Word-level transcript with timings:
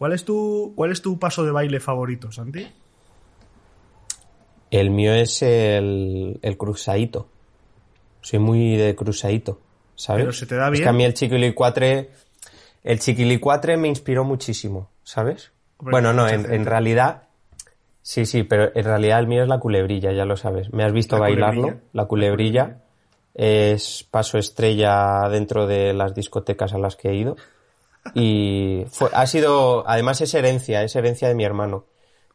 ¿Cuál 0.00 0.14
es 0.14 0.24
tu, 0.24 0.72
cuál 0.76 0.92
es 0.92 1.02
tu 1.02 1.18
paso 1.18 1.44
de 1.44 1.50
baile 1.50 1.78
favorito, 1.78 2.32
Santi? 2.32 2.66
El 4.70 4.88
mío 4.88 5.12
es 5.12 5.42
el, 5.42 6.38
el 6.40 6.56
cruzadito. 6.56 7.28
Soy 8.22 8.38
muy 8.38 8.76
de 8.78 8.96
cruzadito, 8.96 9.60
¿sabes? 9.96 10.22
Pero 10.22 10.32
se 10.32 10.46
te 10.46 10.54
da 10.56 10.70
bien. 10.70 10.82
Es 10.82 10.86
que 10.86 10.88
a 10.88 10.94
mí 10.94 11.04
el 11.04 11.12
chiquilicuatre, 11.12 12.12
el 12.82 12.98
chiquilicuatre 12.98 13.76
me 13.76 13.88
inspiró 13.88 14.24
muchísimo, 14.24 14.88
¿sabes? 15.02 15.52
Hombre, 15.76 15.92
bueno, 15.92 16.14
no, 16.14 16.26
en, 16.26 16.50
en 16.50 16.64
realidad, 16.64 17.24
sí, 18.00 18.24
sí, 18.24 18.42
pero 18.42 18.74
en 18.74 18.84
realidad 18.86 19.18
el 19.20 19.26
mío 19.26 19.42
es 19.42 19.50
la 19.50 19.60
culebrilla, 19.60 20.12
ya 20.12 20.24
lo 20.24 20.38
sabes. 20.38 20.72
Me 20.72 20.82
has 20.82 20.94
visto 20.94 21.16
La 21.16 21.20
bailarlo, 21.24 21.60
culebrilla. 21.60 21.84
la 21.92 22.04
culebrilla. 22.06 22.78
Es 23.34 24.08
paso 24.10 24.38
estrella 24.38 25.28
dentro 25.28 25.66
de 25.66 25.92
las 25.92 26.14
discotecas 26.14 26.72
a 26.72 26.78
las 26.78 26.96
que 26.96 27.10
he 27.10 27.16
ido. 27.16 27.36
Y 28.14 28.84
fue, 28.90 29.10
ha 29.12 29.26
sido, 29.26 29.88
además 29.88 30.20
es 30.20 30.32
herencia, 30.34 30.82
es 30.82 30.94
herencia 30.96 31.28
de 31.28 31.34
mi 31.34 31.44
hermano. 31.44 31.86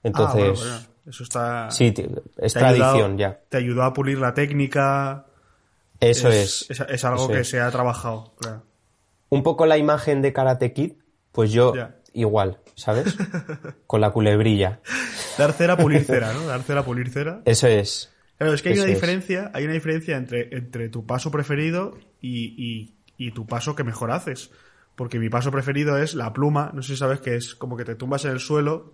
Entonces, 0.03 0.59
Ah, 0.61 0.61
bueno, 0.61 0.71
bueno, 0.79 0.87
eso 1.07 1.23
está. 1.23 1.71
sí, 1.71 1.93
es 2.37 2.53
te 2.53 2.59
ha 2.59 2.67
ayudado- 2.69 2.91
tradición 2.93 3.17
ya. 3.17 3.39
Te 3.49 3.57
ayudó 3.57 3.83
a 3.83 3.93
pulir 3.93 4.19
la 4.19 4.33
técnica. 4.33 5.25
Eso 5.99 6.29
es. 6.29 6.65
Es, 6.69 6.79
es 6.81 7.05
algo 7.05 7.27
que 7.27 7.39
es. 7.39 7.49
se 7.49 7.59
ha 7.59 7.69
trabajado. 7.71 8.33
claro. 8.39 8.63
Un 9.29 9.41
poco 9.43 9.65
la 9.65 9.77
imagen 9.77 10.21
de 10.21 10.31
Karate 10.33 10.71
Kid, 10.71 10.93
pues 11.31 11.51
yo 11.51 11.73
Ya. 11.75 11.95
igual, 12.13 12.59
¿sabes? 12.75 13.15
Con 13.87 13.99
la 14.01 14.11
culebrilla. 14.11 14.79
Dar 15.37 15.51
cera, 15.53 15.75
pulir 15.77 16.03
cera, 16.05 16.31
¿no? 16.33 16.45
Dar 16.45 16.61
cera, 16.61 16.83
pulir 16.83 17.09
cera. 17.09 17.41
Eso 17.45 17.67
es. 17.67 18.11
Claro, 18.37 18.53
es 18.53 18.61
que 18.61 18.69
hay 18.69 18.77
una 18.79 18.85
diferencia, 18.87 19.49
hay 19.53 19.63
una 19.65 19.73
diferencia 19.73 20.15
entre, 20.17 20.55
entre 20.55 20.89
tu 20.89 21.05
paso 21.05 21.31
preferido 21.31 21.97
y, 22.21 22.53
y- 22.57 22.95
y 23.17 23.31
tu 23.31 23.45
paso 23.47 23.75
que 23.75 23.83
mejor 23.83 24.11
haces. 24.11 24.51
Porque 24.95 25.19
mi 25.19 25.29
paso 25.29 25.51
preferido 25.51 25.97
es 25.97 26.13
la 26.15 26.31
pluma, 26.33 26.71
no 26.73 26.81
sé 26.81 26.93
si 26.93 26.97
sabes 26.97 27.19
que 27.19 27.35
es 27.35 27.55
como 27.55 27.75
que 27.75 27.83
te 27.85 27.95
tumbas 27.95 28.23
en 28.25 28.31
el 28.31 28.39
suelo 28.39 28.93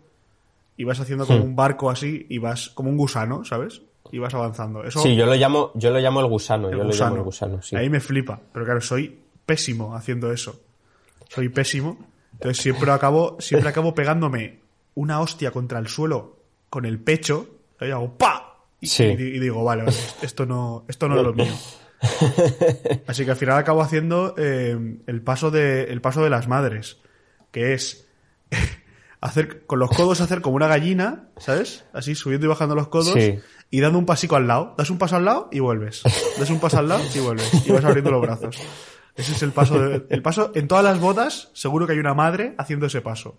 y 0.77 0.83
vas 0.83 0.99
haciendo 0.99 1.27
como 1.27 1.39
Hmm. 1.39 1.43
un 1.43 1.55
barco 1.55 1.89
así 1.91 2.25
y 2.29 2.37
vas 2.39 2.69
como 2.69 2.89
un 2.89 2.97
gusano, 2.97 3.45
¿sabes? 3.45 3.81
Y 4.11 4.17
vas 4.19 4.33
avanzando. 4.33 4.83
Eso, 4.83 4.99
Sí, 4.99 5.15
yo 5.15 5.25
lo 5.25 5.35
llamo, 5.35 5.71
yo 5.75 5.91
lo 5.91 5.99
llamo 5.99 6.19
el 6.21 6.25
gusano, 6.27 6.69
el 6.69 6.77
yo 6.77 6.83
lo 6.83 6.93
llamo 6.93 7.15
el 7.17 7.21
gusano, 7.23 7.61
sí. 7.61 7.75
Ahí 7.75 7.89
me 7.89 7.99
flipa, 7.99 8.39
pero 8.51 8.65
claro, 8.65 8.81
soy 8.81 9.15
pésimo 9.45 9.95
haciendo 9.95 10.31
eso. 10.31 10.59
Soy 11.29 11.49
pésimo. 11.49 11.97
Entonces 12.33 12.61
siempre 12.63 12.91
acabo, 12.91 13.37
siempre 13.39 13.69
acabo 13.69 13.93
pegándome 13.93 14.59
una 14.95 15.19
hostia 15.21 15.51
contra 15.51 15.77
el 15.79 15.87
suelo 15.87 16.37
con 16.69 16.85
el 16.85 16.99
pecho, 16.99 17.47
y 17.79 17.91
hago 17.91 18.17
¡pa! 18.17 18.57
Y, 18.79 18.87
Sí. 18.87 19.03
y 19.03 19.15
di- 19.15 19.35
y 19.35 19.39
digo, 19.39 19.63
vale, 19.63 19.83
vale, 19.83 19.95
esto 20.23 20.45
no, 20.47 20.83
esto 20.87 21.07
no 21.07 21.17
es 21.17 21.23
lo 21.23 21.33
mío. 21.33 21.53
Así 23.07 23.25
que 23.25 23.31
al 23.31 23.37
final 23.37 23.57
acabo 23.57 23.81
haciendo 23.81 24.33
eh, 24.37 24.97
el 25.07 25.21
paso 25.21 25.51
de 25.51 25.83
el 25.85 26.01
paso 26.01 26.23
de 26.23 26.29
las 26.29 26.47
madres, 26.47 26.97
que 27.51 27.73
es 27.73 28.07
hacer 29.21 29.65
con 29.65 29.79
los 29.79 29.89
codos 29.91 30.21
hacer 30.21 30.41
como 30.41 30.55
una 30.55 30.67
gallina, 30.67 31.29
¿sabes? 31.37 31.85
Así 31.93 32.15
subiendo 32.15 32.45
y 32.47 32.49
bajando 32.49 32.75
los 32.75 32.87
codos 32.87 33.13
Sí. 33.13 33.39
y 33.69 33.79
dando 33.81 33.99
un 33.99 34.05
pasico 34.05 34.35
al 34.35 34.47
lado. 34.47 34.73
Das 34.77 34.89
un 34.89 34.97
paso 34.97 35.15
al 35.15 35.25
lado 35.25 35.49
y 35.51 35.59
vuelves. 35.59 36.01
Das 36.39 36.49
un 36.49 36.59
paso 36.59 36.79
al 36.79 36.87
lado 36.89 37.03
y 37.13 37.19
vuelves. 37.19 37.65
Y 37.67 37.71
vas 37.71 37.85
abriendo 37.85 38.11
los 38.11 38.21
brazos. 38.21 38.57
Ese 39.15 39.33
es 39.33 39.43
el 39.43 39.51
paso. 39.51 39.79
de- 39.79 40.05
el 40.09 40.21
paso 40.21 40.51
en 40.55 40.67
todas 40.67 40.83
las 40.83 40.99
bodas, 40.99 41.49
seguro 41.53 41.85
que 41.85 41.93
hay 41.93 41.99
una 41.99 42.13
madre 42.13 42.55
haciendo 42.57 42.85
ese 42.87 43.01
paso. 43.01 43.37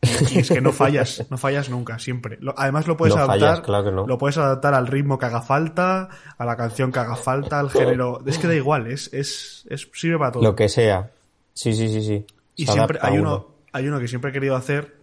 Y, 0.00 0.38
es 0.38 0.48
que 0.48 0.60
no 0.60 0.72
fallas, 0.72 1.26
no 1.28 1.36
fallas 1.38 1.68
nunca, 1.70 1.98
siempre. 1.98 2.38
Lo- 2.40 2.54
además 2.56 2.86
lo 2.86 2.96
puedes 2.96 3.14
No 3.16 3.22
adaptar, 3.22 3.40
fallas, 3.40 3.60
claro 3.62 3.84
que 3.84 3.90
no. 3.92 4.06
lo 4.06 4.16
puedes 4.18 4.38
adaptar 4.38 4.74
al 4.74 4.86
ritmo 4.86 5.18
que 5.18 5.26
haga 5.26 5.42
falta, 5.42 6.08
a 6.38 6.44
la 6.44 6.56
canción 6.56 6.92
que 6.92 7.00
haga 7.00 7.16
falta, 7.16 7.58
al 7.58 7.68
género. 7.70 8.20
Es 8.26 8.38
que 8.38 8.46
da 8.46 8.54
igual, 8.54 8.86
es, 8.86 9.12
es, 9.12 9.66
es 9.68 9.88
sirve 9.92 10.18
para 10.18 10.32
todo. 10.32 10.42
Lo 10.44 10.54
que 10.54 10.68
sea. 10.68 11.10
Sí, 11.52 11.72
sí, 11.72 11.88
sí, 11.88 12.02
sí. 12.02 12.24
Y 12.54 12.66
siempre 12.66 12.98
hay 13.02 13.16
a 13.16 13.20
uno, 13.20 13.46
hay 13.72 13.88
uno 13.88 13.98
que 13.98 14.06
siempre 14.08 14.30
he 14.30 14.32
querido 14.32 14.54
hacer 14.54 14.96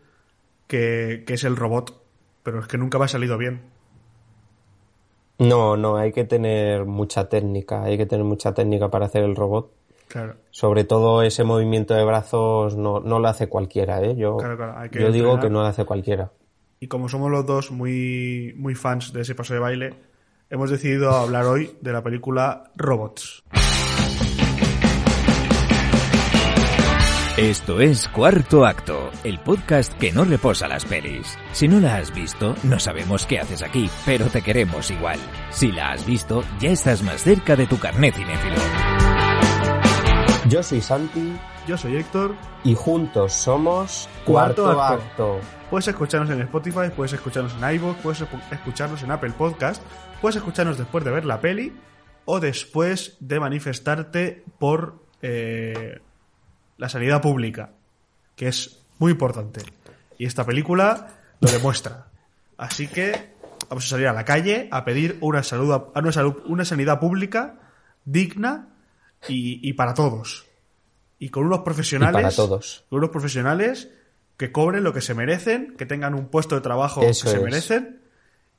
que, 0.67 1.23
que 1.27 1.33
es 1.33 1.43
el 1.43 1.57
robot, 1.57 2.01
pero 2.43 2.59
es 2.61 2.67
que 2.67 2.77
nunca 2.77 2.97
me 2.97 3.05
ha 3.05 3.09
salido 3.09 3.37
bien. 3.37 3.61
No, 5.37 5.75
no, 5.75 5.97
hay 5.97 6.13
que 6.13 6.23
tener 6.23 6.85
mucha 6.85 7.27
técnica, 7.27 7.83
hay 7.83 7.97
que 7.97 8.05
tener 8.05 8.23
mucha 8.23 8.53
técnica 8.53 8.89
para 8.89 9.07
hacer 9.07 9.23
el 9.23 9.35
robot. 9.35 9.69
Claro. 10.15 10.35
Sobre 10.49 10.85
todo 10.85 11.23
ese 11.23 11.43
movimiento 11.43 11.93
de 11.93 12.05
brazos 12.05 12.77
no, 12.77 13.01
no 13.01 13.19
lo 13.19 13.27
hace 13.27 13.49
cualquiera, 13.49 14.01
¿eh? 14.01 14.15
Yo, 14.15 14.37
Claro, 14.37 14.55
claro, 14.55 14.77
hay 14.77 14.89
que 14.89 15.01
yo 15.01 15.11
digo 15.11 15.41
que 15.41 15.49
no 15.49 15.59
lo 15.59 15.65
hace 15.65 15.83
cualquiera. 15.83 16.31
Y 16.79 16.87
como 16.87 17.09
somos 17.09 17.29
los 17.29 17.45
dos 17.45 17.69
muy, 17.69 18.53
muy 18.55 18.75
fans 18.75 19.11
de 19.11 19.23
ese 19.23 19.35
paso 19.35 19.53
de 19.53 19.59
baile, 19.59 19.93
hemos 20.49 20.69
decidido 20.69 21.11
hablar 21.11 21.43
hoy 21.47 21.75
de 21.81 21.91
la 21.91 22.01
película 22.01 22.71
Robots. 22.77 23.43
Esto 27.35 27.81
es 27.81 28.07
Cuarto 28.07 28.65
Acto, 28.65 29.11
el 29.25 29.39
podcast 29.39 29.91
que 29.95 30.13
no 30.13 30.23
reposa 30.23 30.69
las 30.69 30.85
pelis. 30.85 31.37
Si 31.51 31.67
no 31.67 31.81
la 31.81 31.97
has 31.97 32.15
visto, 32.15 32.55
no 32.63 32.79
sabemos 32.79 33.25
qué 33.25 33.39
haces 33.39 33.61
aquí, 33.63 33.89
pero 34.05 34.27
te 34.27 34.41
queremos 34.41 34.89
igual. 34.91 35.19
Si 35.49 35.73
la 35.73 35.91
has 35.91 36.05
visto, 36.05 36.41
ya 36.61 36.69
estás 36.69 37.03
más 37.03 37.21
cerca 37.21 37.57
de 37.57 37.67
tu 37.67 37.77
carnet 37.77 38.15
cinéfilo. 38.15 38.94
Yo 40.49 40.61
soy 40.63 40.81
Santi 40.81 41.35
Yo 41.67 41.77
soy 41.77 41.95
Héctor. 41.97 42.35
y 42.63 42.75
juntos 42.75 43.33
somos 43.33 44.07
Cuarto 44.25 44.63
Cuarto, 44.65 44.81
Acto. 44.81 45.03
Acto. 45.35 45.39
Puedes 45.69 45.87
escucharnos 45.87 46.29
en 46.29 46.41
Spotify, 46.41 46.89
puedes 46.95 47.13
escucharnos 47.13 47.53
en 47.61 47.75
iVoox, 47.75 47.97
puedes 48.01 48.21
escu- 48.21 48.41
escucharnos 48.51 49.01
en 49.03 49.11
Apple 49.11 49.31
Podcast, 49.31 49.81
puedes 50.21 50.35
escucharnos 50.35 50.77
después 50.77 51.03
de 51.03 51.11
ver 51.11 51.25
la 51.25 51.41
peli 51.41 51.75
o 52.25 52.39
después 52.39 53.17
de 53.19 53.39
manifestarte 53.39 54.43
por 54.59 55.03
eh, 55.21 55.99
la 56.77 56.87
sanidad 56.89 57.21
pública, 57.21 57.71
que 58.35 58.47
es 58.47 58.83
muy 58.99 59.11
importante. 59.13 59.61
Y 60.19 60.25
esta 60.27 60.45
película 60.45 61.07
lo 61.39 61.49
demuestra. 61.51 62.07
Así 62.57 62.87
que 62.87 63.33
vamos 63.67 63.85
a 63.85 63.89
salir 63.89 64.07
a 64.07 64.13
la 64.13 64.23
calle 64.23 64.69
a 64.71 64.85
pedir 64.85 65.17
una 65.21 65.41
salud, 65.43 65.75
una, 65.95 66.11
salud, 66.11 66.41
una 66.45 66.63
sanidad 66.63 66.99
pública 66.99 67.55
digna 68.05 68.69
y, 69.27 69.67
y 69.67 69.73
para 69.73 69.93
todos. 69.93 70.45
Y 71.19 71.29
con 71.29 71.45
unos 71.45 71.59
profesionales. 71.59 72.19
Y 72.19 72.23
para 72.23 72.35
todos. 72.35 72.85
Con 72.89 72.97
unos 72.99 73.09
profesionales 73.09 73.89
que 74.37 74.51
cobren 74.51 74.83
lo 74.83 74.93
que 74.93 75.01
se 75.01 75.13
merecen, 75.13 75.75
que 75.77 75.85
tengan 75.85 76.13
un 76.13 76.27
puesto 76.27 76.55
de 76.55 76.61
trabajo 76.61 77.01
Eso 77.01 77.25
que 77.25 77.29
se 77.31 77.37
es. 77.37 77.43
merecen 77.43 78.01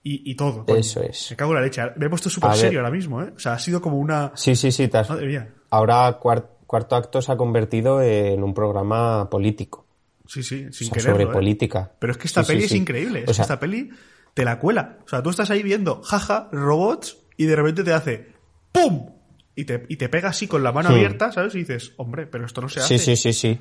y, 0.02 0.30
y 0.30 0.34
todo. 0.36 0.64
coño. 0.64 0.78
Eso 0.78 1.02
es. 1.02 1.30
Me 1.30 1.36
cago 1.36 1.52
en 1.52 1.56
la 1.58 1.62
leche. 1.64 1.82
Me 1.96 2.06
he 2.06 2.08
puesto 2.08 2.30
súper 2.30 2.54
serio 2.54 2.80
ahora 2.80 2.90
mismo, 2.90 3.22
¿eh? 3.22 3.32
O 3.36 3.38
sea, 3.38 3.54
ha 3.54 3.58
sido 3.58 3.80
como 3.82 3.98
una. 3.98 4.32
Sí, 4.34 4.56
sí, 4.56 4.72
sí. 4.72 4.88
has- 4.92 5.10
Madre 5.10 5.26
mía. 5.26 5.48
Ahora 5.70 6.18
cuar- 6.20 6.50
Cuarto 6.66 6.96
Acto 6.96 7.22
se 7.22 7.30
ha 7.30 7.36
convertido 7.36 8.02
en 8.02 8.42
un 8.42 8.52
programa 8.52 9.30
político. 9.30 9.86
Sí, 10.26 10.42
sí, 10.42 10.66
sin 10.72 10.88
O 10.88 10.90
sea, 10.90 10.90
quererlo. 10.90 11.12
sobre 11.12 11.24
¿eh? 11.24 11.32
política. 11.32 11.92
Pero 12.00 12.10
es 12.12 12.18
que 12.18 12.26
esta 12.26 12.42
Sí, 12.42 12.46
sí, 12.46 12.52
peli 12.54 12.64
es 12.64 12.70
sí. 12.72 12.76
increíble. 12.78 13.22
Es 13.22 13.30
O 13.30 13.34
sea, 13.34 13.42
esta 13.42 13.60
peli 13.60 13.90
te 14.34 14.44
la 14.44 14.58
cuela. 14.58 14.98
O 15.04 15.08
sea, 15.08 15.22
tú 15.22 15.30
estás 15.30 15.50
ahí 15.50 15.62
viendo, 15.62 16.02
jaja, 16.02 16.48
robots, 16.50 17.18
y 17.36 17.44
de 17.44 17.54
repente 17.54 17.84
te 17.84 17.92
hace 17.92 18.32
¡pum! 18.72 19.10
Y 19.56 19.64
te, 19.64 19.84
y 19.88 19.96
te 19.96 20.08
pega 20.08 20.28
así 20.28 20.46
con 20.46 20.62
la 20.62 20.70
mano 20.70 20.90
abierta, 20.90 21.32
¿sabes? 21.32 21.54
Y 21.54 21.60
dices, 21.60 21.94
hombre, 21.96 22.26
pero 22.26 22.44
esto 22.44 22.60
no 22.60 22.68
se 22.68 22.80
hace. 22.80 22.98
Sí, 22.98 23.16
sí, 23.16 23.32
sí, 23.32 23.32
sí. 23.32 23.60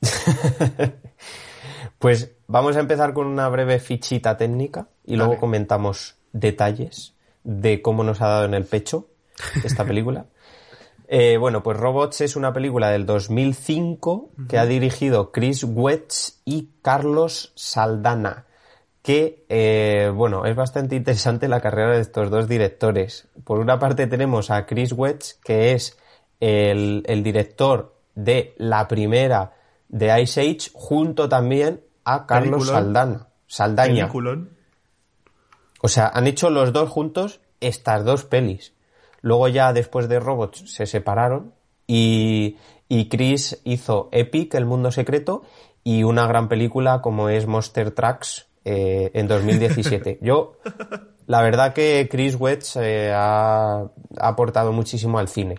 pues 1.98 2.32
vamos 2.46 2.76
a 2.76 2.80
empezar 2.80 3.12
con 3.12 3.26
una 3.26 3.48
breve 3.48 3.80
fichita 3.80 4.36
técnica 4.36 4.88
y 5.04 5.16
luego 5.16 5.38
comentamos 5.38 6.14
detalles 6.32 7.14
de 7.42 7.82
cómo 7.82 8.04
nos 8.04 8.20
ha 8.20 8.28
dado 8.28 8.44
en 8.44 8.54
el 8.54 8.64
pecho 8.64 9.08
esta 9.64 9.84
película. 9.86 10.26
Eh, 11.08 11.36
bueno, 11.36 11.62
pues 11.62 11.76
Robots 11.76 12.20
es 12.20 12.36
una 12.36 12.52
película 12.52 12.90
del 12.90 13.06
2005 13.06 14.30
que 14.48 14.58
ha 14.58 14.66
dirigido 14.66 15.30
Chris 15.30 15.64
Wetz 15.64 16.40
y 16.44 16.70
Carlos 16.82 17.52
Saldana. 17.54 18.46
Que, 19.06 19.46
eh, 19.48 20.10
bueno, 20.12 20.46
es 20.46 20.56
bastante 20.56 20.96
interesante 20.96 21.46
la 21.46 21.60
carrera 21.60 21.92
de 21.92 22.00
estos 22.00 22.28
dos 22.28 22.48
directores. 22.48 23.28
Por 23.44 23.60
una 23.60 23.78
parte 23.78 24.08
tenemos 24.08 24.50
a 24.50 24.66
Chris 24.66 24.92
Wetz, 24.92 25.34
que 25.44 25.74
es 25.74 25.96
el, 26.40 27.04
el 27.06 27.22
director 27.22 27.94
de 28.16 28.56
la 28.58 28.88
primera 28.88 29.52
de 29.88 30.20
Ice 30.22 30.40
Age, 30.40 30.70
junto 30.72 31.28
también 31.28 31.84
a 32.04 32.26
Carlos 32.26 32.64
Peliculón. 32.64 32.74
Saldana. 32.74 33.28
Saldaña. 33.46 34.06
Peliculón. 34.06 34.50
O 35.82 35.86
sea, 35.86 36.08
han 36.12 36.26
hecho 36.26 36.50
los 36.50 36.72
dos 36.72 36.90
juntos 36.90 37.38
estas 37.60 38.04
dos 38.04 38.24
pelis. 38.24 38.72
Luego 39.20 39.46
ya 39.46 39.72
después 39.72 40.08
de 40.08 40.18
Robots 40.18 40.74
se 40.74 40.86
separaron 40.86 41.54
y, 41.86 42.56
y 42.88 43.08
Chris 43.08 43.60
hizo 43.62 44.08
Epic, 44.10 44.52
El 44.54 44.66
Mundo 44.66 44.90
Secreto, 44.90 45.44
y 45.84 46.02
una 46.02 46.26
gran 46.26 46.48
película 46.48 47.02
como 47.02 47.28
es 47.28 47.46
Monster 47.46 47.92
Trucks 47.92 48.45
eh, 48.68 49.10
en 49.14 49.28
2017. 49.28 50.18
Yo, 50.22 50.58
la 51.26 51.40
verdad 51.42 51.72
que 51.72 52.08
Chris 52.10 52.34
Wetz 52.34 52.76
eh, 52.76 53.12
ha, 53.14 53.78
ha 53.80 54.28
aportado 54.28 54.72
muchísimo 54.72 55.18
al 55.18 55.28
cine. 55.28 55.56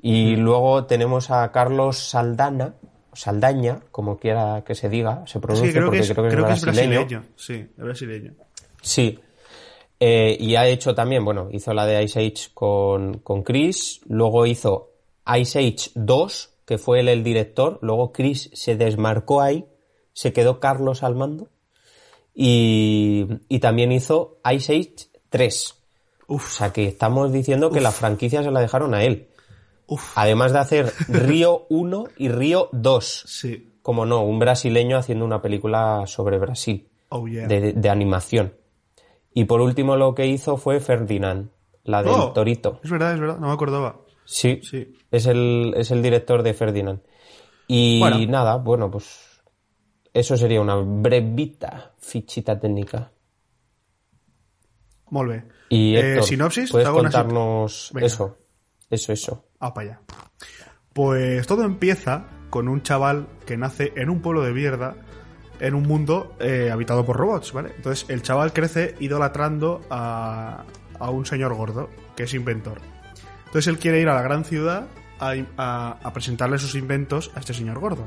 Y 0.00 0.36
luego 0.36 0.84
tenemos 0.86 1.30
a 1.30 1.50
Carlos 1.52 1.98
Saldana, 1.98 2.74
Saldaña, 3.12 3.80
como 3.90 4.18
quiera 4.18 4.64
que 4.66 4.74
se 4.74 4.88
diga, 4.88 5.24
se 5.26 5.38
pronuncie 5.38 5.68
Sí, 5.68 5.72
creo 5.72 5.90
que, 5.90 5.98
porque 5.98 6.00
es, 6.00 6.12
creo 6.12 6.22
que 6.22 6.28
es 6.28 6.34
creo 6.34 6.46
que 6.46 6.52
es 6.52 6.62
brasileño. 6.62 7.00
brasileño. 7.00 7.24
Sí, 7.36 7.54
es 7.54 7.84
brasileño. 7.84 8.34
Sí. 8.82 9.18
Eh, 10.00 10.36
y 10.40 10.56
ha 10.56 10.66
hecho 10.66 10.94
también, 10.94 11.24
bueno, 11.24 11.48
hizo 11.52 11.72
la 11.72 11.86
de 11.86 12.02
Ice 12.02 12.18
Age 12.18 12.50
con, 12.52 13.18
con 13.18 13.44
Chris, 13.44 14.00
luego 14.08 14.46
hizo 14.46 14.90
Ice 15.38 15.58
Age 15.58 15.90
2, 15.94 16.50
que 16.66 16.78
fue 16.78 17.00
él 17.00 17.08
el 17.08 17.22
director, 17.22 17.78
luego 17.82 18.10
Chris 18.10 18.50
se 18.52 18.76
desmarcó 18.76 19.40
ahí 19.40 19.66
se 20.12 20.32
quedó 20.32 20.60
Carlos 20.60 21.02
al 21.02 21.14
mando. 21.14 21.48
Y, 22.34 23.26
y 23.48 23.58
también 23.58 23.92
hizo 23.92 24.38
Ice 24.52 24.72
Age 24.74 24.94
3. 25.30 25.74
O 26.28 26.38
sea 26.38 26.72
que 26.72 26.86
estamos 26.86 27.32
diciendo 27.32 27.70
que 27.70 27.80
la 27.80 27.90
franquicia 27.90 28.42
se 28.42 28.50
la 28.50 28.60
dejaron 28.60 28.94
a 28.94 29.04
él. 29.04 29.28
Uf. 29.86 30.12
Además 30.16 30.52
de 30.52 30.58
hacer 30.60 30.92
Río 31.08 31.66
1 31.68 32.04
y 32.16 32.28
Río 32.28 32.68
2. 32.72 33.24
Sí. 33.26 33.68
Como 33.82 34.06
no, 34.06 34.22
un 34.22 34.38
brasileño 34.38 34.96
haciendo 34.96 35.24
una 35.24 35.42
película 35.42 36.04
sobre 36.06 36.38
Brasil, 36.38 36.88
Oh, 37.08 37.26
yeah. 37.26 37.46
de, 37.46 37.72
de 37.74 37.88
animación. 37.90 38.54
Y 39.34 39.44
por 39.44 39.60
último 39.60 39.96
lo 39.96 40.14
que 40.14 40.26
hizo 40.26 40.56
fue 40.56 40.78
Ferdinand, 40.80 41.50
la 41.84 42.02
del 42.02 42.12
Oh, 42.12 42.32
Torito. 42.32 42.80
Es 42.84 42.90
verdad, 42.90 43.12
es 43.14 43.20
verdad, 43.20 43.38
no 43.38 43.48
me 43.48 43.52
acordaba. 43.52 43.96
Sí, 44.24 44.60
Sí. 44.62 44.94
Es, 45.10 45.26
el, 45.26 45.74
es 45.76 45.90
el 45.90 46.00
director 46.02 46.42
de 46.42 46.54
Ferdinand. 46.54 47.00
Y 47.66 47.98
Bueno. 47.98 48.18
nada, 48.28 48.56
bueno, 48.56 48.90
pues 48.90 49.31
eso 50.14 50.36
sería 50.36 50.60
una 50.60 50.76
brevita 50.76 51.92
fichita 51.98 52.58
técnica. 52.58 53.10
Molt 55.10 55.30
bé. 55.30 55.44
Y 55.68 55.96
Eh, 55.96 56.22
sinopsis, 56.22 56.70
¿puedes 56.70 56.88
una 56.88 56.96
contarnos 57.02 57.92
eso? 58.00 58.38
Eso, 58.90 59.12
eso. 59.12 59.44
Ah, 59.60 59.72
para 59.72 59.86
allá. 59.90 60.00
Pues 60.92 61.46
todo 61.46 61.64
empieza 61.64 62.26
con 62.50 62.68
un 62.68 62.82
chaval 62.82 63.26
que 63.46 63.56
nace 63.56 63.92
en 63.96 64.10
un 64.10 64.20
pueblo 64.20 64.42
de 64.42 64.52
mierda, 64.52 64.96
en 65.60 65.74
un 65.74 65.84
mundo 65.84 66.36
eh, 66.40 66.70
habitado 66.70 67.04
por 67.06 67.16
robots, 67.16 67.52
¿vale? 67.52 67.72
Entonces 67.76 68.08
el 68.10 68.22
chaval 68.22 68.52
crece 68.52 68.94
idolatrando 69.00 69.80
a, 69.90 70.64
a 70.98 71.10
un 71.10 71.24
señor 71.24 71.54
gordo, 71.54 71.88
que 72.16 72.24
es 72.24 72.34
inventor. 72.34 72.80
Entonces 73.46 73.66
él 73.68 73.78
quiere 73.78 74.00
ir 74.00 74.08
a 74.08 74.14
la 74.14 74.22
gran 74.22 74.44
ciudad 74.44 74.86
a, 75.20 75.32
a- 75.56 75.98
a 76.02 76.12
presentarle 76.12 76.58
sus 76.58 76.74
inventos 76.74 77.30
a 77.34 77.40
este 77.40 77.54
señor 77.54 77.78
gordo. 77.78 78.06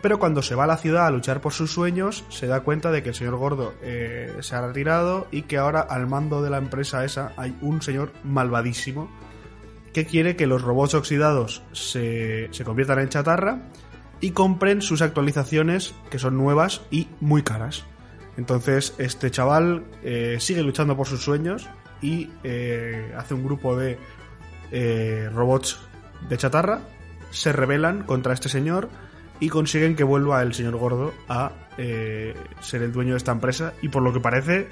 Pero 0.00 0.18
cuando 0.18 0.42
se 0.42 0.54
va 0.54 0.64
a 0.64 0.68
la 0.68 0.76
ciudad 0.76 1.06
a 1.06 1.10
luchar 1.10 1.40
por 1.40 1.52
sus 1.52 1.72
sueños, 1.72 2.24
se 2.28 2.46
da 2.46 2.60
cuenta 2.60 2.92
de 2.92 3.02
que 3.02 3.08
el 3.08 3.14
señor 3.14 3.36
gordo 3.36 3.74
eh, 3.82 4.36
se 4.40 4.54
ha 4.54 4.64
retirado 4.64 5.26
y 5.32 5.42
que 5.42 5.58
ahora 5.58 5.80
al 5.80 6.06
mando 6.06 6.40
de 6.40 6.50
la 6.50 6.58
empresa 6.58 7.04
esa 7.04 7.32
hay 7.36 7.56
un 7.60 7.82
señor 7.82 8.12
malvadísimo 8.22 9.10
que 9.92 10.06
quiere 10.06 10.36
que 10.36 10.46
los 10.46 10.62
robots 10.62 10.94
oxidados 10.94 11.62
se, 11.72 12.48
se 12.52 12.64
conviertan 12.64 13.00
en 13.00 13.08
chatarra 13.08 13.62
y 14.20 14.30
compren 14.30 14.82
sus 14.82 15.02
actualizaciones 15.02 15.94
que 16.10 16.20
son 16.20 16.36
nuevas 16.36 16.82
y 16.90 17.08
muy 17.20 17.42
caras. 17.42 17.84
Entonces 18.36 18.94
este 18.98 19.32
chaval 19.32 19.84
eh, 20.04 20.36
sigue 20.38 20.62
luchando 20.62 20.96
por 20.96 21.08
sus 21.08 21.22
sueños 21.24 21.68
y 22.00 22.30
eh, 22.44 23.12
hace 23.16 23.34
un 23.34 23.42
grupo 23.42 23.76
de 23.76 23.98
robots 25.32 25.80
de 26.28 26.36
chatarra, 26.36 26.82
se 27.30 27.52
rebelan 27.52 28.02
contra 28.04 28.34
este 28.34 28.48
señor 28.48 28.88
y 29.40 29.48
consiguen 29.48 29.94
que 29.96 30.04
vuelva 30.04 30.42
el 30.42 30.52
señor 30.54 30.76
gordo 30.76 31.12
a 31.28 31.52
eh, 31.76 32.34
ser 32.60 32.82
el 32.82 32.92
dueño 32.92 33.12
de 33.12 33.18
esta 33.18 33.32
empresa 33.32 33.72
y 33.82 33.88
por 33.88 34.02
lo 34.02 34.12
que 34.12 34.20
parece 34.20 34.68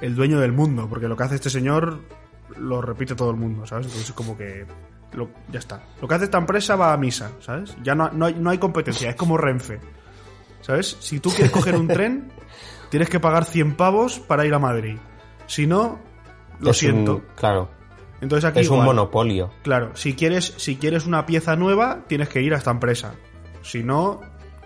el 0.00 0.14
dueño 0.14 0.40
del 0.40 0.52
mundo, 0.52 0.86
porque 0.88 1.08
lo 1.08 1.16
que 1.16 1.24
hace 1.24 1.34
este 1.34 1.50
señor 1.50 2.00
lo 2.56 2.80
repite 2.80 3.14
todo 3.14 3.30
el 3.30 3.36
mundo, 3.36 3.66
¿sabes? 3.66 3.86
Entonces 3.86 4.12
como 4.12 4.36
que 4.36 4.64
lo- 5.12 5.28
ya 5.52 5.58
está. 5.58 5.82
Lo 6.00 6.08
que 6.08 6.14
hace 6.14 6.24
esta 6.24 6.38
empresa 6.38 6.76
va 6.76 6.92
a 6.92 6.96
misa, 6.96 7.32
¿sabes? 7.40 7.76
Ya 7.82 7.94
no, 7.94 8.10
no, 8.10 8.26
hay, 8.26 8.34
no 8.34 8.50
hay 8.50 8.58
competencia, 8.58 9.10
es 9.10 9.16
como 9.16 9.36
Renfe, 9.36 9.78
¿sabes? 10.62 10.96
Si 11.00 11.20
tú 11.20 11.30
quieres 11.30 11.50
coger 11.52 11.74
un 11.76 11.88
tren, 11.88 12.32
tienes 12.90 13.08
que 13.10 13.20
pagar 13.20 13.44
100 13.44 13.76
pavos 13.76 14.18
para 14.20 14.46
ir 14.46 14.54
a 14.54 14.58
Madrid. 14.58 14.96
Si 15.46 15.66
no, 15.66 15.98
lo 16.60 16.70
Es 16.70 16.78
siento. 16.78 17.16
un- 17.16 17.22
claro, 17.36 17.70
Entonces 18.22 18.48
aquí 18.48 18.60
es 18.60 18.70
un 18.70 18.84
monopolio. 18.84 19.50
Claro, 19.62 19.90
si 19.94 20.14
quieres, 20.14 20.54
si 20.56 20.76
quieres 20.76 21.06
una 21.06 21.26
pieza 21.26 21.56
nueva, 21.56 22.00
tienes 22.06 22.28
que 22.28 22.40
ir 22.42 22.54
a 22.54 22.58
esta 22.58 22.70
empresa. 22.70 23.14
Si 23.62 23.82
no, 23.82 24.20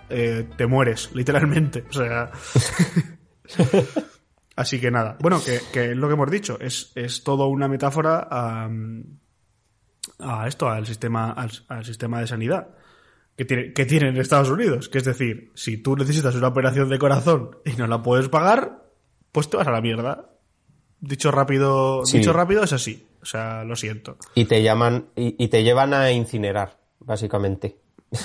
eh, 0.09 0.47
te 0.57 0.65
mueres, 0.67 1.09
literalmente. 1.13 1.83
O 1.89 1.93
sea. 1.93 2.31
Así 4.55 4.79
que 4.79 4.89
nada. 4.89 5.17
Bueno, 5.19 5.41
que, 5.43 5.59
que 5.73 5.91
es 5.91 5.97
lo 5.97 6.07
que 6.07 6.13
hemos 6.13 6.31
dicho. 6.31 6.57
Es, 6.59 6.91
es 6.95 7.23
todo 7.23 7.47
una 7.47 7.67
metáfora 7.67 8.25
a, 8.29 8.69
a 10.19 10.47
esto, 10.47 10.69
al 10.69 10.85
sistema, 10.85 11.31
al, 11.31 11.51
al 11.67 11.83
sistema 11.85 12.21
de 12.21 12.27
sanidad 12.27 12.69
que 13.35 13.43
tiene, 13.43 13.73
que 13.73 13.85
tiene 13.85 14.09
en 14.09 14.17
Estados 14.17 14.49
Unidos. 14.49 14.87
Que 14.87 14.99
es 14.99 15.03
decir, 15.03 15.51
si 15.55 15.77
tú 15.77 15.97
necesitas 15.97 16.35
una 16.35 16.47
operación 16.47 16.87
de 16.89 16.97
corazón 16.99 17.57
y 17.65 17.71
no 17.73 17.85
la 17.87 18.01
puedes 18.01 18.29
pagar, 18.29 18.85
pues 19.33 19.49
te 19.49 19.57
vas 19.57 19.67
a 19.67 19.71
la 19.71 19.81
mierda. 19.81 20.29
Dicho 21.01 21.31
rápido, 21.31 22.05
Sí. 22.05 22.19
dicho 22.19 22.31
rápido 22.31 22.63
es 22.63 22.71
así. 22.71 23.05
O 23.21 23.25
sea, 23.25 23.65
lo 23.65 23.75
siento. 23.75 24.17
Y 24.35 24.45
te 24.45 24.63
llaman, 24.63 25.07
y, 25.17 25.35
y 25.43 25.49
te 25.49 25.63
llevan 25.63 25.93
a 25.93 26.11
incinerar, 26.11 26.77
básicamente. 26.99 27.75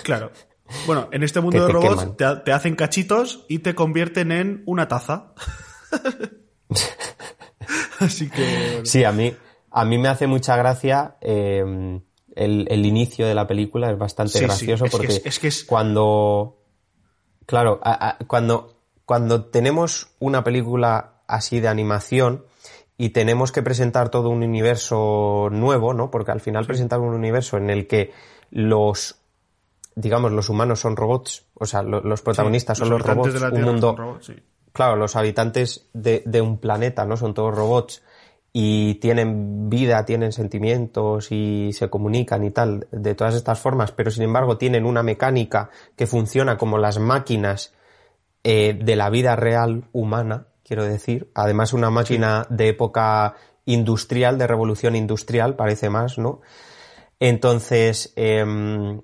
Claro. 0.04 0.30
Bueno, 0.86 1.08
en 1.12 1.22
este 1.22 1.40
mundo 1.40 1.66
de 1.66 1.72
robots 1.72 2.16
te, 2.16 2.24
ha- 2.24 2.44
te 2.44 2.52
hacen 2.52 2.74
cachitos 2.76 3.44
y 3.48 3.60
te 3.60 3.74
convierten 3.74 4.32
en 4.32 4.62
una 4.66 4.88
taza. 4.88 5.32
Así 7.98 8.30
que. 8.30 8.42
bueno. 8.72 8.86
Sí, 8.86 9.04
a 9.04 9.12
mí, 9.12 9.34
a 9.70 9.84
mí 9.84 9.98
me 9.98 10.08
hace 10.08 10.26
mucha 10.26 10.56
gracia 10.56 11.16
eh, 11.20 12.00
el, 12.34 12.66
el 12.70 12.86
inicio 12.86 13.26
de 13.26 13.34
la 13.34 13.46
película, 13.46 13.90
es 13.90 13.98
bastante 13.98 14.32
Sí, 14.32 14.38
sí, 14.38 14.44
gracioso 14.44 14.84
que 14.84 14.90
porque 14.90 15.06
es- 15.08 15.22
es 15.26 15.38
que 15.38 15.48
es- 15.48 15.64
cuando... 15.64 16.58
Claro, 17.46 17.80
a- 17.82 18.10
a- 18.10 18.18
cuando, 18.26 18.76
cuando 19.04 19.46
tenemos 19.46 20.08
una 20.20 20.44
película 20.44 21.14
así 21.26 21.60
de 21.60 21.68
animación 21.68 22.44
y 22.96 23.10
tenemos 23.10 23.50
que 23.52 23.62
presentar 23.62 24.08
todo 24.10 24.30
un 24.30 24.42
universo 24.42 25.48
nuevo, 25.50 25.94
¿no? 25.94 26.10
Porque 26.10 26.30
al 26.32 26.40
final 26.40 26.66
presentar 26.66 27.00
un 27.00 27.14
universo 27.14 27.56
en 27.56 27.70
el 27.70 27.86
que 27.86 28.12
los 28.50 29.19
digamos, 29.94 30.32
los 30.32 30.48
humanos 30.48 30.80
son 30.80 30.96
robots, 30.96 31.46
o 31.54 31.66
sea, 31.66 31.82
lo- 31.82 32.00
los 32.00 32.22
protagonistas 32.22 32.78
Sí, 32.78 32.80
son 32.84 32.90
los 32.90 33.00
habitantes 33.00 33.32
robots, 33.34 33.34
de 33.34 33.40
la 33.40 33.54
un 33.60 33.64
mundo, 33.72 33.88
son 33.88 33.96
robots, 33.96 34.26
sí. 34.26 34.34
claro, 34.72 34.96
los 34.96 35.16
habitantes 35.16 35.88
de, 35.92 36.22
de 36.26 36.40
un 36.40 36.58
planeta, 36.58 37.04
¿no? 37.04 37.16
Son 37.16 37.34
todos 37.34 37.54
robots 37.54 38.02
y 38.52 38.94
tienen 38.96 39.70
vida, 39.70 40.04
tienen 40.04 40.32
sentimientos 40.32 41.30
y 41.30 41.72
se 41.72 41.88
comunican 41.88 42.42
y 42.44 42.50
tal, 42.50 42.88
de 42.90 43.14
todas 43.14 43.34
estas 43.34 43.60
formas, 43.60 43.92
pero 43.92 44.10
sin 44.10 44.24
embargo 44.24 44.58
tienen 44.58 44.86
una 44.86 45.02
mecánica 45.04 45.70
que 45.96 46.06
funciona 46.08 46.56
como 46.56 46.76
las 46.78 46.98
máquinas 46.98 47.72
eh, 48.42 48.72
de 48.80 48.96
la 48.96 49.08
vida 49.10 49.36
real 49.36 49.84
humana, 49.92 50.46
quiero 50.64 50.82
decir. 50.84 51.30
Además, 51.34 51.72
una 51.72 51.90
máquina 51.90 52.46
de 52.48 52.68
época 52.68 53.34
industrial, 53.66 54.36
de 54.38 54.46
revolución 54.48 54.96
industrial, 54.96 55.54
parece 55.54 55.88
más, 55.90 56.18
¿no? 56.18 56.40
Entonces, 57.20 58.12
em, 58.16 59.00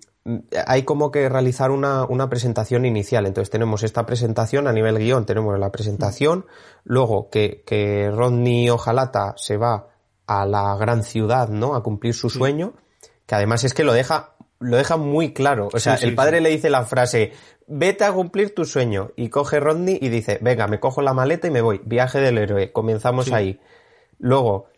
hay 0.66 0.82
como 0.82 1.10
que 1.10 1.28
realizar 1.28 1.70
una, 1.70 2.04
una 2.04 2.28
presentación 2.28 2.84
inicial. 2.84 3.26
Entonces 3.26 3.50
tenemos 3.50 3.82
esta 3.82 4.06
presentación 4.06 4.66
a 4.66 4.72
nivel 4.72 4.98
guion, 4.98 5.26
tenemos 5.26 5.58
la 5.58 5.70
presentación, 5.70 6.46
luego 6.84 7.30
que, 7.30 7.62
que 7.66 8.10
Rodney 8.10 8.68
Ojalata 8.70 9.34
se 9.36 9.56
va 9.56 9.88
a 10.26 10.46
la 10.46 10.76
gran 10.76 11.02
ciudad, 11.02 11.48
¿no? 11.48 11.74
A 11.74 11.82
cumplir 11.82 12.14
su 12.14 12.30
sueño, 12.30 12.74
que 13.26 13.34
además 13.34 13.64
es 13.64 13.74
que 13.74 13.84
lo 13.84 13.92
deja, 13.92 14.34
lo 14.58 14.76
deja 14.76 14.96
muy 14.96 15.32
claro. 15.32 15.68
O 15.72 15.78
sea, 15.78 15.96
Sí, 15.96 16.02
sí, 16.02 16.08
el 16.08 16.14
padre 16.14 16.40
le 16.40 16.50
dice 16.50 16.68
la 16.70 16.84
frase, 16.84 17.32
vete 17.66 18.04
a 18.04 18.12
cumplir 18.12 18.54
tu 18.54 18.64
sueño, 18.64 19.12
y 19.16 19.28
coge 19.28 19.60
Rodney 19.60 19.98
y 20.00 20.08
dice, 20.08 20.38
venga, 20.40 20.66
me 20.66 20.80
cojo 20.80 21.02
la 21.02 21.14
maleta 21.14 21.46
y 21.46 21.50
me 21.50 21.60
voy. 21.60 21.80
Viaje 21.84 22.20
del 22.20 22.38
héroe, 22.38 22.72
comenzamos 22.72 23.32
ahí. 23.32 23.60
Luego, 24.18 24.68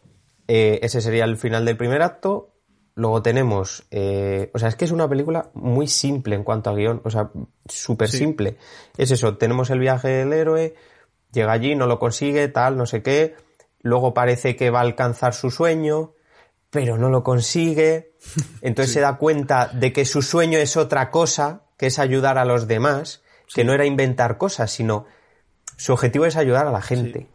eh, 0.46 0.80
ese 0.82 1.00
sería 1.00 1.24
el 1.24 1.36
final 1.36 1.64
del 1.64 1.76
primer 1.76 2.02
acto. 2.02 2.50
Luego 2.98 3.22
tenemos, 3.22 3.84
eh, 3.92 4.50
o 4.52 4.58
sea, 4.58 4.68
es 4.68 4.74
que 4.74 4.84
es 4.84 4.90
una 4.90 5.08
película 5.08 5.50
muy 5.54 5.86
simple 5.86 6.34
en 6.34 6.42
cuanto 6.42 6.68
a 6.70 6.74
guion, 6.74 7.00
o 7.04 7.10
sea, 7.10 7.30
súper 7.68 8.08
Sí. 8.10 8.18
simple. 8.18 8.56
Es 8.96 9.12
eso, 9.12 9.36
tenemos 9.36 9.70
el 9.70 9.78
viaje 9.78 10.08
del 10.08 10.32
héroe, 10.32 10.74
llega 11.30 11.52
allí, 11.52 11.76
no 11.76 11.86
lo 11.86 12.00
consigue, 12.00 12.48
tal, 12.48 12.76
no 12.76 12.86
sé 12.86 13.04
qué. 13.04 13.36
Luego 13.82 14.14
parece 14.14 14.56
que 14.56 14.70
va 14.70 14.80
a 14.80 14.82
alcanzar 14.82 15.32
su 15.32 15.52
sueño, 15.52 16.14
pero 16.70 16.98
no 16.98 17.08
lo 17.08 17.22
consigue. 17.22 18.14
Entonces 18.62 18.94
se 18.94 19.00
da 19.00 19.16
cuenta 19.16 19.68
de 19.68 19.92
que 19.92 20.04
su 20.04 20.20
sueño 20.20 20.58
es 20.58 20.76
otra 20.76 21.12
cosa, 21.12 21.62
que 21.76 21.86
es 21.86 22.00
ayudar 22.00 22.36
a 22.36 22.44
los 22.44 22.66
demás, 22.66 23.22
que 23.54 23.62
no 23.62 23.74
era 23.74 23.86
inventar 23.86 24.38
cosas, 24.38 24.72
sino 24.72 25.06
su 25.76 25.92
objetivo 25.92 26.26
es 26.26 26.34
ayudar 26.34 26.66
a 26.66 26.72
la 26.72 26.82
gente 26.82 27.28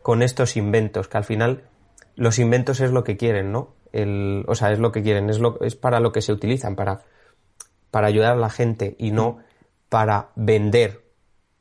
con 0.00 0.22
estos 0.22 0.56
inventos, 0.56 1.06
que 1.08 1.18
al 1.18 1.24
final 1.24 1.64
los 2.16 2.38
inventos 2.38 2.80
es 2.80 2.92
lo 2.92 3.04
que 3.04 3.18
quieren, 3.18 3.52
¿no? 3.52 3.74
El, 3.92 4.44
o 4.48 4.54
sea, 4.54 4.72
es 4.72 4.78
lo 4.78 4.90
que 4.92 5.02
quieren, 5.02 5.28
es, 5.30 5.38
lo, 5.38 5.60
es 5.60 5.76
para 5.76 6.00
lo 6.00 6.12
que 6.12 6.22
se 6.22 6.32
utilizan, 6.32 6.76
para, 6.76 7.02
para 7.90 8.06
ayudar 8.06 8.32
a 8.32 8.36
la 8.36 8.50
gente 8.50 8.96
y 8.98 9.10
no 9.10 9.38
para 9.88 10.30
vender, 10.34 11.02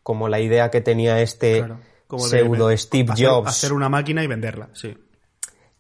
como 0.04 0.30
la 0.30 0.40
idea 0.40 0.72
que 0.72 0.82
tenía 0.82 1.22
este 1.22 1.58
Claro. 1.60 1.80
Como 2.08 2.24
de- 2.24 2.30
pseudo 2.30 2.78
Steve 2.78 3.12
hacer- 3.14 3.28
Jobs. 3.28 3.48
Hacer 3.50 3.74
una 3.74 3.90
máquina 3.90 4.24
y 4.24 4.28
venderla, 4.28 4.70
sí. 4.74 4.98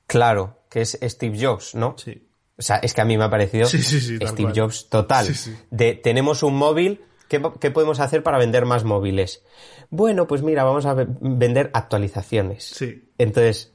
Claro, 0.07 0.59
que 0.69 0.81
es 0.81 0.97
Steve 1.01 1.37
Jobs, 1.39 1.75
¿no? 1.75 1.95
Sí. 1.97 2.27
O 2.57 2.61
sea, 2.61 2.77
es 2.77 2.93
que 2.93 3.01
a 3.01 3.05
mí 3.05 3.17
me 3.17 3.23
ha 3.23 3.29
parecido 3.29 3.65
Sí, 3.65 3.81
sí, 3.81 3.99
sí, 4.01 4.19
tal 4.19 4.27
Steve 4.29 4.51
cual. 4.51 4.59
Jobs 4.63 4.89
total. 4.89 5.25
Sí, 5.25 5.33
sí. 5.33 5.55
De 5.71 5.93
tenemos 5.95 6.43
un 6.43 6.55
móvil, 6.55 7.01
¿qué, 7.27 7.41
qué 7.59 7.71
podemos 7.71 7.99
hacer 7.99 8.21
para 8.23 8.37
vender 8.37 8.65
más 8.65 8.83
móviles? 8.83 9.43
Bueno, 9.89 10.27
pues 10.27 10.41
mira, 10.43 10.63
vamos 10.63 10.85
a 10.85 10.93
ve- 10.93 11.07
vender 11.21 11.71
actualizaciones. 11.73 12.63
Sí. 12.65 13.09
Entonces, 13.17 13.73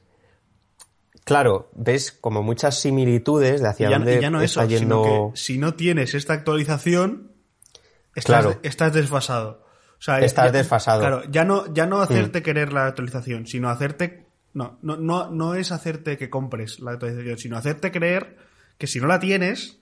claro, 1.27 1.69
ves 1.75 2.11
como 2.13 2.41
muchas 2.41 2.79
similitudes 2.79 3.61
de 3.61 3.67
hacia 3.67 3.87
Y 3.87 3.91
ya, 3.91 3.97
dónde 3.97 4.17
y 4.17 4.21
ya 4.21 4.29
no 4.31 4.41
está 4.41 4.63
eso, 4.63 4.69
yendo. 4.69 5.03
sino 5.03 5.31
que 5.33 5.37
si 5.37 5.57
no 5.59 5.73
tienes 5.75 6.13
esta 6.15 6.33
actualización, 6.33 7.33
estás, 8.15 8.43
Claro. 8.45 8.59
estás 8.63 8.93
desfasado. 8.93 9.63
O 9.99 10.01
sea, 10.01 10.19
Estás 10.21 10.45
ya- 10.45 10.51
desfasado. 10.59 10.99
Claro, 11.01 11.23
ya 11.29 11.43
no, 11.43 11.71
ya 11.73 11.85
no 11.85 12.01
hacerte 12.01 12.41
querer 12.41 12.71
la 12.71 12.85
actualización, 12.87 13.45
sino 13.45 13.69
hacerte. 13.69 14.25
No, 14.53 14.79
no, 14.81 14.95
no, 14.95 15.29
no 15.29 15.53
es 15.55 15.71
hacerte 15.71 16.17
que 16.17 16.29
compres 16.29 16.79
la 16.79 16.91
actualización, 16.93 17.37
sino 17.37 17.57
hacerte 17.57 17.91
creer 17.91 18.37
que 18.77 18.87
si 18.87 18.99
no 18.99 19.07
la 19.07 19.19
tienes, 19.19 19.79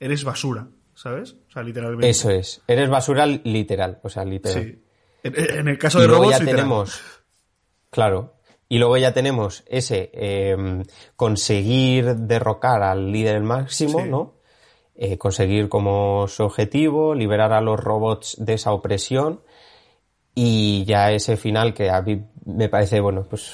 eres 0.00 0.22
basura, 0.24 0.68
¿sabes? 0.94 1.34
O 1.48 1.50
sea, 1.52 1.62
literalmente. 1.62 2.08
Eso 2.08 2.30
es. 2.30 2.62
Eres 2.68 2.88
basura 2.88 3.26
literal. 3.26 3.98
O 4.02 4.08
sea, 4.08 4.24
literal. 4.24 4.62
Sí. 4.64 4.82
En, 5.24 5.58
en 5.58 5.68
el 5.68 5.78
caso 5.78 5.98
Y 5.98 6.02
de 6.02 6.08
luego 6.08 6.22
robots, 6.24 6.38
ya 6.38 6.44
literal. 6.44 6.56
tenemos. 6.60 7.00
Claro. 7.90 8.33
Y 8.74 8.78
luego 8.78 8.96
ya 8.96 9.12
tenemos 9.12 9.62
ese 9.68 10.10
eh, 10.14 10.56
conseguir 11.14 12.16
derrocar 12.16 12.82
al 12.82 13.12
líder 13.12 13.40
máximo, 13.42 14.00
Sí. 14.02 14.08
¿no? 14.08 14.34
Eh, 14.96 15.16
conseguir 15.16 15.68
como 15.68 16.26
su 16.28 16.42
objetivo, 16.42 17.14
liberar 17.14 17.52
a 17.52 17.60
los 17.60 17.78
robots 17.78 18.36
de 18.38 18.54
esa 18.54 18.72
opresión. 18.72 19.40
Y 20.34 20.84
ya 20.86 21.12
ese 21.12 21.36
final 21.36 21.72
que 21.72 21.88
a 21.90 22.02
mí 22.02 22.24
me 22.46 22.68
parece, 22.68 22.98
bueno, 23.00 23.24
pues. 23.30 23.52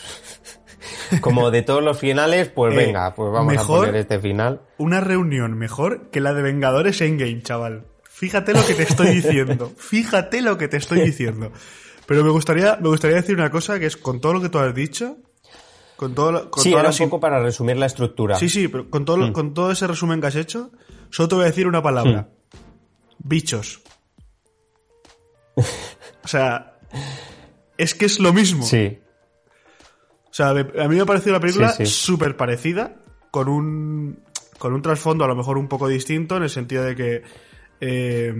como 1.21 1.51
de 1.51 1.61
todos 1.63 1.83
los 1.83 1.99
finales, 1.99 2.49
pues 2.49 2.73
Eh, 2.73 2.77
venga, 2.77 3.15
pues 3.15 3.31
vamos 3.31 3.53
mejor- 3.53 3.85
a 3.85 3.89
poner 3.89 4.01
este 4.01 4.19
final. 4.21 4.63
Una 4.79 5.01
reunión 5.01 5.53
mejor 5.59 6.09
que 6.11 6.21
la 6.21 6.33
de 6.33 6.41
Vengadores 6.43 7.01
Endgame, 7.03 7.43
chaval. 7.43 7.85
Fíjate 8.05 8.53
lo 8.55 8.65
que 8.67 8.75
te 8.75 8.83
estoy 8.85 9.09
diciendo. 9.17 9.71
Fíjate 9.77 10.41
lo 10.43 10.57
que 10.57 10.69
te 10.69 10.79
estoy 10.79 11.01
diciendo. 11.03 11.53
Pero 12.11 12.25
me 12.25 12.31
gustaría, 12.31 12.77
me 12.81 12.89
gustaría 12.89 13.19
decir 13.19 13.37
una 13.37 13.53
cosa 13.53 13.79
que 13.79 13.87
es 13.87 13.97
con 13.97 14.21
todo 14.21 14.33
lo 14.33 14.41
que 14.41 14.49
tú 14.49 14.59
has 14.59 14.75
dicho, 14.75 15.19
con 15.95 16.13
todo, 16.13 16.51
con 16.51 16.61
Sí, 16.61 16.73
era 16.75 16.91
un 16.91 16.97
poco 16.99 17.21
para 17.21 17.41
resumir 17.41 17.77
la 17.77 17.87
estructura. 17.87 18.35
Sí, 18.35 18.49
sí, 18.49 18.67
pero 18.67 18.91
con 18.91 19.05
todo, 19.05 19.17
lo- 19.17 19.33
con 19.33 19.55
todo 19.55 19.71
ese 19.71 19.87
resumen 19.87 20.21
que 20.21 20.27
has 20.27 20.35
hecho, 20.35 20.73
solo 21.11 21.29
te 21.29 21.35
voy 21.37 21.45
a 21.45 21.47
decir 21.47 21.69
una 21.69 21.81
palabra. 21.81 22.29
Bichos. 23.19 23.81
O 25.55 26.27
sea, 26.29 26.79
es 27.79 27.95
que 27.95 28.07
es 28.07 28.19
lo 28.19 28.33
mismo. 28.33 28.65
Sí. 28.65 28.99
O 30.31 30.35
sea, 30.35 30.53
me- 30.53 30.83
a 30.83 30.89
mí 30.89 30.97
me 30.97 31.03
ha 31.03 31.07
parecido 31.07 31.31
una 31.37 31.41
película 31.41 31.71
Sí, 31.71 31.87
sí. 31.87 31.93
súper 31.93 32.37
parecida, 32.37 32.97
con 33.31 33.49
un, 33.49 34.25
con 34.59 34.73
un 34.73 34.83
trasfondo 34.83 35.25
a 35.25 35.29
lo 35.29 35.37
mejor 35.37 35.59
un 35.59 35.69
poco 35.69 35.87
distinto, 35.87 36.37
en 36.37 36.43
el 36.43 36.51
sentido 36.51 36.83
de 36.83 36.97
que 36.97 37.23
eh, 37.81 38.35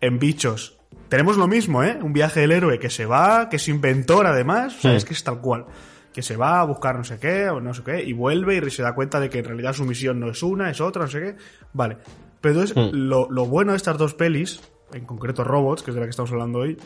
en 0.00 0.18
Bichos 0.18 0.78
tenemos 1.08 1.36
lo 1.36 1.46
mismo, 1.48 1.82
¿eh? 1.82 1.98
Un 2.02 2.12
viaje 2.12 2.40
del 2.40 2.52
héroe 2.52 2.78
que 2.78 2.90
se 2.90 3.06
va, 3.06 3.48
que 3.48 3.56
es 3.56 3.68
inventor 3.68 4.26
además, 4.26 4.76
o 4.78 4.80
sea, 4.80 4.90
Sí. 4.92 4.96
es 4.98 5.04
que 5.04 5.14
es 5.14 5.24
tal 5.24 5.40
cual. 5.40 5.66
Que 6.12 6.22
se 6.22 6.36
va 6.36 6.60
a 6.60 6.64
buscar 6.64 6.96
no 6.96 7.04
sé 7.04 7.18
qué, 7.18 7.48
o 7.48 7.60
no 7.60 7.72
sé 7.74 7.82
qué, 7.82 8.02
y 8.02 8.12
vuelve 8.12 8.56
y 8.58 8.70
se 8.70 8.82
da 8.82 8.94
cuenta 8.94 9.18
de 9.20 9.30
que 9.30 9.38
en 9.38 9.44
realidad 9.46 9.72
su 9.72 9.84
misión 9.84 10.20
no 10.20 10.30
es 10.30 10.42
una, 10.42 10.70
es 10.70 10.80
otra, 10.80 11.02
no 11.02 11.08
sé 11.08 11.20
qué. 11.20 11.36
Vale. 11.72 11.96
Pero 12.40 12.60
entonces, 12.60 12.92
lo, 12.92 13.30
lo 13.30 13.46
bueno 13.46 13.72
de 13.72 13.76
estas 13.78 13.96
dos 13.96 14.14
pelis, 14.14 14.60
en 14.92 15.06
concreto 15.06 15.42
Robots, 15.44 15.82
que 15.82 15.90
es 15.90 15.94
de 15.94 16.00
la 16.00 16.06
que 16.06 16.10
estamos 16.10 16.30
hablando 16.32 16.58
hoy, 16.58 16.76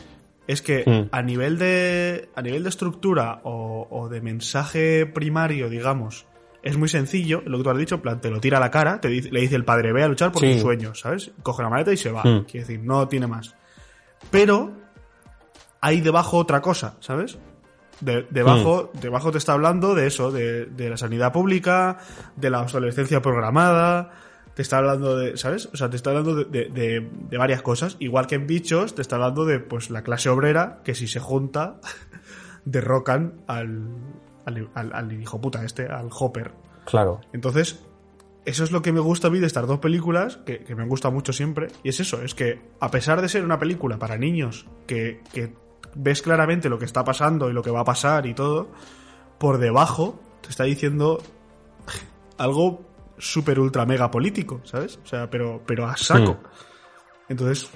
es 0.47 0.61
que 0.61 1.09
a 1.11 1.21
nivel 1.21 1.57
de 1.57 2.29
a 2.35 2.41
nivel 2.41 2.63
de 2.63 2.69
estructura 2.69 3.41
o, 3.43 3.85
o 3.91 4.07
de 4.07 4.21
mensaje 4.21 5.05
primario, 5.05 5.67
digamos, 5.69 6.25
es 6.63 6.77
muy 6.77 6.87
sencillo, 6.87 7.43
lo 7.45 7.57
que 7.57 7.63
tú 7.65 7.69
has 7.71 7.77
dicho, 7.77 8.01
plan, 8.01 8.21
te 8.21 8.29
lo 8.29 8.39
tira 8.39 8.57
a 8.57 8.61
la 8.61 8.71
cara, 8.71 9.01
te 9.01 9.09
dice- 9.09 9.29
le 9.29 9.41
dice 9.41 9.55
el 9.57 9.65
padre, 9.65 9.91
ve 9.91 10.03
a 10.03 10.07
luchar 10.07 10.31
por 10.31 10.41
Sí. 10.41 10.53
tus 10.53 10.61
sueños, 10.61 11.01
¿sabes? 11.01 11.31
Coge 11.43 11.63
la 11.63 11.69
maleta 11.69 11.91
y 11.91 11.97
se 11.97 12.11
va. 12.11 12.23
Mm. 12.23 12.45
Quiere 12.45 12.65
decir, 12.65 12.79
no 12.81 13.09
tiene 13.09 13.27
más. 13.27 13.56
Pero 14.31 14.71
hay 15.81 16.01
debajo 16.01 16.37
otra 16.37 16.61
cosa, 16.61 16.95
¿sabes? 16.99 17.37
De- 18.01 18.27
debajo, 18.29 18.91
Mm. 18.93 18.99
debajo 18.99 19.31
te 19.31 19.37
está 19.37 19.53
hablando 19.53 19.95
de 19.95 20.07
eso, 20.07 20.31
de, 20.31 20.65
de 20.65 20.89
la 20.89 20.97
sanidad 20.97 21.31
pública, 21.33 21.97
de 22.35 22.49
la 22.49 22.61
obsolescencia 22.61 23.21
programada, 23.21 24.11
te 24.53 24.61
está 24.61 24.77
hablando 24.79 25.15
de, 25.17 25.37
¿sabes? 25.37 25.67
O 25.73 25.77
sea, 25.77 25.89
te 25.89 25.95
está 25.95 26.09
hablando 26.11 26.35
de, 26.35 26.45
de- 26.45 26.69
de- 26.69 27.09
de 27.29 27.37
varias 27.37 27.61
cosas. 27.61 27.95
Igual 27.99 28.27
que 28.27 28.35
en 28.35 28.47
Bichos, 28.47 28.95
te 28.95 29.01
está 29.01 29.15
hablando 29.15 29.45
de 29.45 29.59
pues 29.59 29.89
la 29.89 30.01
clase 30.03 30.29
obrera 30.29 30.79
que 30.83 30.93
si 30.95 31.07
se 31.07 31.19
junta 31.19 31.79
derrocan 32.65 33.41
al, 33.47 33.87
al, 34.45 34.69
al, 34.73 34.93
al 34.93 35.13
hijo 35.21 35.39
puta 35.39 35.63
este, 35.63 35.87
al 35.87 36.09
Hopper. 36.11 36.51
Claro. 36.85 37.21
Entonces, 37.33 37.79
eso 38.47 38.63
es 38.63 38.71
lo 38.71 38.81
que 38.81 38.93
me 38.93 39.01
gusta 39.01 39.27
a 39.27 39.29
mí 39.29 39.39
de 39.39 39.45
estas 39.45 39.67
dos 39.67 39.79
películas, 39.79 40.37
que, 40.45 40.59
que 40.59 40.73
me 40.73 40.85
gusta 40.85 41.09
mucho 41.09 41.33
siempre, 41.33 41.67
y 41.83 41.89
es 41.89 41.99
eso, 41.99 42.23
es 42.23 42.33
que 42.33 42.61
a 42.79 42.89
pesar 42.89 43.21
de 43.21 43.27
ser 43.27 43.43
una 43.43 43.59
película 43.59 43.99
para 43.99 44.17
niños, 44.17 44.65
que, 44.87 45.21
que 45.33 45.53
ves 45.95 46.21
claramente 46.21 46.69
lo 46.69 46.79
que 46.79 46.85
está 46.85 47.03
pasando 47.03 47.49
y 47.49 47.53
lo 47.53 47.61
que 47.61 47.71
va 47.71 47.81
a 47.81 47.83
pasar 47.83 48.25
y 48.25 48.33
todo, 48.33 48.71
por 49.37 49.57
debajo 49.57 50.21
te 50.41 50.49
está 50.49 50.63
diciendo 50.63 51.21
algo 52.37 52.85
súper 53.17 53.59
ultra 53.59 53.85
mega 53.85 54.09
político, 54.09 54.61
¿sabes? 54.63 54.97
O 55.03 55.07
sea, 55.07 55.29
pero, 55.29 55.61
pero 55.65 55.85
a 55.85 55.97
saco. 55.97 56.33
Hmm. 56.33 57.27
Entonces, 57.27 57.69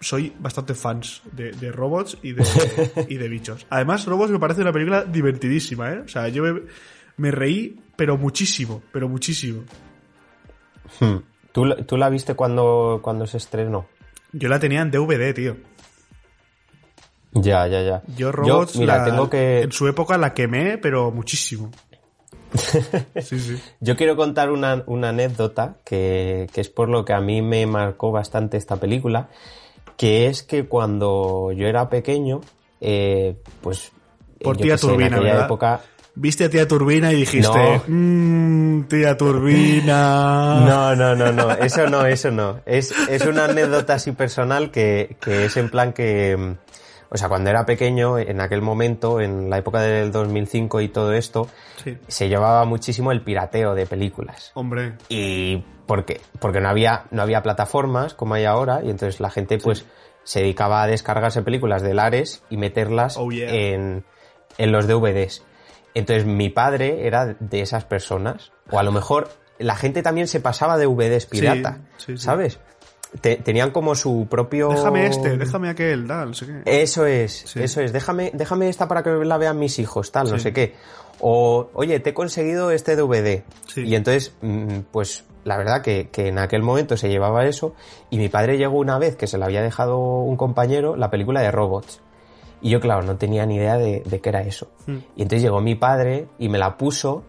soy 0.00 0.34
bastante 0.40 0.74
fans 0.74 1.22
de, 1.30 1.52
de 1.52 1.70
robots 1.70 2.18
y 2.20 2.32
de, 2.32 3.06
y 3.08 3.16
de 3.16 3.28
bichos. 3.28 3.64
Además, 3.70 4.06
Robots 4.06 4.32
me 4.32 4.40
parece 4.40 4.62
una 4.62 4.72
película 4.72 5.04
divertidísima, 5.04 5.92
¿eh? 5.92 5.98
O 6.00 6.08
sea, 6.08 6.26
yo 6.28 6.42
me, 6.42 6.62
me 7.20 7.30
reí, 7.30 7.78
pero 7.96 8.16
muchísimo, 8.16 8.82
pero 8.92 9.08
muchísimo. 9.08 9.62
Hmm. 10.98 11.16
¿Tú, 11.52 11.64
la- 11.64 11.76
tú 11.84 11.96
la 11.96 12.08
viste 12.08 12.34
cuando, 12.34 13.00
cuando 13.02 13.26
se 13.26 13.36
estrenó? 13.36 13.86
Yo 14.32 14.48
la 14.48 14.58
tenía 14.58 14.80
en 14.82 14.90
DVD, 14.90 15.34
tío. 15.34 15.56
Ya, 17.32 17.66
ya, 17.68 17.82
ya. 17.82 18.02
Yo 18.16 18.32
Robots, 18.32 18.76
mira, 18.76 18.98
la- 18.98 19.04
tengo 19.04 19.30
que... 19.30 19.60
en 19.62 19.72
su 19.72 19.86
época 19.86 20.18
la 20.18 20.34
quemé, 20.34 20.78
pero 20.78 21.10
muchísimo. 21.10 21.70
Sí, 23.22 23.38
sí. 23.38 23.60
Yo 23.80 23.96
quiero 23.96 24.16
contar 24.16 24.50
una, 24.50 24.82
una 24.86 25.10
anécdota 25.10 25.76
que, 25.84 26.48
que 26.52 26.60
es 26.60 26.68
por 26.68 26.88
lo 26.88 27.04
que 27.04 27.12
a 27.12 27.20
mí 27.20 27.42
me 27.42 27.64
marcó 27.66 28.10
bastante 28.10 28.56
esta 28.56 28.76
película, 28.76 29.28
que 29.96 30.26
es 30.26 30.42
que 30.42 30.66
cuando 30.66 31.52
yo 31.52 31.66
era 31.68 31.88
pequeño, 31.88 32.40
eh, 32.80 33.36
pues... 33.60 33.92
Por 34.42 34.56
tía 34.56 34.78
sé, 34.78 34.86
en 34.86 34.92
Turbina, 34.92 35.16
aquella 35.16 35.30
¿verdad? 35.32 35.44
época... 35.44 35.80
Viste 36.14 36.44
a 36.44 36.50
tía 36.50 36.66
Turbina 36.66 37.12
y 37.12 37.16
dijiste, 37.16 37.82
mmm, 37.86 38.82
tía 38.88 39.16
Turbina. 39.16 40.60
No, 40.66 40.96
no, 40.96 41.14
no, 41.14 41.32
no, 41.32 41.50
eso 41.52 41.88
no, 41.88 42.04
eso 42.06 42.30
no. 42.30 42.60
Es, 42.66 42.92
es 43.08 43.24
una 43.26 43.44
anécdota 43.46 43.94
así 43.94 44.12
personal 44.12 44.70
que, 44.70 45.16
que 45.20 45.46
es 45.46 45.56
en 45.56 45.70
plan 45.70 45.92
que, 45.92 46.36
mm, 46.36 46.56
o 47.10 47.16
sea, 47.16 47.28
cuando 47.28 47.50
era 47.50 47.64
pequeño, 47.64 48.18
en 48.18 48.40
aquel 48.40 48.60
momento, 48.62 49.20
en 49.20 49.50
la 49.50 49.58
época 49.58 49.80
del 49.80 50.10
2005 50.12 50.80
y 50.80 50.88
todo 50.88 51.12
esto, 51.12 51.48
Sí. 51.82 51.96
se 52.08 52.28
llevaba 52.28 52.64
muchísimo 52.66 53.10
el 53.12 53.22
pirateo 53.22 53.74
de 53.74 53.86
películas. 53.86 54.50
Hombre, 54.54 54.94
Y 55.08 55.64
porque, 55.86 56.20
porque 56.38 56.60
no 56.60 56.68
había, 56.68 57.04
no 57.10 57.22
había 57.22 57.42
plataformas 57.42 58.14
como 58.14 58.34
hay 58.34 58.44
ahora, 58.44 58.80
y 58.84 58.90
entonces 58.90 59.18
la 59.20 59.30
gente 59.30 59.58
pues 59.58 59.86
se 60.22 60.40
dedicaba 60.40 60.82
a 60.82 60.86
descargarse 60.86 61.42
películas 61.42 61.82
de 61.82 61.94
Lares 61.94 62.42
y 62.50 62.56
meterlas 62.58 63.16
Oh, 63.16 63.30
yeah. 63.30 63.48
en, 63.50 64.04
en 64.58 64.72
los 64.72 64.86
DVDs. 64.86 65.42
Entonces 65.94 66.24
mi 66.26 66.48
padre 66.50 67.06
era 67.06 67.36
de 67.38 67.60
esas 67.60 67.84
personas, 67.84 68.52
o 68.70 68.78
a 68.78 68.82
lo 68.82 68.92
mejor 68.92 69.28
la 69.58 69.74
gente 69.76 70.02
también 70.02 70.26
se 70.28 70.40
pasaba 70.40 70.78
DVDs 70.78 71.26
pirata, 71.26 71.80
sí, 71.98 72.16
sí. 72.16 72.18
¿sabes? 72.18 72.58
Te- 73.20 73.36
tenían 73.36 73.72
como 73.72 73.96
su 73.96 74.28
propio... 74.30 74.68
déjame 74.68 75.06
este, 75.08 75.36
déjame 75.36 75.68
aquel, 75.68 76.06
tal, 76.06 76.28
no 76.28 76.34
sé 76.34 76.46
qué. 76.46 76.82
Eso 76.82 77.06
es, 77.06 77.32
Sí. 77.46 77.60
eso 77.60 77.80
es. 77.80 77.92
Déjame, 77.92 78.30
déjame 78.32 78.68
esta 78.68 78.86
para 78.86 79.02
que 79.02 79.10
la 79.10 79.36
vean 79.36 79.58
mis 79.58 79.80
hijos, 79.80 80.12
tal, 80.12 80.30
no 80.30 80.38
sé 80.38 80.52
qué. 80.52 80.74
O, 81.18 81.68
oye, 81.74 81.98
te 82.00 82.10
he 82.10 82.14
conseguido 82.14 82.70
este 82.70 82.94
DVD. 82.96 83.42
Sí. 83.66 83.82
Y 83.82 83.96
entonces, 83.96 84.32
mm, 84.40 84.78
pues, 84.92 85.24
la 85.44 85.56
verdad 85.58 85.82
que, 85.82 86.08
que 86.10 86.28
en 86.28 86.38
aquel 86.38 86.62
momento 86.62 86.96
se 86.96 87.08
llevaba 87.08 87.44
eso. 87.46 87.74
Y 88.10 88.16
mi 88.18 88.28
padre 88.28 88.56
llegó 88.56 88.78
una 88.78 88.96
vez 88.98 89.16
que 89.16 89.26
se 89.26 89.36
le 89.38 89.44
había 89.44 89.60
dejado 89.60 89.98
un 89.98 90.36
compañero 90.36 90.94
la 90.96 91.10
película 91.10 91.40
de 91.42 91.50
robots. 91.50 92.00
Y 92.62 92.70
yo, 92.70 92.80
claro, 92.80 93.02
no 93.02 93.16
tenía 93.16 93.46
ni 93.46 93.56
idea 93.56 93.76
de, 93.76 94.02
de 94.04 94.20
qué 94.20 94.28
era 94.28 94.42
eso. 94.42 94.70
Mm. 94.86 94.96
Y 95.16 95.22
entonces 95.22 95.42
llegó 95.42 95.60
mi 95.60 95.74
padre 95.74 96.28
y 96.38 96.48
me 96.48 96.58
la 96.58 96.76
puso 96.76 97.24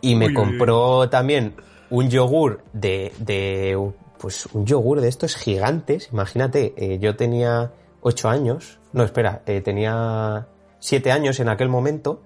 y 0.00 0.14
me 0.14 0.26
Uy, 0.26 0.30
uy, 0.30 0.34
compró 0.34 1.08
también 1.08 1.54
un 1.90 2.08
yogur 2.08 2.62
de, 2.72 3.12
de, 3.18 3.78
pues 4.18 4.46
un 4.52 4.66
yogur 4.66 5.00
de 5.00 5.08
estos 5.08 5.36
gigantes. 5.36 6.08
Imagínate, 6.12 6.74
eh, 6.76 6.98
yo 6.98 7.16
tenía 7.16 7.72
ocho 8.00 8.28
años, 8.28 8.78
no, 8.92 9.04
espera, 9.04 9.42
eh, 9.46 9.60
tenía 9.60 10.48
siete 10.78 11.12
años 11.12 11.40
en 11.40 11.48
aquel 11.48 11.68
momento. 11.68 12.22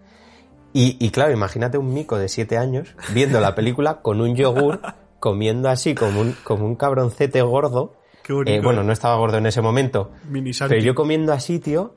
Y, 0.73 0.97
y 1.04 1.11
claro, 1.11 1.33
imagínate 1.33 1.78
un 1.78 1.95
mico 1.95 2.18
de 2.18 2.28
siete 2.28 2.59
años 2.59 2.95
viendo 3.14 3.40
la 3.40 3.54
película 3.54 4.00
con 4.02 4.21
un 4.21 4.35
yogur, 4.35 4.80
comiendo 5.21 5.68
así 5.68 5.95
como 5.95 6.21
un, 6.21 6.37
como 6.45 6.66
un 6.66 6.76
cabroncete 6.76 7.42
gordo. 7.42 7.95
Qué 8.23 8.33
bonito. 8.33 8.56
Eh, 8.56 8.61
bueno, 8.62 8.83
no 8.83 8.92
estaba 8.92 9.16
gordo 9.16 9.38
en 9.38 9.47
ese 9.47 9.62
momento. 9.62 10.11
Mini. 10.28 10.50
Pero 10.68 10.83
yo 10.83 10.95
comiendo 10.95 11.33
así, 11.33 11.61
tío, 11.61 11.95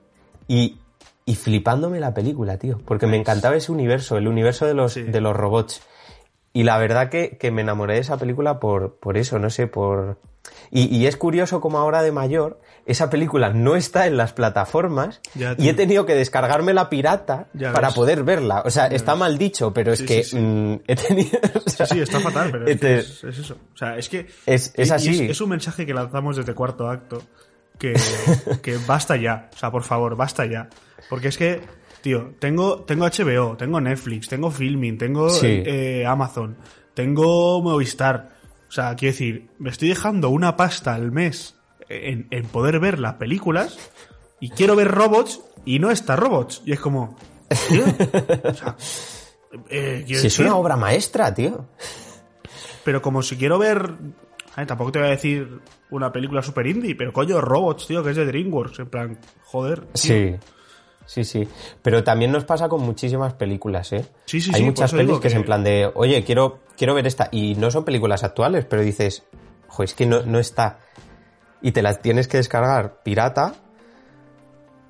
y, 0.50 0.78
y 1.26 1.36
flipándome 1.36 2.02
la 2.02 2.14
película, 2.14 2.58
tío. 2.58 2.80
Porque 2.86 3.08
me 3.08 3.16
encantaba 3.16 3.56
ese 3.56 3.72
universo, 3.72 4.18
el 4.18 4.28
universo 4.28 4.66
de 4.66 4.74
los, 4.74 4.92
Sí. 4.94 5.04
de 5.04 5.22
los 5.22 5.34
robots. 5.38 5.82
Y 6.52 6.64
la 6.64 6.78
verdad 6.80 7.10
que, 7.10 7.38
que 7.38 7.52
me 7.52 7.62
enamoré 7.62 7.94
de 7.94 8.00
esa 8.02 8.18
película 8.18 8.60
por, 8.60 8.96
por 8.96 9.16
eso, 9.18 9.40
no 9.40 9.50
sé, 9.50 9.68
por... 9.68 10.18
Y, 10.72 10.88
y 10.96 11.06
es 11.06 11.16
curioso 11.18 11.62
como 11.62 11.78
ahora 11.78 12.02
de 12.02 12.12
mayor, 12.12 12.60
esa 12.88 13.10
película 13.12 13.52
no 13.54 13.76
está 13.76 14.08
en 14.08 14.18
las 14.18 14.34
plataformas 14.34 15.22
Ya, 15.36 15.54
y 15.60 15.70
he 15.70 15.74
tenido 15.76 16.06
que 16.08 16.16
descargarme 16.16 16.74
la 16.74 16.90
pirata 16.90 17.48
Ya 17.54 17.72
para 17.74 17.90
ves. 17.90 17.96
poder 17.96 18.24
verla. 18.24 18.64
O 18.66 18.70
sea, 18.72 18.88
está 18.88 19.16
mal 19.16 19.38
dicho, 19.38 19.74
pero 19.74 19.94
es 19.94 20.02
que 20.02 20.24
sí, 20.24 20.32
sí. 20.32 20.38
mm, 20.40 20.80
he 20.88 20.96
tenido... 20.96 21.40
o 21.66 21.70
sea, 21.70 21.86
Sí, 21.86 21.96
sí, 21.96 22.02
está 22.02 22.20
fatal, 22.20 22.50
pero 22.52 22.66
es, 22.66 22.72
este- 22.72 22.98
es, 23.00 23.24
es 23.26 23.38
eso. 23.40 23.56
O 23.74 23.78
sea, 23.78 23.98
es 23.98 24.10
que. 24.10 24.28
Es- 24.48 24.74
es 24.76 24.92
así. 24.92 25.28
Es, 25.30 25.42
un 25.42 25.50
mensaje 25.50 25.86
que 25.86 25.94
lanzamos 25.94 26.38
desde 26.38 26.56
cuarto 26.56 26.90
acto. 26.90 27.22
Que, 27.80 27.94
que 28.62 28.78
basta 28.86 29.16
ya. 29.16 29.50
O 29.54 29.58
sea, 29.58 29.72
por 29.72 29.84
favor, 29.84 30.16
basta 30.16 30.46
ya. 30.46 30.70
Porque 31.10 31.30
es 31.30 31.38
que, 31.38 31.62
tío, 32.02 32.36
tengo, 32.40 32.82
tengo 32.84 33.06
HBO, 33.08 33.58
tengo 33.58 33.82
Netflix, 33.82 34.28
tengo 34.28 34.52
Filming, 34.52 34.98
tengo 34.98 35.30
Sí. 35.30 35.64
eh, 35.66 36.06
Amazon, 36.06 36.58
tengo 36.94 37.62
Movistar. 37.64 38.38
O 38.68 38.72
sea, 38.72 38.96
quiero 38.96 39.14
decir, 39.14 39.50
me 39.58 39.70
estoy 39.72 39.90
dejando 39.90 40.30
una 40.30 40.56
pasta 40.56 40.94
al 40.94 41.12
mes 41.12 41.56
en, 41.88 42.28
en 42.30 42.46
poder 42.46 42.80
ver 42.80 43.00
las 43.00 43.16
películas 43.16 43.80
y 44.40 44.52
quiero 44.52 44.76
ver 44.76 44.90
robots 44.90 45.42
y 45.66 45.80
no 45.80 45.90
está 45.90 46.16
robots. 46.16 46.62
Y 46.66 46.74
es 46.74 46.80
como, 46.80 47.18
tío, 47.70 47.84
o 48.44 48.54
sea, 48.54 48.76
eh, 49.70 50.04
Si 50.08 50.28
es 50.28 50.38
una 50.40 50.56
obra 50.56 50.76
maestra, 50.78 51.34
tío. 51.34 51.66
pero 52.84 53.02
como 53.02 53.24
si 53.24 53.38
quiero 53.38 53.58
ver. 53.58 53.94
Ay, 54.56 54.66
tampoco 54.66 54.92
te 54.92 55.00
voy 55.00 55.08
a 55.08 55.12
decir 55.12 55.60
una 55.90 56.12
película 56.12 56.42
super 56.42 56.66
indie, 56.68 56.96
pero 56.96 57.14
coño, 57.14 57.42
Robots, 57.42 57.88
tío, 57.88 58.04
que 58.04 58.12
es 58.12 58.16
de 58.16 58.26
DreamWorks. 58.26 58.80
En 58.80 58.90
plan, 58.90 59.20
joder. 59.44 59.82
tío. 59.82 59.94
Sí. 59.94 60.36
Sí, 61.10 61.24
sí. 61.24 61.48
Pero 61.82 62.04
también 62.04 62.32
nos 62.32 62.46
pasa 62.46 62.70
con 62.70 62.82
muchísimas 62.82 63.34
películas, 63.34 63.92
¿eh? 63.94 64.06
Sí, 64.26 64.40
sí, 64.40 64.52
Hay 64.54 64.62
sí, 64.62 64.66
muchas 64.68 64.94
pelis 64.94 65.18
que, 65.18 65.30
es 65.30 65.34
en 65.34 65.44
plan 65.44 65.64
de, 65.64 65.90
oye, 65.96 66.24
quiero, 66.24 66.60
quiero 66.78 66.94
ver 66.94 67.08
esta. 67.08 67.30
Y 67.32 67.56
no 67.56 67.72
son 67.72 67.84
películas 67.84 68.24
actuales, 68.24 68.66
pero 68.66 68.84
dices, 68.84 69.24
jo, 69.68 69.82
es 69.82 69.96
que 69.96 70.06
no, 70.06 70.22
no 70.22 70.38
está. 70.38 70.82
Y 71.64 71.72
te 71.72 71.82
las 71.82 72.04
tienes 72.04 72.28
que 72.28 72.38
descargar 72.38 73.02
pirata. 73.02 73.56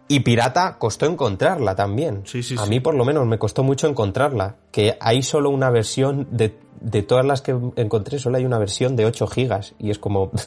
Y 0.09 0.21
pirata 0.21 0.77
costó 0.77 1.05
encontrarla 1.05 1.75
también. 1.75 2.23
Sí, 2.25 2.43
sí, 2.43 2.55
A 2.59 2.63
sí. 2.65 2.69
mí 2.69 2.79
por 2.81 2.95
lo 2.95 3.05
menos 3.05 3.25
me 3.27 3.37
costó 3.37 3.63
mucho 3.63 3.87
encontrarla. 3.87 4.55
Que 4.71 4.97
hay 4.99 5.21
solo 5.21 5.51
una 5.51 5.69
versión 5.69 6.27
de, 6.31 6.57
de 6.81 7.03
todas 7.03 7.23
las 7.25 7.41
que 7.41 7.55
encontré, 7.75 8.17
solo 8.19 8.37
hay 8.37 8.45
una 8.45 8.57
versión 8.57 8.95
de 8.95 9.05
8 9.05 9.27
gigas. 9.27 9.75
Y 9.79 9.91
es 9.91 9.99
como... 9.99 10.31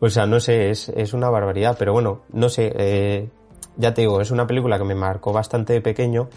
O 0.00 0.08
sea, 0.10 0.26
no 0.26 0.38
sé, 0.38 0.70
es, 0.70 0.88
es 0.90 1.12
una 1.12 1.28
barbaridad, 1.28 1.74
pero 1.76 1.92
bueno, 1.92 2.20
no 2.32 2.48
sé, 2.48 2.72
eh, 2.76 3.28
ya 3.76 3.94
te 3.94 4.02
digo, 4.02 4.20
es 4.20 4.30
una 4.30 4.46
película 4.46 4.78
que 4.78 4.84
me 4.84 4.94
marcó 4.94 5.32
bastante 5.32 5.72
de 5.72 5.80
pequeño 5.80 6.28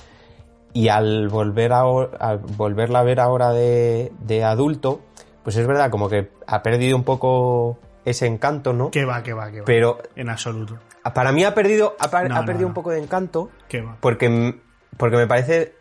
y 0.73 0.87
al 0.87 1.29
volver 1.29 1.73
a, 1.73 1.81
al 2.19 2.39
volverla 2.39 3.01
a 3.01 3.03
ver 3.03 3.19
ahora 3.19 3.51
de, 3.51 4.11
de 4.19 4.43
adulto, 4.43 5.01
pues 5.43 5.57
es 5.57 5.67
verdad 5.67 5.91
como 5.91 6.09
que 6.09 6.31
ha 6.47 6.63
perdido 6.63 6.97
un 6.97 7.03
poco 7.03 7.77
ese 8.03 8.25
encanto, 8.25 8.73
¿no? 8.73 8.89
Que 8.89 9.05
va, 9.05 9.21
que 9.21 9.33
va, 9.33 9.51
que 9.51 9.59
va. 9.59 9.65
Pero 9.65 9.99
En 10.15 10.29
absoluto. 10.29 10.79
Para 11.13 11.31
mí 11.31 11.43
ha 11.43 11.53
perdido, 11.55 11.95
ha, 11.99 12.09
par- 12.09 12.29
No, 12.29 12.35
ha 12.35 12.39
no, 12.41 12.45
perdido 12.45 12.63
no. 12.63 12.67
un 12.69 12.73
poco 12.73 12.91
de 12.91 12.99
encanto 12.99 13.49
Que 13.67 13.81
va. 13.81 13.97
porque, 13.99 14.59
porque 14.97 15.17
me 15.17 15.27
parece, 15.27 15.75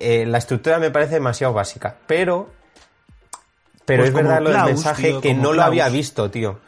eh, 0.00 0.26
la 0.26 0.38
estructura 0.38 0.78
me 0.78 0.90
parece 0.90 1.14
demasiado 1.14 1.52
básica, 1.52 1.96
pero... 2.06 2.50
Pero 3.84 4.02
Pues 4.02 4.08
es 4.10 4.14
verdad 4.16 4.40
lo 4.40 4.48
del 4.48 4.54
Klaus, 4.58 4.70
mensaje 4.72 5.08
tío, 5.10 5.20
que 5.20 5.34
no 5.34 5.52
lo 5.52 5.62
había 5.62 5.88
visto, 5.88 6.28
tío. 6.30 6.58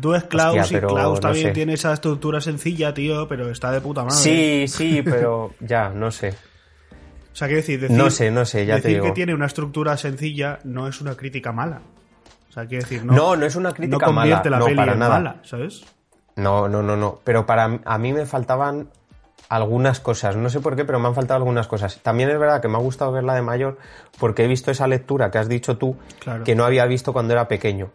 Tú 0.00 0.10
ves 0.12 0.24
Klaus 0.24 0.58
Hostia, 0.58 0.78
y 0.78 0.80
Klaus 0.80 1.20
también 1.20 1.48
sé. 1.48 1.52
tiene 1.52 1.74
esa 1.74 1.92
estructura 1.92 2.40
sencilla, 2.40 2.94
tío, 2.94 3.28
pero 3.28 3.50
está 3.50 3.70
de 3.70 3.82
puta 3.82 4.02
madre. 4.04 4.16
Sí, 4.16 4.64
sí, 4.68 5.02
pero 5.04 5.52
ya, 5.60 5.90
no 5.90 6.10
sé. 6.10 6.30
O 6.30 7.36
sea, 7.36 7.46
quiero 7.48 7.60
decir, 7.60 7.78
decir, 7.78 7.94
No 7.94 8.08
sé, 8.08 8.30
no 8.30 8.46
sé, 8.46 8.64
ya 8.64 8.76
te 8.76 8.82
decir 8.82 8.90
digo. 8.94 9.04
que 9.04 9.12
tiene 9.12 9.34
una 9.34 9.44
estructura 9.46 9.98
sencilla 9.98 10.60
no 10.64 10.88
es 10.88 10.98
una 11.02 11.14
crítica 11.14 11.52
mala. 11.52 11.82
O 12.48 12.52
sea, 12.52 12.64
quiero 12.66 12.84
decir, 12.84 13.04
no. 13.04 13.12
No, 13.12 13.36
no 13.36 13.44
es 13.44 13.54
una 13.54 13.72
crítica 13.72 13.98
no 13.98 14.12
convierte 14.14 14.48
mala, 14.48 14.56
la 14.56 14.58
no, 14.60 14.64
peli 14.64 14.76
para 14.76 14.92
en 14.94 14.98
nada. 14.98 15.14
mala, 15.14 15.36
¿sabes? 15.42 15.84
No, 16.36 16.68
no, 16.68 16.82
no, 16.82 16.96
no. 16.96 17.20
Pero 17.24 17.46
para 17.46 17.80
a 17.84 17.98
mí 17.98 18.12
me 18.12 18.26
faltaban 18.26 18.88
algunas 19.48 20.00
cosas. 20.00 20.36
No 20.36 20.48
sé 20.48 20.60
por 20.60 20.76
qué, 20.76 20.84
pero 20.84 20.98
me 20.98 21.08
han 21.08 21.14
faltado 21.14 21.38
algunas 21.38 21.66
cosas. 21.68 22.00
También 22.02 22.30
es 22.30 22.38
verdad 22.38 22.62
que 22.62 22.68
me 22.68 22.76
ha 22.76 22.80
gustado 22.80 23.12
verla 23.12 23.34
de 23.34 23.42
mayor 23.42 23.76
porque 24.18 24.44
he 24.44 24.48
visto 24.48 24.70
esa 24.70 24.86
lectura 24.86 25.30
que 25.30 25.38
has 25.38 25.48
dicho 25.48 25.76
tú 25.76 25.96
Claro. 26.20 26.44
que 26.44 26.54
no 26.54 26.64
había 26.64 26.86
visto 26.86 27.12
cuando 27.12 27.34
era 27.34 27.48
pequeño. 27.48 27.90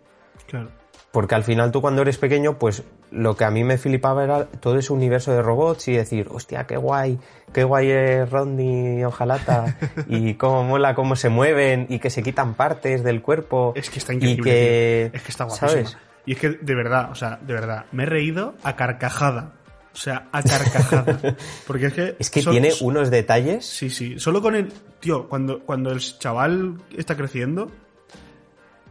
Claro. 0.47 0.69
Porque 1.11 1.33
al 1.33 1.43
final 1.43 1.71
tú 1.71 1.81
cuando 1.81 2.03
eres 2.03 2.17
pequeño, 2.19 2.59
pues 2.59 2.83
lo 3.09 3.35
que 3.35 3.45
a 3.45 3.49
mí 3.49 3.63
me 3.63 3.77
flipaba 3.79 4.23
era 4.23 4.45
todo 4.45 4.77
ese 4.77 4.93
universo 4.93 5.31
de 5.31 5.41
robots 5.41 5.87
y 5.87 5.93
decir, 5.93 6.27
hostia, 6.29 6.67
qué 6.67 6.77
guay, 6.77 7.17
qué 7.53 7.63
guay 7.63 7.89
es 7.89 8.29
Rodney 8.29 8.99
y 8.99 9.03
Ojalata 9.03 9.77
y 10.07 10.35
cómo 10.35 10.63
mola, 10.63 10.93
cómo 10.93 11.15
se 11.15 11.29
mueven 11.29 11.87
y 11.89 11.97
que 11.99 12.11
se 12.11 12.21
quitan 12.21 12.53
partes 12.53 13.03
del 13.03 13.23
cuerpo. 13.23 13.71
Es 13.75 13.89
que 13.89 13.97
está 13.97 14.13
increíble. 14.13 14.41
Y 14.41 14.43
que. 14.43 15.11
Es 15.13 15.23
que 15.23 15.31
está 15.31 15.45
guapísima. 15.45 15.69
¿sabes? 15.71 15.97
Y 16.27 16.33
es 16.33 16.39
que, 16.39 16.49
de 16.49 16.75
verdad, 16.75 17.09
o 17.11 17.15
sea, 17.15 17.39
de 17.41 17.53
verdad, 17.53 17.85
me 17.91 18.03
he 18.03 18.05
reído 18.05 18.53
a 18.61 18.75
carcajada. 18.75 19.53
O 19.93 19.95
sea, 19.97 20.27
a 20.31 20.43
carcajada. 20.43 21.17
Porque 21.65 21.87
es 21.87 21.93
que. 21.93 22.15
Es 22.19 22.29
que 22.29 22.41
son- 22.43 22.51
tiene 22.51 22.71
unos 22.81 23.09
detalles. 23.09 23.65
Sí, 23.65 23.89
sí. 23.89 24.19
Solo 24.19 24.41
con 24.43 24.53
el. 24.55 24.71
Tío, 24.99 25.27
cuando, 25.27 25.61
cuando 25.61 25.91
el 25.91 25.99
chaval 25.99 26.75
está 26.95 27.15
creciendo, 27.17 27.71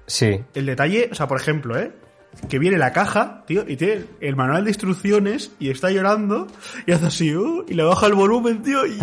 Sí. 0.06 0.40
el 0.54 0.66
detalle, 0.66 1.08
o 1.12 1.14
sea, 1.14 1.26
por 1.28 1.38
ejemplo, 1.40 1.78
¿eh? 1.78 1.92
Que 2.48 2.58
viene 2.58 2.76
la 2.78 2.92
caja, 2.92 3.42
tío, 3.46 3.64
y 3.66 3.76
tiene 3.76 4.04
el 4.20 4.36
manual 4.36 4.64
de 4.64 4.70
instrucciones 4.70 5.52
y 5.58 5.70
está 5.70 5.90
llorando 5.90 6.46
y 6.86 6.92
hace 6.92 7.06
así, 7.06 7.34
uh, 7.34 7.64
y 7.66 7.74
le 7.74 7.82
baja 7.82 8.06
el 8.06 8.14
volumen, 8.14 8.62
tío, 8.62 8.86
y. 8.86 8.98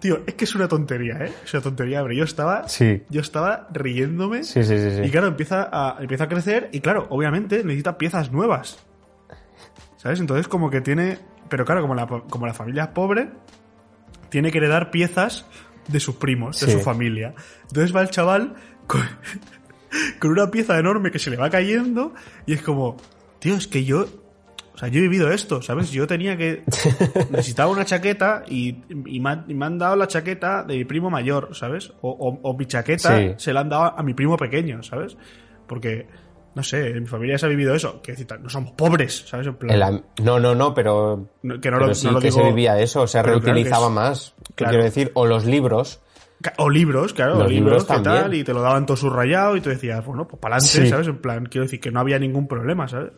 Tío, 0.00 0.20
es 0.26 0.34
que 0.34 0.44
es 0.46 0.54
una 0.56 0.66
tontería, 0.66 1.14
¿eh? 1.20 1.32
Es 1.44 1.54
una 1.54 1.62
tontería, 1.62 2.02
pero 2.02 2.12
yo 2.14 2.24
estaba. 2.24 2.66
Sí. 2.68 3.02
Yo 3.08 3.20
estaba 3.20 3.68
riéndome. 3.72 4.42
Sí, 4.42 4.64
sí, 4.64 4.76
sí, 4.78 4.90
sí. 4.96 5.02
Y 5.04 5.10
claro, 5.10 5.28
empieza 5.28 5.68
a, 5.70 5.98
empieza 6.00 6.24
a 6.24 6.28
crecer 6.28 6.70
y 6.72 6.80
claro, 6.80 7.06
obviamente 7.10 7.62
necesita 7.62 7.98
piezas 7.98 8.32
nuevas. 8.32 8.78
¿Sabes? 9.98 10.18
Entonces 10.18 10.48
como 10.48 10.68
que 10.70 10.80
tiene... 10.80 11.18
Pero 11.48 11.64
claro, 11.64 11.82
como 11.82 11.94
la, 11.94 12.06
como 12.06 12.46
la 12.46 12.54
familia 12.54 12.84
es 12.84 12.88
pobre, 12.88 13.28
tiene 14.30 14.50
que 14.50 14.58
heredar 14.58 14.90
piezas 14.90 15.46
de 15.86 16.00
sus 16.00 16.16
primos, 16.16 16.58
de 16.60 16.66
Sí. 16.66 16.72
su 16.72 16.80
familia. 16.80 17.34
Entonces 17.68 17.94
va 17.94 18.00
el 18.00 18.10
chaval 18.10 18.54
con, 18.88 19.02
con 20.18 20.30
una 20.32 20.50
pieza 20.50 20.78
enorme 20.78 21.10
que 21.10 21.18
se 21.18 21.30
le 21.30 21.36
va 21.36 21.50
cayendo 21.50 22.14
y 22.46 22.54
es 22.54 22.62
como, 22.62 22.96
tío, 23.38 23.54
es 23.54 23.66
que 23.66 23.84
yo... 23.84 24.06
O 24.74 24.78
sea, 24.78 24.88
yo 24.88 25.00
he 25.00 25.02
vivido 25.02 25.30
esto, 25.30 25.60
¿sabes? 25.60 25.90
Yo 25.90 26.06
tenía 26.06 26.34
que... 26.38 26.62
Necesitaba 27.30 27.70
una 27.70 27.84
chaqueta 27.84 28.42
y, 28.48 28.78
y, 29.06 29.20
me, 29.20 29.30
han, 29.30 29.44
y 29.46 29.52
me 29.54 29.66
han 29.66 29.76
dado 29.78 29.96
la 29.96 30.06
chaqueta 30.08 30.64
de 30.64 30.76
mi 30.78 30.84
primo 30.86 31.10
mayor, 31.10 31.50
¿sabes? 31.54 31.92
O, 32.00 32.10
o- 32.10 32.40
o 32.42 32.56
mi 32.56 32.64
chaqueta 32.64 33.18
Sí. 33.18 33.34
se 33.36 33.52
la 33.52 33.60
han 33.60 33.68
dado 33.68 33.98
a 33.98 34.02
mi 34.02 34.14
primo 34.14 34.38
pequeño, 34.38 34.82
¿sabes? 34.82 35.18
Porque, 35.66 36.06
no 36.54 36.62
sé, 36.62 36.88
en 36.88 37.02
mi 37.02 37.06
familia 37.06 37.36
se 37.36 37.44
ha 37.44 37.48
vivido 37.50 37.74
eso. 37.74 38.00
Que 38.00 38.14
no 38.42 38.48
somos 38.48 38.72
pobres, 38.72 39.24
¿sabes? 39.28 39.46
En 39.46 39.56
plan, 39.56 40.04
no, 40.22 40.40
no, 40.40 40.54
no, 40.54 40.72
pero, 40.72 41.28
no- 41.42 41.60
que 41.60 41.70
no 41.70 41.76
pero 41.76 41.88
lo, 41.88 41.94
sí 41.94 42.06
no 42.06 42.14
lo 42.14 42.20
que 42.20 42.28
digo- 42.30 42.40
se 42.40 42.48
vivía 42.48 42.80
eso, 42.80 43.06
se 43.06 43.20
claro 43.22 43.40
reutilizaba 43.40 43.90
más. 43.90 44.34
¿Qué 44.48 44.54
claro. 44.54 44.70
Quiero 44.70 44.84
decir, 44.84 45.10
o 45.12 45.26
los 45.26 45.44
libros. 45.44 46.00
O 46.58 46.68
libros, 46.70 47.12
claro, 47.14 47.38
Los 47.38 47.50
libros, 47.50 47.82
libros 47.88 48.02
tal, 48.02 48.34
y 48.34 48.44
te 48.44 48.52
lo 48.52 48.62
daban 48.62 48.86
todo 48.86 48.96
subrayado 48.96 49.56
y 49.56 49.60
tú 49.60 49.70
decías, 49.70 50.04
bueno, 50.04 50.26
pues 50.26 50.40
para 50.40 50.56
adelante, 50.56 50.82
Sí. 50.84 50.88
¿sabes? 50.88 51.06
En 51.08 51.18
plan, 51.18 51.46
quiero 51.46 51.64
decir 51.64 51.80
que 51.80 51.90
no 51.90 52.00
había 52.00 52.18
ningún 52.18 52.48
problema, 52.48 52.88
¿sabes? 52.88 53.12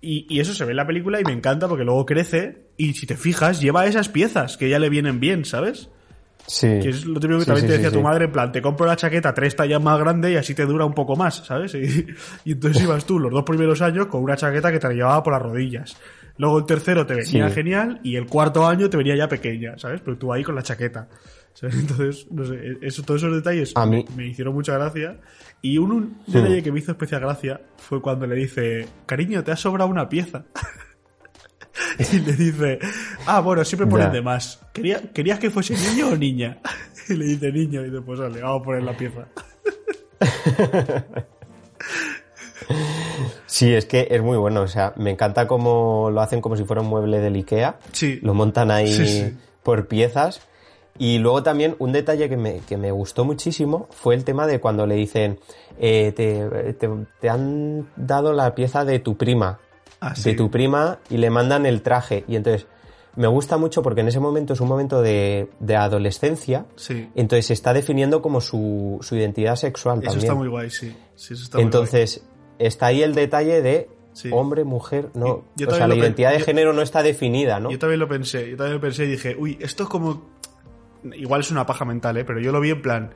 Y, 0.00 0.26
y 0.34 0.40
eso 0.40 0.54
se 0.54 0.64
ve 0.64 0.70
en 0.70 0.76
la 0.76 0.86
película 0.86 1.20
y 1.20 1.24
me 1.24 1.32
encanta 1.32 1.68
porque 1.68 1.84
luego 1.84 2.06
crece 2.06 2.68
y 2.78 2.94
si 2.94 3.06
te 3.06 3.16
fijas, 3.16 3.60
lleva 3.60 3.84
esas 3.86 4.08
piezas 4.08 4.56
que 4.56 4.68
ya 4.70 4.78
le 4.78 4.88
vienen 4.88 5.20
bien, 5.20 5.44
¿sabes? 5.44 5.90
Sí. 6.46 6.66
Que 6.80 6.88
es 6.88 7.04
lo 7.04 7.20
típico 7.20 7.38
que 7.38 7.44
Sí, 7.44 7.46
también 7.48 7.66
sí, 7.66 7.72
te 7.72 7.78
decía 7.78 7.92
tu 7.92 8.02
madre, 8.02 8.24
en 8.24 8.32
plan, 8.32 8.50
te 8.50 8.62
compro 8.62 8.86
la 8.86 8.96
chaqueta 8.96 9.34
tres 9.34 9.54
tallas 9.54 9.80
más 9.82 9.98
grande 10.00 10.32
y 10.32 10.36
así 10.36 10.54
te 10.54 10.64
dura 10.64 10.86
un 10.86 10.94
poco 10.94 11.16
más, 11.16 11.44
¿sabes? 11.46 11.74
Y, 11.74 12.06
y 12.46 12.52
entonces 12.52 12.82
ibas 12.82 13.04
tú 13.04 13.18
los 13.18 13.30
dos 13.30 13.44
primeros 13.44 13.82
años 13.82 14.06
con 14.06 14.22
una 14.22 14.36
chaqueta 14.36 14.72
que 14.72 14.78
te 14.78 14.88
la 14.88 14.94
llevaba 14.94 15.22
por 15.22 15.34
las 15.34 15.42
rodillas. 15.42 15.96
Luego 16.38 16.58
el 16.60 16.64
tercero 16.64 17.04
te 17.04 17.14
venía 17.14 17.50
genial 17.50 18.00
y 18.02 18.16
el 18.16 18.24
cuarto 18.26 18.66
año 18.66 18.88
te 18.88 18.96
venía 18.96 19.14
ya 19.14 19.28
pequeña, 19.28 19.76
¿sabes? 19.76 20.00
Pero 20.02 20.16
tú 20.16 20.32
ahí 20.32 20.42
con 20.42 20.54
la 20.54 20.62
chaqueta. 20.62 21.06
¿Sabes? 21.60 21.74
Entonces, 21.80 22.26
no 22.30 22.44
sé, 22.46 22.78
eso, 22.82 23.02
todos 23.02 23.22
esos 23.22 23.34
detalles 23.36 23.72
A 23.76 23.86
mí- 23.86 24.04
me 24.16 24.26
hicieron 24.28 24.54
mucha 24.54 24.74
gracia. 24.74 25.18
Y 25.62 25.76
un, 25.78 25.92
un 25.92 26.16
detalle 26.26 26.62
que 26.62 26.72
me 26.72 26.78
hizo 26.78 26.92
especial 26.92 27.20
gracia 27.20 27.60
fue 27.76 28.00
cuando 28.00 28.26
le 28.26 28.34
dice, 28.36 28.88
cariño, 29.06 29.44
te 29.44 29.52
ha 29.52 29.56
sobrado 29.56 29.90
una 29.90 30.08
pieza. 30.08 30.44
Y 32.12 32.18
le 32.20 32.32
dice, 32.34 32.78
ah, 33.26 33.40
bueno, 33.40 33.64
siempre 33.64 33.86
ponen 33.86 34.08
Ya. 34.08 34.12
de 34.12 34.22
más. 34.22 34.60
¿Quería- 34.72 35.00
¿Querías 35.12 35.38
que 35.38 35.50
fuese 35.50 35.74
niño 35.74 36.08
o 36.08 36.16
niña? 36.16 36.58
Y 37.08 37.14
le 37.14 37.24
dice 37.24 37.50
niño, 37.50 37.80
y 37.82 37.90
dice, 37.90 38.02
pues 38.02 38.20
vale, 38.20 38.40
vamos 38.40 38.60
a 38.60 38.64
poner 38.64 38.82
la 38.84 38.96
pieza. 38.96 39.26
Sí, 43.46 43.74
es 43.74 43.84
que 43.86 44.06
es 44.10 44.22
muy 44.22 44.36
bueno. 44.36 44.62
O 44.62 44.68
sea, 44.68 44.92
me 44.96 45.10
encanta 45.10 45.46
cómo 45.46 46.10
lo 46.12 46.20
hacen 46.20 46.40
como 46.40 46.56
si 46.56 46.64
fuera 46.64 46.82
un 46.82 46.88
mueble 46.88 47.18
del 47.20 47.34
Ikea. 47.34 47.78
Sí. 47.92 48.18
Lo 48.22 48.34
montan 48.34 48.70
ahí 48.70 48.92
Sí, 48.92 49.06
sí. 49.06 49.36
por 49.62 49.88
piezas. 49.88 50.40
Y 50.98 51.18
luego 51.18 51.42
también 51.42 51.76
un 51.78 51.92
detalle 51.92 52.28
que 52.28 52.36
me, 52.36 52.58
que 52.60 52.76
me 52.76 52.90
gustó 52.90 53.24
muchísimo 53.24 53.86
fue 53.90 54.14
el 54.14 54.24
tema 54.24 54.46
de 54.46 54.60
cuando 54.60 54.86
le 54.86 54.94
dicen, 54.96 55.38
eh, 55.78 56.12
te, 56.14 56.72
te- 56.74 56.88
te 57.20 57.28
han 57.30 57.88
dado 57.96 58.32
la 58.32 58.54
pieza 58.54 58.84
de 58.84 58.98
tu 58.98 59.16
prima. 59.16 59.58
Ah, 60.00 60.14
sí. 60.14 60.30
De 60.30 60.36
tu 60.36 60.50
prima 60.50 60.98
y 61.08 61.16
le 61.18 61.30
mandan 61.30 61.64
el 61.66 61.80
traje. 61.82 62.24
Y 62.28 62.36
entonces 62.36 62.66
me 63.16 63.26
gusta 63.28 63.56
mucho 63.56 63.82
porque 63.82 64.02
en 64.02 64.08
ese 64.08 64.20
momento 64.20 64.52
es 64.52 64.60
un 64.60 64.68
momento 64.68 65.00
de, 65.02 65.48
de 65.58 65.76
adolescencia. 65.76 66.66
Sí. 66.76 67.08
Entonces 67.14 67.46
se 67.46 67.52
está 67.54 67.72
definiendo 67.72 68.20
como 68.22 68.40
su, 68.40 68.98
su 69.02 69.16
identidad 69.16 69.56
sexual 69.56 69.98
Eso 69.98 70.06
también. 70.10 70.24
está 70.24 70.34
muy 70.34 70.48
guay, 70.48 70.70
sí. 70.70 70.94
Sí, 71.14 71.34
eso 71.34 71.44
está 71.44 71.58
muy 71.58 71.64
Entonces, 71.64 72.24
está 72.58 72.86
ahí 72.86 73.02
el 73.02 73.14
detalle 73.14 73.62
de 73.62 73.88
Sí. 74.12 74.28
hombre, 74.32 74.64
mujer, 74.64 75.08
no. 75.14 75.26
Yo- 75.26 75.44
yo 75.56 75.68
o 75.68 75.74
sea, 75.74 75.86
la 75.86 75.94
identidad 75.94 76.32
de 76.32 76.40
yo- 76.40 76.44
género 76.44 76.72
no 76.72 76.82
está 76.82 77.00
definida, 77.02 77.60
¿no? 77.60 77.70
Yo 77.70 77.78
también 77.78 78.00
lo 78.00 78.08
pensé, 78.08 78.50
yo 78.50 78.56
también 78.56 78.74
lo 78.74 78.80
pensé 78.80 79.04
y 79.04 79.08
dije, 79.12 79.36
uy, 79.38 79.56
esto 79.60 79.84
es 79.84 79.88
como... 79.88 80.39
Igual 81.14 81.40
es 81.40 81.50
una 81.50 81.66
paja 81.66 81.84
mental, 81.84 82.16
¿eh? 82.16 82.24
Pero 82.24 82.40
yo 82.40 82.52
lo 82.52 82.60
vi 82.60 82.70
en 82.70 82.82
plan... 82.82 83.14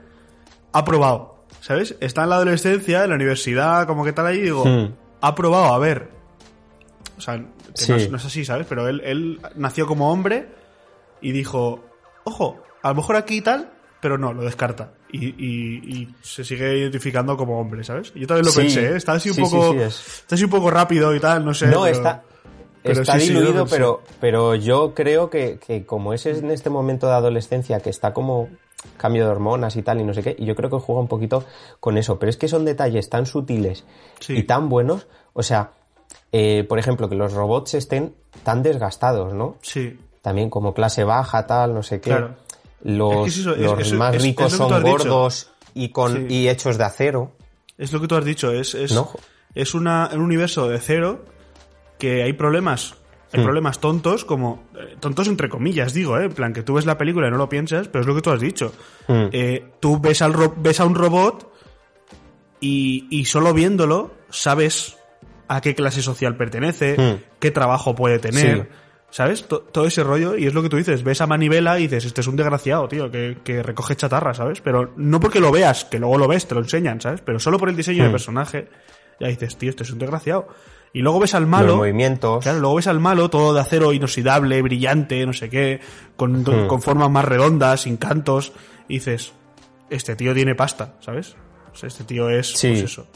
Ha 0.73 0.85
probado, 0.85 1.45
¿sabes? 1.61 1.97
Está 2.01 2.25
en 2.25 2.31
la 2.31 2.37
adolescencia, 2.37 3.05
en 3.05 3.11
la 3.11 3.17
universidad, 3.17 3.87
como 3.87 4.05
que 4.05 4.13
tal 4.13 4.27
ahí, 4.27 4.41
digo, 4.41 4.65
Hmm. 4.65 4.93
ha 5.21 5.35
probado, 5.35 5.73
a 5.75 5.79
ver, 5.79 6.11
O 7.17 7.21
sea, 7.21 7.39
que 7.39 7.45
Sí. 7.75 7.93
no, 7.93 7.97
es, 7.97 8.11
no 8.11 8.17
es 8.17 8.25
así, 8.25 8.45
¿sabes? 8.45 8.67
Pero 8.69 8.89
él, 8.89 9.01
él 9.05 9.41
nació 9.55 9.87
como 9.87 10.11
hombre 10.11 10.49
y 11.21 11.31
dijo, 11.31 11.85
ojo, 12.25 12.61
a 12.83 12.89
lo 12.89 12.95
mejor 12.97 13.15
aquí 13.15 13.37
y 13.37 13.41
tal, 13.41 13.71
pero 14.01 14.19
no, 14.19 14.33
lo 14.33 14.43
descarta. 14.43 14.95
Y, 15.13 15.27
y- 15.29 15.81
y 16.03 16.15
se 16.23 16.43
sigue 16.45 16.77
identificando 16.77 17.37
como 17.37 17.61
hombre, 17.61 17.85
¿sabes? 17.85 18.13
Yo 18.15 18.27
también 18.27 18.47
lo 18.47 18.51
Sí. 18.51 18.63
pensé, 18.63 18.87
¿eh? 18.89 18.97
Está 18.97 19.13
así 19.13 19.29
un 19.29 19.37
Sí, 19.37 19.43
poco. 19.43 19.71
sí, 19.73 19.79
sí, 19.79 19.85
es. 19.85 20.19
Está 20.23 20.35
así 20.35 20.43
un 20.45 20.51
poco 20.51 20.71
rápido 20.73 21.15
y 21.15 21.21
tal, 21.21 21.45
no 21.45 21.55
sé. 21.55 21.67
No, 21.69 21.83
pero- 21.83 21.87
está, 21.97 22.25
pero 22.85 23.03
está 23.03 23.19
sí, 23.19 23.29
diluido, 23.33 23.67
pero, 23.67 24.03
pero 24.21 24.55
yo 24.55 24.95
creo 24.95 25.31
que, 25.31 25.59
que 25.59 25.85
como 25.85 26.13
es 26.13 26.27
en 26.27 26.51
este 26.51 26.71
momento 26.71 27.07
de 27.09 27.15
adolescencia 27.15 27.81
que 27.81 27.91
está 27.91 28.13
como 28.13 28.49
cambio 28.99 29.25
de 29.25 29.31
hormonas 29.31 29.77
y 29.77 29.83
tal 29.83 30.01
y 30.01 30.05
no 30.05 30.13
sé 30.15 30.23
qué, 30.23 30.37
y 30.39 30.45
yo 30.45 30.55
creo 30.55 30.69
que 30.71 30.77
juega 30.79 31.01
un 31.01 31.09
poquito 31.09 31.45
con 31.81 31.97
eso, 31.99 32.19
pero 32.19 32.31
es 32.31 32.37
que 32.37 32.49
son 32.49 32.65
detalles 32.65 33.09
tan 33.09 33.25
sutiles 33.27 33.85
Sí. 34.21 34.35
y 34.37 34.43
tan 34.45 34.69
buenos, 34.69 35.07
o 35.33 35.43
sea, 35.43 35.71
eh, 36.33 36.65
por 36.69 36.79
ejemplo, 36.79 37.09
que 37.09 37.15
los 37.15 37.33
robots 37.33 37.75
estén 37.75 38.15
tan 38.43 38.63
desgastados, 38.63 39.33
¿no? 39.33 39.57
Sí. 39.63 39.99
También 40.21 40.51
como 40.51 40.75
clase 40.75 41.05
baja, 41.05 41.47
tal, 41.47 41.75
no 41.75 41.83
sé 41.83 42.01
qué. 42.01 42.11
Claro. 42.11 42.35
Los, 42.83 43.29
Es 43.29 43.35
que 43.35 43.41
es- 43.53 43.57
los 43.71 43.81
eso- 43.81 43.97
más 43.97 44.15
es- 44.17 44.23
ricos 44.23 44.53
son 44.53 44.69
dicho. 44.69 44.91
gordos 44.91 45.51
y, 45.75 45.89
con, 45.89 46.31
y 46.31 46.49
hechos 46.49 46.77
de 46.77 46.85
acero. 46.85 47.33
Es 47.79 47.93
lo 47.93 48.01
que 48.01 48.09
tú 48.09 48.17
has 48.17 48.25
dicho, 48.25 48.51
es, 48.53 48.75
es, 48.75 48.93
No. 48.93 49.09
es 49.55 49.75
una, 49.75 50.11
un 50.13 50.21
universo 50.21 50.69
de 50.69 50.79
cero 50.81 51.25
que 52.05 52.23
hay 52.23 52.33
problemas. 52.35 52.95
Hay 53.33 53.41
Hmm. 53.41 53.45
problemas 53.45 53.81
tontos, 53.81 54.25
como. 54.25 54.65
eh, 54.79 54.97
tontos 55.01 55.27
entre 55.29 55.49
comillas, 55.49 55.93
digo, 55.95 56.19
¿eh? 56.19 56.27
En 56.27 56.33
plan, 56.33 56.53
que 56.53 56.63
tú 56.63 56.75
ves 56.75 56.87
la 56.87 56.99
película 56.99 57.27
y 57.29 57.31
no 57.31 57.37
lo 57.39 57.49
piensas, 57.49 57.89
pero 57.89 58.03
es 58.03 58.07
lo 58.07 58.15
que 58.15 58.21
tú 58.23 58.31
has 58.31 58.41
dicho. 58.41 58.73
Hmm. 59.09 59.29
Eh, 59.33 59.73
tú 59.81 59.99
ves, 60.01 60.23
al 60.23 60.33
ro- 60.35 60.55
ves 60.57 60.79
a 60.81 60.85
un 60.85 60.95
robot 60.95 61.51
y, 62.61 63.07
y 63.11 63.25
solo 63.25 63.53
viéndolo 63.53 64.13
sabes 64.31 64.97
a 65.49 65.61
qué 65.61 65.75
clase 65.75 66.03
social 66.03 66.37
pertenece, 66.37 66.97
Hmm. 66.99 67.23
qué 67.41 67.51
trabajo 67.51 67.95
puede 67.95 68.19
tener. 68.19 68.57
Sí. 68.63 68.69
¿Sabes? 69.11 69.47
To- 69.47 69.61
todo 69.61 69.87
ese 69.87 70.03
rollo, 70.03 70.37
y 70.37 70.47
es 70.47 70.55
lo 70.55 70.63
que 70.63 70.69
tú 70.69 70.77
dices, 70.77 71.05
ves 71.05 71.21
a 71.21 71.27
Manivela 71.29 71.79
y 71.79 71.83
dices, 71.83 72.05
este 72.05 72.21
es 72.21 72.27
un 72.27 72.35
desgraciado, 72.35 72.89
tío, 72.89 73.11
que, 73.13 73.39
que 73.45 73.63
recoge 73.63 73.95
chatarra, 73.95 74.35
¿sabes? 74.35 74.61
Pero 74.61 74.93
no 74.97 75.21
porque 75.21 75.39
lo 75.39 75.53
veas, 75.53 75.85
que 75.85 76.01
luego 76.01 76.19
lo 76.19 76.27
ves, 76.27 76.49
te 76.49 76.55
lo 76.57 76.61
enseñan, 76.63 77.01
¿sabes? 77.01 77.21
Pero 77.21 77.39
solo 77.39 77.57
por 77.59 77.69
el 77.69 77.77
diseño 77.77 78.03
de 78.03 78.09
Hmm. 78.09 78.13
personaje, 78.13 78.69
ya 79.21 79.29
dices, 79.29 79.57
tío, 79.57 79.71
este 79.71 79.85
es 79.85 79.91
un 79.91 79.99
desgraciado. 80.01 80.49
Y 80.95 81.01
luego 81.03 81.19
ves 81.21 81.35
al 81.35 81.47
malo. 81.47 81.67
los 81.67 81.77
movimientos. 81.79 82.43
Claro, 82.45 82.61
luego 82.61 82.77
ves 82.77 82.87
al 82.87 83.01
malo 83.01 83.29
todo 83.29 83.53
de 83.53 83.61
acero 83.61 83.93
inoxidable, 83.93 84.63
brillante, 84.63 85.27
no 85.27 85.33
sé 85.35 85.51
qué, 85.51 85.81
con, 86.17 86.41
Hmm. 86.43 86.67
con 86.69 86.81
formas 86.81 87.11
más 87.11 87.25
redondas, 87.27 87.83
sin 87.83 87.97
cantos, 87.99 88.53
y 88.89 88.95
dices, 88.95 89.33
este 89.91 90.17
tío 90.17 90.33
tiene 90.35 90.55
pasta, 90.55 90.95
¿sabes? 91.01 91.37
O 91.73 91.77
sea, 91.77 91.89
este 91.89 92.05
tío 92.05 92.31
es, 92.31 92.53
Sí. 92.53 92.69
pues 92.69 92.83
eso, 92.85 93.07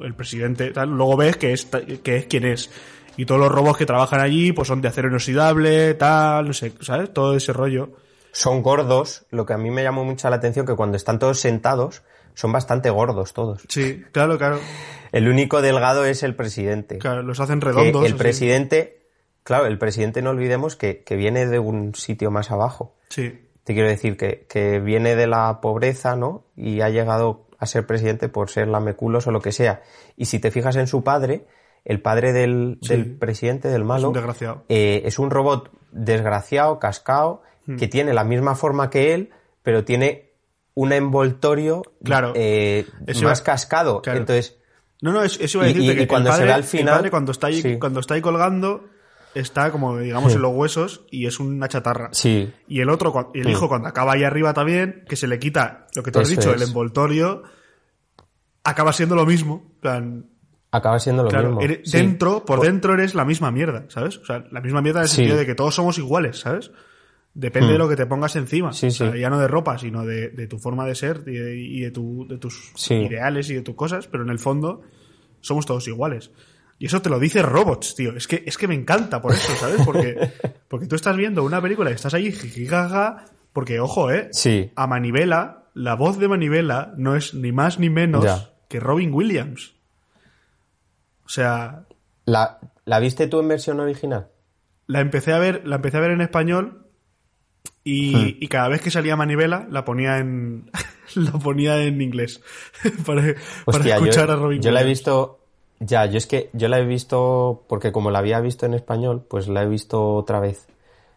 el 0.00 0.14
presidente, 0.14 0.70
tal. 0.70 0.90
Luego 0.90 1.16
ves 1.16 1.36
que 1.38 1.52
es, 1.54 1.64
que 1.64 2.16
es 2.18 2.26
quien 2.26 2.44
es. 2.44 2.70
Y 3.16 3.24
todos 3.26 3.40
los 3.40 3.50
robots 3.50 3.78
que 3.78 3.86
trabajan 3.86 4.20
allí, 4.20 4.52
pues 4.52 4.68
son 4.68 4.80
de 4.82 4.88
acero 4.88 5.08
inoxidable, 5.08 5.94
tal, 5.94 6.46
no 6.46 6.52
sé, 6.52 6.72
¿sabes? 6.80 7.12
Todo 7.12 7.34
ese 7.36 7.52
rollo. 7.52 7.90
son 8.34 8.62
gordos, 8.62 9.26
lo 9.30 9.44
que 9.44 9.52
a 9.52 9.58
mí 9.58 9.70
me 9.70 9.82
llamó 9.82 10.04
mucho 10.06 10.28
la 10.30 10.36
atención 10.36 10.64
que 10.64 10.74
cuando 10.74 10.96
están 10.96 11.18
todos 11.18 11.38
sentados 11.38 12.02
son 12.34 12.50
bastante 12.50 12.88
gordos 12.88 13.34
todos. 13.34 13.60
Sí, 13.68 14.02
claro, 14.10 14.38
claro. 14.38 14.58
El 15.12 15.28
único 15.28 15.62
delgado 15.62 16.04
es 16.04 16.22
el 16.22 16.34
presidente. 16.34 16.98
claro 16.98 17.22
los 17.22 17.38
hacen 17.40 17.60
Que 17.60 17.66
redondos. 17.66 18.02
el 18.04 18.12
así. 18.14 18.18
presidente, 18.18 19.06
claro, 19.44 19.66
el 19.66 19.78
presidente 19.78 20.22
no 20.22 20.30
olvidemos 20.30 20.74
que, 20.76 21.02
que 21.04 21.16
viene 21.16 21.46
de 21.46 21.58
un 21.58 21.94
sitio 21.94 22.30
más 22.30 22.50
abajo. 22.50 22.96
Sí, 23.10 23.48
Te 23.64 23.74
quiero 23.74 23.88
decir 23.88 24.16
que, 24.16 24.46
que 24.48 24.80
viene 24.80 25.14
de 25.14 25.26
la 25.28 25.60
pobreza, 25.60 26.16
¿no? 26.16 26.46
Y 26.56 26.80
ha 26.80 26.88
llegado 26.88 27.46
a 27.58 27.66
ser 27.66 27.86
presidente 27.86 28.28
por 28.28 28.50
ser 28.50 28.66
lameculos 28.66 29.26
o 29.28 29.30
lo 29.30 29.40
que 29.40 29.52
sea. 29.52 29.82
Y 30.16 30.24
si 30.24 30.40
te 30.40 30.50
fijas 30.50 30.74
en 30.76 30.88
su 30.88 31.04
padre, 31.04 31.46
el 31.84 32.00
padre 32.02 32.32
del, 32.32 32.78
Sí. 32.82 32.88
del 32.88 33.16
presidente, 33.18 33.68
del 33.68 33.84
malo, 33.84 34.00
es 34.00 34.08
un 34.08 34.12
desgraciado. 34.14 34.64
eh, 34.68 35.02
es 35.04 35.18
un 35.20 35.30
robot 35.30 35.70
desgraciado, 35.92 36.78
cascado, 36.78 37.42
Hmm. 37.66 37.76
que 37.76 37.86
tiene 37.86 38.12
la 38.12 38.24
misma 38.24 38.56
forma 38.56 38.90
que 38.90 39.14
él, 39.14 39.30
pero 39.62 39.84
tiene 39.84 40.32
un 40.74 40.92
envoltorio 40.92 41.82
Claro. 42.02 42.32
eh, 42.34 42.86
más 43.22 43.40
cascado. 43.42 44.02
claro. 44.02 44.18
Entonces, 44.18 44.58
No, 45.02 45.12
no, 45.12 45.22
es- 45.22 45.38
eso 45.40 45.58
iba 45.58 45.64
a 45.64 45.68
decirte 45.68 45.92
y- 45.92 45.96
que 45.96 46.02
y 46.04 46.06
cuando 46.06 46.30
el 46.30 46.32
se 46.34 46.38
padre, 46.38 46.46
ve 46.46 46.52
al 46.54 46.60
el 46.60 46.66
final- 46.66 46.94
padre 46.96 47.10
cuando 47.10 47.32
está 47.32 47.46
ahí, 47.48 47.60
sí. 47.60 47.78
cuando 47.78 48.00
está 48.00 48.14
ahí 48.14 48.20
colgando, 48.22 48.88
está 49.34 49.70
como, 49.70 49.98
digamos, 49.98 50.34
en 50.34 50.40
los 50.42 50.52
huesos 50.54 51.04
y 51.10 51.26
es 51.26 51.38
una 51.40 51.68
chatarra. 51.68 52.08
sí, 52.12 52.52
Y 52.68 52.80
el 52.80 52.88
otro, 52.88 53.30
el 53.34 53.48
hijo, 53.48 53.68
cuando 53.68 53.88
acaba 53.88 54.12
ahí 54.14 54.24
arriba 54.24 54.54
también, 54.54 55.04
que 55.08 55.16
se 55.16 55.26
le 55.26 55.38
quita 55.38 55.86
lo 55.94 56.02
que 56.02 56.10
tú 56.10 56.20
has 56.20 56.30
Eso 56.30 56.40
dicho, 56.40 56.54
el 56.54 56.62
envoltorio, 56.62 57.42
acaba 58.64 58.92
siendo 58.92 59.14
lo 59.14 59.26
mismo. 59.26 59.72
Plan, 59.80 60.26
acaba 60.70 60.98
siendo 60.98 61.24
lo 61.24 61.28
claro, 61.30 61.48
mismo. 61.48 61.60
eres- 61.62 61.80
Sí. 61.90 61.96
dentro, 61.98 62.44
por 62.44 62.58
Pues- 62.58 62.70
dentro 62.70 62.94
eres 62.94 63.14
la 63.14 63.24
misma 63.24 63.50
mierda, 63.50 63.84
¿sabes? 63.88 64.18
O 64.18 64.24
sea, 64.24 64.44
la 64.50 64.60
misma 64.60 64.80
mierda 64.82 65.00
en 65.00 65.04
el 65.04 65.08
sentido 65.10 65.36
de 65.36 65.46
que 65.46 65.54
todos 65.54 65.74
somos 65.74 65.98
iguales, 65.98 66.38
¿sabes? 66.40 66.70
Depende 67.34 67.68
Mm. 67.68 67.72
de 67.72 67.78
lo 67.78 67.88
que 67.88 67.96
te 67.96 68.06
pongas 68.06 68.36
encima. 68.36 68.72
Sí, 68.72 68.88
O 68.88 68.90
sea, 68.90 69.12
sí. 69.12 69.18
ya 69.18 69.30
no 69.30 69.38
de 69.38 69.48
ropa, 69.48 69.78
sino 69.78 70.04
de, 70.04 70.28
de 70.30 70.46
tu 70.46 70.58
forma 70.58 70.84
de 70.86 70.94
ser 70.94 71.22
y 71.26 71.32
de, 71.38 71.56
y 71.58 71.80
de 71.80 71.90
tu- 71.90 72.26
de 72.28 72.36
tus 72.38 72.72
Sí. 72.74 72.94
ideales 72.94 73.48
y 73.50 73.54
de 73.54 73.62
tus 73.62 73.74
cosas, 73.74 74.06
pero 74.06 74.22
en 74.22 74.28
el 74.30 74.38
fondo 74.38 74.82
somos 75.40 75.64
todos 75.64 75.88
iguales. 75.88 76.30
Y 76.78 76.86
eso 76.86 77.00
te 77.00 77.08
lo 77.10 77.18
dice 77.18 77.42
Robots, 77.42 77.94
tío. 77.94 78.14
Es 78.16 78.26
que, 78.26 78.42
es 78.46 78.58
que 78.58 78.68
me 78.68 78.74
encanta 78.74 79.22
por 79.22 79.32
eso, 79.32 79.54
¿sabes? 79.56 79.80
Porque, 79.84 80.14
porque 80.68 80.86
tú 80.86 80.94
estás 80.96 81.16
viendo 81.16 81.42
una 81.44 81.62
película 81.62 81.90
y 81.90 81.94
estás 81.94 82.12
ahí 82.14 82.32
jijijaja, 82.32 83.24
porque, 83.52 83.80
ojo, 83.80 84.10
¿eh? 84.10 84.28
Sí. 84.32 84.70
A 84.76 84.86
Manivela, 84.86 85.64
la 85.74 85.94
voz 85.94 86.18
de 86.18 86.28
Manivela 86.28 86.92
no 86.98 87.16
es 87.16 87.34
ni 87.34 87.50
más 87.52 87.78
ni 87.78 87.88
menos 87.88 88.24
Ya. 88.24 88.50
que 88.68 88.78
Robin 88.80 89.12
Williams. 89.14 89.74
O 91.24 91.28
sea, 91.28 91.84
¿La, 92.24 92.58
¿La 92.84 92.98
viste 93.00 93.26
tú 93.26 93.40
en 93.40 93.48
versión 93.48 93.80
original? 93.80 94.28
la 94.86 95.00
empecé 95.00 95.32
a 95.32 95.38
ver, 95.38 95.66
la 95.66 95.76
empecé 95.76 95.96
a 95.96 96.00
ver 96.00 96.10
en 96.10 96.20
español 96.20 96.86
y, 97.84 98.36
y 98.44 98.48
cada 98.48 98.68
vez 98.68 98.80
que 98.80 98.90
salía 98.90 99.16
Manivela 99.16 99.66
la 99.70 99.84
ponía 99.84 100.18
en 100.18 100.70
la 101.14 101.32
ponía 101.32 101.82
en 101.82 102.00
inglés 102.00 102.40
para, 103.06 103.34
para 103.64 103.84
escuchar 103.96 104.26
yo, 104.28 104.32
a 104.32 104.36
Robin 104.36 104.60
yo 104.62 104.70
la 104.70 104.82
he 104.82 104.86
visto. 104.86 105.38
Ya, 105.80 106.06
yo 106.06 106.16
es 106.18 106.28
que 106.28 106.48
yo 106.52 106.68
la 106.68 106.78
he 106.78 106.86
visto 106.86 107.64
porque 107.68 107.90
como 107.90 108.12
la 108.12 108.20
había 108.20 108.38
visto 108.40 108.66
en 108.66 108.74
español, 108.74 109.26
pues 109.28 109.48
la 109.48 109.64
he 109.64 109.66
visto 109.68 110.14
otra 110.14 110.38
vez. 110.38 110.68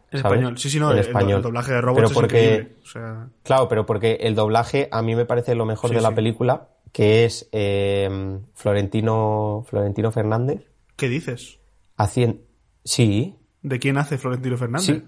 en 0.09 0.17
español. 0.17 0.57
Sí, 0.57 0.71
sí, 0.71 0.79
no, 0.79 0.87
En 0.87 0.93
el, 0.93 0.99
el 1.03 1.05
español. 1.05 1.41
doblaje 1.43 1.71
de 1.73 1.81
robots 1.81 1.97
Pero 1.97 2.07
es 2.07 2.13
porque, 2.13 2.45
increíble. 2.45 2.75
O 2.83 2.87
sea, 2.87 3.27
Claro, 3.43 3.67
pero 3.67 3.85
porque 3.85 4.13
el 4.21 4.33
doblaje 4.33 4.89
a 4.91 5.03
mí 5.03 5.15
me 5.15 5.25
parece 5.25 5.53
lo 5.53 5.65
mejor 5.67 5.91
Sí, 5.91 5.95
de 5.97 6.01
la 6.01 6.09
sí. 6.09 6.15
película, 6.15 6.69
que 6.91 7.25
es 7.25 7.47
eh, 7.51 8.39
Florentino, 8.55 9.63
Florentino 9.69 10.11
Fernández 10.11 10.63
¿qué 10.95 11.09
dices? 11.09 11.59
haciendo. 11.97 12.39
Sí, 12.83 13.35
¿De 13.61 13.77
quién 13.79 13.97
hace 13.99 14.17
Florentino 14.17 14.57
Fernández? 14.57 14.85
sí. 14.87 15.03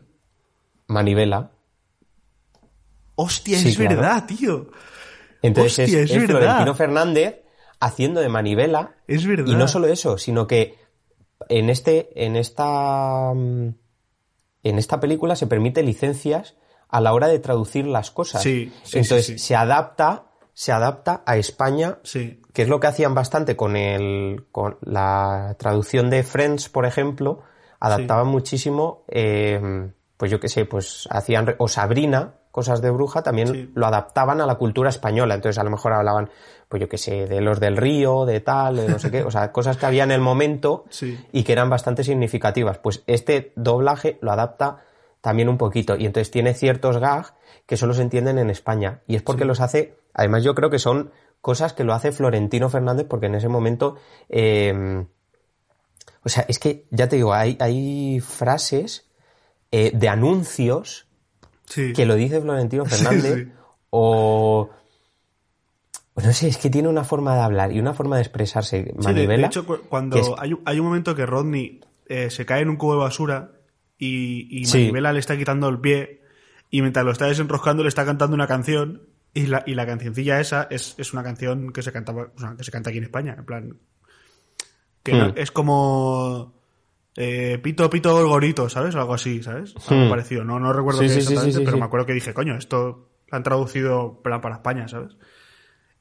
Manivela. 0.88 1.52
Hostia, 3.15 3.58
Sí, 3.60 3.69
es 3.69 3.78
claro. 3.78 3.95
verdad, 3.95 4.26
tío. 4.28 4.67
Entonces 5.41 5.80
Hostia, 5.80 5.86
es, 5.86 5.93
es 5.93 6.12
es 6.12 6.21
verdad. 6.28 6.39
Florentino 6.39 6.76
Fernández 6.76 7.41
haciendo 7.80 8.21
de 8.21 8.30
manivela. 8.30 8.95
Es 9.08 9.26
verdad. 9.26 9.47
Y 9.47 9.56
no 9.56 9.67
solo 9.67 9.88
eso, 9.88 10.17
sino 10.17 10.47
que 10.47 10.76
en 11.50 11.69
este, 11.69 12.10
en 12.26 12.36
esta, 12.36 13.34
mm, 13.34 13.69
en 14.63 14.78
esta 14.80 15.00
película 15.00 15.36
se 15.36 15.47
permite 15.47 15.84
licencias 15.84 16.56
a 16.89 17.02
la 17.02 17.13
hora 17.13 17.28
de 17.28 17.39
traducir 17.39 17.86
las 17.86 18.12
cosas. 18.12 18.41
Sí, 18.41 18.71
sí, 18.84 19.00
Entonces 19.00 19.26
sí, 19.26 19.39
se 19.39 19.56
adapta, 19.56 20.26
se 20.54 20.71
adapta 20.71 21.23
a 21.26 21.38
España, 21.38 22.00
Sí, 22.04 22.41
que 22.54 22.62
es 22.63 22.69
lo 22.69 22.80
que 22.80 22.88
hacían 22.88 23.13
bastante 23.13 23.56
con 23.56 23.76
el, 23.76 24.45
con 24.52 24.78
la 24.82 25.56
traducción 25.60 26.10
de 26.10 26.23
Friends, 26.23 26.69
por 26.69 26.86
ejemplo, 26.86 27.43
adaptaban 27.80 28.28
muchísimo, 28.28 29.06
eh, 29.10 29.91
pues 30.17 30.32
yo 30.32 30.39
qué 30.39 30.49
sé, 30.49 30.65
pues 30.65 31.08
hacían, 31.12 31.56
o 31.60 31.67
Sabrina, 31.67 32.34
cosas 32.51 32.82
de 32.82 32.89
bruja, 32.89 33.21
también 33.21 33.47
Sí. 33.49 33.71
lo 33.75 33.86
adaptaban 33.86 34.41
a 34.41 34.47
la 34.47 34.56
cultura 34.56 34.89
española. 34.89 35.36
Entonces 35.36 35.60
a 35.60 35.63
lo 35.63 35.69
mejor 35.69 35.93
hablaban, 35.93 36.32
pues 36.69 36.82
yo 36.82 36.89
qué 36.89 36.97
sé, 36.97 37.27
de 37.27 37.39
los 37.39 37.60
del 37.60 37.77
río, 37.77 38.25
de 38.25 38.39
tal, 38.39 38.77
de 38.77 38.88
no 38.89 38.97
sé 38.97 39.12
qué, 39.12 39.23
o 39.23 39.30
sea, 39.30 39.51
cosas 39.51 39.77
que 39.77 39.86
había 39.86 40.03
en 40.03 40.12
el 40.12 40.21
momento 40.21 40.86
Sí. 40.89 41.19
y 41.32 41.43
que 41.43 41.51
eran 41.53 41.69
bastante 41.69 42.03
significativas. 42.03 42.80
Pues 42.80 43.03
este 43.06 43.53
doblaje 43.56 44.17
lo 44.21 44.32
adapta 44.32 44.80
también 45.21 45.49
un 45.49 45.58
poquito 45.58 45.95
y 45.97 46.06
entonces 46.08 46.32
tiene 46.32 46.53
ciertos 46.56 46.97
gags 46.97 47.34
que 47.67 47.77
solo 47.77 47.93
se 47.93 48.01
entienden 48.01 48.39
en 48.39 48.49
España 48.49 49.01
y 49.08 49.15
es 49.17 49.21
porque 49.21 49.45
los 49.45 49.60
hace, 49.62 49.95
además 50.13 50.43
yo 50.43 50.56
creo 50.56 50.69
que 50.71 50.80
son 50.80 51.12
cosas 51.41 51.73
que 51.73 51.84
lo 51.84 51.93
hace 51.93 52.12
Florentino 52.12 52.69
Fernández 52.69 53.06
porque 53.10 53.25
en 53.27 53.36
ese 53.36 53.49
momento, 53.49 53.97
eh, 54.30 55.06
o 56.23 56.30
sea, 56.30 56.45
es 56.47 56.60
que 56.60 56.86
ya 56.91 57.08
te 57.08 57.17
digo, 57.17 57.34
hay, 57.34 57.58
hay 57.60 58.19
frases 58.19 59.07
eh, 59.71 59.91
de 59.93 60.10
anuncios 60.10 61.08
sí. 61.65 61.93
que 61.93 62.06
lo 62.06 62.15
dice 62.15 62.41
Florentino 62.41 62.86
Fernández 62.88 63.45
sí. 63.47 63.51
o 63.89 64.69
no 66.15 66.34
sé, 66.34 66.47
es 66.47 66.58
que 66.58 66.69
tiene 66.71 66.88
una 66.88 67.03
forma 67.03 67.36
de 67.36 67.41
hablar 67.41 67.71
y 67.71 67.80
una 67.80 67.93
forma 67.93 68.15
de 68.15 68.23
expresarse 68.23 68.77
Sí, 68.80 68.84
de- 68.86 68.93
de, 68.93 69.03
manivela. 69.03 69.47
hecho, 69.47 69.65
cu- 69.65 69.82
cuando 69.88 70.17
es- 70.17 70.32
hay, 70.39 70.53
un- 70.53 70.62
hay 70.65 70.80
un 70.80 70.86
momento 70.88 71.13
que 71.15 71.25
Rodney 71.25 71.82
eh, 72.08 72.30
se 72.32 72.45
cae 72.45 72.62
en 72.62 72.69
un 72.69 72.77
cubo 72.77 72.93
de 72.93 72.99
basura 72.99 73.51
y, 73.99 74.47
y. 74.62 74.65
Manivela 74.67 75.13
le 75.13 75.19
está 75.19 75.38
quitando 75.38 75.67
el 75.69 75.80
pie 75.80 76.21
y 76.71 76.82
mientras 76.82 77.06
lo 77.06 77.12
está 77.12 77.25
desenroscando 77.27 77.84
le 77.84 77.89
está 77.89 78.03
cantando 78.06 78.34
una 78.34 78.47
canción 78.47 79.03
y 79.34 79.45
la, 79.45 79.63
y 79.67 79.75
la 79.75 79.86
cancioncilla 79.86 80.39
esa 80.39 80.67
es, 80.71 80.95
es 80.97 81.13
una 81.13 81.21
canción 81.23 81.71
que 81.71 81.84
se 81.84 81.91
cantaba, 81.91 82.32
o 82.36 82.39
sea, 82.39 82.56
que 82.58 82.63
se 82.63 82.71
canta 82.71 82.89
aquí 82.89 82.97
en 82.97 83.03
España, 83.03 83.36
en 83.38 83.45
plan 83.45 83.77
que 85.03 85.13
no- 85.13 85.27
Hmm. 85.30 85.34
es 85.38 85.51
como 85.51 86.53
eh, 87.17 87.60
pito, 87.62 87.89
pito, 87.89 88.13
gorgorito, 88.13 88.69
¿sabes? 88.69 88.95
O 88.95 88.99
algo 88.99 89.13
así, 89.15 89.43
¿sabes? 89.43 89.73
Algo 89.88 90.06
Hmm. 90.06 90.10
parecido. 90.10 90.43
No, 90.45 90.60
no 90.60 90.71
recuerdo 90.71 90.99
Sí, 91.01 91.08
qué 91.08 91.13
sí, 91.13 91.19
exactamente, 91.19 91.58
sí, 91.60 91.65
pero 91.65 91.77
me 91.77 91.86
acuerdo 91.86 92.06
que 92.06 92.13
dije, 92.13 92.34
coño, 92.34 92.56
esto 92.56 93.10
lo 93.30 93.36
han 93.36 93.43
traducido 93.43 94.21
para, 94.23 94.39
para 94.39 94.56
España, 94.56 94.88
¿sabes? 94.88 95.17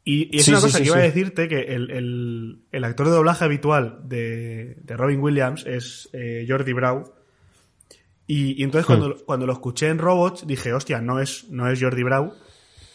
Y, 0.05 0.29
y 0.37 0.41
es 0.41 0.47
una 0.49 0.61
cosa 0.61 0.79
que 0.79 0.87
iba 0.87 0.99
a 0.99 1.01
decirte 1.01 1.49
que 1.49 1.63
el, 1.63 1.91
el- 1.91 2.61
el 2.71 2.85
actor 2.85 3.07
de 3.07 3.13
doblaje 3.13 3.45
habitual 3.45 4.01
de, 4.05 4.77
de 4.85 4.97
Robin 4.97 5.21
Williams 5.21 5.67
es 5.67 6.09
eh, 6.13 6.47
Jordi 6.49 6.73
Brau. 6.75 7.13
Y, 8.29 8.61
y 8.61 8.63
entonces 8.65 8.87
Hmm. 8.87 8.99
cuando, 8.99 9.17
cuando 9.25 9.47
lo 9.47 9.53
escuché 9.53 9.89
en 9.89 9.99
Robots 9.99 10.47
dije, 10.47 10.73
hostia, 10.73 11.01
no 11.01 11.21
es, 11.21 11.49
no 11.51 11.69
es 11.69 11.81
Jordi 11.83 12.03
Brau, 12.05 12.35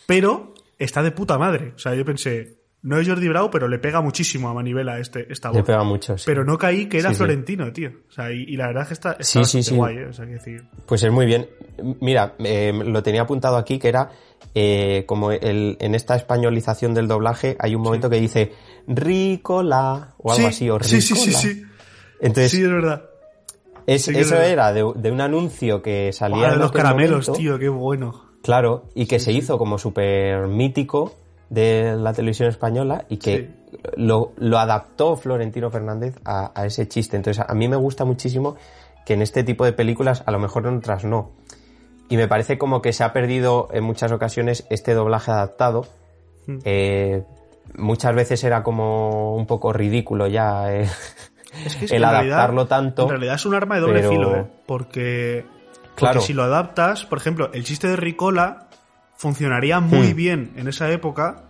pero 0.05 0.53
está 0.77 1.03
de 1.03 1.11
puta 1.11 1.37
madre. 1.37 1.73
O 1.75 1.79
sea, 1.79 1.95
yo 1.95 2.05
pensé, 2.05 2.60
no 2.83 2.97
es 2.99 3.07
Jordi 3.07 3.27
Brau, 3.29 3.49
pero 3.51 3.67
le 3.67 3.77
pega 3.79 4.01
muchísimo 4.01 4.49
a 4.49 4.53
Manivela 4.53 4.97
este, 4.99 5.31
esta 5.31 5.49
Le 5.51 5.59
voz. 5.59 5.67
pega 5.67 5.83
mucho. 5.83 6.17
sí. 6.17 6.23
Pero 6.25 6.43
no 6.43 6.57
caí 6.57 6.87
que 6.87 6.97
era 6.99 7.09
Sí. 7.11 7.15
Florentino, 7.17 7.71
tío. 7.71 7.91
O 8.09 8.11
sea, 8.11 8.31
y, 8.31 8.43
y 8.43 8.57
la 8.57 8.67
verdad 8.67 8.83
es 8.83 8.87
que 8.87 8.93
está, 8.95 9.11
está 9.19 9.43
Sí, 9.43 9.75
guay, 9.75 9.97
¿eh? 9.97 10.05
O 10.07 10.13
sea, 10.13 10.25
que 10.25 10.31
decir. 10.33 10.63
Pues 10.87 11.03
es 11.03 11.11
muy 11.11 11.25
bien. 11.25 11.47
Mira, 11.99 12.33
eh, 12.39 12.73
lo 12.73 13.03
tenía 13.03 13.21
apuntado 13.21 13.57
aquí 13.57 13.77
que 13.79 13.87
era 13.89 14.09
eh, 14.55 15.03
como 15.07 15.31
el, 15.31 15.77
en 15.79 15.93
esta 15.95 16.15
españolización 16.15 16.93
del 16.93 17.07
doblaje 17.07 17.55
hay 17.59 17.75
un 17.75 17.81
momento 17.83 18.09
que 18.09 18.19
dice 18.19 18.51
Ricola 18.87 20.13
o 20.17 20.31
algo 20.31 20.41
Sí, 20.43 20.47
así, 20.47 20.69
o 20.69 20.77
Ricola. 20.79 21.01
sí, 21.01 21.01
sí, 21.01 21.15
sí, 21.15 21.31
sí. 21.33 21.63
Entonces, 22.19 22.51
sí, 22.51 22.61
es 22.63 22.69
verdad. 22.69 23.03
es- 23.87 24.03
sí 24.05 24.11
eso 24.17 24.35
era 24.41 24.73
de, 24.73 24.83
de 24.95 25.11
un 25.11 25.21
anuncio 25.21 25.81
que 25.81 26.11
salía 26.13 26.37
Buah, 26.37 26.51
de 26.51 26.57
los 26.57 26.71
caramelos, 26.71 27.27
momento, 27.29 27.33
tío, 27.33 27.59
qué 27.59 27.69
bueno. 27.69 28.31
Claro, 28.43 28.89
y 28.95 29.05
que 29.05 29.19
se 29.19 29.31
hizo 29.31 29.57
como 29.59 29.77
súper 29.77 30.47
mítico 30.47 31.15
de 31.51 31.95
la 31.97 32.13
televisión 32.13 32.47
española 32.49 33.03
y 33.09 33.17
que 33.17 33.49
lo, 33.97 34.31
lo 34.37 34.57
adaptó 34.57 35.17
Florentino 35.17 35.69
Fernández 35.69 36.15
a, 36.23 36.51
a 36.55 36.65
ese 36.65 36.87
chiste. 36.87 37.17
Entonces, 37.17 37.43
a 37.45 37.53
mí 37.53 37.67
me 37.67 37.75
gusta 37.75 38.05
muchísimo 38.05 38.55
que 39.05 39.13
en 39.15 39.21
este 39.21 39.43
tipo 39.43 39.65
de 39.65 39.73
películas, 39.73 40.23
a 40.25 40.31
lo 40.31 40.39
mejor 40.39 40.65
en 40.65 40.77
otras 40.77 41.03
no. 41.03 41.31
Y 42.09 42.15
me 42.15 42.27
parece 42.29 42.57
como 42.57 42.81
que 42.81 42.93
se 42.93 43.03
ha 43.03 43.11
perdido 43.11 43.67
en 43.73 43.83
muchas 43.83 44.11
ocasiones 44.13 44.65
este 44.69 44.93
doblaje 44.93 45.31
adaptado. 45.31 45.85
Mm. 46.47 46.57
Eh, 46.63 47.23
muchas 47.75 48.15
veces 48.15 48.43
era 48.45 48.63
como 48.63 49.35
un 49.35 49.45
poco 49.45 49.73
ridículo 49.73 50.27
ya 50.27 50.73
eh, 50.73 50.87
Es 51.65 51.75
que 51.75 51.85
es 51.85 51.91
el 51.91 52.01
realidad- 52.01 52.33
adaptarlo 52.37 52.67
tanto. 52.67 53.03
En 53.03 53.09
realidad 53.09 53.35
es 53.35 53.45
un 53.45 53.55
arma 53.55 53.75
de 53.75 53.81
doble 53.81 53.99
pero- 53.99 54.09
filo, 54.09 54.35
¿eh? 54.37 54.45
Porque, 54.65 55.45
porque 55.81 55.95
Claro. 55.95 56.21
si 56.21 56.31
lo 56.33 56.43
adaptas, 56.43 57.05
por 57.05 57.17
ejemplo, 57.17 57.49
el 57.53 57.63
chiste 57.65 57.87
de 57.87 57.95
Ricola 57.97 58.67
funcionaría 59.21 59.79
muy 59.79 60.13
Hmm. 60.13 60.15
bien 60.15 60.51
en 60.55 60.67
esa 60.67 60.89
época. 60.91 61.43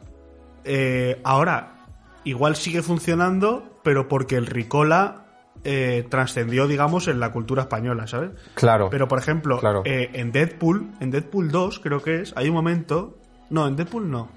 Eh, 0.66 1.22
ahora, 1.24 1.86
igual 2.26 2.58
sigue 2.58 2.82
funcionando, 2.82 3.80
pero 3.82 4.10
porque 4.10 4.36
el 4.36 4.46
Ricola 4.46 5.18
eh, 5.64 6.06
trascendió, 6.10 6.68
digamos, 6.68 7.08
en 7.08 7.20
la 7.20 7.32
cultura 7.32 7.62
española, 7.62 8.08
¿sabes? 8.08 8.32
Claro. 8.56 8.90
Pero, 8.90 9.08
por 9.08 9.20
ejemplo, 9.20 9.60
Claro. 9.60 9.84
eh, 9.86 10.10
en 10.14 10.32
Deadpool, 10.32 10.90
en 11.00 11.12
Deadpool 11.12 11.52
2, 11.52 11.80
creo 11.80 12.02
que 12.02 12.22
es, 12.22 12.34
hay 12.36 12.50
un 12.50 12.56
momento. 12.56 13.18
No, 13.52 13.68
en 13.68 13.76
Deadpool 13.76 14.10
no. 14.10 14.28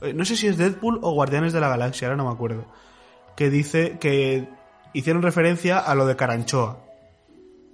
Eh, 0.00 0.14
no 0.14 0.24
sé 0.24 0.36
si 0.36 0.46
es 0.46 0.56
Deadpool 0.56 0.98
o 1.02 1.12
Guardianes 1.12 1.52
de 1.52 1.60
la 1.60 1.68
Galaxia, 1.68 2.08
ahora 2.08 2.16
no 2.16 2.26
me 2.26 2.32
acuerdo. 2.32 2.64
Que 3.36 3.50
dice 3.50 3.98
que 4.00 4.48
hicieron 4.94 5.20
referencia 5.22 5.78
a 5.78 5.94
lo 5.94 6.06
de 6.06 6.16
Caranchoa. 6.16 6.78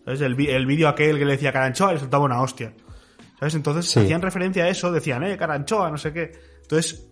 ¿Sabes? 0.05 0.21
El, 0.23 0.41
el 0.49 0.67
vídeo 0.67 0.89
aquel 0.89 1.19
que 1.19 1.25
le 1.27 1.33
decía 1.33 1.53
Caranchoa 1.53 1.93
le 1.93 2.01
soltaba 2.01 2.25
una 2.25 2.41
hostia. 2.41 2.73
¿Sabes? 3.39 3.55
Entonces 3.55 3.87
Sí. 3.91 4.01
hacían 4.01 4.23
referencia 4.23 4.65
a 4.65 4.69
eso, 4.69 4.91
decían, 4.91 5.23
eh, 5.25 5.37
Caranchoa, 5.37 5.91
no 5.91 5.97
sé 5.99 6.13
qué. 6.13 6.33
Entonces, 6.63 7.09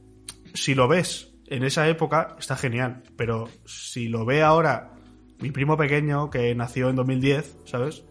si 0.55 0.75
lo 0.75 0.89
ves 0.89 1.33
en 1.47 1.63
esa 1.63 1.89
época, 1.89 2.37
está 2.39 2.57
genial. 2.57 3.03
Pero 3.17 3.49
si 3.65 4.09
lo 4.09 4.25
ve 4.25 4.43
ahora 4.43 4.93
mi 5.41 5.51
primo 5.51 5.77
pequeño, 5.77 6.29
que 6.31 6.55
nació 6.55 6.89
en 6.91 6.97
2010, 6.97 7.57
¿sabes? 7.65 8.03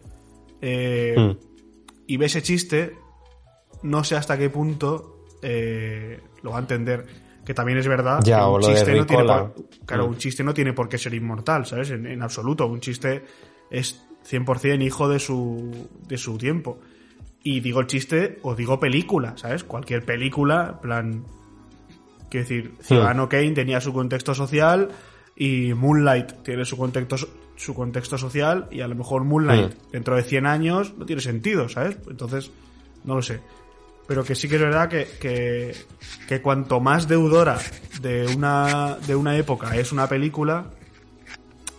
Eh, 0.62 1.14
Mm. 1.16 1.36
y 2.06 2.16
ve 2.16 2.26
ese 2.26 2.42
chiste, 2.42 2.94
no 3.82 4.04
sé 4.04 4.16
hasta 4.16 4.38
qué 4.38 4.48
punto 4.50 5.12
eh, 5.42 6.20
lo 6.42 6.50
va 6.52 6.56
a 6.56 6.60
entender. 6.60 7.04
Que 7.44 7.52
también 7.54 7.78
es 7.78 7.86
verdad 7.86 8.20
Ya, 8.24 8.38
que 8.38 8.42
o 8.44 8.54
un 8.56 8.60
de 8.62 8.66
chiste 8.68 8.94
no 8.96 9.06
tiene 9.06 9.24
por, 9.24 9.54
claro, 9.84 10.06
Mm. 10.06 10.10
un 10.10 10.16
chiste 10.16 10.42
no 10.42 10.54
tiene 10.54 10.72
por 10.72 10.88
qué 10.88 10.98
ser 10.98 11.14
inmortal, 11.14 11.66
¿sabes? 11.66 11.90
En, 11.90 12.06
en 12.06 12.22
absoluto. 12.22 12.66
Un 12.66 12.80
chiste 12.80 13.22
es 13.70 14.02
100% 14.24 14.82
hijo 14.82 15.08
de 15.08 15.18
su, 15.20 15.88
de 16.08 16.16
su 16.16 16.36
tiempo. 16.38 16.80
Y 17.48 17.60
digo 17.60 17.78
el 17.80 17.86
chiste 17.86 18.38
o 18.42 18.54
digo 18.56 18.80
película, 18.80 19.34
¿sabes? 19.36 19.62
Cualquier 19.62 20.04
película, 20.04 20.70
en 20.74 20.78
plan. 20.80 21.24
Quiero 22.28 22.42
decir, 22.48 22.74
Ciudadano 22.80 23.28
Kane 23.28 23.52
tenía 23.52 23.80
su 23.80 23.92
contexto 23.92 24.34
social 24.34 24.88
y 25.36 25.72
Moonlight 25.74 26.42
tiene 26.42 26.64
su 26.64 26.76
contexto, 26.76 27.16
su 27.54 27.72
contexto 27.72 28.18
social 28.18 28.66
y 28.72 28.80
a 28.80 28.88
lo 28.88 28.96
mejor 28.96 29.22
Moonlight 29.22 29.74
Mm. 29.74 29.90
dentro 29.92 30.16
de 30.16 30.24
100 30.24 30.44
años 30.46 30.94
no 30.98 31.06
tiene 31.06 31.22
sentido, 31.22 31.68
¿sabes? 31.68 31.98
Entonces, 32.10 32.50
no 33.04 33.14
lo 33.14 33.22
sé. 33.22 33.38
Pero 34.08 34.24
que 34.24 34.34
sí 34.34 34.48
que 34.48 34.56
es 34.56 34.62
verdad 34.62 34.88
que, 34.88 35.06
que, 35.20 35.72
que 36.26 36.42
cuanto 36.42 36.80
más 36.80 37.06
deudora 37.06 37.58
de 38.00 38.26
una, 38.36 38.96
de 39.06 39.14
una 39.14 39.36
época 39.36 39.76
es 39.76 39.92
una 39.92 40.08
película, 40.08 40.66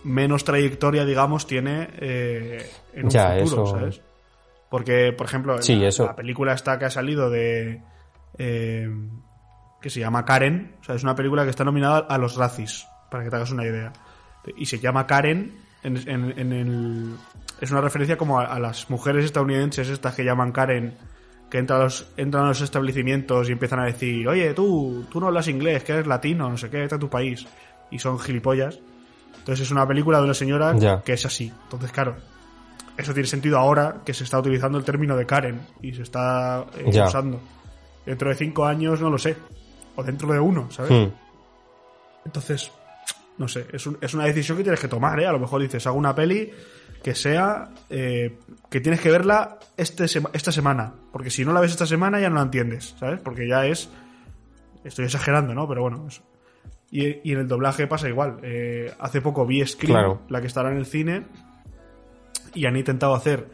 menos 0.04 0.44
trayectoria, 0.44 1.04
digamos, 1.04 1.46
tiene 1.46 1.88
eh, 2.00 2.70
en 2.94 3.04
un 3.04 3.10
Ya, 3.10 3.36
futuro, 3.40 3.64
eso- 3.64 3.66
¿sabes? 3.78 4.00
Porque, 4.70 5.12
por 5.16 5.26
ejemplo, 5.26 5.62
Sí, 5.62 5.76
la, 5.76 5.88
eso. 5.88 6.06
la 6.06 6.16
película 6.16 6.52
esta 6.52 6.78
que 6.78 6.84
ha 6.84 6.90
salido 6.90 7.30
de... 7.30 7.80
eh, 8.38 8.88
que 9.80 9.90
se 9.90 10.00
llama 10.00 10.24
Karen, 10.24 10.74
o 10.80 10.84
sea, 10.84 10.94
es 10.96 11.02
una 11.04 11.14
película 11.14 11.44
que 11.44 11.50
está 11.50 11.64
nominada 11.64 11.98
a 12.00 12.18
los 12.18 12.36
Razzies, 12.36 12.86
para 13.10 13.22
que 13.24 13.30
te 13.30 13.36
hagas 13.36 13.52
una 13.52 13.64
idea. 13.64 13.92
Y 14.56 14.66
se 14.66 14.78
llama 14.80 15.06
Karen, 15.06 15.56
en, 15.84 15.96
en- 16.08 16.34
en 16.38 16.52
el, 16.52 17.14
es 17.60 17.70
una 17.70 17.80
referencia 17.80 18.18
como 18.18 18.40
a, 18.40 18.46
a 18.46 18.58
las 18.58 18.90
mujeres 18.90 19.24
estadounidenses 19.24 19.88
estas 19.88 20.14
que 20.16 20.24
llaman 20.24 20.50
Karen, 20.52 20.96
que 21.48 21.58
entran 21.58 21.80
a, 21.80 21.84
los, 21.84 22.10
entran 22.16 22.44
a 22.44 22.48
los 22.48 22.60
establecimientos 22.60 23.48
y 23.48 23.52
empiezan 23.52 23.78
a 23.80 23.84
decir, 23.86 24.26
oye, 24.28 24.52
tú, 24.52 25.06
tú 25.10 25.20
no 25.20 25.28
hablas 25.28 25.46
inglés, 25.48 25.84
que 25.84 25.92
eres 25.92 26.06
latino, 26.08 26.50
no 26.50 26.56
sé 26.58 26.68
qué, 26.70 26.82
a 26.82 26.88
tu 26.98 27.08
país. 27.08 27.46
Y 27.90 27.98
son 28.00 28.18
gilipollas. 28.18 28.80
Entonces 29.38 29.66
es 29.66 29.70
una 29.70 29.86
película 29.86 30.18
de 30.18 30.24
una 30.24 30.34
señora 30.34 30.74
Ya. 30.76 31.00
que 31.02 31.12
es 31.14 31.24
así. 31.24 31.52
Entonces, 31.64 31.90
claro, 31.92 32.16
eso 32.98 33.14
tiene 33.14 33.26
sentido 33.28 33.58
ahora 33.58 34.02
que 34.04 34.12
se 34.12 34.24
está 34.24 34.38
utilizando 34.38 34.76
el 34.76 34.84
término 34.84 35.16
de 35.16 35.24
Karen 35.24 35.60
y 35.80 35.94
se 35.94 36.02
está 36.02 36.66
eh, 36.76 36.84
usando. 36.86 37.40
Dentro 38.04 38.28
de 38.28 38.34
cinco 38.34 38.66
años 38.66 39.00
no 39.00 39.08
lo 39.10 39.16
sé. 39.18 39.36
O 39.96 40.02
dentro 40.02 40.32
de 40.32 40.38
uno, 40.40 40.70
¿sabes? 40.70 40.90
Mm. 40.92 41.12
Entonces, 42.24 42.70
no 43.38 43.48
sé, 43.48 43.66
es, 43.72 43.86
un- 43.86 43.98
es 44.00 44.14
una 44.14 44.24
decisión 44.24 44.56
que 44.56 44.62
tienes 44.64 44.80
que 44.80 44.88
tomar, 44.88 45.18
¿eh? 45.20 45.26
A 45.26 45.32
lo 45.32 45.38
mejor 45.38 45.60
dices, 45.62 45.86
hago 45.86 45.96
una 45.98 46.14
peli 46.14 46.50
que 47.02 47.14
sea 47.14 47.70
eh, 47.90 48.38
que 48.70 48.80
tienes 48.80 49.00
que 49.00 49.10
verla 49.10 49.58
este 49.76 50.04
sema- 50.08 50.30
esta 50.32 50.52
semana. 50.52 50.92
Porque 51.12 51.30
si 51.30 51.44
no 51.44 51.52
la 51.52 51.60
ves 51.60 51.70
esta 51.72 51.86
semana 51.86 52.20
ya 52.20 52.28
no 52.28 52.36
la 52.36 52.42
entiendes, 52.42 52.94
¿sabes? 52.98 53.20
Porque 53.20 53.48
ya 53.48 53.66
es... 53.66 53.88
Estoy 54.84 55.06
exagerando, 55.06 55.54
¿no? 55.54 55.68
Pero 55.68 55.82
bueno, 55.82 56.06
eso. 56.08 56.22
Y, 56.90 57.28
y 57.28 57.32
en 57.32 57.40
el 57.40 57.48
doblaje 57.48 57.86
pasa 57.86 58.08
igual. 58.08 58.38
Eh, 58.42 58.92
hace 58.98 59.20
poco 59.20 59.44
vi 59.46 59.64
Scream, 59.66 59.92
Claro. 59.92 60.22
la 60.28 60.40
que 60.40 60.46
estará 60.46 60.70
en 60.70 60.78
el 60.78 60.86
cine, 60.86 61.26
y 62.54 62.66
han 62.66 62.76
intentado 62.76 63.14
hacer 63.14 63.48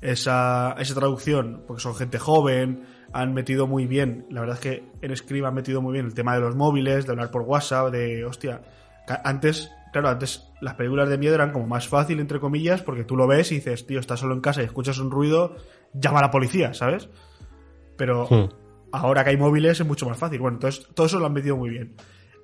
esa, 0.00 0.74
esa 0.78 0.94
traducción, 0.94 1.64
porque 1.66 1.82
son 1.82 1.94
gente 1.94 2.18
joven, 2.18 2.84
han 3.12 3.34
metido 3.34 3.66
muy 3.66 3.86
bien, 3.86 4.26
la 4.30 4.40
verdad 4.40 4.56
es 4.56 4.60
que 4.62 4.84
en 5.02 5.16
Scream 5.16 5.46
han 5.46 5.54
metido 5.54 5.80
muy 5.82 5.92
bien 5.94 6.06
el 6.06 6.14
tema 6.14 6.34
de 6.34 6.40
los 6.40 6.54
móviles, 6.54 7.06
de 7.06 7.12
hablar 7.12 7.30
por 7.30 7.42
WhatsApp, 7.42 7.90
de, 7.90 8.24
hostia, 8.24 8.62
antes, 9.24 9.70
claro, 9.92 10.08
antes 10.08 10.46
las 10.60 10.74
películas 10.74 11.08
de 11.08 11.18
miedo 11.18 11.34
eran 11.34 11.52
como 11.52 11.66
más 11.66 11.88
fácil, 11.88 12.20
entre 12.20 12.38
comillas, 12.38 12.82
porque 12.82 13.04
tú 13.04 13.16
lo 13.16 13.26
ves 13.26 13.50
y 13.52 13.56
dices, 13.56 13.86
tío, 13.86 13.98
estás 13.98 14.20
solo 14.20 14.34
en 14.34 14.40
casa 14.40 14.62
y 14.62 14.66
escuchas 14.66 14.98
un 14.98 15.10
ruido, 15.10 15.56
llama 15.94 16.18
a 16.18 16.22
la 16.22 16.30
policía, 16.30 16.74
¿sabes? 16.74 17.08
Pero 17.96 18.28
Mm. 18.30 18.48
ahora 18.92 19.24
que 19.24 19.30
hay 19.30 19.36
móviles 19.36 19.80
es 19.80 19.86
mucho 19.86 20.06
más 20.06 20.18
fácil. 20.18 20.38
Bueno, 20.38 20.58
entonces 20.58 20.86
todo 20.94 21.06
eso 21.06 21.18
lo 21.18 21.26
han 21.26 21.32
metido 21.32 21.56
muy 21.56 21.70
bien. 21.70 21.96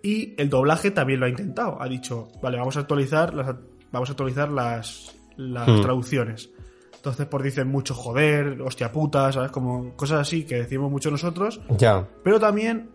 Y 0.02 0.34
el 0.40 0.50
doblaje 0.50 0.90
también 0.90 1.20
lo 1.20 1.26
ha 1.26 1.28
intentado. 1.28 1.80
Ha 1.80 1.88
dicho, 1.88 2.28
vale, 2.42 2.58
vamos 2.58 2.76
a 2.76 2.80
actualizar 2.80 3.32
las, 3.34 3.54
vamos 3.92 4.08
a 4.08 4.12
actualizar 4.12 4.50
las, 4.50 5.14
las 5.36 5.68
Hmm. 5.68 5.82
traducciones. 5.82 6.50
Entonces, 6.96 7.26
por 7.26 7.42
dicen 7.42 7.68
mucho 7.68 7.94
joder, 7.94 8.60
hostia 8.62 8.90
puta, 8.90 9.30
¿sabes? 9.32 9.50
Como 9.50 9.94
cosas 9.94 10.20
así 10.20 10.44
que 10.44 10.56
decimos 10.56 10.90
mucho 10.90 11.10
nosotros. 11.10 11.60
Ya. 11.76 12.06
Pero 12.22 12.40
también 12.40 12.90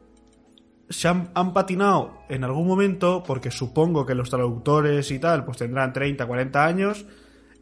se 0.89 1.07
han, 1.07 1.29
han 1.35 1.53
patinado 1.53 2.17
en 2.29 2.43
algún 2.43 2.65
momento, 2.67 3.21
porque 3.25 3.51
supongo 3.51 4.05
que 4.07 4.15
los 4.15 4.29
traductores 4.31 5.11
y 5.11 5.19
tal, 5.19 5.45
pues 5.45 5.57
tendrán 5.59 5.93
30, 5.93 6.25
40 6.25 6.65
años, 6.65 7.05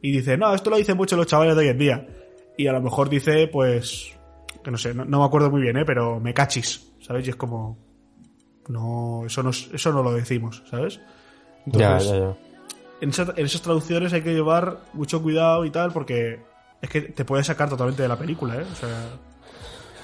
y 0.02 0.12
dicen, 0.12 0.40
no, 0.40 0.54
esto 0.54 0.70
lo 0.70 0.78
dicen 0.78 0.96
mucho 0.96 1.18
los 1.18 1.28
chavales 1.28 1.56
de 1.56 1.63
hoy 1.63 1.68
en 1.70 1.78
día. 1.78 2.08
Y 2.58 2.68
a 2.68 2.72
lo 2.72 2.82
mejor 2.82 3.10
dice, 3.10 3.48
pues, 3.50 4.13
que 4.63 4.72
no 4.72 4.78
sé, 4.78 4.94
no, 4.94 5.04
no 5.04 5.20
me 5.20 5.26
acuerdo 5.26 5.52
muy 5.52 5.62
bien, 5.62 5.76
¿eh? 5.76 5.84
pero 5.86 6.20
me 6.22 6.34
cachis, 6.34 6.94
¿sabes? 7.02 7.28
Y 7.28 7.32
es 7.32 7.36
como, 7.36 7.78
no, 8.70 9.24
eso 9.26 9.44
no, 9.44 9.50
es- 9.50 9.70
eso 9.74 9.92
no 9.92 10.02
lo 10.04 10.13
decimos, 10.13 10.63
¿sabes? 10.70 11.02
Ya, 11.66 11.98
ya, 12.00 12.18
ya. 12.18 12.38
En, 13.02 13.10
esa- 13.10 13.34
en 13.36 13.46
esas 13.46 13.62
traducciones 13.62 14.12
hay 14.14 14.22
que 14.24 14.34
llevar 14.34 14.78
mucho 14.94 15.22
cuidado 15.22 15.66
y 15.66 15.70
tal, 15.72 15.92
porque 15.92 16.40
es 16.82 16.90
que 16.90 17.02
te 17.02 17.26
puede 17.26 17.44
sacar 17.44 17.70
totalmente 17.70 18.02
de 18.02 18.08
la 18.08 18.18
película, 18.18 18.56
¿eh? 18.56 18.66
O 18.72 18.76
sea, 18.76 18.90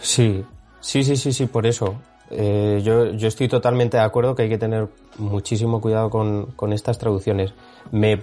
Sí, 0.01 0.43
sí, 0.81 1.03
sí, 1.03 1.15
sí, 1.15 1.31
sí, 1.33 1.45
por 1.45 1.65
eso. 1.65 1.95
Eh, 2.29 2.81
yo, 2.83 3.11
yo 3.13 3.27
estoy 3.27 3.47
totalmente 3.47 3.97
de 3.97 4.03
acuerdo 4.03 4.35
que 4.35 4.43
hay 4.43 4.49
que 4.49 4.57
tener 4.57 4.87
muchísimo 5.17 5.79
cuidado 5.81 6.09
con, 6.09 6.47
con 6.55 6.73
estas 6.73 6.97
traducciones. 6.97 7.53
Me, 7.91 8.21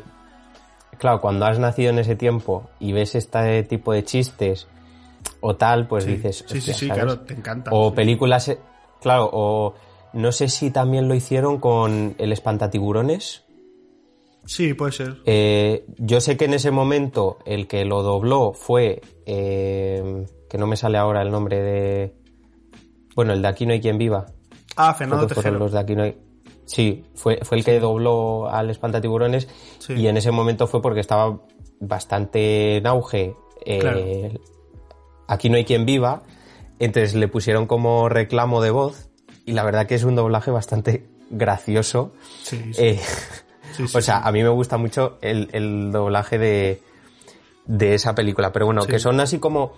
claro, 0.98 1.20
cuando 1.20 1.46
has 1.46 1.58
nacido 1.58 1.90
en 1.90 1.98
ese 2.00 2.16
tiempo 2.16 2.68
y 2.80 2.92
ves 2.92 3.14
este 3.14 3.62
tipo 3.64 3.92
de 3.92 4.04
chistes 4.04 4.66
o 5.40 5.56
tal, 5.56 5.86
pues 5.86 6.04
Sí. 6.04 6.12
dices. 6.16 6.44
Sí, 6.48 6.60
sí, 6.60 6.72
sí, 6.74 6.88
¿sabes? 6.88 7.02
claro, 7.04 7.20
te 7.20 7.34
encanta. 7.34 7.70
O 7.72 7.90
Sí. 7.90 7.96
películas, 7.96 8.48
eh, 8.48 8.58
claro, 9.00 9.30
o 9.32 9.74
no 10.12 10.32
sé 10.32 10.48
si 10.48 10.70
también 10.70 11.08
lo 11.08 11.14
hicieron 11.14 11.58
con 11.58 12.14
El 12.18 12.32
Espantatiburones. 12.32 13.44
Sí, 14.50 14.74
puede 14.74 14.90
ser. 14.90 15.18
Eh, 15.26 15.84
yo 15.96 16.20
sé 16.20 16.36
que 16.36 16.46
en 16.46 16.54
ese 16.54 16.72
momento 16.72 17.38
el 17.46 17.68
que 17.68 17.84
lo 17.84 18.02
dobló 18.02 18.52
fue, 18.52 19.00
eh, 19.24 20.24
que 20.48 20.58
no 20.58 20.66
me 20.66 20.74
sale 20.76 20.98
ahora 20.98 21.22
el 21.22 21.30
nombre 21.30 21.62
de, 21.62 22.14
bueno, 23.14 23.32
el 23.32 23.42
de 23.42 23.46
Aquí 23.48 23.64
no 23.64 23.72
hay 23.74 23.80
quien 23.80 23.96
viva. 23.96 24.26
Ah, 24.74 24.92
Fernando 24.94 25.28
Tejero. 25.28 25.56
los 25.56 25.70
de 25.70 25.78
Aquí 25.78 25.94
no 25.94 26.02
hay. 26.02 26.18
Sí, 26.64 27.04
fue, 27.14 27.38
fue 27.44 27.58
el 27.58 27.64
que 27.64 27.78
dobló 27.78 28.48
al 28.48 28.70
Espantatiburones 28.70 29.46
Sí. 29.78 29.92
y 29.94 30.08
en 30.08 30.16
ese 30.16 30.32
momento 30.32 30.66
fue 30.66 30.82
porque 30.82 30.98
estaba 31.00 31.40
bastante 31.78 32.78
en 32.78 32.86
auge. 32.88 33.36
eh, 33.64 33.78
Claro. 33.78 34.00
Aquí 35.28 35.48
no 35.48 35.58
hay 35.58 35.64
quien 35.64 35.86
viva, 35.86 36.24
entonces 36.80 37.14
le 37.14 37.28
pusieron 37.28 37.66
como 37.66 38.08
reclamo 38.08 38.60
de 38.60 38.70
voz 38.72 39.10
y 39.46 39.52
la 39.52 39.62
verdad 39.62 39.86
que 39.86 39.94
es 39.94 40.02
un 40.02 40.16
doblaje 40.16 40.50
bastante 40.50 41.06
gracioso. 41.30 42.12
Sí, 42.42 42.74
sí. 42.74 42.98
Sí, 43.72 43.86
sí, 43.86 43.96
o 43.96 44.00
sea, 44.00 44.16
sí. 44.16 44.22
a 44.24 44.32
mí 44.32 44.42
me 44.42 44.48
gusta 44.48 44.76
mucho 44.76 45.18
el, 45.20 45.48
el 45.52 45.92
doblaje 45.92 46.38
de, 46.38 46.82
de 47.66 47.94
esa 47.94 48.14
película, 48.14 48.52
pero 48.52 48.66
bueno, 48.66 48.84
que 48.84 48.98
son 48.98 49.20
así 49.20 49.38
como 49.38 49.72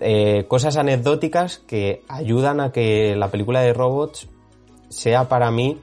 eh, 0.00 0.46
cosas 0.48 0.76
anecdóticas 0.76 1.58
que 1.58 2.02
ayudan 2.08 2.60
a 2.60 2.72
que 2.72 3.14
la 3.16 3.30
película 3.30 3.60
de 3.60 3.72
robots 3.72 4.28
sea 4.88 5.28
para 5.28 5.50
mí 5.50 5.78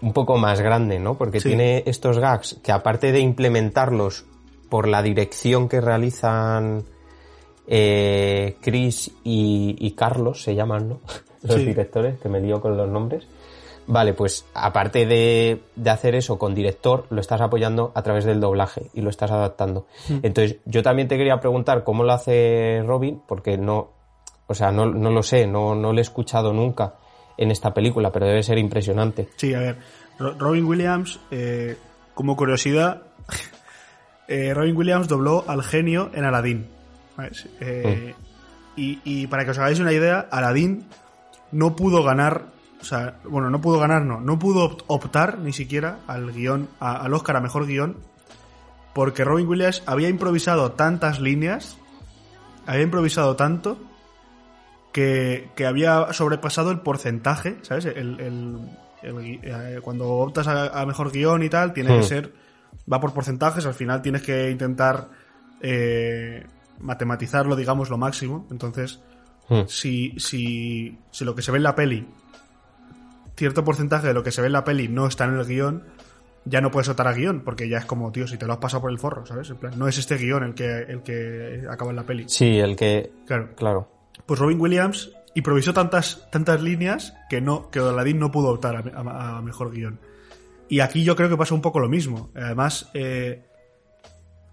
un 0.00 0.12
poco 0.12 0.36
más 0.36 0.60
grande, 0.60 0.98
¿no? 0.98 1.16
Porque 1.16 1.40
tiene 1.40 1.84
estos 1.86 2.18
gags 2.18 2.58
que 2.62 2.72
aparte 2.72 3.12
de 3.12 3.20
implementarlos 3.20 4.24
por 4.68 4.88
la 4.88 5.02
dirección 5.02 5.68
que 5.68 5.80
realizan 5.80 6.84
eh, 7.66 8.56
Chris 8.60 9.12
y, 9.22 9.76
y 9.78 9.92
Carlos, 9.92 10.42
se 10.42 10.54
llaman, 10.54 10.88
¿no? 10.88 11.00
Los 11.42 11.58
directores, 11.58 12.18
que 12.20 12.28
me 12.28 12.40
lío 12.40 12.60
con 12.60 12.76
los 12.76 12.88
nombres. 12.88 13.26
Vale, 13.92 14.14
pues 14.14 14.46
aparte 14.54 15.04
de, 15.04 15.60
de 15.76 15.90
hacer 15.90 16.14
eso 16.14 16.38
con 16.38 16.54
director, 16.54 17.04
lo 17.10 17.20
estás 17.20 17.42
apoyando 17.42 17.92
a 17.94 18.02
través 18.02 18.24
del 18.24 18.40
doblaje 18.40 18.86
y 18.94 19.02
lo 19.02 19.10
estás 19.10 19.30
adaptando. 19.30 19.86
Entonces, 20.08 20.56
yo 20.64 20.82
también 20.82 21.08
te 21.08 21.18
quería 21.18 21.38
preguntar 21.40 21.84
cómo 21.84 22.02
lo 22.02 22.12
hace 22.14 22.82
Robin, 22.86 23.20
porque 23.28 23.58
no, 23.58 23.90
o 24.46 24.54
sea, 24.54 24.72
no, 24.72 24.86
no 24.86 25.10
lo 25.10 25.22
sé, 25.22 25.46
no, 25.46 25.74
no 25.74 25.92
lo 25.92 25.98
he 25.98 26.02
escuchado 26.02 26.54
nunca 26.54 26.94
en 27.36 27.50
esta 27.50 27.74
película, 27.74 28.10
pero 28.10 28.24
debe 28.26 28.42
ser 28.42 28.56
impresionante. 28.56 29.28
Sí, 29.36 29.52
a 29.52 29.58
ver. 29.60 29.76
Ro- 30.18 30.36
Robin 30.38 30.64
Williams, 30.64 31.20
eh, 31.30 31.76
como 32.14 32.34
curiosidad, 32.34 33.02
eh, 34.28 34.54
Robin 34.54 34.74
Williams 34.76 35.06
dobló 35.08 35.44
al 35.46 35.62
genio 35.62 36.10
en 36.14 36.24
Aladdin. 36.24 36.66
Eh, 37.60 38.14
y, 38.76 39.00
y 39.04 39.26
para 39.26 39.44
que 39.44 39.50
os 39.50 39.58
hagáis 39.58 39.80
una 39.80 39.92
idea, 39.92 40.28
Aladdin 40.30 40.86
no 41.50 41.76
pudo 41.76 42.02
ganar, 42.02 42.46
o 42.82 42.84
sea, 42.84 43.18
bueno, 43.24 43.48
no 43.48 43.60
pudo 43.60 43.78
ganar, 43.78 44.02
no, 44.02 44.20
no 44.20 44.38
pudo 44.38 44.68
opt- 44.70 44.84
optar 44.88 45.38
ni 45.38 45.52
siquiera 45.52 46.00
al 46.06 46.32
guion, 46.32 46.68
a- 46.80 46.96
al 46.96 47.14
Oscar 47.14 47.36
a 47.36 47.40
mejor 47.40 47.66
guion, 47.66 47.96
porque 48.92 49.24
Robin 49.24 49.48
Williams 49.48 49.82
había 49.86 50.08
improvisado 50.10 50.72
tantas 50.72 51.18
líneas, 51.20 51.78
había 52.66 52.82
improvisado 52.82 53.36
tanto, 53.36 53.78
que, 54.92 55.48
que 55.56 55.64
había 55.66 56.12
sobrepasado 56.12 56.70
el 56.70 56.80
porcentaje, 56.80 57.56
¿sabes? 57.62 57.86
El, 57.86 58.20
el- 58.20 58.58
el 59.02 59.14
gui- 59.14 59.40
eh, 59.42 59.80
cuando 59.82 60.08
optas 60.08 60.46
a, 60.48 60.80
a 60.80 60.84
mejor 60.86 61.10
guion 61.10 61.42
y 61.42 61.48
tal, 61.48 61.72
tiene 61.72 61.90
que 61.96 62.02
Hmm. 62.02 62.08
ser, 62.08 62.32
va 62.92 63.00
por 63.00 63.14
porcentajes, 63.14 63.64
al 63.66 63.74
final 63.74 64.02
tienes 64.02 64.22
que 64.22 64.50
intentar 64.50 65.08
eh, 65.60 66.44
matematizarlo, 66.80 67.56
digamos, 67.56 67.88
lo 67.88 67.96
máximo. 67.98 68.46
Entonces, 68.50 69.00
Hmm. 69.48 69.62
si, 69.66 70.14
si, 70.18 70.98
si 71.10 71.24
lo 71.24 71.34
que 71.34 71.42
se 71.42 71.50
ve 71.50 71.56
en 71.58 71.64
la 71.64 71.74
peli, 71.74 72.06
cierto 73.36 73.64
porcentaje 73.64 74.06
de 74.08 74.14
lo 74.14 74.22
que 74.22 74.30
se 74.32 74.40
ve 74.40 74.48
en 74.48 74.52
la 74.52 74.64
peli 74.64 74.88
no 74.88 75.06
está 75.06 75.24
en 75.24 75.34
el 75.38 75.44
guion, 75.46 75.84
ya 76.44 76.60
no 76.60 76.70
puedes 76.70 76.88
optar 76.88 77.06
a 77.08 77.12
guion, 77.12 77.40
porque 77.40 77.68
ya 77.68 77.78
es 77.78 77.84
como, 77.84 78.10
tío, 78.12 78.26
si 78.26 78.36
te 78.36 78.46
lo 78.46 78.52
has 78.54 78.58
pasado 78.58 78.82
por 78.82 78.90
el 78.90 78.98
forro, 78.98 79.24
¿sabes? 79.26 79.48
En 79.50 79.56
plan, 79.56 79.72
no 79.78 79.86
es 79.88 79.96
este 79.98 80.16
guion 80.16 80.42
el 80.42 80.54
que, 80.54 80.80
el 80.82 81.02
que 81.02 81.62
acaba 81.70 81.90
en 81.90 81.96
la 81.96 82.02
peli. 82.04 82.24
Sí, 82.28 82.58
el 82.58 82.76
que, 82.76 83.12
Claro. 83.26 83.50
claro. 83.56 83.88
Pues 84.26 84.38
Robin 84.40 84.60
Williams 84.60 85.10
improvisó 85.34 85.72
tantas, 85.72 86.28
tantas 86.30 86.60
líneas 86.62 87.14
que 87.30 87.40
no 87.40 87.70
que 87.70 87.78
Aladdin 87.78 88.18
no 88.18 88.30
pudo 88.30 88.48
optar 88.50 88.76
a, 88.76 89.00
a- 89.00 89.38
a 89.38 89.42
mejor 89.42 89.70
guion. 89.72 89.98
Y 90.68 90.80
aquí 90.80 91.04
yo 91.04 91.16
creo 91.16 91.28
que 91.28 91.36
pasa 91.36 91.54
un 91.54 91.60
poco 91.62 91.80
lo 91.80 91.88
mismo. 91.88 92.30
Además, 92.34 92.90
eh, 92.94 93.44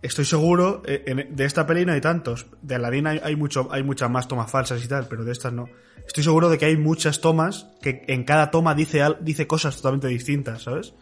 estoy 0.01 0.25
seguro, 0.25 0.81
eh, 0.85 1.03
en- 1.07 1.35
de 1.35 1.45
esta 1.45 1.65
peli 1.65 1.85
no 1.85 1.93
hay 1.93 2.01
tantos. 2.01 2.47
De 2.62 2.75
Aladdin 2.75 3.07
hay, 3.07 3.19
hay, 3.23 3.35
mucho, 3.35 3.67
hay 3.71 3.83
muchas 3.83 4.09
más 4.09 4.27
tomas 4.27 4.49
falsas 4.49 4.83
y 4.83 4.88
tal, 4.88 5.07
pero 5.07 5.23
de 5.23 5.31
estas 5.31 5.53
no. 5.53 5.67
Estoy 6.05 6.23
seguro 6.23 6.49
de 6.49 6.57
que 6.57 6.65
hay 6.65 6.77
muchas 6.77 7.21
tomas 7.21 7.67
que 7.81 8.03
en 8.07 8.23
cada 8.23 8.49
toma 8.51 8.73
dice, 8.75 9.01
dice 9.21 9.45
cosas 9.47 9.75
totalmente 9.75 10.07
distintas, 10.07 10.63
¿sabes? 10.63 10.93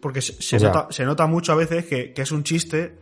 Porque 0.00 0.20
se, 0.20 0.58
nota, 0.58 0.88
se 0.90 1.04
nota 1.04 1.26
mucho 1.26 1.52
a 1.52 1.54
veces 1.56 1.86
que, 1.86 2.12
que 2.12 2.22
es 2.22 2.32
un 2.32 2.42
chiste 2.44 2.98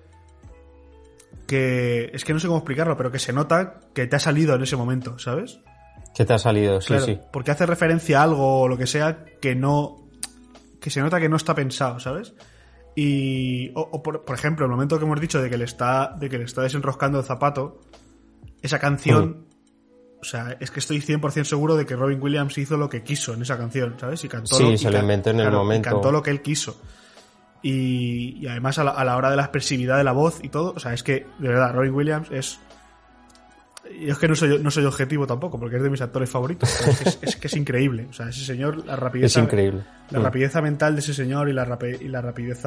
que 1.46 2.10
es 2.12 2.24
que 2.24 2.32
no 2.32 2.40
sé 2.40 2.46
cómo 2.46 2.58
explicarlo, 2.58 2.96
pero 2.96 3.10
que 3.10 3.18
se 3.18 3.32
nota 3.32 3.80
que 3.94 4.06
te 4.06 4.16
ha 4.16 4.18
salido 4.18 4.54
en 4.54 4.62
ese 4.62 4.76
momento, 4.76 5.18
¿sabes? 5.18 5.60
¿Qué 6.14 6.24
te 6.24 6.32
ha 6.34 6.38
salido? 6.38 6.80
Sí, 6.80 6.88
Claro, 6.88 7.04
sí. 7.06 7.18
Porque 7.32 7.50
hace 7.50 7.66
referencia 7.66 8.20
a 8.20 8.22
algo 8.24 8.60
o 8.62 8.68
lo 8.68 8.76
que 8.76 8.86
sea 8.86 9.24
que 9.40 9.54
no. 9.54 10.06
que 10.80 10.90
se 10.90 11.00
nota 11.00 11.20
que 11.20 11.28
no 11.28 11.36
está 11.36 11.54
pensado, 11.54 11.98
¿sabes? 12.00 12.34
Y. 12.94 13.70
O, 13.74 13.80
o 13.92 14.02
por, 14.02 14.24
por 14.24 14.36
ejemplo, 14.36 14.64
el 14.66 14.70
momento 14.70 14.98
que 14.98 15.04
hemos 15.04 15.20
dicho 15.20 15.40
de 15.42 15.48
que 15.50 15.56
le 15.58 15.64
está. 15.64 16.14
de 16.18 16.28
que 16.28 16.38
le 16.38 16.44
está 16.44 16.62
desenroscando 16.62 17.18
el 17.18 17.24
zapato. 17.24 17.80
Esa 18.60 18.78
canción. 18.78 19.46
O 20.20 20.24
sea, 20.24 20.56
es 20.60 20.70
que 20.70 20.78
estoy 20.78 20.98
100% 21.00 21.42
seguro 21.44 21.74
de 21.76 21.84
que 21.84 21.96
Robin 21.96 22.22
Williams 22.22 22.56
hizo 22.58 22.76
lo 22.76 22.88
que 22.88 23.02
quiso 23.02 23.34
en 23.34 23.42
esa 23.42 23.58
canción, 23.58 23.96
¿sabes? 23.98 24.22
Y 24.24 24.28
cantó 24.28 24.54
Sí, 24.56 24.62
lo, 24.62 24.70
y 24.72 24.78
se 24.78 24.86
lo 24.88 24.92
ca- 24.98 25.00
inventó 25.02 25.30
en 25.30 25.40
el 25.40 25.48
y 25.48 25.50
momento. 25.50 25.90
cantó 25.90 26.12
lo 26.12 26.22
que 26.22 26.30
él 26.30 26.42
quiso. 26.42 26.80
Y, 27.62 28.38
y 28.40 28.46
además 28.46 28.78
a 28.78 28.84
la, 28.84 28.90
a 28.92 29.04
la 29.04 29.16
hora 29.16 29.30
de 29.30 29.36
la 29.36 29.42
expresividad 29.42 29.96
de 29.96 30.04
la 30.04 30.12
voz 30.12 30.38
y 30.42 30.48
todo, 30.48 30.72
o 30.76 30.78
sea, 30.80 30.92
es 30.94 31.02
que, 31.02 31.26
de 31.38 31.48
verdad, 31.48 31.72
Robin 31.74 31.92
Williams 31.94 32.28
es. 32.30 32.60
Yo 34.00 34.12
es 34.12 34.18
que 34.18 34.28
no 34.28 34.34
soy, 34.34 34.58
no 34.62 34.70
soy 34.70 34.84
objetivo 34.84 35.26
tampoco, 35.26 35.58
porque 35.58 35.76
es 35.76 35.82
de 35.82 35.90
mis 35.90 36.00
actores 36.00 36.28
favoritos. 36.30 36.68
Es 36.80 36.98
que 36.98 37.08
es, 37.08 37.18
es 37.22 37.36
que 37.36 37.46
es 37.48 37.56
increíble. 37.56 38.06
O 38.10 38.12
sea, 38.12 38.28
ese 38.28 38.44
señor, 38.44 38.84
la 38.86 38.96
rapidez. 38.96 39.26
Es 39.26 39.36
increíble. 39.42 39.82
La 40.10 40.18
Mm. 40.20 40.22
rapidez 40.24 40.54
mental 40.62 40.94
de 40.94 41.00
ese 41.00 41.14
señor 41.14 41.48
y 41.48 41.52
la, 41.52 41.64
rapi- 41.66 42.00
y 42.00 42.08
la 42.08 42.20
rapidez 42.20 42.62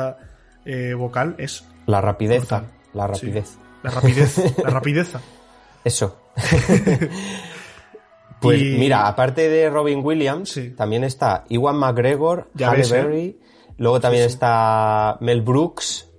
eh, 0.66 0.94
vocal 0.94 1.36
es. 1.38 1.64
La 1.88 2.02
rapidez, 2.02 2.50
la 2.52 2.60
sí. 2.62 2.66
rapidez. 2.94 3.58
La 3.84 3.92
rapidez. 3.92 4.38
la 4.64 4.70
rapideza. 4.72 5.22
Eso. 5.84 6.20
pues 8.42 8.62
Y- 8.62 8.78
mira, 8.78 9.08
aparte 9.08 9.50
de 9.50 9.70
Robin 9.70 10.00
Williams, 10.04 10.50
Sí. 10.50 10.70
también 10.72 11.04
está 11.04 11.46
Iwan 11.50 11.78
McGregor, 11.78 12.50
Halle 12.60 12.78
ves, 12.78 12.92
¿eh? 12.92 12.96
Berry, 12.96 13.40
luego 13.78 14.00
también 14.00 14.24
está 14.26 15.18
Mel 15.22 15.42
Brooks. 15.42 16.10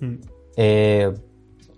Mm. 0.00 0.14
eh, 0.56 1.12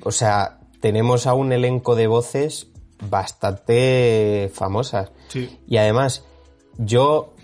o 0.03 0.11
sea, 0.12 0.59
tenemos 0.81 1.27
a 1.27 1.35
un 1.35 1.53
elenco 1.53 1.94
de 1.96 2.07
voces 2.07 2.70
bastante 3.11 4.50
famosas. 4.52 5.12
Sí. 5.28 5.59
Y 5.66 5.76
además, 5.76 6.24
yo, 6.78 7.35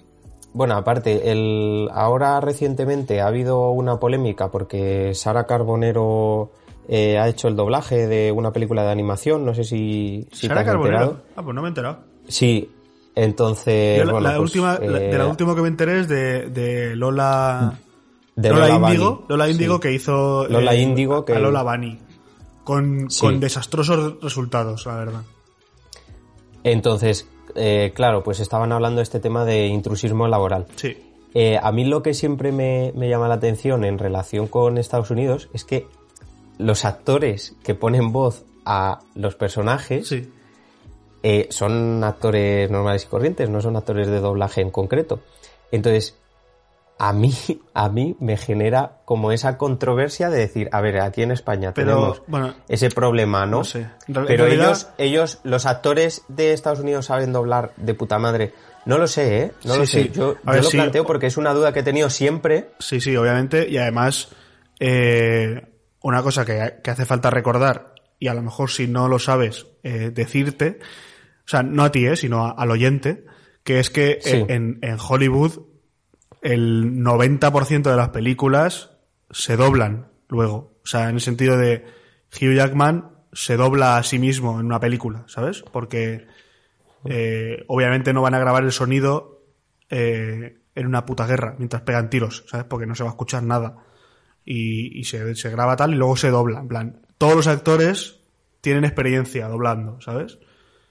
bueno, 0.52 0.74
aparte, 0.76 1.30
el, 1.32 1.88
ahora 1.92 2.40
recientemente 2.40 3.20
ha 3.20 3.26
habido 3.26 3.70
una 3.70 3.98
polémica 3.98 4.50
porque 4.50 5.14
Sara 5.14 5.46
Carbonero 5.46 6.52
eh, 6.88 7.18
ha 7.18 7.28
hecho 7.28 7.48
el 7.48 7.56
doblaje 7.56 8.06
de 8.06 8.32
una 8.32 8.52
película 8.52 8.82
de 8.84 8.90
animación, 8.90 9.44
no 9.44 9.54
sé 9.54 9.64
si, 9.64 10.26
si 10.32 10.42
te 10.42 10.48
Sara 10.48 10.60
has 10.60 10.66
Carbonero. 10.66 10.96
enterado. 10.98 11.22
Ah, 11.36 11.42
pues 11.42 11.54
no 11.54 11.62
me 11.62 11.68
he 11.68 11.70
enterado. 11.70 11.98
Sí, 12.28 12.70
entonces, 13.14 13.98
Yo 13.98 14.04
la, 14.04 14.12
bueno, 14.12 14.28
la 14.28 14.36
pues, 14.36 14.50
última, 14.50 14.72
la- 14.78 14.98
de 14.98 15.18
la 15.18 15.24
eh, 15.24 15.28
última 15.28 15.54
que 15.54 15.60
me 15.62 15.68
enteré 15.68 16.00
es 16.00 16.08
de, 16.08 16.48
de 16.48 16.96
Lola. 16.96 17.78
de 18.36 18.48
Lola, 18.48 18.68
Lola 18.68 18.78
Bunny, 18.88 19.24
Lola 19.28 19.48
Índigo 19.50 19.74
sí. 19.76 19.80
que 19.82 19.92
hizo 19.92 20.46
eh, 20.46 20.50
Lola 20.50 20.74
Índigo 20.74 21.16
a- 21.18 21.24
que- 21.26 21.34
a 21.34 21.38
Lola 21.38 21.62
Bunny 21.62 21.98
con, 22.64 23.10
Sí. 23.10 23.20
con 23.20 23.40
desastrosos 23.40 24.14
resultados, 24.22 24.86
la 24.86 24.94
verdad. 24.96 25.22
Entonces, 26.64 27.28
eh, 27.54 27.92
claro, 27.94 28.22
pues 28.22 28.40
estaban 28.40 28.72
hablando 28.72 28.98
de 28.98 29.02
este 29.04 29.20
tema 29.20 29.44
de 29.44 29.66
intrusismo 29.66 30.28
laboral. 30.28 30.66
Sí. 30.76 30.96
Eh, 31.34 31.58
a 31.60 31.72
mí 31.72 31.84
lo 31.84 32.02
que 32.02 32.14
siempre 32.14 32.52
me, 32.52 32.92
me 32.94 33.08
llama 33.08 33.28
la 33.28 33.34
atención 33.34 33.84
en 33.84 33.98
relación 33.98 34.46
con 34.46 34.76
Estados 34.78 35.10
Unidos 35.10 35.48
es 35.54 35.64
que 35.64 35.86
los 36.58 36.84
actores 36.84 37.56
que 37.64 37.74
ponen 37.74 38.12
voz 38.12 38.44
a 38.64 39.00
los 39.14 39.34
personajes 39.34 40.06
Sí. 40.06 40.30
eh, 41.22 41.46
son 41.50 42.04
actores 42.04 42.70
normales 42.70 43.04
y 43.04 43.06
corrientes, 43.08 43.48
no 43.48 43.60
son 43.60 43.76
actores 43.76 44.08
de 44.08 44.20
doblaje 44.20 44.60
en 44.60 44.70
concreto. 44.70 45.20
Entonces, 45.72 46.18
a 47.04 47.12
mí, 47.12 47.34
a 47.74 47.88
mí 47.88 48.16
me 48.20 48.36
genera 48.36 49.00
como 49.04 49.32
esa 49.32 49.58
controversia 49.58 50.30
de 50.30 50.38
decir, 50.38 50.68
a 50.70 50.80
ver, 50.80 51.00
aquí 51.00 51.22
en 51.22 51.32
España 51.32 51.74
Pero, 51.74 51.88
tenemos 51.96 52.22
bueno, 52.28 52.54
ese 52.68 52.90
problema, 52.90 53.44
¿no? 53.44 53.58
no 53.58 53.64
sé. 53.64 53.88
Real- 54.06 54.26
Pero 54.28 54.44
realidad- 54.44 54.66
ellos, 54.68 54.88
ellos, 54.98 55.40
los 55.42 55.66
actores 55.66 56.22
de 56.28 56.52
Estados 56.52 56.78
Unidos 56.78 57.06
saben 57.06 57.32
doblar 57.32 57.72
de 57.76 57.94
puta 57.94 58.18
madre. 58.20 58.52
No 58.86 58.98
lo 58.98 59.06
sé, 59.08 59.38
¿eh? 59.42 59.52
No 59.64 59.72
Sí, 59.74 59.78
lo 59.80 59.86
sé. 59.86 60.02
sí. 60.04 60.10
Yo, 60.14 60.36
A 60.44 60.50
yo 60.50 60.52
ver, 60.52 60.64
lo 60.64 60.70
sí. 60.70 60.76
planteo 60.76 61.04
porque 61.04 61.26
es 61.26 61.36
una 61.36 61.52
duda 61.54 61.72
que 61.72 61.80
he 61.80 61.82
tenido 61.82 62.08
siempre. 62.08 62.70
Sí, 62.78 63.00
sí, 63.00 63.16
obviamente. 63.16 63.68
Y 63.68 63.78
además, 63.78 64.28
eh, 64.80 65.60
una 66.02 66.22
cosa 66.22 66.44
que, 66.44 66.74
que 66.84 66.90
hace 66.90 67.04
falta 67.04 67.30
recordar, 67.30 67.94
y 68.20 68.28
a 68.28 68.34
lo 68.34 68.42
mejor 68.42 68.70
si 68.70 68.86
no 68.86 69.08
lo 69.08 69.18
sabes, 69.18 69.66
eh, 69.82 70.10
decirte, 70.14 70.78
o 71.44 71.48
sea, 71.48 71.62
no 71.64 71.82
a 71.84 71.90
ti, 71.90 72.06
eh, 72.06 72.14
sino 72.16 72.44
a- 72.46 72.50
al 72.52 72.70
oyente, 72.70 73.24
que 73.64 73.80
es 73.80 73.90
que 73.90 74.20
en 74.24 74.78
Hollywood 75.08 75.71
el 76.42 76.96
90% 77.02 77.82
de 77.82 77.96
las 77.96 78.10
películas 78.10 78.90
se 79.30 79.56
doblan 79.56 80.08
luego. 80.28 80.74
O 80.84 80.86
sea, 80.86 81.08
en 81.08 81.14
el 81.14 81.20
sentido 81.20 81.56
de 81.56 81.86
Hugh 82.32 82.54
Jackman 82.54 83.12
se 83.32 83.56
dobla 83.56 83.96
a 83.96 84.02
sí 84.02 84.18
mismo 84.18 84.60
en 84.60 84.66
una 84.66 84.80
película, 84.80 85.24
¿sabes? 85.28 85.62
Porque 85.62 86.26
eh, 87.04 87.64
obviamente 87.68 88.12
no 88.12 88.22
van 88.22 88.34
a 88.34 88.38
grabar 88.38 88.64
el 88.64 88.72
sonido 88.72 89.44
eh, 89.88 90.58
en 90.74 90.86
una 90.86 91.06
puta 91.06 91.26
guerra 91.26 91.54
mientras 91.58 91.82
pegan 91.82 92.10
tiros, 92.10 92.44
¿sabes? 92.48 92.66
Porque 92.66 92.86
no 92.86 92.94
se 92.94 93.04
va 93.04 93.10
a 93.10 93.12
escuchar 93.12 93.42
nada. 93.42 93.76
Y, 94.44 94.98
y 94.98 95.04
se, 95.04 95.34
se 95.36 95.50
graba 95.50 95.76
tal 95.76 95.94
y 95.94 95.96
luego 95.96 96.16
se 96.16 96.30
dobla. 96.30 96.60
En 96.60 96.68
plan, 96.68 97.06
todos 97.18 97.36
los 97.36 97.46
actores 97.46 98.20
tienen 98.60 98.84
experiencia 98.84 99.46
doblando, 99.48 100.00
¿sabes? 100.00 100.38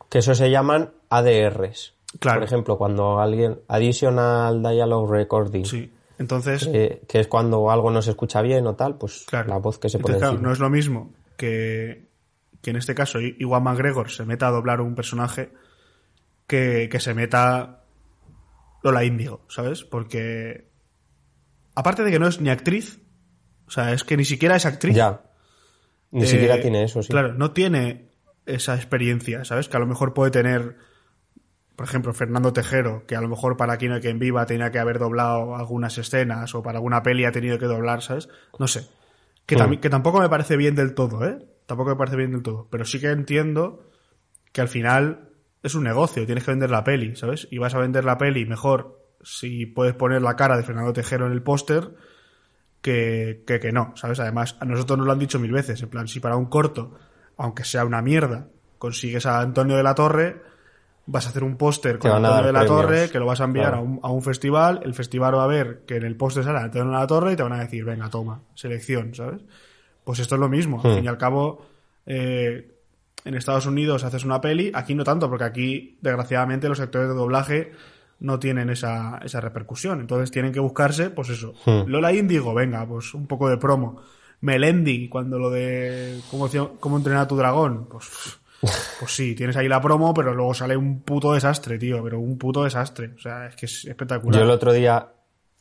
Que 0.10 0.20
eso 0.20 0.34
se 0.34 0.50
llaman 0.50 0.94
ADRs. 1.10 1.96
Claro. 2.20 2.40
Por 2.40 2.48
ejemplo, 2.48 2.78
cuando 2.78 3.20
alguien. 3.20 3.60
Additional 3.68 4.62
Dialogue 4.62 5.12
Recording. 5.18 5.66
Sí. 5.66 5.92
Entonces, 6.18 6.68
que, 6.68 7.02
que 7.08 7.20
es 7.22 7.28
cuando 7.28 7.72
algo 7.72 7.90
no 7.90 8.02
se 8.02 8.12
escucha 8.12 8.42
bien 8.42 8.68
o 8.68 8.76
tal, 8.76 8.98
pues 8.98 9.24
Claro. 9.28 9.50
la 9.50 9.58
voz 9.58 9.80
que 9.80 9.90
se 9.90 9.98
pone 9.98 10.16
Entonces, 10.16 10.20
claro, 10.20 10.34
encima. 10.34 10.48
no 10.48 10.54
es 10.54 10.60
lo 10.60 10.70
mismo 10.70 11.14
que, 11.36 12.10
que 12.62 12.70
en 12.70 12.76
este 12.76 12.94
caso 12.94 13.20
Iwan 13.20 13.64
McGregor 13.64 14.12
se 14.12 14.26
meta 14.26 14.48
a 14.48 14.52
doblar 14.52 14.82
un 14.82 14.94
personaje 14.94 15.52
que, 16.46 16.90
que 16.92 17.00
se 17.00 17.16
meta 17.16 17.86
Lola 18.84 19.04
Índigo, 19.04 19.42
¿sabes? 19.48 19.84
Porque 19.84 20.70
aparte 21.74 22.04
de 22.04 22.12
que 22.12 22.20
no 22.20 22.28
es 22.28 22.40
ni 22.40 22.50
actriz, 22.50 23.00
o 23.66 23.72
sea, 23.72 23.94
es 23.94 24.04
que 24.04 24.18
ni 24.18 24.26
siquiera 24.26 24.56
es 24.58 24.66
actriz. 24.68 24.96
Ya. 24.96 25.22
Ni 26.12 26.24
eh, 26.24 26.28
siquiera 26.28 26.60
tiene 26.62 26.84
eso, 26.84 27.02
sí. 27.02 27.10
Claro, 27.10 27.34
no 27.34 27.52
tiene 27.52 28.10
esa 28.46 28.76
experiencia, 28.76 29.46
¿sabes? 29.46 29.70
Que 29.70 29.78
a 29.78 29.80
lo 29.80 29.88
mejor 29.88 30.14
puede 30.14 30.30
tener, 30.30 30.76
por 31.82 31.90
ejemplo, 31.90 32.14
Fernando 32.14 32.54
Tejero, 32.54 33.08
que 33.08 33.16
a 33.16 33.22
lo 33.22 33.28
mejor 33.28 33.58
para 33.58 33.74
Aquí 33.74 33.88
no 33.88 33.96
hay 33.96 34.02
quien 34.02 34.20
viva 34.20 34.46
tenía 34.46 34.70
que 34.70 34.78
haber 34.78 35.00
doblado 35.00 35.56
algunas 35.56 35.98
escenas 35.98 36.54
o 36.54 36.62
para 36.62 36.78
alguna 36.78 37.02
peli 37.02 37.26
ha 37.26 37.32
tenido 37.32 37.58
que 37.58 37.66
doblar, 37.66 38.04
¿sabes? 38.04 38.30
No 38.60 38.68
sé. 38.68 38.88
Que, 39.48 39.56
que 39.82 39.90
tampoco 39.90 40.20
me 40.20 40.30
parece 40.30 40.58
bien 40.58 40.76
del 40.76 40.94
todo, 40.94 41.26
¿eh? 41.26 41.40
Tampoco 41.66 41.90
me 41.90 41.96
parece 41.96 42.18
bien 42.18 42.34
del 42.34 42.44
todo. 42.44 42.68
Pero 42.70 42.86
sí 42.86 43.00
que 43.00 43.10
entiendo 43.10 43.90
que 44.52 44.62
al 44.62 44.68
final 44.68 45.30
es 45.64 45.74
un 45.74 45.84
negocio, 45.84 46.24
tienes 46.28 46.44
que 46.44 46.52
vender 46.52 46.70
la 46.70 46.84
peli, 46.84 47.16
¿sabes? 47.16 47.48
Y 47.50 47.58
vas 47.58 47.74
a 47.74 47.80
vender 47.80 48.06
la 48.06 48.20
peli 48.20 48.46
mejor 48.46 49.00
si 49.24 49.66
puedes 49.66 49.96
poner 49.96 50.22
la 50.22 50.36
cara 50.36 50.58
de 50.58 50.62
Fernando 50.62 50.94
Tejero 50.94 51.26
en 51.26 51.32
el 51.32 51.42
póster 51.42 51.96
que, 52.84 53.44
que, 53.48 53.60
que 53.60 53.72
no, 53.72 53.94
¿sabes? 53.96 54.20
Además, 54.20 54.56
a 54.60 54.66
nosotros 54.66 55.00
nos 55.00 55.08
lo 55.08 55.14
han 55.14 55.20
dicho 55.20 55.40
mil 55.40 55.52
veces, 55.52 55.82
en 55.82 55.90
plan, 55.90 56.08
si 56.08 56.20
para 56.20 56.36
un 56.36 56.46
corto, 56.46 56.94
aunque 57.38 57.64
sea 57.64 57.86
una 57.86 58.04
mierda, 58.04 58.50
consigues 58.78 59.26
a 59.26 59.40
Antonio 59.40 59.76
de 59.78 59.84
la 59.84 59.96
Torre, 59.96 60.51
vas 61.06 61.26
a 61.26 61.30
hacer 61.30 61.44
un 61.44 61.58
póster 61.58 61.98
con 62.00 62.12
Antonio 62.12 62.44
de 62.46 62.54
la 62.54 62.60
premios. 62.60 62.82
Torre, 62.82 63.10
que 63.10 63.20
lo 63.20 63.26
vas 63.26 63.42
a 63.42 63.46
enviar 63.46 63.68
Claro. 63.72 63.78
a, 63.80 63.82
un, 63.82 64.00
a 64.04 64.10
un 64.12 64.22
festival, 64.22 64.82
el 64.84 64.94
festival 64.94 65.36
va 65.36 65.44
a 65.44 65.48
ver 65.48 65.82
que 65.88 65.96
en 65.98 66.04
el 66.04 66.16
póster 66.16 66.44
sale 66.44 66.60
Antonio 66.60 66.92
de 66.92 66.98
la 67.00 67.08
Torre 67.08 67.34
y 67.34 67.36
te 67.36 67.44
van 67.44 67.54
a 67.54 67.60
decir, 67.60 67.84
venga, 67.84 68.10
toma, 68.10 68.42
selección, 68.56 69.14
¿sabes? 69.16 69.42
Pues 70.04 70.20
esto 70.20 70.36
es 70.36 70.42
lo 70.42 70.50
mismo, 70.50 70.82
al 70.84 70.92
Hmm. 70.92 70.96
fin 70.96 71.06
y 71.06 71.08
al 71.08 71.18
cabo, 71.18 71.66
eh, 72.06 72.72
en 73.26 73.36
Estados 73.36 73.66
Unidos 73.66 74.04
haces 74.04 74.24
una 74.26 74.42
peli, 74.42 74.72
aquí 74.74 74.96
no 74.96 75.04
tanto, 75.04 75.30
porque 75.30 75.44
aquí, 75.44 75.98
desgraciadamente, 76.02 76.68
los 76.70 76.80
actores 76.80 77.08
de 77.10 77.14
doblaje 77.16 77.72
no 78.20 78.40
tienen 78.40 78.70
esa, 78.70 79.20
esa 79.24 79.42
repercusión. 79.42 80.00
Entonces 80.02 80.32
tienen 80.32 80.52
que 80.52 80.60
buscarse, 80.60 81.10
pues 81.10 81.30
eso. 81.30 81.54
Hmm. 81.66 81.84
Lola 81.88 82.14
Índigo, 82.14 82.54
venga, 82.54 82.86
pues 82.88 83.14
un 83.14 83.28
poco 83.28 83.50
de 83.50 83.58
promo. 83.58 84.02
Melendi, 84.42 85.08
cuando 85.10 85.38
lo 85.38 85.50
de 85.52 86.20
cómo, 86.32 86.50
cómo 86.80 86.98
entrenar 86.98 87.24
a 87.24 87.28
tu 87.28 87.36
dragón, 87.36 87.88
pues, 87.92 88.40
pues 89.00 89.12
sí, 89.16 89.34
tienes 89.36 89.56
ahí 89.58 89.68
la 89.68 89.82
promo, 89.82 90.14
pero 90.14 90.34
luego 90.34 90.54
sale 90.54 90.78
un 90.78 91.02
puto 91.02 91.34
desastre, 91.34 91.78
tío, 91.80 92.04
pero 92.04 92.20
un 92.20 92.38
puto 92.38 92.64
desastre. 92.64 93.12
O 93.16 93.20
sea, 93.20 93.48
es 93.48 93.56
que 93.56 93.66
es 93.66 93.86
espectacular. 93.86 94.40
Yo 94.40 94.44
el 94.46 94.52
otro 94.52 94.72
día, 94.74 95.10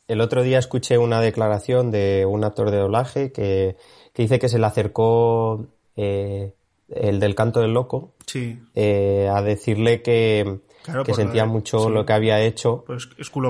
el 0.07 0.21
otro 0.21 0.43
día 0.43 0.59
escuché 0.59 0.97
una 0.97 1.19
declaración 1.21 1.89
de 1.91 2.25
un 2.27 2.43
actor 2.43 2.69
de 2.71 2.77
doblaje 2.77 3.31
que, 3.31 3.75
que 4.13 4.21
dice 4.23 4.37
que 4.39 4.49
se 4.49 4.59
le 4.59 4.65
acercó 4.65 5.67
eh, 5.95 6.53
el 6.89 7.19
del 7.19 7.35
canto 7.35 7.59
del 7.61 7.73
loco 7.73 8.13
Sí, 8.27 8.59
eh, 8.75 9.29
a 9.33 9.41
decirle 9.41 10.01
que, 10.01 10.59
Claro, 10.83 11.03
que 11.03 11.11
lo 11.11 11.15
sentía 11.15 11.43
de- 11.43 11.49
mucho 11.49 11.79
sí. 11.85 11.89
lo 11.91 12.05
que 12.05 12.13
había 12.13 12.41
hecho 12.41 12.83
pues 12.85 13.07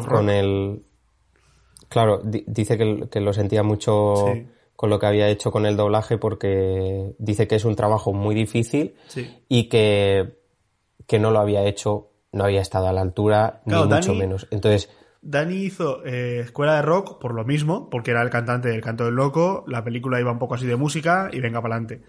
con 0.07 0.29
el 0.29 0.83
claro 1.89 2.21
di- 2.23 2.43
dice 2.47 2.77
que, 2.77 3.07
que 3.09 3.19
lo 3.21 3.33
sentía 3.33 3.63
mucho 3.63 4.15
Sí. 4.33 4.47
Con 4.81 4.89
lo 4.89 4.97
que 4.97 5.05
había 5.05 5.29
hecho 5.29 5.51
con 5.51 5.67
el 5.67 5.77
doblaje 5.77 6.17
porque 6.17 7.13
dice 7.19 7.47
que 7.47 7.53
es 7.55 7.65
un 7.65 7.75
trabajo 7.75 8.13
muy 8.13 8.33
difícil 8.33 8.95
Sí. 9.07 9.29
y 9.47 9.69
que 9.69 10.39
que 11.05 11.19
no 11.19 11.29
lo 11.29 11.39
había 11.39 11.63
hecho 11.65 12.09
no 12.31 12.45
había 12.45 12.61
estado 12.61 12.87
a 12.87 12.91
la 12.93 13.01
altura 13.01 13.61
Claro, 13.67 13.85
ni 13.85 13.93
mucho 13.93 14.15
menos 14.15 14.47
entonces 14.49 14.89
Dani 15.21 15.53
hizo 15.55 16.03
eh, 16.03 16.39
escuela 16.39 16.75
de 16.77 16.81
rock 16.81 17.19
por 17.19 17.35
lo 17.35 17.45
mismo, 17.45 17.91
porque 17.91 18.09
era 18.09 18.23
el 18.23 18.31
cantante 18.31 18.69
del 18.69 18.81
canto 18.81 19.05
del 19.05 19.13
loco, 19.13 19.63
la 19.67 19.83
película 19.83 20.19
iba 20.19 20.31
un 20.31 20.39
poco 20.39 20.55
así 20.55 20.65
de 20.65 20.75
música 20.77 21.29
y 21.31 21.39
venga 21.41 21.61
para 21.61 21.75
adelante. 21.75 22.01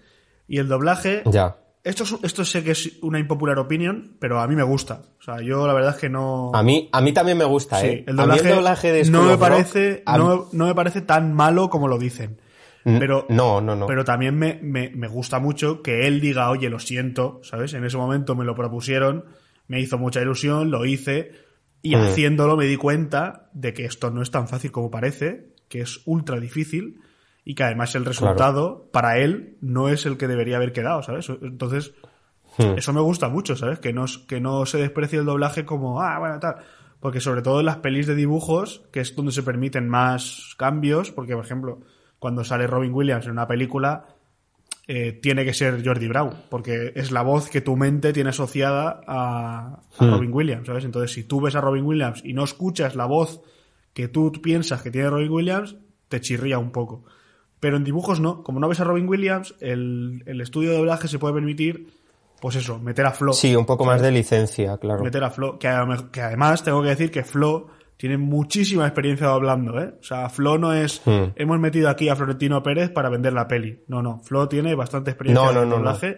Y 0.47 0.57
el 0.57 0.67
doblaje, 0.67 1.21
ya 1.25 1.57
esto, 1.83 2.05
es- 2.05 2.17
esto 2.23 2.43
sé 2.43 2.63
que 2.63 2.71
es 2.71 2.97
una 3.03 3.19
impopular 3.19 3.59
opinion, 3.59 4.17
pero 4.19 4.39
a 4.39 4.47
mí 4.47 4.55
me 4.55 4.63
gusta. 4.63 5.01
O 5.19 5.21
sea, 5.21 5.41
yo 5.43 5.67
la 5.67 5.73
verdad 5.73 5.91
es 5.93 5.97
que 6.01 6.09
no... 6.09 6.49
a 6.55 6.63
mí 6.63 6.89
a 6.91 7.01
mí 7.01 7.11
también 7.13 7.37
me 7.37 7.45
gusta 7.45 7.81
Sí, 7.81 7.87
¿eh? 7.87 8.03
el 8.07 8.19
a 8.19 8.23
mí 8.23 8.29
doblaje, 8.29 8.49
el 8.49 8.55
doblaje 8.55 8.91
de 8.93 9.03
no 9.11 9.21
me 9.21 9.33
of 9.33 9.39
Rock, 9.39 9.39
parece 9.49 10.01
a- 10.07 10.17
no, 10.17 10.47
no 10.51 10.65
me 10.65 10.73
parece 10.73 11.01
tan 11.01 11.33
malo 11.35 11.69
como 11.69 11.87
lo 11.87 11.99
dicen. 11.99 12.39
Pero, 12.83 13.25
no 13.29 13.61
no 13.61 13.75
no 13.77 13.87
pero 13.87 14.03
también 14.03 14.37
me, 14.37 14.59
me, 14.61 14.89
me 14.89 15.07
gusta 15.07 15.39
mucho 15.39 15.81
que 15.81 16.05
él 16.05 16.19
diga, 16.19 16.49
oye, 16.49 16.69
lo 16.69 16.79
siento, 16.79 17.39
¿sabes? 17.43 17.73
En 17.73 17.85
ese 17.85 17.95
momento 17.97 18.35
me 18.35 18.43
lo 18.43 18.55
propusieron, 18.55 19.25
me 19.67 19.79
hizo 19.79 19.97
mucha 19.97 20.21
ilusión, 20.21 20.69
lo 20.69 20.85
hice, 20.85 21.31
y 21.81 21.95
Mm. 21.95 21.99
haciéndolo 21.99 22.57
me 22.57 22.65
di 22.65 22.75
cuenta 22.75 23.49
de 23.53 23.73
que 23.73 23.85
esto 23.85 24.09
no 24.11 24.21
es 24.21 24.31
tan 24.31 24.47
fácil 24.49 24.71
como 24.71 24.91
parece, 24.91 25.53
que 25.69 25.79
es 25.81 26.01
ultra 26.05 26.39
difícil, 26.39 26.99
y 27.45 27.55
que 27.55 27.63
además 27.63 27.95
el 27.95 28.05
resultado, 28.05 28.89
para 28.91 29.17
él, 29.17 29.57
no 29.61 29.87
es 29.89 30.05
el 30.05 30.17
que 30.17 30.27
debería 30.27 30.57
haber 30.57 30.73
quedado, 30.73 31.03
¿sabes? 31.03 31.29
Entonces, 31.41 31.93
Hmm. 32.57 32.77
eso 32.77 32.93
me 32.93 33.01
gusta 33.01 33.29
mucho, 33.29 33.55
¿sabes? 33.55 33.79
Que 33.79 33.93
no, 33.93 34.05
que 34.27 34.39
no 34.39 34.65
se 34.67 34.77
desprecie 34.77 35.17
el 35.19 35.25
doblaje 35.25 35.65
como, 35.65 36.01
ah, 36.01 36.19
bueno, 36.19 36.39
tal. 36.39 36.57
Porque 36.99 37.19
sobre 37.19 37.41
todo 37.41 37.59
en 37.61 37.65
las 37.65 37.77
pelis 37.77 38.05
de 38.07 38.13
dibujos, 38.15 38.83
que 38.91 38.99
es 38.99 39.15
donde 39.15 39.31
se 39.31 39.41
permiten 39.41 39.89
más 39.89 40.53
cambios, 40.57 41.11
porque, 41.11 41.33
por 41.35 41.43
ejemplo, 41.43 41.79
cuando 42.23 42.45
sale 42.45 42.67
Robin 42.67 42.93
Williams 42.93 43.25
en 43.25 43.33
una 43.33 43.45
película, 43.49 44.05
eh, 44.87 45.11
tiene 45.21 45.43
que 45.43 45.53
ser 45.53 45.85
Jordi 45.85 46.07
Brown, 46.07 46.43
porque 46.49 46.93
es 46.95 47.11
la 47.11 47.21
voz 47.21 47.49
que 47.49 47.59
tu 47.59 47.75
mente 47.75 48.13
tiene 48.13 48.29
asociada 48.29 49.01
a, 49.05 49.81
a 49.97 50.05
Hmm. 50.05 50.09
Robin 50.09 50.33
Williams, 50.33 50.65
¿sabes? 50.67 50.85
Entonces, 50.85 51.11
si 51.11 51.25
tú 51.25 51.41
ves 51.41 51.55
a 51.55 51.59
Robin 51.59 51.83
Williams 51.85 52.21
y 52.23 52.31
no 52.31 52.45
escuchas 52.45 52.95
la 52.95 53.05
voz 53.05 53.41
que 53.93 54.07
tú 54.07 54.31
piensas 54.41 54.81
que 54.81 54.89
tiene 54.89 55.09
Robin 55.09 55.29
Williams, 55.29 55.75
te 56.07 56.21
chirría 56.21 56.59
un 56.59 56.71
poco. 56.71 57.03
Pero 57.59 57.75
en 57.75 57.83
dibujos 57.83 58.21
no, 58.21 58.41
como 58.41 58.61
no 58.61 58.69
ves 58.69 58.79
a 58.79 58.85
Robin 58.85 59.09
Williams, 59.09 59.53
el, 59.59 60.23
el 60.25 60.39
estudio 60.39 60.71
de 60.71 60.77
doblaje 60.77 61.09
se 61.09 61.19
puede 61.19 61.33
permitir, 61.33 61.89
pues 62.39 62.55
eso, 62.55 62.79
meter 62.79 63.05
a 63.05 63.11
Flo. 63.11 63.33
sí 63.33 63.53
un 63.53 63.65
poco 63.65 63.83
más 63.83 64.01
de 64.01 64.11
licencia 64.11 64.77
claro 64.77 65.03
Meter 65.03 65.25
a 65.25 65.29
Flo, 65.29 65.59
que, 65.59 65.67
que 66.13 66.21
además 66.21 66.63
tengo 66.63 66.81
que 66.81 66.89
decir 66.89 67.11
que 67.11 67.23
Flo 67.23 67.67
tiene 68.03 68.17
muchísima 68.17 68.85
experiencia 68.85 69.27
doblando, 69.27 69.79
¿eh? 69.79 69.93
O 69.97 70.03
sea, 70.03 70.27
Flo 70.27 70.57
no 70.57 70.73
es, 70.73 71.01
Hmm. 71.05 71.31
hemos 71.37 71.57
metido 71.57 71.87
aquí 71.87 72.09
a 72.09 72.17
Florentino 72.17 72.61
Pérez 72.61 72.89
para 72.89 73.07
vender 73.07 73.31
la 73.31 73.47
peli. 73.47 73.79
No, 73.87 74.01
no, 74.01 74.19
Flo 74.19 74.49
tiene 74.49 74.75
bastante 74.75 75.11
experiencia 75.11 75.45
No, 75.45 75.53
no, 75.53 75.63
en 75.63 75.69
no, 75.69 75.75
doblaje 75.77 76.17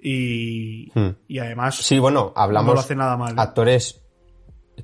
y, 0.00 0.90
Hmm. 0.94 1.16
y 1.26 1.38
además 1.40 1.74
Sí, 1.78 1.98
bueno, 1.98 2.32
hablamos 2.36 2.68
no 2.68 2.74
lo 2.74 2.80
hace 2.80 2.94
nada 2.94 3.16
mal. 3.16 3.32
¿eh? 3.32 3.40
actores, 3.40 4.04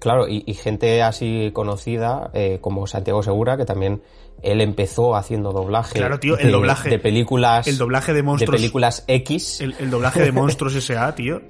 claro, 0.01 0.27
y, 0.27 0.43
y 0.45 0.55
gente 0.55 1.01
así 1.03 1.51
conocida 1.53 2.31
eh, 2.35 2.59
como 2.61 2.89
Santiago 2.89 3.23
Segura, 3.23 3.57
que 3.57 3.65
también 3.65 4.03
él 4.43 4.61
empezó 4.61 5.15
haciendo 5.15 5.53
doblaje, 5.53 5.97
Claro, 6.01 6.19
tío, 6.19 6.37
el 6.39 6.49
de, 6.49 6.53
doblaje- 6.55 6.91
de 6.91 6.99
películas, 6.99 7.69
el 7.69 7.79
doblaje 7.79 8.13
de 8.15 8.25
monstruos- 8.25 8.57
películas 8.57 9.05
X, 9.07 9.61
El, 9.61 9.77
el 9.79 9.91
doblaje 9.91 10.23
de 10.23 10.33
Monstruos 10.33 10.75
S.A., 10.75 11.15
tío, 11.15 11.41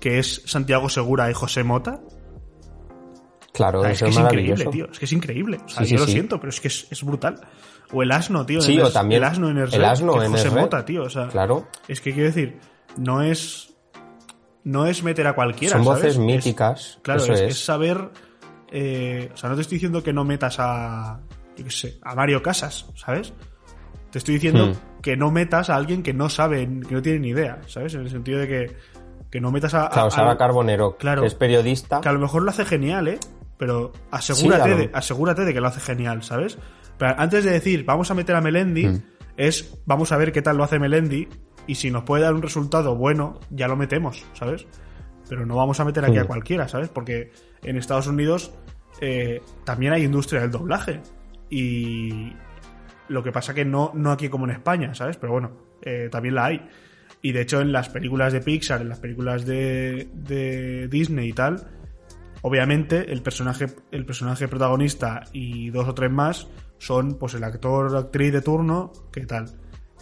que 0.00 0.18
es 0.18 0.40
Santiago 0.46 0.88
Segura 0.88 1.30
y 1.30 1.34
José 1.34 1.62
Mota. 1.62 2.00
Claro, 3.52 3.80
O 3.80 3.82
sea, 3.82 3.92
eso 3.92 4.06
es 4.06 4.14
que 4.16 4.20
es 4.20 4.24
increíble, 4.26 4.66
tío. 4.66 4.88
Es 4.90 4.98
que 4.98 5.04
es 5.04 5.12
increíble. 5.12 5.60
O 5.64 5.68
sea, 5.68 5.82
Sí, 5.82 5.88
sí, 5.90 5.94
yo 5.94 6.00
lo 6.00 6.06
sí. 6.06 6.12
siento, 6.12 6.38
pero 6.40 6.50
es 6.50 6.60
que 6.60 6.68
es, 6.68 6.86
es 6.90 7.02
brutal. 7.04 7.40
O 7.92 8.02
el 8.02 8.12
asno, 8.12 8.46
tío. 8.46 8.60
Sí, 8.60 8.74
en 8.74 8.82
o 8.82 8.86
el- 8.86 8.92
también 8.92 9.22
El 9.22 9.28
asno 9.28 9.48
en 9.50 9.58
el, 9.58 9.74
el 9.74 9.84
asno 9.84 10.22
en 10.22 10.30
José 10.30 10.48
el. 10.48 10.54
Mota, 10.54 10.84
tío. 10.84 11.02
O 11.04 11.10
sea, 11.10 11.28
Claro. 11.28 11.68
es 11.88 12.00
que 12.00 12.12
quiero 12.12 12.26
decir, 12.28 12.58
no 12.96 13.22
es. 13.22 13.74
No 14.62 14.86
es 14.86 15.02
meter 15.02 15.26
a 15.26 15.32
cualquiera. 15.34 15.76
Son 15.76 15.84
¿sabes? 15.84 15.98
voces 16.02 16.12
Es- 16.14 16.18
míticas, 16.18 16.98
claro, 17.02 17.22
eso 17.24 17.32
es, 17.32 17.64
saber. 17.64 18.10
eh, 18.70 19.30
o 19.32 19.36
sea, 19.36 19.48
no 19.50 19.56
te 19.56 19.62
estoy 19.62 19.76
diciendo 19.76 20.02
que 20.02 20.12
no 20.12 20.24
metas 20.24 20.56
a. 20.58 21.20
Yo 21.56 21.64
qué 21.64 21.70
sé, 21.70 21.98
a 22.02 22.14
Mario 22.14 22.42
Casas, 22.42 22.86
¿sabes? 22.94 23.32
Te 24.10 24.18
estoy 24.18 24.34
diciendo 24.34 24.66
Hmm. 24.68 25.00
que 25.02 25.16
no 25.16 25.30
metas 25.30 25.70
a 25.70 25.76
alguien 25.76 26.02
que 26.02 26.12
no 26.12 26.28
sabe, 26.28 26.60
que 26.88 26.94
no 26.94 27.02
tiene 27.02 27.18
ni 27.20 27.28
idea, 27.28 27.60
¿sabes? 27.66 27.94
En 27.94 28.02
el 28.02 28.10
sentido 28.10 28.38
de 28.38 28.48
que, 28.48 28.76
que 29.30 29.40
no 29.40 29.50
metas 29.50 29.74
a. 29.74 29.86
a- 29.86 29.90
Claro, 29.90 30.10
Sara 30.10 30.32
a- 30.32 30.36
Carbonero, 30.36 30.96
Claro. 30.96 31.22
que 31.22 31.28
es 31.28 31.34
periodista, 31.34 32.00
que 32.00 32.08
a 32.08 32.12
lo 32.12 32.20
mejor 32.20 32.42
lo 32.42 32.50
hace 32.50 32.64
genial, 32.64 33.08
¿eh? 33.08 33.18
Pero 33.60 33.92
asegúrate, 34.10 34.72
Sí, 34.72 34.78
de, 34.78 34.90
asegúrate 34.94 35.44
de 35.44 35.52
que 35.54 35.60
lo 35.60 35.68
hace 35.68 35.80
genial, 35.80 36.22
¿sabes? 36.22 36.58
Pero 36.98 37.14
antes 37.18 37.44
de 37.44 37.50
decir, 37.52 37.84
vamos 37.84 38.10
a 38.10 38.14
meter 38.14 38.34
a 38.34 38.40
Melendi, 38.40 38.86
Mm. 38.86 39.02
es, 39.36 39.78
vamos 39.84 40.12
a 40.12 40.16
ver 40.16 40.32
qué 40.32 40.40
tal 40.40 40.56
lo 40.56 40.64
hace 40.64 40.78
Melendi, 40.78 41.28
y 41.66 41.74
si 41.74 41.90
nos 41.90 42.04
puede 42.04 42.22
dar 42.22 42.32
un 42.34 42.40
resultado 42.40 42.96
bueno, 42.96 43.38
ya 43.50 43.68
lo 43.68 43.76
metemos, 43.76 44.24
¿sabes? 44.32 44.66
Pero 45.28 45.44
no 45.44 45.56
vamos 45.56 45.78
a 45.78 45.84
meter 45.84 46.04
aquí 46.06 46.16
a 46.16 46.24
cualquiera, 46.24 46.68
¿sabes? 46.68 46.88
Porque 46.88 47.32
en 47.62 47.76
Estados 47.76 48.06
Unidos 48.06 48.50
eh, 49.02 49.42
también 49.64 49.92
hay 49.92 50.04
industria 50.04 50.40
del 50.40 50.50
doblaje. 50.50 51.02
Y 51.50 52.32
lo 53.08 53.22
que 53.22 53.30
pasa 53.30 53.52
que 53.52 53.64
no, 53.66 53.92
no 53.94 54.10
aquí 54.10 54.28
como 54.30 54.46
en 54.46 54.52
España, 54.52 54.94
¿sabes? 54.94 55.18
Pero 55.18 55.32
bueno, 55.34 55.50
eh, 55.82 56.08
también 56.10 56.34
la 56.34 56.46
hay. 56.46 56.66
Y 57.22 57.32
de 57.32 57.42
hecho 57.42 57.60
en 57.60 57.72
las 57.72 57.90
películas 57.90 58.32
de 58.32 58.40
Pixar, 58.40 58.80
en 58.80 58.88
las 58.88 58.98
películas 59.00 59.44
de, 59.44 60.08
de 60.14 60.88
Disney 60.88 61.28
y 61.28 61.32
tal, 61.34 61.66
obviamente 62.42 63.12
el 63.12 63.22
personaje, 63.22 63.66
el 63.90 64.04
personaje 64.06 64.48
protagonista 64.48 65.24
y 65.32 65.70
dos 65.70 65.88
o 65.88 65.94
tres 65.94 66.10
más 66.10 66.46
son 66.78 67.14
pues 67.18 67.34
el 67.34 67.44
actor 67.44 67.94
o 67.94 67.98
actriz 67.98 68.32
de 68.32 68.40
turno, 68.42 68.92
que 69.12 69.26
tal. 69.26 69.46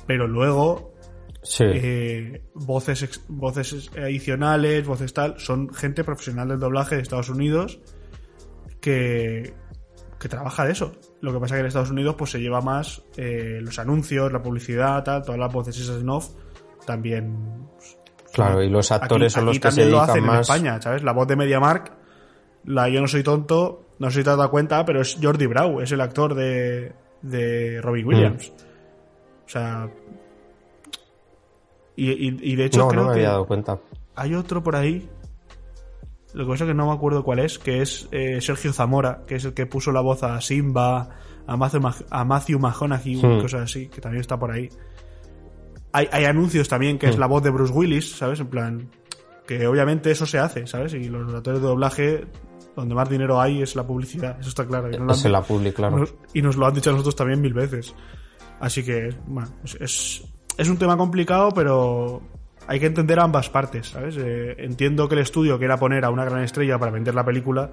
Pero 0.07 0.26
luego 0.26 0.95
Sí. 1.43 1.64
eh, 1.66 2.43
voces, 2.55 3.22
voces 3.28 3.91
adicionales, 3.97 4.86
voces 4.86 5.14
tal, 5.14 5.39
son 5.39 5.72
gente 5.72 6.03
profesional 6.05 6.49
del 6.49 6.59
doblaje 6.59 6.97
de 6.97 7.03
Estados 7.03 7.28
Unidos 7.28 7.80
que, 8.80 9.55
que 10.18 10.28
trabaja 10.28 10.64
de 10.64 10.72
eso. 10.72 10.93
Lo 11.20 11.32
que 11.32 11.39
pasa 11.41 11.55
que 11.55 11.61
en 11.61 11.66
Estados 11.66 11.91
Unidos 11.91 12.16
pues 12.18 12.30
se 12.32 12.41
lleva 12.41 12.61
más 12.61 13.03
eh, 13.16 13.61
los 13.62 13.78
anuncios, 13.78 14.32
la 14.32 14.43
publicidad, 14.43 15.03
tal, 15.05 15.22
todas 15.22 15.39
las 15.39 15.53
voces 15.53 15.78
esas 15.78 16.01
en 16.01 16.09
off 16.11 16.30
también. 16.86 17.36
pues, 17.76 17.99
Claro, 18.32 18.62
y 18.62 18.68
los 18.68 18.93
actores 18.93 19.32
son 19.32 19.47
los 19.47 19.59
que 19.59 19.70
se 19.72 19.86
lo 19.86 20.01
hacen 20.01 20.18
en 20.18 20.26
más. 20.26 20.41
España, 20.41 20.80
¿sabes? 20.82 21.03
La 21.03 21.12
voz 21.12 21.26
de 21.26 21.36
MediaMark, 21.36 21.93
la 22.68 22.88
Yo 22.88 23.00
no 23.00 23.08
soy 23.08 23.22
tonto, 23.22 23.84
no 23.98 24.10
sé 24.10 24.18
si 24.20 24.24
te 24.24 24.30
has 24.30 24.36
dado 24.36 24.50
cuenta, 24.50 24.84
pero 24.84 25.00
es 25.00 25.16
Jordi 25.20 25.46
Brau, 25.46 25.80
es 25.80 25.90
el 25.92 26.00
actor 26.00 26.34
de, 26.34 26.92
de 27.22 27.80
Robin 27.82 28.04
Mm. 28.04 28.08
Williams. 28.08 28.52
O 29.46 29.48
sea. 29.48 29.88
Y, 31.96 32.10
y- 32.10 32.38
y 32.52 32.56
de 32.56 32.64
hecho, 32.66 32.80
No, 32.80 32.88
creo 32.88 33.02
no 33.02 33.08
me 33.08 33.14
había 33.14 33.30
dado 33.30 33.46
cuenta. 33.46 33.78
hay 34.14 34.34
otro 34.34 34.62
por 34.62 34.76
ahí. 34.76 35.08
Lo 36.34 36.44
que 36.44 36.50
pasa 36.52 36.64
es 36.64 36.68
que 36.68 36.74
no 36.74 36.86
me 36.86 36.92
acuerdo 36.92 37.24
cuál 37.24 37.38
es, 37.40 37.58
que 37.58 37.80
es 37.82 38.06
eh, 38.12 38.40
Sergio 38.40 38.72
Zamora, 38.72 39.22
que 39.26 39.36
es 39.36 39.44
el 39.44 39.54
que 39.54 39.66
puso 39.66 39.90
la 39.92 40.00
voz 40.02 40.22
a 40.22 40.40
Simba, 40.40 41.08
a 41.46 41.56
Matthew, 41.56 41.80
a 42.10 42.24
Matthew 42.24 42.58
McConaughey, 42.58 43.16
Hmm. 43.16 43.40
cosas 43.40 43.62
así, 43.62 43.88
que 43.88 44.00
también 44.00 44.20
está 44.20 44.38
por 44.38 44.50
ahí. 44.52 44.68
Hay, 45.92 46.06
hay 46.12 46.24
anuncios 46.26 46.68
también, 46.68 46.98
que 46.98 47.08
es 47.08 47.16
Hmm. 47.16 47.20
la 47.20 47.26
voz 47.26 47.42
de 47.42 47.50
Bruce 47.50 47.72
Willis, 47.72 48.12
¿sabes? 48.16 48.38
En 48.40 48.48
plan, 48.48 48.90
que 49.46 49.66
obviamente 49.66 50.10
eso 50.10 50.26
se 50.26 50.38
hace, 50.38 50.66
¿sabes? 50.66 50.92
Y 50.92 51.08
los 51.08 51.32
actores 51.34 51.62
de 51.62 51.66
doblaje, 51.66 52.26
donde 52.81 52.95
más 52.95 53.09
dinero 53.09 53.41
hay 53.41 53.62
es 53.62 53.76
la 53.76 53.87
publicidad, 53.87 54.39
eso 54.41 54.49
está 54.49 54.66
claro. 54.66 54.91
Y 54.91 54.99
nos 54.99 55.18
Es 55.18 55.26
han- 55.26 55.33
la 55.33 55.43
public, 55.43 55.74
claro. 55.74 55.99
nos- 55.99 56.14
y 56.35 56.43
nos 56.43 56.57
lo 56.57 56.66
han 56.66 56.74
dicho 56.74 56.91
a 56.91 56.93
nosotros 56.93 57.16
también 57.16 57.41
mil 57.41 57.53
veces. 57.55 57.95
Así 58.61 58.83
que, 58.85 59.14
bueno, 59.26 59.49
es, 59.81 60.22
es, 60.57 60.68
un 60.68 60.76
tema 60.79 60.97
complicado, 60.97 61.51
pero 61.55 62.20
hay 62.66 62.81
que 62.81 62.87
entender 62.87 63.20
ambas 63.20 63.49
partes, 63.51 63.89
¿sabes? 63.91 64.16
Eh, 64.18 64.57
entiendo 64.59 65.09
que 65.09 65.14
el 65.14 65.20
estudio 65.20 65.59
quiera 65.59 65.76
poner 65.79 66.05
a 66.05 66.11
una 66.11 66.24
gran 66.24 66.43
estrella 66.43 66.79
para 66.79 66.91
vender 66.91 67.14
la 67.14 67.24
película 67.24 67.70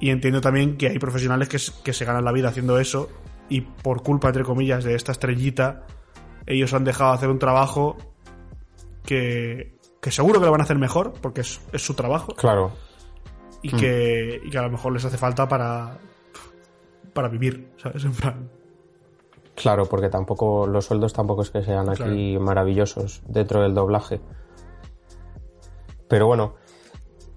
y 0.00 0.10
entiendo 0.10 0.40
también 0.40 0.76
que 0.76 0.88
hay 0.88 0.98
profesionales 0.98 1.48
que, 1.48 1.58
que 1.84 1.92
se 1.92 2.04
ganan 2.04 2.24
la 2.24 2.32
vida 2.32 2.48
haciendo 2.48 2.78
eso 2.80 3.08
y 3.48 3.60
por 3.60 4.02
culpa, 4.02 4.28
entre 4.28 4.42
comillas, 4.44 4.82
de 4.84 4.94
esta 4.96 5.12
estrellita, 5.12 5.84
ellos 6.46 6.72
han 6.74 6.84
dejado 6.84 7.10
de 7.12 7.16
hacer 7.18 7.28
un 7.28 7.38
trabajo 7.38 7.96
que, 9.04 9.78
que 10.00 10.10
seguro 10.10 10.40
que 10.40 10.46
lo 10.46 10.52
van 10.52 10.60
a 10.60 10.64
hacer 10.64 10.78
mejor, 10.78 11.12
porque 11.20 11.42
es, 11.42 11.60
es 11.72 11.82
su 11.84 11.94
trabajo 11.94 12.34
Claro. 12.34 12.72
Y 13.62 13.70
que, 13.70 14.40
y 14.44 14.50
que 14.50 14.58
a 14.58 14.62
lo 14.62 14.70
mejor 14.70 14.92
les 14.92 15.04
hace 15.04 15.16
falta 15.16 15.48
para, 15.48 15.98
para 17.12 17.28
vivir, 17.28 17.72
¿sabes? 17.76 18.04
En 18.04 18.12
plan, 18.12 18.48
Claro, 19.54 19.86
porque 19.86 20.08
tampoco 20.08 20.66
los 20.66 20.86
sueldos 20.86 21.12
tampoco 21.12 21.42
es 21.42 21.50
que 21.50 21.62
sean 21.62 21.88
aquí 21.90 22.38
maravillosos 22.38 23.22
dentro 23.26 23.62
del 23.62 23.74
doblaje. 23.74 24.20
Pero 26.08 26.26
bueno, 26.26 26.54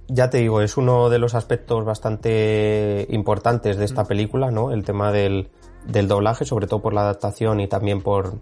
ya 0.07 0.30
te 0.30 0.38
digo, 0.38 0.61
es 0.61 0.78
uno 0.78 1.09
de 1.09 1.19
los 1.19 1.36
aspectos 1.36 1.84
bastante 1.84 3.05
importantes 3.09 3.78
de 3.78 3.86
esta 3.86 4.05
película, 4.05 4.49
¿no? 4.49 4.71
El 4.71 4.86
tema 4.86 5.11
del, 5.11 5.49
del 5.86 6.07
doblaje, 6.07 6.45
sobre 6.45 6.67
todo 6.67 6.82
por 6.82 6.93
la 6.93 7.01
adaptación 7.01 7.59
y 7.59 7.67
también 7.67 8.01
por, 8.01 8.39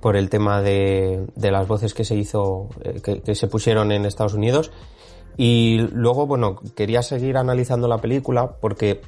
por 0.00 0.16
el 0.16 0.28
tema 0.28 0.60
de, 0.60 1.26
de 1.36 1.50
las 1.52 1.68
voces 1.68 1.94
que 1.94 2.04
se 2.04 2.16
hizo, 2.16 2.68
eh, 2.82 3.00
que, 3.02 3.22
que 3.22 3.34
se 3.34 3.46
pusieron 3.46 3.92
en 3.92 4.06
Estados 4.06 4.34
Unidos. 4.34 4.72
Y 5.36 5.78
luego, 5.92 6.26
bueno, 6.26 6.56
quería 6.74 7.02
seguir 7.02 7.36
analizando 7.36 7.88
la 7.88 7.98
película 7.98 8.56
porque 8.60 9.02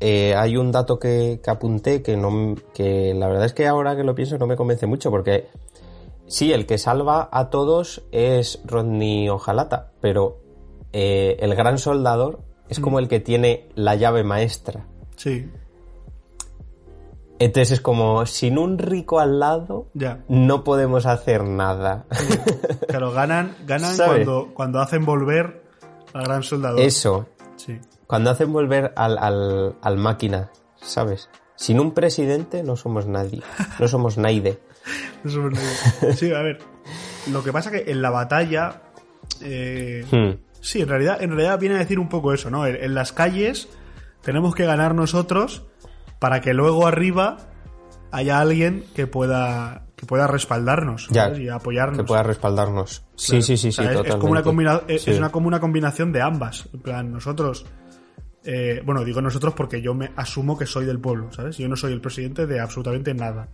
eh, 0.00 0.34
hay 0.36 0.56
un 0.56 0.70
dato 0.70 0.98
que, 0.98 1.40
que 1.42 1.50
apunté 1.50 2.02
que 2.02 2.16
no, 2.16 2.54
que 2.72 3.14
la 3.14 3.28
verdad 3.28 3.46
es 3.46 3.52
que 3.52 3.66
ahora 3.66 3.96
que 3.96 4.04
lo 4.04 4.14
pienso 4.14 4.38
no 4.38 4.46
me 4.46 4.56
convence 4.56 4.86
mucho 4.86 5.10
porque 5.10 5.48
sí, 6.26 6.52
el 6.52 6.66
que 6.66 6.78
salva 6.78 7.28
a 7.30 7.50
todos 7.50 8.02
es 8.12 8.60
Rodney 8.64 9.28
Ojalata, 9.28 9.92
pero 10.00 10.38
eh, 10.92 11.36
el 11.40 11.54
gran 11.54 11.78
soldador 11.78 12.40
es 12.68 12.80
como 12.80 12.98
el 12.98 13.08
que 13.08 13.20
tiene 13.20 13.68
la 13.74 13.94
llave 13.94 14.24
maestra. 14.24 14.86
sí, 15.16 15.50
Entonces 17.38 17.72
es 17.72 17.80
como, 17.80 18.26
sin 18.26 18.58
un 18.58 18.78
rico 18.78 19.20
al 19.20 19.38
lado, 19.38 19.88
ya. 19.94 20.24
no 20.28 20.64
podemos 20.64 21.06
hacer 21.06 21.44
nada. 21.44 22.06
Claro, 22.88 23.12
ganan, 23.12 23.56
ganan 23.66 23.96
cuando, 24.06 24.50
cuando 24.54 24.80
hacen 24.80 25.04
volver 25.04 25.63
al 26.14 26.24
gran 26.24 26.42
soldador. 26.42 26.80
Eso, 26.80 27.28
Sí. 27.56 27.78
cuando 28.06 28.30
hacen 28.30 28.52
volver 28.52 28.92
al, 28.96 29.18
al, 29.18 29.76
al 29.82 29.96
máquina, 29.98 30.50
¿sabes? 30.80 31.28
Sin 31.56 31.78
un 31.80 31.92
presidente 31.94 32.62
no 32.62 32.76
somos 32.76 33.06
nadie, 33.06 33.42
no 33.78 33.86
somos 33.88 34.16
naide. 34.18 34.58
Eso 35.24 35.48
es- 35.48 36.18
sí, 36.18 36.32
a 36.32 36.40
ver. 36.42 36.58
Lo 37.30 37.42
que 37.44 37.52
pasa 37.52 37.70
que 37.70 37.84
en 37.90 38.00
la 38.02 38.10
batalla. 38.10 38.80
eh, 39.40 40.04
Hmm. 40.10 40.40
Sí, 40.60 40.80
en 40.82 40.88
realidad, 40.88 41.22
en 41.22 41.30
realidad 41.30 41.58
viene 41.58 41.74
a 41.74 41.78
decir 41.78 41.98
un 41.98 42.08
poco 42.08 42.32
eso, 42.32 42.50
¿no? 42.50 42.66
En, 42.66 42.76
en 42.82 42.94
las 42.94 43.12
calles 43.12 43.68
tenemos 44.22 44.54
que 44.54 44.64
ganar 44.64 44.94
nosotros 44.94 45.64
para 46.18 46.40
que 46.40 46.54
luego 46.54 46.86
arriba 46.86 47.36
haya 48.10 48.40
alguien 48.40 48.84
que 48.94 49.06
pueda 49.06 49.86
que 50.04 50.08
pueda 50.08 50.26
respaldarnos 50.26 51.08
Ya, 51.10 51.24
¿sabes? 51.24 51.40
y 51.40 51.48
apoyarnos. 51.48 51.98
Que 51.98 52.04
pueda 52.04 52.22
respaldarnos. 52.22 53.04
Sí, 53.16 53.30
Claro. 53.32 53.42
sí, 53.42 53.56
sí, 53.56 53.68
O 53.68 53.72
sí, 53.72 53.82
sea, 53.82 53.92
es- 54.02 54.14
como 54.16 54.32
una 54.32 54.42
combina- 54.42 54.82
es, 54.86 55.02
Sí. 55.02 55.10
es 55.10 55.18
una, 55.18 55.30
como 55.30 55.48
una 55.48 55.60
combinación 55.60 56.12
de 56.12 56.22
ambas. 56.22 56.68
En 56.72 56.80
plan, 56.80 57.12
nosotros. 57.12 57.66
eh, 58.46 58.82
bueno, 58.84 59.02
digo 59.04 59.22
nosotros 59.22 59.54
porque 59.54 59.80
yo 59.80 59.94
me 59.94 60.12
asumo 60.16 60.58
que 60.58 60.66
soy 60.66 60.84
del 60.84 61.00
pueblo, 61.00 61.32
¿sabes? 61.32 61.56
Yo 61.56 61.66
no 61.66 61.76
soy 61.76 61.94
el 61.94 62.02
presidente 62.02 62.46
de 62.46 62.60
absolutamente 62.60 63.14
nada. 63.14 63.48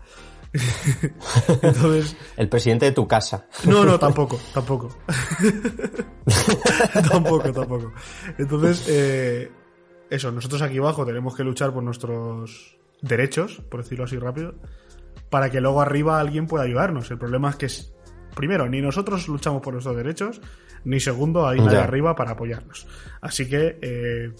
Entonces. 1.62 2.16
El 2.36 2.48
presidente 2.48 2.86
de 2.86 2.92
tu 2.92 3.06
casa. 3.06 3.46
No, 3.66 3.84
no, 3.84 4.00
tampoco, 4.00 4.40
tampoco. 4.52 4.88
tampoco, 7.08 7.52
tampoco. 7.52 7.92
Entonces, 8.38 8.84
eh, 8.88 9.50
eso, 10.10 10.30
nosotros 10.32 10.62
aquí 10.62 10.78
abajo 10.78 11.04
tenemos 11.06 11.34
que 11.36 11.44
luchar 11.44 11.72
por 11.72 11.82
nuestros 11.82 12.76
derechos, 13.02 13.62
por 13.70 13.82
decirlo 13.82 14.04
así 14.04 14.18
rápido, 14.18 14.54
para 15.30 15.50
que 15.50 15.60
luego 15.60 15.80
arriba 15.80 16.20
alguien 16.20 16.46
pueda 16.46 16.64
ayudarnos. 16.64 17.10
El 17.10 17.18
problema 17.18 17.50
es 17.50 17.56
que, 17.56 17.68
primero, 18.34 18.68
ni 18.68 18.80
nosotros 18.80 19.28
luchamos 19.28 19.62
por 19.62 19.72
nuestros 19.74 19.96
derechos, 19.96 20.40
ni 20.84 20.98
segundo, 21.00 21.46
hay 21.46 21.60
nadie 21.60 21.78
arriba 21.78 22.14
para 22.16 22.32
apoyarnos. 22.32 22.86
Así 23.20 23.48
que, 23.48 23.78
eh, 23.82 24.32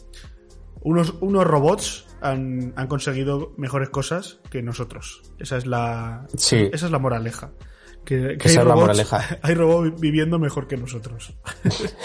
unos, 0.82 1.14
unos 1.20 1.44
robots 1.46 2.06
han, 2.22 2.72
han 2.76 2.86
conseguido 2.88 3.52
mejores 3.58 3.90
cosas 3.90 4.40
que 4.50 4.62
nosotros. 4.62 5.22
Esa 5.38 5.56
es 5.58 5.66
la, 5.66 6.26
Sí. 6.36 6.68
esa 6.72 6.86
es 6.86 6.92
la 6.92 6.98
moraleja. 6.98 7.50
Que, 8.04 8.38
que 8.38 8.48
Esa 8.48 8.48
hay 8.48 8.56
es 8.56 8.64
la 8.64 8.74
robots- 8.74 8.80
moraleja. 8.80 9.38
Hay 9.42 9.54
robots 9.54 10.00
viviendo 10.00 10.38
mejor 10.38 10.66
que 10.66 10.78
nosotros. 10.78 11.34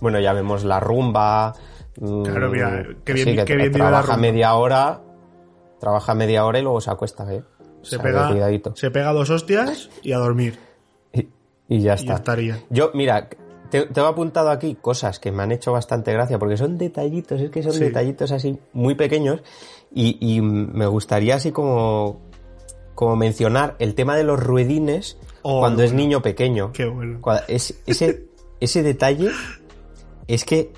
Bueno, 0.00 0.20
ya 0.20 0.32
vemos 0.32 0.64
la 0.64 0.80
rumba. 0.80 1.52
mm, 2.00 2.22
Claro, 2.22 2.50
mira, 2.50 2.86
qué 3.04 3.12
bien- 3.12 3.28
sí, 3.28 3.36
que 3.36 3.44
qué 3.44 3.56
bien 3.56 3.68
vive 3.68 3.78
la 3.78 3.88
trabaja 3.90 4.12
rumba. 4.14 4.16
media 4.22 4.54
hora, 4.54 5.00
trabaja 5.80 6.14
media 6.14 6.44
hora 6.44 6.58
y 6.58 6.62
luego 6.62 6.80
se 6.80 6.90
acuesta, 6.90 7.24
¿eh? 7.34 7.42
Se, 7.82 7.96
O 7.96 7.98
sea, 7.98 8.02
pega, 8.02 8.28
cuidadito. 8.28 8.76
se 8.76 8.90
pega 8.90 9.12
dos 9.12 9.30
hostias 9.30 9.88
y 10.02 10.12
a 10.12 10.18
dormir. 10.18 10.58
Y, 11.12 11.28
y 11.68 11.80
ya 11.80 11.92
Y 11.92 11.94
está. 11.94 12.04
ya 12.06 12.14
estaría. 12.16 12.60
Yo, 12.68 12.90
mira, 12.94 13.28
te, 13.70 13.86
te 13.86 14.00
he 14.00 14.04
apuntado 14.04 14.50
aquí 14.50 14.76
cosas 14.80 15.18
que 15.18 15.32
me 15.32 15.42
han 15.42 15.50
hecho 15.52 15.72
bastante 15.72 16.12
gracia, 16.12 16.38
porque 16.38 16.56
son 16.58 16.76
detallitos, 16.76 17.40
es 17.40 17.50
que 17.50 17.62
son 17.62 17.72
Sí. 17.72 17.80
detallitos 17.80 18.30
así 18.32 18.58
muy 18.74 18.94
pequeños, 18.94 19.40
y, 19.92 20.18
y 20.20 20.40
me 20.42 20.86
gustaría 20.86 21.36
así 21.36 21.52
como, 21.52 22.20
como 22.94 23.16
mencionar 23.16 23.76
el 23.78 23.94
tema 23.94 24.14
de 24.16 24.24
los 24.24 24.38
ruedines 24.38 25.16
Oh, 25.42 25.60
cuando 25.60 25.82
es 25.82 25.94
niño 25.94 26.20
pequeño. 26.20 26.70
Qué 26.72 26.84
bueno. 26.84 27.18
Cua- 27.22 27.44
es- 27.48 27.80
ese, 27.86 28.26
ese 28.60 28.82
detalle 28.82 29.30
es 30.28 30.44
que, 30.44 30.70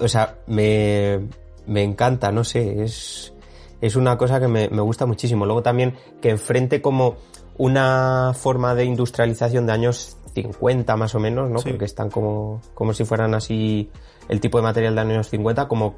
o 0.00 0.08
sea, 0.08 0.38
me, 0.48 1.20
me 1.68 1.84
encanta, 1.84 2.32
no 2.32 2.42
sé, 2.42 2.82
es, 2.82 3.32
es 3.80 3.96
una 3.96 4.16
cosa 4.16 4.40
que 4.40 4.48
me, 4.48 4.68
me 4.68 4.82
gusta 4.82 5.06
muchísimo. 5.06 5.46
Luego 5.46 5.62
también 5.62 5.94
que 6.20 6.30
enfrente 6.30 6.80
como 6.80 7.16
una 7.58 8.32
forma 8.34 8.74
de 8.74 8.84
industrialización 8.84 9.66
de 9.66 9.72
años 9.72 10.16
50 10.34 10.96
más 10.96 11.14
o 11.14 11.20
menos, 11.20 11.50
¿no? 11.50 11.58
Sí. 11.58 11.70
Porque 11.70 11.86
están 11.86 12.10
como, 12.10 12.60
como 12.74 12.92
si 12.92 13.04
fueran 13.04 13.34
así 13.34 13.90
el 14.28 14.40
tipo 14.40 14.58
de 14.58 14.64
material 14.64 14.94
de 14.94 15.00
años 15.00 15.28
50, 15.30 15.68
como 15.68 15.96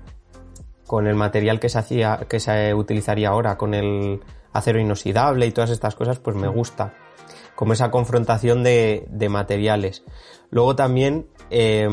con 0.86 1.06
el 1.06 1.14
material 1.14 1.60
que 1.60 1.68
se 1.68 1.78
hacía, 1.78 2.26
que 2.28 2.40
se 2.40 2.72
utilizaría 2.74 3.28
ahora, 3.28 3.58
con 3.58 3.74
el 3.74 4.20
acero 4.52 4.80
inoxidable 4.80 5.46
y 5.46 5.50
todas 5.50 5.70
estas 5.70 5.94
cosas, 5.94 6.18
pues 6.18 6.36
me 6.36 6.48
gusta. 6.48 6.94
Como 7.54 7.72
esa 7.72 7.90
confrontación 7.90 8.62
de, 8.62 9.06
de 9.10 9.28
materiales. 9.28 10.04
Luego 10.50 10.76
también, 10.76 11.26
eh, 11.50 11.86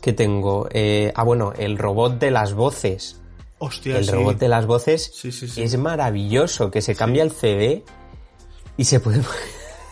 ¿qué 0.00 0.12
tengo? 0.12 0.68
Eh, 0.70 1.12
ah, 1.14 1.24
bueno, 1.24 1.52
el 1.58 1.76
robot 1.76 2.18
de 2.18 2.30
las 2.30 2.54
voces. 2.54 3.20
Hostia, 3.58 3.98
el 3.98 4.04
sí. 4.04 4.10
robot 4.10 4.38
de 4.38 4.48
las 4.48 4.66
voces 4.66 5.10
Sí, 5.14 5.32
sí, 5.32 5.48
sí. 5.48 5.62
es 5.62 5.78
maravilloso, 5.78 6.70
que 6.70 6.82
se 6.82 6.94
cambia 6.94 7.22
el 7.22 7.30
CD 7.30 7.84
y 8.76 8.84
se 8.84 9.00
puede... 9.00 9.22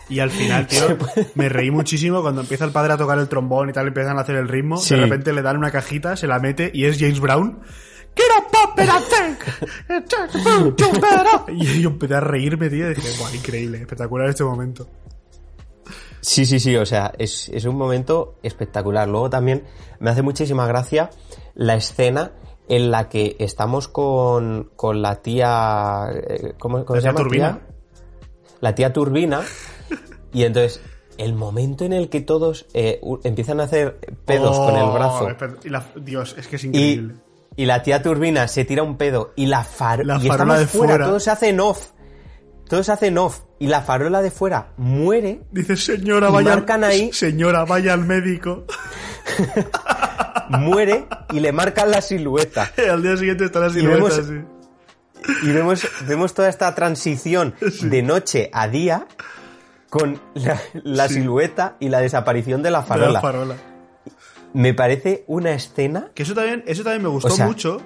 Y 0.07 0.19
al 0.19 0.29
final, 0.29 0.67
tío, 0.67 0.97
me 1.33 1.49
reí 1.49 1.71
muchísimo 1.71 2.21
cuando 2.21 2.41
empieza 2.41 2.63
el 2.63 2.71
padre 2.71 2.93
a 2.93 2.97
tocar 2.97 3.17
el 3.17 3.27
trombón 3.27 3.71
y 3.71 3.73
tal, 3.73 3.87
empiezan 3.87 4.19
a 4.19 4.21
hacer 4.21 4.35
el 4.35 4.47
ritmo. 4.47 4.79
De 4.79 4.97
repente 4.97 5.33
le 5.33 5.41
dan 5.41 5.57
una 5.57 5.71
cajita, 5.71 6.15
se 6.15 6.27
la 6.27 6.37
mete 6.37 6.69
y 6.71 6.85
es 6.85 6.99
James 6.99 7.19
Brown. 7.19 7.59
Think. 10.35 11.57
Y 11.57 11.81
yo 11.81 11.89
empecé 11.89 12.15
a 12.15 12.19
reírme, 12.19 12.69
tío, 12.69 12.91
y 12.91 12.93
dije, 12.93 13.17
Buah, 13.17 13.33
increíble, 13.35 13.79
espectacular 13.79 14.29
este 14.29 14.43
momento. 14.43 14.87
Sí, 16.21 16.45
sí, 16.45 16.59
sí, 16.59 16.75
o 16.75 16.85
sea, 16.85 17.11
es, 17.17 17.49
es 17.49 17.65
un 17.65 17.75
momento 17.75 18.39
espectacular. 18.41 19.07
Luego 19.07 19.29
también 19.29 19.63
me 19.99 20.09
hace 20.09 20.21
muchísima 20.21 20.65
gracia 20.65 21.09
la 21.53 21.75
escena 21.75 22.31
en 22.67 22.91
la 22.91 23.09
que 23.09 23.35
estamos 23.39 23.87
con, 23.87 24.71
con 24.75 25.01
la 25.01 25.21
tía... 25.21 26.07
eh, 26.13 26.53
¿Cómo, 26.59 26.83
cómo 26.85 26.95
La 26.95 27.01
se 27.01 27.07
tía 27.07 27.11
llama? 27.11 27.23
Turbina. 27.23 27.51
tía? 27.59 27.75
La 28.61 28.75
tía 28.75 28.93
Turbina. 28.93 29.41
Y 30.33 30.43
entonces, 30.43 30.81
el 31.17 31.33
momento 31.33 31.85
en 31.85 31.93
el 31.93 32.09
que 32.09 32.21
todos 32.21 32.65
eh, 32.73 32.99
empiezan 33.23 33.59
a 33.59 33.63
hacer 33.63 33.99
pedos 34.25 34.57
con 34.57 34.75
el 34.75 34.83
Oh, 34.83 34.93
brazo 34.93 35.29
espe- 35.29 35.57
y 35.63 35.69
la- 35.69 35.85
Dios, 35.95 36.35
es 36.37 36.47
que 36.47 36.55
es 36.57 36.63
increíble. 36.65 37.15
y 37.55 37.65
la 37.65 37.83
tía 37.83 38.01
Turbina 38.01 38.47
se 38.47 38.65
tira 38.65 38.83
un 38.83 38.97
pedo 38.97 39.31
y 39.35 39.45
la, 39.45 39.63
far 39.63 40.05
La 40.05 40.17
y 40.17 40.27
farola 40.27 40.57
de 40.59 40.65
fuera, 40.67 40.93
fuera. 40.93 41.05
todo 41.05 41.19
se 41.19 41.31
hace 41.31 41.49
en 41.49 41.59
off. 41.59 41.91
Todo 42.67 42.83
se 42.83 42.91
hace 42.91 43.07
en 43.07 43.17
off. 43.19 43.41
Y 43.59 43.67
la 43.67 43.81
farola 43.81 44.21
de 44.23 44.31
fuera 44.31 44.73
muere 44.77 45.43
Dice, 45.51 45.77
señora, 45.77 46.29
y 46.29 46.31
vaya. 46.33 46.49
marcan 46.49 46.83
ahí- 46.83 47.13
Señora, 47.13 47.63
vaya 47.63 47.93
al 47.93 48.03
médico. 48.05 48.63
muere 50.49 51.05
y 51.31 51.39
le 51.39 51.51
marcan 51.51 51.91
la 51.91 52.01
silueta. 52.01 52.71
al 52.91 53.01
día 53.01 53.17
siguiente 53.17 53.45
está 53.45 53.59
la 53.59 53.67
Y 53.67 53.71
silueta 53.73 53.95
vemos- 53.97 54.19
así. 54.19 54.33
Y 55.43 55.51
vemos, 55.51 55.87
vemos 56.07 56.33
toda 56.33 56.49
esta 56.49 56.73
transición 56.75 57.55
de 57.81 58.03
noche 58.03 58.49
a 58.53 58.67
día 58.67 59.07
con 59.89 60.19
la, 60.33 60.59
la 60.83 61.07
Sí. 61.07 61.15
silueta 61.15 61.77
y 61.79 61.89
la 61.89 61.99
desaparición 61.99 62.61
de 62.61 62.71
la 62.71 62.81
de 62.81 62.85
farola. 62.87 63.11
la 63.13 63.21
farola. 63.21 63.55
Me 64.53 64.73
parece 64.73 65.23
una 65.27 65.51
escena. 65.51 66.11
Que 66.13 66.23
eso 66.23 66.33
también, 66.33 66.63
eso 66.67 66.83
también 66.83 67.03
me 67.03 67.09
gustó 67.09 67.33
O 67.33 67.35
sea- 67.35 67.45
mucho, 67.47 67.81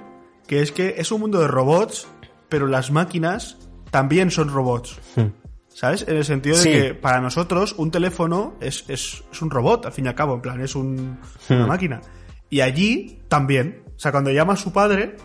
que 0.47 0.61
es 0.61 0.71
que 0.71 0.95
es 0.97 1.11
un 1.11 1.21
mundo 1.21 1.39
de 1.39 1.47
robots, 1.47 2.07
pero 2.49 2.67
las 2.67 2.91
máquinas 2.91 3.57
también 3.91 4.31
son 4.31 4.49
robots. 4.49 4.99
¿Sabes? 5.67 6.03
En 6.07 6.17
el 6.17 6.25
sentido 6.25 6.57
de 6.57 6.61
Hmm. 6.61 6.63
Sí. 6.63 6.71
que 6.71 6.93
para 6.93 7.21
nosotros 7.21 7.73
un 7.77 7.89
teléfono 7.91 8.55
es, 8.59 8.83
es, 8.89 9.23
es 9.31 9.41
un 9.41 9.49
robot, 9.49 9.85
al 9.85 9.91
fin 9.93 10.05
y 10.05 10.07
al 10.09 10.15
cabo, 10.15 10.33
en 10.35 10.41
plan, 10.41 10.59
es 10.61 10.75
un- 10.75 11.19
una 11.49 11.63
Hmm. 11.65 11.67
máquina. 11.67 12.01
Y 12.49 12.61
allí 12.61 13.19
también. 13.27 13.83
O 13.95 13.99
sea, 13.99 14.11
cuando 14.11 14.31
llama 14.31 14.53
a 14.53 14.57
su 14.57 14.71
padre, 14.71 15.15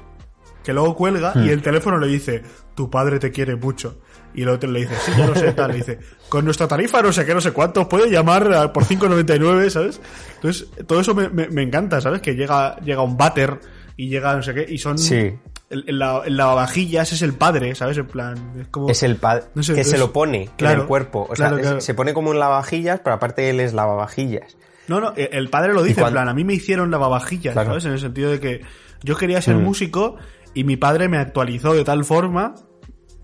que 0.62 0.72
luego 0.72 0.94
cuelga 0.96 1.32
Hmm. 1.34 1.46
y 1.46 1.50
el 1.50 1.62
teléfono 1.62 1.98
le 1.98 2.06
dice, 2.08 2.42
tu 2.74 2.90
padre 2.90 3.18
te 3.18 3.30
quiere 3.30 3.56
mucho. 3.56 4.00
Y 4.34 4.42
el 4.42 4.48
otro 4.48 4.68
le 4.70 4.80
dice, 4.80 4.94
sí, 5.04 5.12
ya 5.16 5.26
lo 5.28 5.34
sé, 5.36 5.52
tal. 5.52 5.70
Le 5.70 5.76
dice, 5.76 5.98
con 6.28 6.44
nuestra 6.44 6.66
tarifa 6.66 7.00
no 7.02 7.12
sé 7.12 7.24
qué, 7.24 7.32
no 7.34 7.40
sé 7.40 7.52
cuánto, 7.52 7.88
puede 7.88 8.10
llamar 8.10 8.72
por 8.72 8.84
5.99, 8.84 9.70
¿sabes? 9.70 10.00
Entonces, 10.36 10.66
todo 10.88 11.00
eso 11.00 11.14
me, 11.14 11.28
me- 11.28 11.48
me 11.48 11.62
encanta, 11.62 12.00
¿sabes? 12.00 12.20
Que 12.20 12.34
llega, 12.34 12.76
llega 12.80 13.02
un 13.02 13.16
váter 13.16 13.60
y 13.96 14.08
llega 14.08 14.34
no 14.34 14.42
sé 14.42 14.52
qué, 14.54 14.66
y 14.68 14.78
son... 14.78 14.98
Sí. 14.98 15.32
El, 15.70 15.84
el, 15.86 15.98
la- 16.00 16.22
el 16.26 16.36
lavavajillas 16.36 17.12
es 17.12 17.22
el 17.22 17.32
padre, 17.34 17.74
¿sabes? 17.76 17.96
En 17.96 18.06
plan, 18.08 18.52
es 18.60 18.66
como... 18.68 18.90
Es 18.90 19.02
el 19.04 19.16
padre 19.16 19.44
No 19.54 19.62
sé, 19.62 19.74
que 19.74 19.84
se 19.84 19.98
lo 19.98 20.12
pone 20.12 20.50
Claro, 20.56 20.74
en 20.74 20.80
el 20.80 20.86
cuerpo. 20.88 21.28
O 21.30 21.36
sea, 21.36 21.46
claro, 21.46 21.56
es- 21.58 21.62
claro. 21.62 21.80
se 21.80 21.94
pone 21.94 22.12
como 22.12 22.30
un 22.30 22.40
lavavajillas, 22.40 23.00
pero 23.04 23.14
aparte 23.14 23.48
él 23.50 23.60
es 23.60 23.72
lavavajillas. 23.72 24.56
No, 24.88 25.00
no, 25.00 25.12
el 25.16 25.28
el 25.32 25.48
padre 25.50 25.72
lo 25.72 25.82
dice, 25.82 26.02
en 26.02 26.10
plan, 26.12 26.28
a 26.28 26.34
mí 26.34 26.44
me 26.44 26.54
hicieron 26.54 26.90
lavavajillas, 26.90 27.52
Claro. 27.54 27.70
¿sabes? 27.70 27.84
En 27.86 27.92
el 27.92 28.00
sentido 28.00 28.30
de 28.30 28.40
que 28.40 28.60
yo 29.02 29.16
quería 29.16 29.40
ser 29.42 29.56
Mm. 29.56 29.62
músico 29.64 30.16
y 30.54 30.64
mi 30.64 30.76
padre 30.76 31.08
me 31.08 31.18
actualizó 31.18 31.72
de 31.74 31.84
tal 31.84 32.04
forma 32.04 32.54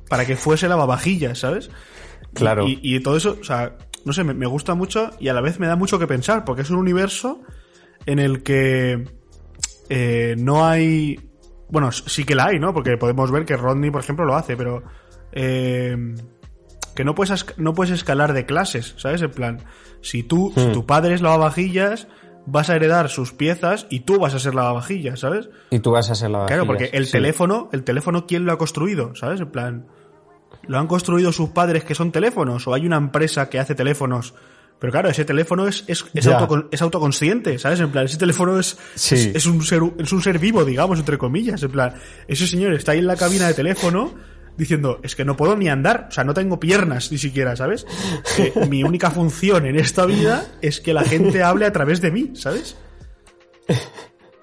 para 0.08 0.24
que 0.26 0.36
fuese 0.36 0.68
lavavajillas, 0.68 1.38
¿sabes? 1.38 1.70
Claro. 2.34 2.66
Y, 2.66 2.80
y 2.82 3.00
todo 3.00 3.16
eso, 3.16 3.36
o 3.40 3.44
sea, 3.44 3.76
no 4.04 4.12
sé, 4.12 4.24
me, 4.24 4.34
me 4.34 4.46
gusta 4.46 4.74
mucho 4.74 5.10
y 5.20 5.28
a 5.28 5.34
la 5.34 5.40
vez 5.40 5.60
me 5.60 5.66
da 5.66 5.76
mucho 5.76 5.98
que 5.98 6.06
pensar, 6.06 6.44
porque 6.44 6.62
es 6.62 6.70
un 6.70 6.76
universo 6.78 7.40
en 8.06 8.18
el 8.18 8.42
que 8.42 9.04
eh, 9.88 10.34
no 10.38 10.66
hay... 10.66 11.20
Bueno, 11.68 11.92
sí 11.92 12.24
que 12.24 12.34
la 12.34 12.46
hay, 12.46 12.58
¿no? 12.58 12.72
Porque 12.74 12.96
podemos 12.96 13.30
ver 13.30 13.44
que 13.44 13.56
Rodney, 13.56 13.90
por 13.90 14.00
ejemplo, 14.00 14.24
lo 14.24 14.34
hace, 14.34 14.56
pero... 14.56 14.82
eh, 15.32 15.96
que 16.94 17.04
no 17.04 17.14
puedes, 17.14 17.46
no 17.56 17.74
puedes 17.74 17.92
escalar 17.92 18.32
de 18.32 18.46
clases, 18.46 18.94
¿sabes? 18.96 19.22
En 19.22 19.30
plan, 19.30 19.58
si 20.00 20.22
tú, 20.22 20.52
si 20.56 20.66
Hmm. 20.66 20.72
tu 20.72 20.86
padre 20.86 21.14
es 21.14 21.20
lavavajillas, 21.22 22.08
vas 22.46 22.70
a 22.70 22.76
heredar 22.76 23.08
sus 23.10 23.32
piezas 23.32 23.86
y 23.90 24.00
tú 24.00 24.18
vas 24.18 24.34
a 24.34 24.38
ser 24.38 24.54
lavavajillas, 24.54 25.20
¿sabes? 25.20 25.48
Y 25.70 25.78
tú 25.80 25.90
vas 25.92 26.10
a 26.10 26.14
ser 26.14 26.30
lavavajillas. 26.30 26.64
Claro, 26.64 26.66
porque 26.66 26.96
el 26.96 27.06
sí. 27.06 27.12
teléfono, 27.12 27.68
el 27.72 27.84
teléfono, 27.84 28.26
¿quién 28.26 28.44
lo 28.44 28.52
ha 28.52 28.58
construido? 28.58 29.14
¿Sabes? 29.14 29.40
En 29.40 29.50
plan, 29.50 29.86
¿lo 30.66 30.78
han 30.78 30.86
construido 30.86 31.32
sus 31.32 31.50
padres 31.50 31.84
que 31.84 31.94
son 31.94 32.12
teléfonos? 32.12 32.66
¿O 32.66 32.74
hay 32.74 32.86
una 32.86 32.96
empresa 32.96 33.48
que 33.48 33.58
hace 33.60 33.74
teléfonos? 33.74 34.34
Pero 34.78 34.90
claro, 34.92 35.10
ese 35.10 35.26
teléfono 35.26 35.66
es, 35.68 35.84
es, 35.88 36.06
es, 36.14 36.26
autocon- 36.26 36.68
es 36.70 36.80
autoconsciente, 36.80 37.58
¿sabes? 37.58 37.80
En 37.80 37.90
plan, 37.92 38.06
ese 38.06 38.16
teléfono 38.16 38.58
es, 38.58 38.78
Sí. 38.94 39.14
es, 39.14 39.26
es 39.36 39.46
un 39.46 39.62
ser, 39.62 39.82
es 39.98 40.10
un 40.10 40.22
ser 40.22 40.38
vivo, 40.38 40.64
digamos, 40.64 40.98
entre 40.98 41.18
comillas. 41.18 41.62
En 41.62 41.70
plan, 41.70 41.94
ese 42.26 42.46
señor 42.46 42.72
está 42.72 42.92
ahí 42.92 42.98
en 43.00 43.06
la 43.06 43.16
cabina 43.16 43.46
de 43.46 43.52
teléfono 43.54 44.14
diciendo, 44.60 45.00
es 45.02 45.16
que 45.16 45.24
no 45.24 45.36
puedo 45.36 45.56
ni 45.56 45.68
andar, 45.68 46.06
o 46.08 46.12
sea, 46.12 46.22
no 46.22 46.34
tengo 46.34 46.60
piernas 46.60 47.10
ni 47.10 47.18
siquiera, 47.18 47.56
¿sabes? 47.56 47.86
Mi 48.68 48.84
única 48.84 49.10
función 49.10 49.66
en 49.66 49.76
esta 49.76 50.06
vida 50.06 50.46
es 50.62 50.80
que 50.80 50.94
la 50.94 51.02
gente 51.02 51.42
hable 51.42 51.66
a 51.66 51.72
través 51.72 52.00
de 52.00 52.10
mí, 52.12 52.30
¿sabes? 52.34 52.76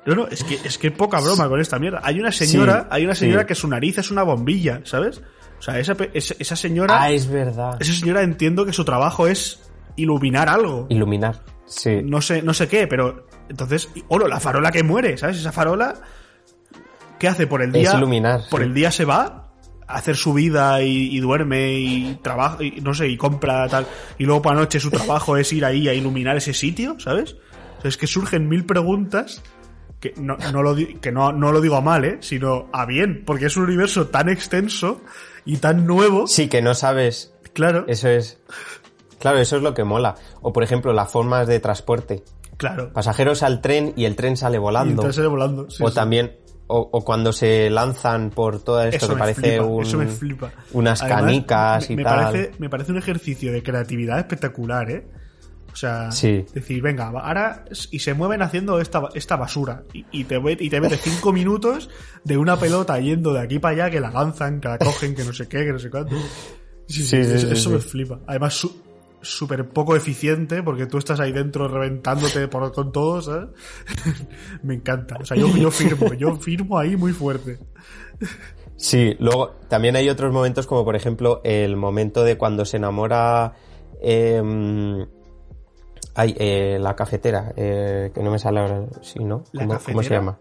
No, 0.05 0.15
no, 0.15 0.27
es 0.27 0.43
que, 0.43 0.55
es 0.63 0.77
que 0.77 0.89
poca 0.91 1.19
broma 1.19 1.49
con 1.49 1.59
esta 1.59 1.79
mierda. 1.79 1.99
Hay 2.03 2.19
una 2.19 2.31
señora, 2.31 2.81
Sí, 2.83 2.87
hay 2.91 3.05
una 3.05 3.15
señora 3.15 3.41
sí. 3.41 3.47
que 3.47 3.55
su 3.55 3.67
nariz 3.67 3.97
es 3.97 4.09
una 4.09 4.23
bombilla, 4.23 4.81
¿sabes? 4.85 5.21
O 5.59 5.61
sea, 5.61 5.79
esa, 5.79 5.95
esa, 6.13 6.55
señora, 6.55 7.01
Ah, 7.01 7.11
es 7.11 7.27
verdad. 7.29 7.75
esa 7.81 7.93
señora 7.93 8.21
entiendo 8.21 8.65
que 8.65 8.71
su 8.73 8.85
trabajo 8.85 9.27
es 9.27 9.59
iluminar 9.97 10.47
algo. 10.47 10.85
Iluminar. 10.89 11.41
Sí. 11.65 12.01
No 12.03 12.21
sé, 12.21 12.41
no 12.41 12.53
sé 12.53 12.67
qué, 12.69 12.87
pero 12.87 13.27
entonces, 13.49 13.89
oro, 14.07 14.27
la 14.29 14.39
farola 14.39 14.71
que 14.71 14.83
muere, 14.83 15.17
¿sabes? 15.17 15.37
Esa 15.37 15.51
farola, 15.51 15.95
¿qué 17.19 17.27
hace 17.27 17.45
por 17.47 17.61
el 17.61 17.69
Es 17.75 17.81
día? 17.81 17.95
iluminar, 17.97 18.41
Por 18.49 18.61
sí. 18.61 18.67
el 18.67 18.73
día 18.73 18.91
se 18.91 19.03
va 19.03 19.46
hacer 19.87 20.15
su 20.15 20.33
vida 20.33 20.81
y, 20.81 21.15
y 21.15 21.19
duerme 21.19 21.73
y 21.79 22.19
trabaja, 22.21 22.63
y 22.63 22.81
no 22.81 22.93
sé, 22.93 23.07
y 23.07 23.17
compra 23.17 23.67
tal. 23.69 23.85
Y 24.17 24.25
luego 24.25 24.41
por 24.41 24.53
la 24.53 24.59
noche 24.61 24.79
su 24.79 24.91
trabajo 24.91 25.37
es 25.37 25.51
ir 25.53 25.63
ahí 25.65 25.87
a 25.87 25.93
iluminar 25.93 26.37
ese 26.37 26.53
sitio, 26.53 26.99
¿sabes? 26.99 27.35
O 27.77 27.81
sea, 27.81 27.89
es 27.89 27.97
que 27.97 28.07
surgen 28.07 28.49
mil 28.49 28.65
preguntas 28.65 29.41
que 29.99 30.13
no, 30.17 30.37
no 30.53 30.61
lo, 30.61 30.75
que 30.75 31.11
no, 31.11 31.31
no 31.31 31.51
lo 31.51 31.59
digo 31.61 31.75
a 31.75 31.81
mal, 31.81 32.05
¿eh? 32.05 32.17
Sino 32.21 32.69
a 32.73 32.85
bien, 32.85 33.23
porque 33.25 33.47
es 33.47 33.57
un 33.57 33.63
universo 33.63 34.07
tan 34.07 34.29
extenso 34.29 35.01
y 35.45 35.57
tan 35.57 35.87
nuevo. 35.87 36.27
Sí, 36.27 36.49
que 36.49 36.61
no 36.61 36.73
sabes. 36.75 37.33
Claro, 37.53 37.85
Eso 37.87 38.07
es. 38.09 38.39
Claro, 39.19 39.39
eso 39.39 39.57
es 39.57 39.63
lo 39.63 39.73
que 39.73 39.83
mola. 39.83 40.13
O 40.41 40.53
por 40.53 40.63
ejemplo, 40.63 40.93
las 40.93 41.11
formas 41.11 41.47
de 41.47 41.59
transporte. 41.59 42.23
claro. 42.57 42.93
Pasajeros 42.93 43.41
al 43.41 43.61
tren 43.61 43.93
y 43.95 44.05
el 44.05 44.15
tren 44.15 44.37
sale 44.37 44.57
Y 44.57 44.59
volando. 44.59 44.91
entonces 44.91 45.15
sale 45.15 45.27
volando. 45.27 45.67
sí, 45.69 45.81
o 45.83 45.89
sí. 45.89 45.95
también. 45.95 46.35
O, 46.69 46.89
o 46.91 47.05
cuando 47.05 47.31
se 47.31 47.69
lanzan 47.69 48.29
por 48.29 48.61
todo 48.61 48.81
esto 48.83 48.97
Eso 48.97 49.07
que 49.07 49.13
me 49.13 49.19
parece 49.19 49.41
flipa, 49.41 49.63
un, 49.63 49.83
eso 49.83 49.97
me 49.97 50.07
flipa. 50.07 50.51
unas 50.73 51.01
Además, 51.01 51.21
canicas 51.23 51.87
me, 51.87 51.93
y 51.93 51.97
me 51.97 52.03
tal. 52.03 52.23
Parece, 52.25 52.51
me 52.59 52.69
parece 52.69 52.91
un 52.91 52.97
ejercicio 52.97 53.51
de 53.53 53.63
creatividad 53.63 54.19
espectacular, 54.19 54.91
¿eh? 54.91 55.07
O 55.71 55.75
sea, 55.77 56.11
Sí. 56.11 56.43
decir, 56.53 56.81
venga, 56.81 57.07
ahora. 57.07 57.63
Y 57.91 57.99
se 57.99 58.13
mueven 58.13 58.41
haciendo 58.41 58.81
esta, 58.81 59.03
esta 59.13 59.35
basura. 59.37 59.83
Y, 59.93 60.05
y 60.11 60.23
te, 60.25 60.41
y 60.59 60.69
te 60.69 60.81
metes 60.81 60.99
cinco 61.03 61.31
minutos 61.31 61.89
de 62.23 62.35
una 62.37 62.59
pelota 62.59 62.99
yendo 62.99 63.31
de 63.31 63.41
aquí 63.41 63.59
para 63.59 63.85
allá, 63.85 63.91
que 63.91 63.99
la 64.01 64.09
lanzan, 64.11 64.59
que 64.59 64.67
la 64.67 64.77
cogen, 64.79 65.15
que 65.15 65.23
no 65.23 65.31
sé 65.33 65.47
qué, 65.47 65.59
que 65.65 65.71
no 65.71 65.79
sé 65.79 65.89
cuánto. 65.89 66.15
Sí, 66.87 67.03
sí, 67.03 67.03
Sí, 67.03 67.23
sí, 67.23 67.31
eso, 67.33 67.47
sí, 67.47 67.53
eso 67.53 67.69
sí. 67.69 67.75
me 67.75 67.79
flipa. 67.79 68.19
Además, 68.27 68.53
su- 68.55 68.81
súper 69.27 69.69
poco 69.69 69.95
eficiente, 69.95 70.63
porque 70.63 70.85
tú 70.85 70.97
estás 70.97 71.19
ahí 71.19 71.31
dentro 71.31 71.67
reventándote 71.67 72.47
por, 72.47 72.71
con 72.71 72.91
todo, 72.91 73.21
¿sabes? 73.21 73.49
me 74.63 74.75
encanta. 74.75 75.17
O 75.19 75.25
sea, 75.25 75.37
yo, 75.37 75.47
yo 75.55 75.71
firmo, 75.71 76.13
yo 76.13 76.35
firmo 76.37 76.77
ahí 76.77 76.95
muy 76.95 77.13
fuerte. 77.13 77.59
Sí, 78.75 79.15
luego 79.19 79.51
también 79.67 79.95
hay 79.95 80.09
otros 80.09 80.31
momentos 80.31 80.67
como 80.67 80.85
por 80.85 80.95
ejemplo 80.95 81.41
el 81.43 81.75
momento 81.75 82.23
de 82.23 82.37
cuando 82.37 82.63
se 82.63 82.77
enamora 82.77 83.53
eh, 84.01 84.41
ay, 86.17 86.35
eh, 86.37 86.77
la 86.79 86.95
cafetera, 86.95 87.53
eh, 87.55 88.11
que 88.13 88.23
no 88.23 88.31
me 88.31 88.39
sale 88.39 88.59
ahora, 88.59 88.85
sí, 89.01 89.23
¿no? 89.23 89.43
¿La 89.51 89.67
¿Cómo, 89.67 89.73
cómo 89.73 89.79
se 89.79 90.09
cafetera? 90.09 90.19
llama? 90.19 90.39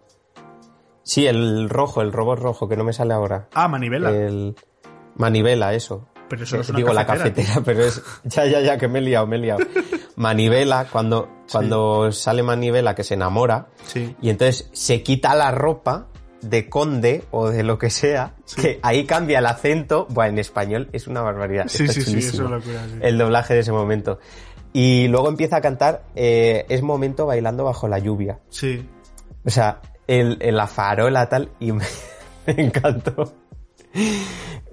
Sí, 1.02 1.26
el 1.26 1.68
rojo, 1.68 2.02
el 2.02 2.12
robot 2.12 2.40
rojo, 2.40 2.68
que 2.68 2.76
no 2.76 2.82
me 2.82 2.92
sale 2.92 3.14
ahora. 3.14 3.48
Ah, 3.52 3.68
manivela. 3.68 4.10
El 4.10 4.56
manivela, 5.14 5.72
eso. 5.74 6.08
Pero 6.28 6.44
eso 6.44 6.56
no 6.56 6.62
es 6.62 6.68
una 6.70 6.76
Digo 6.78 6.92
la 6.92 7.06
cafetera, 7.06 7.60
pero 7.64 7.84
es 7.84 8.02
ya 8.24 8.46
ya 8.46 8.60
ya 8.60 8.78
que 8.78 8.88
me 8.88 8.98
he 8.98 9.02
liado, 9.02 9.26
me 9.26 9.36
he 9.36 9.38
liado. 9.40 9.60
Manivela 10.16 10.86
cuando 10.90 11.28
cuando 11.50 12.10
sale 12.12 12.42
Manivela 12.42 12.94
que 12.94 13.04
se 13.04 13.14
enamora 13.14 13.68
Sí. 13.86 14.16
y 14.20 14.30
entonces 14.30 14.68
se 14.72 15.02
quita 15.02 15.34
la 15.34 15.50
ropa 15.50 16.08
de 16.40 16.68
conde 16.68 17.24
o 17.30 17.50
de 17.50 17.62
lo 17.62 17.78
que 17.78 17.90
sea, 17.90 18.34
que 18.60 18.78
ahí 18.82 19.04
cambia 19.04 19.38
el 19.40 19.46
acento, 19.46 20.06
bueno, 20.10 20.32
en 20.32 20.38
español 20.38 20.88
es 20.92 21.06
una 21.06 21.20
barbaridad. 21.22 21.66
Sí, 21.68 21.88
sí, 21.88 22.02
sí, 22.02 22.18
eso 22.18 22.44
es 22.44 22.50
locura. 22.50 22.84
El 23.00 23.18
doblaje 23.18 23.54
de 23.54 23.60
ese 23.60 23.72
momento. 23.72 24.18
Y 24.72 25.08
luego 25.08 25.28
empieza 25.28 25.56
a 25.56 25.60
cantar 25.62 26.04
eh, 26.14 26.66
Es 26.68 26.82
momento 26.82 27.24
bailando 27.26 27.64
bajo 27.64 27.88
la 27.88 27.98
lluvia. 27.98 28.38
Sí. 28.50 28.86
O 29.44 29.50
sea, 29.50 29.80
el, 30.06 30.36
el- 30.40 30.56
la 30.56 30.66
farola 30.66 31.28
tal 31.28 31.50
y 31.58 31.72
me, 31.72 31.84
me 32.46 32.64
encantó. 32.64 33.32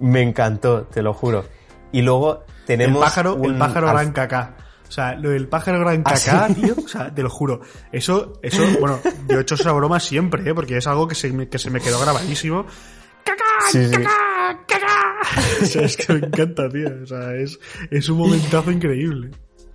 Me 0.00 0.22
encantó, 0.22 0.82
te 0.84 1.02
lo 1.02 1.14
juro. 1.14 1.44
Y 1.92 2.02
luego 2.02 2.44
El 2.60 2.64
tenemos 2.66 3.02
pájaro, 3.02 3.38
el 3.42 3.56
pájaro 3.56 3.88
gran 3.88 4.12
cacá. 4.12 4.56
O 4.88 4.92
sea, 4.92 5.14
lo 5.14 5.30
del 5.30 5.48
pájaro 5.48 5.80
gran 5.80 6.02
¿Ah, 6.04 6.14
cacá, 6.14 6.48
sí? 6.48 6.54
tío, 6.54 6.74
o 6.84 6.88
sea, 6.88 7.12
te 7.14 7.22
lo 7.22 7.30
juro. 7.30 7.60
Eso, 7.90 8.34
eso, 8.42 8.62
bueno, 8.80 9.00
yo 9.28 9.38
he 9.38 9.42
hecho 9.42 9.54
esa 9.54 9.72
broma 9.72 9.98
siempre, 9.98 10.48
¿eh? 10.48 10.54
porque 10.54 10.76
es 10.76 10.86
algo 10.86 11.08
que 11.08 11.14
se 11.14 11.32
me, 11.32 11.48
que 11.48 11.58
se 11.58 11.70
me 11.70 11.80
quedó 11.80 11.98
grabadísimo. 12.00 12.66
¡Cacá! 13.24 13.42
Sí, 13.70 13.88
sí. 13.88 13.94
¡Cacá! 14.66 14.90
O 15.62 15.64
sea, 15.64 15.82
es 15.82 15.96
que 15.96 16.12
me 16.12 16.26
encanta, 16.26 16.68
tío. 16.68 16.88
O 17.02 17.06
sea, 17.06 17.34
es, 17.34 17.58
es 17.90 18.08
un 18.10 18.18
momentazo 18.18 18.70
increíble. 18.70 19.30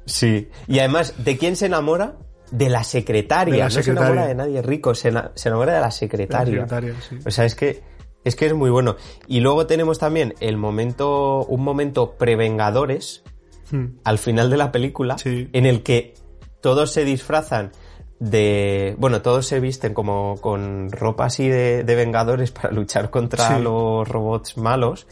Sí. 0.06 0.48
Y 0.68 0.80
además, 0.80 1.16
¿de 1.18 1.38
quién 1.38 1.56
se 1.56 1.66
enamora? 1.66 2.16
De 2.52 2.70
la 2.70 2.84
secretaria. 2.84 3.54
De 3.54 3.60
la 3.60 3.66
No 3.66 3.72
se 3.72 3.92
enamora 3.92 4.28
de 4.28 4.36
nadie 4.36 4.62
rico, 4.62 4.94
se, 4.94 5.10
ena- 5.10 5.32
se 5.36 5.50
enamora 5.50 5.74
de 5.74 5.82
la 5.82 5.92
secretaria. 5.92 6.62
La 6.62 6.68
secretaria, 6.68 6.96
sí. 7.10 7.18
O 7.26 7.32
sea, 7.32 7.46
es 7.46 7.56
que 7.56 7.82
es 8.24 8.36
que 8.36 8.46
es 8.48 8.54
muy 8.54 8.70
bueno. 8.70 8.96
Y 9.28 9.40
luego 9.40 9.66
tenemos 9.68 10.00
también 10.00 10.34
el 10.40 10.58
momento, 10.58 11.46
un 11.46 11.64
momento 11.64 12.16
prevengadores 12.18 13.24
Hmm. 13.72 14.00
al 14.04 14.18
final 14.18 14.50
de 14.50 14.58
la 14.58 14.72
película, 14.72 15.18
Sí. 15.20 15.48
en 15.54 15.66
el 15.68 15.84
que 15.84 16.16
todos 16.60 16.92
se 16.92 17.06
disfrazan 17.06 17.72
de, 18.20 18.96
bueno, 18.98 19.22
todos 19.22 19.46
se 19.46 19.60
visten 19.60 19.94
como 19.94 20.38
con 20.42 20.92
ropa 20.92 21.26
así 21.26 21.48
de, 21.48 21.84
de 21.84 21.96
vengadores 21.96 22.52
para 22.52 22.72
luchar 22.72 23.12
contra 23.12 23.58
Sí. 23.58 23.62
los 23.64 24.08
robots 24.08 24.58
malos. 24.58 25.06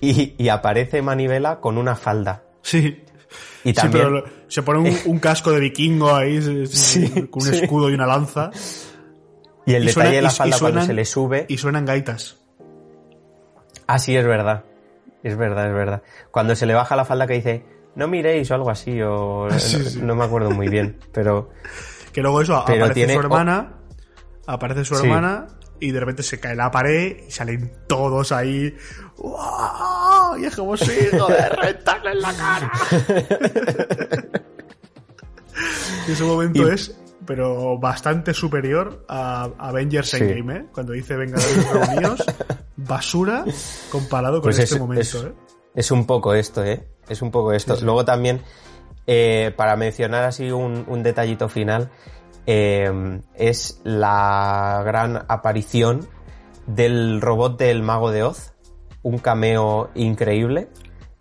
Y, 0.00 0.34
y 0.42 0.48
aparece 0.48 1.02
Manivela 1.02 1.60
con 1.60 1.76
una 1.78 1.96
falda. 1.96 2.44
Sí. 2.62 3.02
Y 3.64 3.68
Sí, 3.70 3.74
también 3.74 4.04
pero 4.06 4.10
lo- 4.20 4.24
se 4.48 4.62
pone 4.62 4.78
un, 4.80 4.96
un 5.06 5.18
casco 5.18 5.50
de 5.52 5.60
vikingo 5.60 6.14
ahí, 6.14 6.66
Sí, 6.66 7.08
con 7.30 7.42
un 7.46 7.52
sí. 7.54 7.56
escudo 7.62 7.90
y 7.90 7.94
una 7.94 8.06
lanza. 8.06 8.50
Y 9.66 9.74
el 9.74 9.82
Y 9.82 9.86
detalle 9.88 9.92
suena- 9.92 10.10
de 10.10 10.22
la 10.22 10.28
y- 10.28 10.32
y 10.32 10.36
falda 10.36 10.58
cuando 10.58 10.82
se 10.82 10.94
le 10.94 11.04
sube. 11.04 11.46
Y 11.48 11.58
suenan 11.58 11.84
gaitas. 11.84 12.36
Ah, 13.86 13.98
sí, 13.98 14.16
es 14.16 14.24
verdad. 14.26 14.64
Es 15.22 15.36
verdad, 15.36 15.66
es 15.68 15.74
verdad. 15.74 16.02
Cuando 16.30 16.54
se 16.54 16.66
le 16.66 16.74
baja 16.74 16.94
la 16.96 17.04
falda 17.04 17.26
que 17.26 17.34
dice, 17.34 17.64
no 17.96 18.06
miréis 18.08 18.50
o 18.50 18.54
algo 18.54 18.70
así, 18.70 19.00
o 19.02 19.48
Sí, 19.58 19.78
no, 19.78 19.84
sí. 19.90 20.00
no 20.02 20.14
me 20.14 20.24
acuerdo 20.24 20.50
muy 20.50 20.68
bien. 20.68 20.98
Pero 21.12 21.50
Que 22.12 22.22
luego 22.22 22.40
eso, 22.40 22.62
Pero 22.66 22.84
aparece 22.84 22.94
tiene- 22.94 23.14
su 23.14 23.20
hermana, 23.20 23.72
aparece 24.46 24.84
su 24.84 24.94
Sí. 24.94 25.04
hermana 25.04 25.46
y 25.80 25.90
de 25.90 26.00
repente 26.00 26.22
se 26.22 26.40
cae 26.40 26.54
la 26.56 26.70
pared 26.70 27.24
y 27.28 27.30
salen 27.30 27.72
todos 27.88 28.32
ahí. 28.32 28.74
¡Wow! 29.18 30.38
Y 30.38 30.44
es 30.46 30.54
como, 30.56 30.76
sí, 30.76 31.08
joder, 31.18 31.52
reventarle 31.56 32.12
en 32.12 32.20
la 32.20 32.32
cara. 32.34 32.72
y 36.08 36.12
ese 36.12 36.24
momento 36.24 36.68
Y- 36.68 36.72
es, 36.72 36.96
pero 37.26 37.78
bastante 37.78 38.32
superior 38.32 39.04
a 39.08 39.50
Avengers 39.58 40.08
Sí. 40.10 40.18
Endgame, 40.18 40.56
¿eh? 40.56 40.66
Cuando 40.72 40.92
dice 40.92 41.16
Vengadores 41.16 41.70
reunidos, 41.70 42.24
basura 42.76 43.44
comparado 43.90 44.34
con 44.40 44.42
Pues 44.42 44.58
este 44.58 44.74
es, 44.76 44.80
momento, 44.80 45.02
es- 45.02 45.14
¿eh? 45.24 45.32
es 45.74 45.90
un 45.90 46.06
poco 46.06 46.32
esto, 46.34 46.64
¿eh? 46.64 46.86
Es 47.08 47.20
un 47.22 47.30
poco 47.30 47.52
esto. 47.52 47.76
Luego 47.82 48.04
también, 48.04 48.40
eh, 49.06 49.52
para 49.56 49.76
mencionar 49.76 50.24
así 50.24 50.50
un, 50.50 50.84
un 50.88 51.02
detallito 51.02 51.48
final, 51.48 51.90
eh, 52.46 53.20
es 53.34 53.80
la 53.84 54.82
gran 54.84 55.24
aparición 55.28 56.08
del 56.66 57.20
robot 57.20 57.58
del 57.58 57.82
mago 57.82 58.10
de 58.10 58.22
Oz, 58.22 58.54
un 59.02 59.18
cameo 59.18 59.90
increíble 59.94 60.68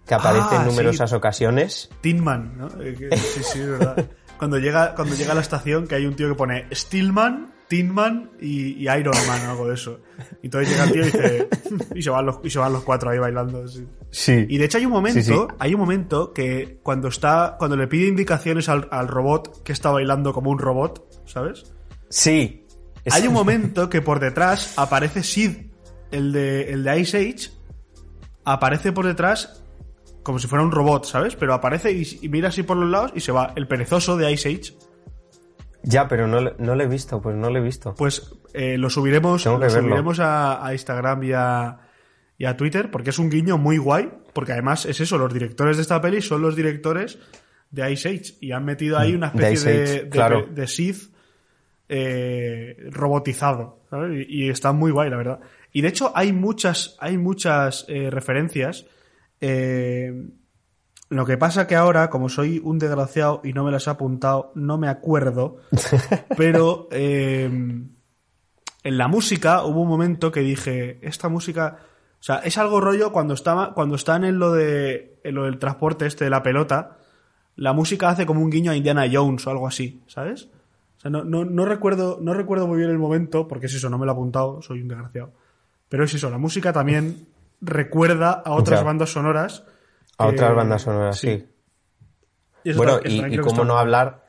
que 0.07 0.13
aparece 0.13 0.47
Ah, 0.51 0.55
en 0.57 0.61
sí. 0.61 0.69
numerosas 0.69 1.13
ocasiones. 1.13 1.89
Tin 2.01 2.23
Man, 2.23 2.53
¿no? 2.57 2.67
Eh, 2.81 2.95
Sí, 3.17 3.43
sí, 3.43 3.59
es 3.59 3.69
verdad. 3.69 4.05
Cuando 4.37 4.57
llega, 4.59 4.95
cuando 4.95 5.15
llega 5.15 5.31
a 5.31 5.35
la 5.35 5.41
estación, 5.41 5.87
que 5.87 5.95
hay 5.95 6.05
un 6.05 6.15
tío 6.15 6.27
que 6.27 6.35
pone 6.35 6.67
Steelman, 6.73 7.53
Tin 7.67 7.91
Man 7.91 8.31
y, 8.39 8.73
y 8.73 8.89
Iron 8.89 9.15
Man 9.27 9.47
o 9.47 9.51
algo 9.51 9.67
de 9.69 9.73
eso. 9.75 9.99
Y 10.43 10.47
entonces 10.47 10.69
llega 10.69 10.83
el 10.83 10.91
tío 10.91 11.01
y 11.01 11.05
dice. 11.05 11.47
Y 11.95 12.01
se 12.03 12.09
van 12.09 12.25
los, 12.25 12.39
y 12.43 12.49
se 12.49 12.59
van 12.59 12.73
los 12.73 12.83
cuatro 12.83 13.09
ahí 13.09 13.17
bailando. 13.17 13.67
sí. 13.67 13.87
Sí. 14.11 14.45
Y 14.49 14.57
de 14.57 14.65
hecho 14.65 14.77
hay 14.77 14.85
un 14.85 14.91
momento, 14.91 15.19
Sí, 15.21 15.25
sí. 15.33 15.39
hay 15.59 15.73
un 15.73 15.79
momento 15.79 16.31
que 16.31 16.79
cuando 16.83 17.07
está, 17.07 17.55
cuando 17.57 17.75
le 17.75 17.87
pide 17.87 18.07
indicaciones 18.07 18.69
al, 18.69 18.87
al 18.91 19.07
robot 19.07 19.63
que 19.63 19.73
está 19.73 19.89
bailando 19.91 20.31
como 20.31 20.51
un 20.51 20.59
robot, 20.59 21.23
¿sabes? 21.25 21.73
Sí. 22.09 22.65
Es- 23.03 23.13
Hay 23.13 23.27
un 23.27 23.33
momento 23.33 23.89
que 23.89 24.01
por 24.01 24.19
detrás 24.19 24.73
aparece 24.77 25.21
Sid, 25.23 25.57
el 26.11 26.31
de, 26.31 26.71
el 26.71 26.83
de 26.83 26.99
Ice 26.99 27.17
Age, 27.17 27.49
aparece 28.43 28.91
por 28.91 29.05
detrás 29.05 29.63
como 30.25 30.39
si 30.39 30.47
fuera 30.47 30.65
un 30.65 30.71
robot, 30.71 31.05
¿sabes? 31.05 31.35
Pero 31.37 31.53
aparece 31.53 31.91
y, 31.93 32.03
y 32.21 32.27
mira 32.27 32.49
así 32.49 32.63
por 32.63 32.75
los 32.75 32.89
lados 32.89 33.13
y 33.15 33.21
se 33.21 33.31
va. 33.31 33.53
El 33.55 33.67
perezoso 33.67 34.17
de 34.17 34.29
Ice 34.33 34.49
Age, 34.49 34.73
Ya, 35.83 36.07
pero 36.07 36.27
no, 36.27 36.41
no 36.41 36.75
lo 36.75 36.83
he 36.83 36.87
visto, 36.87 37.21
pues 37.21 37.35
no 37.37 37.49
lo 37.49 37.59
he 37.59 37.61
visto. 37.61 37.93
pues 37.95 38.33
eh, 38.53 38.77
lo 38.77 38.89
subiremos, 38.89 39.43
Tengo 39.43 39.59
que 39.59 39.67
lo 39.67 39.71
verlo. 39.73 39.87
subiremos 39.89 40.19
a, 40.19 40.65
a 40.65 40.73
Instagram 40.73 41.23
y 41.23 41.31
a, 41.33 41.77
y 42.37 42.45
a 42.45 42.57
Twitter, 42.57 42.89
porque 42.91 43.11
es 43.11 43.19
un 43.19 43.29
guiño 43.29 43.57
muy 43.57 43.77
guay, 43.77 44.09
porque 44.33 44.51
además 44.53 44.85
es 44.87 44.99
eso, 44.99 45.17
los 45.17 45.31
directores 45.33 45.77
de 45.77 45.83
esta 45.83 46.01
peli 46.01 46.21
son 46.21 46.41
los 46.41 46.55
directores 46.55 47.19
de 47.71 47.91
Ice 47.91 48.09
Age 48.09 48.33
y 48.41 48.51
han 48.51 48.65
metido 48.65 48.97
ahí 48.97 49.13
una 49.13 49.27
Mm, 49.33 49.37
De 49.37 49.43
especie 49.53 49.71
de, 49.73 49.83
Age, 49.83 50.03
de- 50.05 50.09
claro. 50.09 50.47
de 50.49 50.67
Sith 50.67 51.13
eh, 51.89 52.77
robotizado, 52.91 53.79
¿sabes? 53.89 54.25
Y, 54.27 54.45
y 54.45 54.49
está 54.49 54.71
muy 54.71 54.91
guay, 54.91 55.09
la 55.09 55.17
verdad. 55.17 55.39
Y 55.71 55.81
de 55.81 55.89
hecho 55.89 56.11
hay 56.15 56.31
muchas, 56.33 56.95
hay 56.99 57.17
muchas 57.17 57.85
eh, 57.89 58.09
referencias. 58.09 58.85
Eh, 59.41 60.29
lo 61.09 61.25
que 61.25 61.37
pasa 61.37 61.67
que 61.67 61.75
ahora, 61.75 62.09
como 62.09 62.29
soy 62.29 62.59
un 62.63 62.79
desgraciado 62.79 63.41
y 63.43 63.53
no 63.53 63.63
me 63.63 63.71
las 63.71 63.87
he 63.87 63.89
apuntado, 63.91 64.51
no 64.55 64.77
me 64.77 64.87
acuerdo. 64.87 65.57
pero 66.37 66.87
eh, 66.91 67.45
en 67.45 68.97
la 68.97 69.07
música 69.07 69.63
hubo 69.63 69.81
un 69.81 69.87
momento 69.87 70.31
que 70.31 70.41
dije, 70.41 70.99
esta 71.01 71.29
música, 71.29 71.77
o 72.19 72.23
sea, 72.23 72.37
es 72.37 72.57
algo 72.57 72.81
rollo 72.81 73.11
cuando 73.11 73.33
estaba, 73.33 73.73
cuando 73.73 73.95
están 73.95 74.23
en 74.23 74.39
lo 74.39 74.51
de, 74.51 75.19
en 75.23 75.35
lo 75.35 75.45
del 75.45 75.59
transporte 75.59 76.05
este 76.05 76.23
de 76.23 76.29
la 76.29 76.43
pelota, 76.43 76.97
la 77.55 77.73
música 77.73 78.09
hace 78.09 78.25
como 78.25 78.41
un 78.41 78.49
guiño 78.49 78.71
a 78.71 78.75
Indiana 78.75 79.05
Jones 79.11 79.45
o 79.45 79.51
algo 79.51 79.67
así, 79.67 80.01
¿sabes? 80.07 80.49
O 80.97 80.99
sea, 80.99 81.11
no, 81.11 81.23
no, 81.23 81.45
no 81.45 81.65
recuerdo, 81.65 82.17
no 82.21 82.33
recuerdo 82.33 82.67
muy 82.67 82.79
bien 82.79 82.89
el 82.89 82.97
momento, 82.97 83.47
porque 83.47 83.67
es 83.67 83.73
eso, 83.75 83.89
no 83.89 83.97
me 83.97 84.05
lo 84.05 84.11
he 84.11 84.15
apuntado, 84.15 84.61
soy 84.61 84.81
un 84.81 84.87
desgraciado. 84.87 85.33
Pero 85.87 86.03
es 86.03 86.13
eso, 86.13 86.29
la 86.29 86.39
música 86.39 86.73
también 86.73 87.27
recuerda 87.65 88.31
a 88.31 88.51
otras 88.53 88.79
Ya. 88.81 88.85
bandas 88.85 89.09
sonoras. 89.11 89.63
A 90.17 90.27
otras 90.27 90.55
bandas 90.55 90.81
sonoras, 90.83 91.17
sí. 91.17 91.47
Y 92.63 92.73
Bueno, 92.73 92.99
y, 93.03 93.23
y 93.35 93.37
cómo 93.37 93.63
no 93.65 93.77
hablar, 93.77 94.25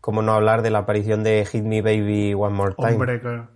cómo 0.00 0.20
no 0.22 0.32
hablar 0.32 0.62
de 0.62 0.70
la 0.70 0.80
aparición 0.80 1.22
de 1.22 1.44
Hit 1.46 1.64
Me 1.64 1.80
Baby 1.80 2.34
One 2.34 2.54
More 2.54 2.74
Time. 2.74 2.92
Hombre, 2.92 3.20
claro. 3.20 3.48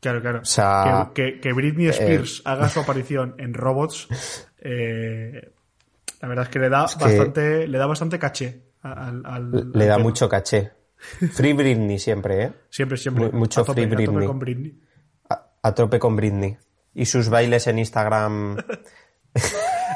Claro, 0.00 0.20
claro. 0.20 0.40
O 0.40 0.44
sea, 0.44 1.10
que, 1.14 1.34
que- 1.34 1.40
que 1.40 1.52
Britney 1.54 1.86
Spears 1.88 2.42
haga 2.44 2.68
su 2.68 2.80
aparición 2.80 3.36
en 3.38 3.54
Robots, 3.54 4.08
eh, 4.58 5.52
la 6.20 6.28
verdad 6.28 6.44
es 6.44 6.50
que 6.50 6.58
le 6.58 6.68
da 6.68 6.82
bastante, 6.82 7.66
le 7.68 7.78
da 7.78 7.86
bastante 7.86 8.18
caché 8.18 8.64
al, 8.82 9.24
al- 9.24 9.50
Le 9.50 9.58
al 9.60 9.72
da 9.88 9.94
tema. 9.96 9.98
mucho 9.98 10.28
caché. 10.28 10.72
Free 11.32 11.52
Britney 11.54 11.98
siempre, 11.98 12.42
¿eh? 12.42 12.52
Siempre, 12.70 12.96
siempre. 12.98 13.26
mu- 13.30 13.38
mucho 13.38 13.60
a 13.60 13.64
tope, 13.64 13.82
Free 13.82 13.84
a 13.86 13.88
tope 13.90 14.06
Britney. 14.06 14.26
con 14.26 14.38
Britney. 14.38 14.80
A, 15.30 15.46
a 15.62 15.74
tope 15.74 15.98
con 15.98 16.16
Britney. 16.16 16.56
Y 16.94 17.06
sus 17.06 17.28
bailes 17.28 17.66
en 17.66 17.78
Instagram. 17.78 18.56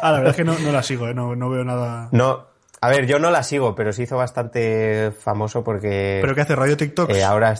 Ah, 0.02 0.10
la 0.12 0.18
verdad 0.18 0.30
es 0.30 0.36
que 0.36 0.44
no, 0.44 0.58
no 0.58 0.72
la 0.72 0.82
sigo, 0.82 1.08
eh, 1.08 1.14
no, 1.14 1.34
no 1.36 1.48
veo 1.48 1.64
nada. 1.64 2.08
No, 2.12 2.46
a 2.80 2.88
ver, 2.88 3.06
yo 3.06 3.18
no 3.20 3.30
la 3.30 3.42
sigo, 3.44 3.74
pero 3.74 3.92
se 3.92 4.02
hizo 4.04 4.16
bastante 4.16 5.10
famoso 5.12 5.62
porque 5.64 6.18
¿Pero 6.20 6.34
qué 6.34 6.40
hace? 6.42 6.54
¿Radio 6.56 6.76
TikToks? 6.76 7.14
eh, 7.16 7.24
ahora... 7.24 7.54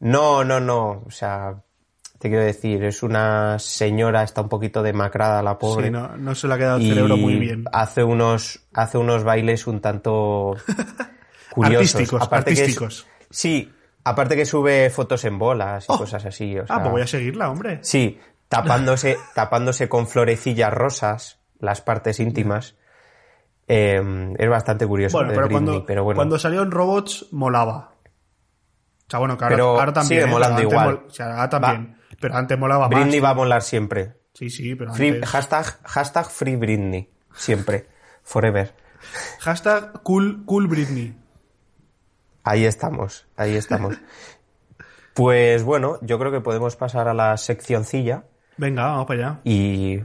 No, 0.00 0.44
no, 0.44 0.60
no. 0.60 1.02
O 1.06 1.10
sea, 1.10 1.62
te 2.18 2.28
quiero 2.28 2.44
decir, 2.44 2.84
es 2.84 3.02
una 3.02 3.58
señora, 3.58 4.22
está 4.22 4.42
un 4.42 4.48
poquito 4.48 4.82
demacrada 4.82 5.42
la 5.42 5.58
pobre. 5.58 5.86
sí, 5.86 5.90
no, 5.92 6.16
no 6.16 6.34
se 6.34 6.46
le 6.48 6.54
ha 6.54 6.58
quedado 6.58 6.76
el 6.78 6.88
cerebro 6.88 7.16
muy 7.16 7.36
bien. 7.36 7.64
Hace 7.72 8.04
unos, 8.04 8.60
hace 8.72 8.98
unos 8.98 9.24
bailes 9.24 9.66
un 9.66 9.80
tanto 9.80 10.56
curiosos. 11.50 11.94
Artísticos, 11.94 12.22
Aparte 12.22 12.50
que 12.50 12.54
es- 12.54 12.60
artísticos. 12.60 13.06
sí, 13.30 13.72
aparte 14.04 14.36
que 14.36 14.44
sube 14.46 14.90
fotos 14.90 15.24
en 15.24 15.38
bolas 15.38 15.84
y 15.88 15.92
Oh. 15.92 15.98
cosas 15.98 16.24
así. 16.24 16.58
o 16.58 16.62
Ah, 16.62 16.66
sea, 16.66 16.78
pues 16.80 16.90
voy 16.92 17.02
a 17.02 17.06
seguirla, 17.06 17.50
hombre. 17.50 17.78
Sí, 17.82 18.20
tapándose, 18.48 19.16
tapándose 19.34 19.88
con 19.88 20.06
florecillas 20.06 20.72
rosas 20.72 21.40
las 21.58 21.80
partes 21.80 22.20
íntimas. 22.20 22.76
Eh, 23.66 24.34
es 24.38 24.48
bastante 24.50 24.86
curioso. 24.86 25.16
Bueno, 25.16 25.30
de 25.30 25.36
pero 25.36 25.46
Britney, 25.48 25.64
cuando, 25.66 25.86
pero 25.86 26.04
bueno. 26.04 26.18
cuando 26.18 26.38
salió 26.38 26.62
en 26.62 26.70
Robots, 26.70 27.28
molaba. 27.32 27.92
O 29.06 29.10
sea, 29.10 29.18
bueno, 29.18 29.36
que 29.38 29.44
ahora, 29.44 29.56
Pero 29.56 29.68
ahora 29.80 29.92
también. 29.92 30.20
sigue 30.22 30.30
¿eh? 30.30 30.32
molando 30.32 30.56
Pero 30.56 30.68
antes 30.68 30.72
igual. 30.72 30.96
mol- 30.98 31.06
o 31.06 31.10
sea, 31.10 31.30
ahora 31.34 31.48
también. 31.48 31.98
Pero 32.20 32.36
antes 32.36 32.58
molaba 32.58 32.88
más. 32.88 33.00
Britney 33.00 33.20
va 33.20 33.30
a 33.30 33.34
molar 33.34 33.62
siempre. 33.62 34.14
Sí, 34.34 34.50
sí, 34.50 34.74
pero 34.74 34.92
Free- 34.94 35.14
antes... 35.14 35.28
hashtag, 35.30 35.64
hashtag 35.84 36.26
Free 36.30 36.56
Britney. 36.56 37.10
Siempre. 37.34 37.86
Forever. 38.22 38.74
Hashtag 39.40 40.02
cool, 40.02 40.44
cool 40.46 40.66
Britney. 40.66 41.14
Ahí 42.44 42.64
estamos, 42.66 43.26
ahí 43.36 43.56
estamos. 43.56 43.96
Pues 45.14 45.62
bueno, 45.62 45.98
yo 46.02 46.18
creo 46.18 46.32
que 46.32 46.40
podemos 46.40 46.76
pasar 46.76 47.08
a 47.08 47.14
la 47.14 47.36
seccioncilla 47.36 48.24
Venga, 48.56 48.84
vamos 48.84 49.06
para 49.06 49.28
allá. 49.28 49.40
y, 49.44 50.00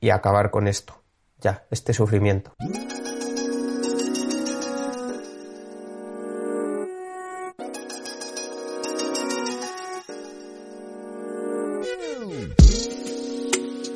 y 0.00 0.10
acabar 0.10 0.50
con 0.50 0.66
esto. 0.66 1.00
Ya, 1.40 1.64
este 1.70 1.92
sufrimiento. 1.92 2.52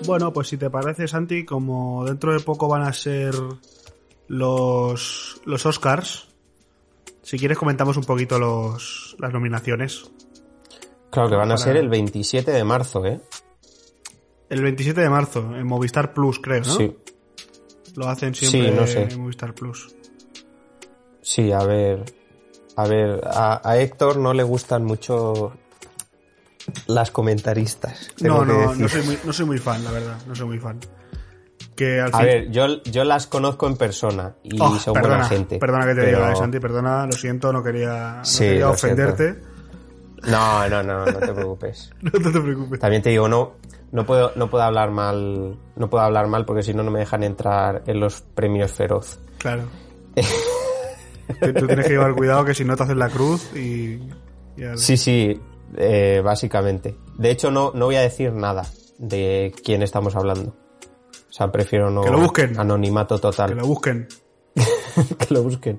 Bueno, 0.06 0.32
pues 0.32 0.48
si 0.48 0.56
te 0.56 0.70
parece, 0.70 1.06
Santi, 1.06 1.44
como 1.44 2.04
dentro 2.04 2.32
de 2.32 2.40
poco 2.40 2.66
van 2.68 2.82
a 2.82 2.92
ser 2.92 3.34
los, 4.28 5.40
los 5.44 5.66
Oscars, 5.66 6.28
si 7.30 7.38
quieres 7.38 7.56
comentamos 7.56 7.96
un 7.96 8.02
poquito 8.02 8.40
los, 8.40 9.14
las 9.20 9.32
nominaciones. 9.32 10.10
Claro 11.10 11.28
que 11.30 11.36
van 11.36 11.52
a 11.52 11.56
ser 11.56 11.76
el 11.76 11.88
27 11.88 12.50
de 12.50 12.64
marzo, 12.64 13.06
¿eh? 13.06 13.20
El 14.48 14.62
27 14.62 15.00
de 15.00 15.08
marzo, 15.08 15.54
en 15.56 15.64
Movistar 15.64 16.12
Plus, 16.12 16.40
creo, 16.40 16.58
¿no? 16.58 16.64
Sí, 16.64 16.96
Lo 17.94 18.08
hacen 18.08 18.34
siempre 18.34 18.70
Sí, 18.70 18.76
no 18.76 18.84
sé. 18.84 19.02
en 19.04 19.20
Movistar 19.20 19.54
Plus. 19.54 19.94
sí, 21.22 21.52
a 21.52 21.62
ver. 21.62 22.04
A 22.74 22.88
ver, 22.88 23.20
a, 23.24 23.60
a 23.68 23.78
Héctor 23.78 24.16
no 24.16 24.34
le 24.34 24.42
gustan 24.42 24.84
mucho 24.84 25.52
las 26.88 27.12
comentaristas. 27.12 28.10
No, 28.20 28.44
no, 28.44 28.74
no 28.74 28.88
soy, 28.88 29.02
muy, 29.02 29.18
no 29.22 29.32
soy 29.32 29.46
muy 29.46 29.58
fan, 29.58 29.84
la 29.84 29.92
verdad, 29.92 30.18
no 30.26 30.34
soy 30.34 30.46
muy 30.48 30.58
fan. 30.58 30.80
Que 31.80 31.98
al 31.98 32.08
A 32.14 32.18
fin... 32.18 32.26
ver, 32.26 32.50
yo, 32.50 32.82
yo 32.82 33.04
las 33.04 33.26
conozco 33.26 33.66
en 33.66 33.74
persona 33.78 34.34
y 34.42 34.60
Oh, 34.60 34.76
son 34.78 34.92
perdona, 34.92 35.14
buena 35.14 35.28
gente. 35.30 35.58
perdona 35.58 35.86
que 35.86 35.94
te 35.94 36.02
pero- 36.02 36.18
diga, 36.18 36.36
Santi, 36.36 36.60
perdona, 36.60 37.06
lo 37.06 37.12
siento, 37.12 37.52
no 37.54 37.62
quería, 37.62 38.16
no 38.18 38.24
Sí, 38.26 38.44
quería 38.44 38.66
lo 38.66 38.74
siento. 38.76 39.02
ofenderte. 39.02 39.40
No, 40.24 40.68
no, 40.68 40.82
no, 40.82 41.06
no 41.06 41.18
te 41.18 41.32
preocupes. 41.32 41.90
No 42.02 42.10
te 42.10 42.38
preocupes. 42.38 42.78
También 42.80 43.00
te 43.00 43.08
digo, 43.08 43.28
no, 43.28 43.52
no 43.92 44.04
puedo, 44.04 44.32
no 44.36 44.50
puedo 44.50 44.62
hablar 44.62 44.90
mal, 44.90 45.56
no 45.74 45.88
puedo 45.88 46.04
hablar 46.04 46.26
mal 46.26 46.44
porque 46.44 46.62
si 46.62 46.74
no 46.74 46.82
no 46.82 46.90
me 46.90 46.98
dejan 46.98 47.22
entrar 47.22 47.82
en 47.86 47.98
los 47.98 48.20
premios 48.20 48.72
feroz. 48.72 49.18
Claro. 49.38 49.62
Tú 51.40 51.52
tienes 51.66 51.86
que 51.86 51.92
llevar 51.92 52.14
cuidado 52.14 52.44
que 52.44 52.52
si 52.54 52.64
no 52.64 52.76
te 52.76 52.82
haces 52.82 52.96
la 52.96 53.08
cruz 53.08 53.56
y... 53.56 54.00
y 54.56 54.64
al- 54.64 54.76
Sí, 54.76 54.98
sí, 54.98 55.40
eh, 55.78 56.20
básicamente. 56.22 56.96
De 57.16 57.30
hecho, 57.30 57.50
no, 57.50 57.72
no 57.74 57.86
voy 57.86 57.96
a 57.96 58.00
decir 58.02 58.32
nada 58.34 58.64
de 58.98 59.54
quién 59.64 59.82
estamos 59.82 60.14
hablando. 60.16 60.54
O 61.30 61.32
sea, 61.32 61.50
prefiero 61.52 61.90
no. 61.90 62.02
Que 62.02 62.10
lo 62.10 62.18
busquen. 62.18 62.58
Anonimato 62.58 63.18
total. 63.18 63.50
Que 63.50 63.54
lo 63.54 63.66
busquen. 63.66 64.08
que 64.54 65.32
lo 65.34 65.42
busquen. 65.44 65.78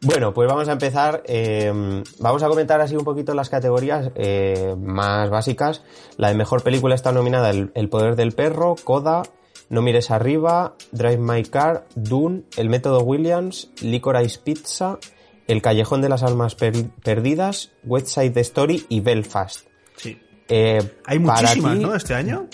Bueno, 0.00 0.32
pues 0.34 0.48
vamos 0.48 0.68
a 0.68 0.72
empezar. 0.72 1.22
eh, 1.26 2.02
vamos 2.18 2.42
a 2.42 2.48
comentar 2.48 2.80
así 2.80 2.96
un 2.96 3.04
poquito 3.04 3.34
las 3.34 3.48
categorías 3.50 4.10
eh, 4.16 4.74
más 4.78 5.30
básicas. 5.30 5.82
La 6.16 6.28
de 6.28 6.34
mejor 6.34 6.62
película 6.62 6.94
está 6.94 7.12
nominada 7.12 7.50
El, 7.50 7.70
El 7.74 7.88
poder 7.88 8.16
del 8.16 8.32
perro, 8.32 8.74
Coda, 8.82 9.22
No 9.68 9.80
mires 9.82 10.10
arriba, 10.10 10.74
Drive 10.90 11.18
My 11.18 11.44
Car, 11.44 11.86
Dune, 11.94 12.42
El 12.56 12.68
método 12.68 13.02
Williams, 13.02 13.70
Licorice 13.80 14.40
Pizza, 14.42 14.98
El 15.46 15.62
callejón 15.62 16.00
de 16.00 16.08
las 16.08 16.22
almas 16.24 16.54
per- 16.56 16.88
perdidas, 17.04 17.70
West 17.84 18.08
Side 18.08 18.40
Story 18.40 18.86
y 18.88 19.00
Belfast. 19.00 19.66
Sí. 19.96 20.18
Eh, 20.48 20.80
Hay 21.06 21.18
muchísimas, 21.20 21.74
ti- 21.78 21.84
¿no? 21.84 21.94
Este 21.94 22.14
año. 22.14 22.48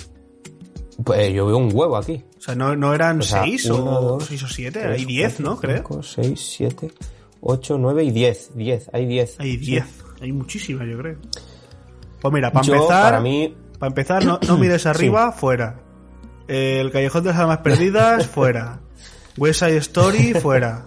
Pues 1.04 1.32
yo 1.32 1.46
veo 1.46 1.56
un 1.58 1.70
huevo 1.72 1.96
aquí. 1.96 2.24
O 2.36 2.40
sea, 2.40 2.54
no, 2.54 2.74
no 2.74 2.92
eran 2.94 3.20
O 3.20 3.22
sea, 3.22 3.42
seis 3.44 3.66
uno, 3.66 3.98
o 3.98 4.00
dos, 4.02 4.24
seis 4.26 4.42
o 4.42 4.48
siete, 4.48 4.80
tres, 4.82 4.98
hay 4.98 5.04
diez, 5.04 5.34
cuatro, 5.36 5.50
¿no? 5.50 5.60
Creo. 5.60 5.76
cinco, 5.76 6.02
seis, 6.02 6.54
siete, 6.56 6.92
ocho, 7.40 7.78
nueve 7.78 8.02
y 8.04 8.10
diez. 8.10 8.50
Diez, 8.54 8.90
hay 8.92 9.06
diez. 9.06 9.36
Hay 9.38 9.52
Sí. 9.52 9.56
diez. 9.58 9.84
Hay 10.20 10.32
muchísimas, 10.32 10.88
yo 10.88 10.98
creo. 10.98 11.16
Pues 12.20 12.34
mira, 12.34 12.50
para 12.52 12.66
Yo, 12.66 12.74
empezar, 12.74 13.02
para 13.04 13.20
mí, 13.20 13.54
para 13.78 13.88
empezar, 13.88 14.24
no, 14.24 14.40
no 14.46 14.58
mires 14.58 14.86
arriba, 14.86 15.30
fuera. 15.32 15.80
Eh, 16.48 16.80
el 16.80 16.90
Callejón 16.90 17.22
de 17.22 17.30
las 17.30 17.38
Almas 17.38 17.58
Perdidas, 17.58 18.26
fuera. 18.34 18.80
West 19.36 19.60
Side 19.60 19.76
Story, 19.76 20.34
fuera. 20.42 20.86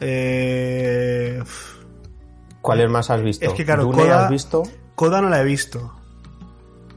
Eh, 0.00 1.42
¿cuáles 2.62 2.88
más 2.88 3.10
has 3.10 3.22
visto? 3.22 3.44
Es 3.44 3.52
que, 3.52 3.64
claro, 3.66 3.84
Dune 3.84 4.04
Coda- 4.04 4.24
has 4.24 4.30
visto? 4.30 4.62
Coda 4.94 5.20
no 5.20 5.28
la 5.28 5.42
he 5.42 5.44
visto. 5.44 5.92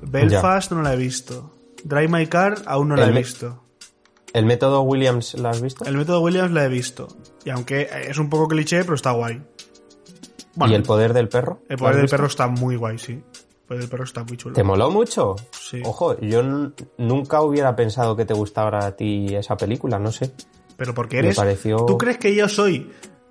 Belfast 0.01 0.71
no 0.71 0.81
la 0.81 0.93
he 0.93 0.97
visto. 0.97 1.51
Drive 1.83 2.07
My 2.09 2.27
Car 2.27 2.55
aún 2.65 2.89
no 2.89 2.95
la 2.95 3.07
he 3.07 3.11
visto. 3.11 3.63
¿El 4.33 4.45
método 4.45 4.81
Williams 4.83 5.33
la 5.35 5.49
has 5.49 5.61
visto? 5.61 5.83
El 5.85 5.97
método 5.97 6.21
Williams 6.21 6.51
la 6.51 6.65
he 6.65 6.69
visto. 6.69 7.07
Y 7.43 7.49
aunque 7.49 7.89
es 8.07 8.17
un 8.17 8.29
poco 8.29 8.47
cliché, 8.47 8.81
pero 8.83 8.95
está 8.95 9.11
guay. 9.11 9.41
¿Y 10.67 10.73
el 10.73 10.83
poder 10.83 11.13
del 11.13 11.27
perro? 11.29 11.61
el 11.69 11.75
¿Lo 11.75 11.77
poder 11.79 11.95
del 11.95 12.01
visto? 12.03 12.17
perro 12.17 12.27
está 12.27 12.47
muy 12.47 12.75
guay, 12.75 12.97
sí. 12.97 13.13
El 13.13 13.67
poder 13.67 13.81
del 13.81 13.89
perro 13.89 14.03
está 14.03 14.23
muy 14.23 14.37
chulo. 14.37 14.55
¿Te 14.55 14.63
moló 14.63 14.89
mucho? 14.91 15.35
Sí. 15.51 15.81
Ojo, 15.85 16.19
yo 16.19 16.43
nunca 16.97 17.41
hubiera 17.41 17.75
pensado 17.75 18.15
que 18.15 18.25
te 18.25 18.33
gustara 18.33 18.85
a 18.85 18.95
ti 18.95 19.27
esa 19.35 19.55
película, 19.57 19.97
no 19.99 20.11
sé. 20.11 20.31
Pero 20.77 20.93
porque 20.93 21.17
Me 21.17 21.27
eres. 21.27 21.35
pareció- 21.37 21.85
¿Tú 21.85 21.97
crees 21.97 22.17
que 22.17 22.33
yo 22.35 22.47
soy 22.49 22.89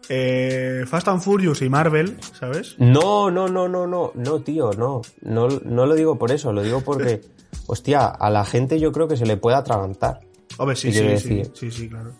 eh, 0.08 0.84
Fast 0.86 1.08
and 1.08 1.20
Furious 1.22 1.62
y 1.62 1.68
Marvel, 1.68 2.16
¿sabes? 2.38 2.74
No, 2.78 3.30
no, 3.30 3.48
no, 3.48 3.68
no, 3.68 3.86
no, 3.86 4.12
no, 4.14 4.40
tío, 4.42 4.72
no. 4.72 5.02
No, 5.20 5.48
no 5.48 5.86
lo 5.86 5.94
digo 5.94 6.18
por 6.18 6.32
eso, 6.32 6.52
lo 6.52 6.62
digo 6.62 6.80
porque, 6.80 7.20
hostia, 7.70 8.06
a 8.06 8.30
la 8.30 8.44
gente 8.44 8.78
yo 8.80 8.92
creo 8.92 9.06
que 9.08 9.16
se 9.16 9.26
le 9.26 9.36
puede 9.36 9.56
atragantar. 9.56 10.20
Hombre, 10.58 10.76
sí, 10.76 10.90
¿Qué 10.92 11.18
sí, 11.18 11.28
sí, 11.44 11.50
sí, 11.54 11.70
sí, 11.70 11.88
claro. 11.88 12.12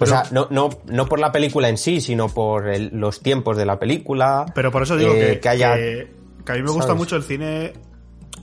O 0.00 0.06
sea, 0.06 0.24
no, 0.30 0.46
no, 0.50 0.70
no 0.86 1.06
por 1.06 1.18
la 1.20 1.30
película 1.32 1.68
en 1.68 1.76
sí, 1.78 2.00
sino 2.00 2.28
por 2.28 2.68
el- 2.68 2.90
los 2.92 3.20
tiempos 3.20 3.56
de 3.56 3.64
la 3.66 3.78
película. 3.78 4.46
Pero 4.54 4.70
por 4.72 4.82
eso 4.82 4.96
digo 4.96 5.12
eh, 5.14 5.38
que, 5.40 5.48
haya. 5.48 5.74
que, 5.74 6.12
que 6.44 6.52
a 6.52 6.54
mí 6.56 6.62
me 6.62 6.70
gusta 6.70 6.86
¿sabes? 6.88 6.98
mucho 6.98 7.16
el 7.16 7.22
cine. 7.22 7.72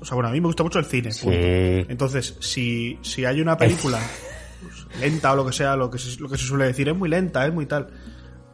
O 0.02 0.06
sea, 0.06 0.16
bueno, 0.16 0.30
a 0.30 0.32
mí 0.32 0.40
me 0.42 0.48
gusta 0.48 0.64
mucho 0.64 0.80
el 0.80 0.86
cine. 0.86 1.12
Sí. 1.12 1.28
Entonces, 1.30 2.36
si, 2.40 2.98
si 3.02 3.26
hay 3.26 3.40
una 3.42 3.58
película 3.58 4.00
pues, 4.62 5.00
lenta 5.00 5.32
o 5.34 5.36
lo 5.36 5.46
que 5.46 5.54
sea, 5.54 5.76
lo 5.76 5.90
que, 5.90 5.98
se, 6.00 6.20
lo 6.20 6.28
que 6.30 6.38
se 6.38 6.46
suele 6.46 6.66
decir 6.66 6.90
es 6.90 6.96
muy 6.98 7.10
lenta, 7.10 7.46
es 7.46 7.54
muy 7.54 7.66
tal. 7.66 7.88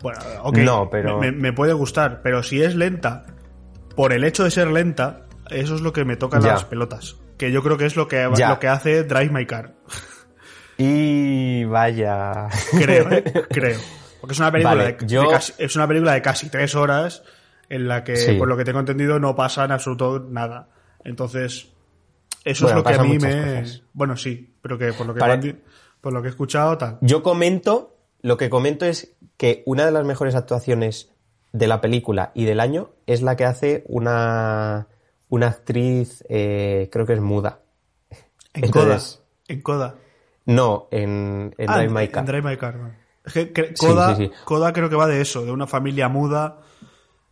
Bueno, 0.02 0.20
ok, 0.44 0.58
No, 0.60 0.90
pero- 0.90 1.20
me, 1.20 1.32
me 1.32 1.54
puede 1.54 1.74
gustar, 1.74 2.22
pero 2.24 2.44
si 2.44 2.62
es 2.62 2.76
lenta, 2.76 3.26
por 3.96 4.14
el 4.14 4.24
hecho 4.24 4.44
de 4.44 4.52
ser 4.52 4.68
lenta, 4.70 5.26
eso 5.50 5.76
es 5.76 5.82
lo 5.82 5.94
que 5.94 6.06
me 6.06 6.16
toca 6.18 6.40
Ya. 6.40 6.54
las 6.54 6.66
pelotas. 6.66 7.18
Que 7.38 7.52
yo 7.52 7.62
creo 7.64 7.78
que 7.78 7.86
es 7.86 7.96
lo 7.96 8.08
que, 8.08 8.28
Ya. 8.36 8.50
lo 8.50 8.60
que 8.60 8.68
hace 8.68 9.04
Drive 9.04 9.30
My 9.32 9.46
Car. 9.46 9.74
Y 10.80 11.64
vaya. 11.66 12.50
Creo, 12.72 13.12
¿eh? 13.12 13.24
creo. 13.50 13.80
Porque 14.22 14.34
es 14.34 14.40
una 14.40 14.52
película, 14.52 14.76
Vale, 14.76 14.94
de, 14.94 15.08
yo- 15.08 15.24
de 15.24 15.30
casi, 15.30 15.54
es 15.58 15.76
una 15.76 15.88
película 15.88 16.14
de 16.14 16.22
casi 16.22 16.50
tres 16.50 16.76
horas 16.76 17.24
en 17.70 17.88
la 17.88 18.04
que, 18.04 18.16
Sí. 18.16 18.34
por 18.36 18.48
lo 18.48 18.56
que 18.58 18.64
tengo 18.64 18.80
entendido, 18.80 19.20
no 19.20 19.36
pasa 19.36 19.66
en 19.66 19.72
absoluto 19.72 20.20
nada. 20.30 20.70
Entonces, 21.04 21.70
eso 22.44 22.66
Bueno, 22.66 22.80
es 22.80 22.86
lo 22.86 22.92
que 22.92 23.00
a 23.00 23.04
mí 23.04 23.18
me... 23.20 23.62
cosas. 23.62 23.84
Bueno, 23.94 24.18
sí, 24.18 24.54
pero 24.62 24.78
que 24.78 24.94
por 24.94 25.08
lo 25.08 25.14
que, 25.16 25.56
por 26.02 26.14
lo 26.14 26.22
que 26.22 26.28
he 26.28 26.32
escuchado, 26.32 26.78
tal. 26.78 26.98
Yo 27.02 27.24
comento, 27.24 27.98
lo 28.22 28.38
que 28.38 28.50
comento 28.50 28.86
es 28.86 29.16
que 29.38 29.64
una 29.66 29.86
de 29.86 29.92
las 29.92 30.06
mejores 30.06 30.36
actuaciones 30.36 31.12
de 31.54 31.68
la 31.68 31.82
película 31.82 32.32
y 32.36 32.46
del 32.46 32.60
año 32.60 32.92
es 33.08 33.22
la 33.24 33.36
que 33.36 33.46
hace 33.46 33.84
una, 33.88 34.88
una 35.30 35.48
actriz, 35.48 36.24
eh, 36.30 36.90
creo 36.92 37.06
que 37.06 37.14
es 37.14 37.22
muda. 37.22 37.60
En 38.54 38.66
Entonces- 38.66 39.16
Coda. 39.18 39.26
En 39.48 39.62
Coda. 39.62 39.96
No, 40.46 40.88
en, 40.92 41.54
en 41.58 41.70
Ah, 41.70 41.78
Drive 41.78 41.94
My 41.94 42.04
en 42.06 42.12
Car. 42.12 42.26
Drive 42.26 42.42
My 42.50 42.58
Car. 42.58 42.98
Es 43.26 43.34
que 43.34 43.74
Coda, 43.78 44.16
sí, 44.16 44.28
sí. 44.28 44.32
Coda 44.46 44.72
creo 44.72 44.90
que 44.90 44.96
va 44.96 45.08
de 45.08 45.20
eso, 45.22 45.44
de 45.46 45.52
una 45.52 45.68
familia 45.68 46.08
muda. 46.10 46.60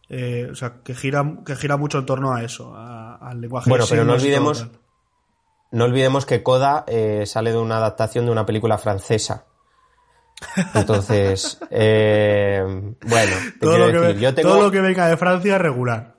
eh, 0.10 0.50
o 0.52 0.56
sea, 0.56 0.82
que 0.84 0.94
gira, 0.94 1.38
que 1.46 1.56
gira 1.56 1.78
mucho 1.78 1.98
en 1.98 2.06
torno 2.06 2.32
a 2.34 2.44
eso, 2.44 2.76
a- 2.76 3.16
al 3.16 3.42
lenguaje 3.42 3.70
Bueno, 3.70 3.86
pero 3.90 4.04
no 4.06 4.14
olvidemos-. 4.14 4.70
No 5.72 5.86
olvidemos 5.86 6.26
que 6.28 6.44
Coda 6.44 6.84
eh, 6.88 7.24
sale 7.26 7.52
de 7.52 7.58
una 7.58 7.78
adaptación 7.78 8.26
de 8.26 8.32
una 8.32 8.46
película 8.46 8.78
francesa. 8.78 9.46
Entonces, 10.74 11.58
eh, 11.72 12.62
bueno, 13.08 13.36
te 13.60 13.60
Todo, 13.60 13.78
lo 13.80 13.86
que, 13.88 13.92
decir, 13.94 14.16
ve- 14.16 14.22
yo 14.22 14.34
tengo... 14.36 14.50
todo 14.50 14.62
lo 14.64 14.72
que 14.72 14.82
venga 14.82 15.08
de 15.08 15.18
Francia, 15.18 15.58
regular. 15.58 16.15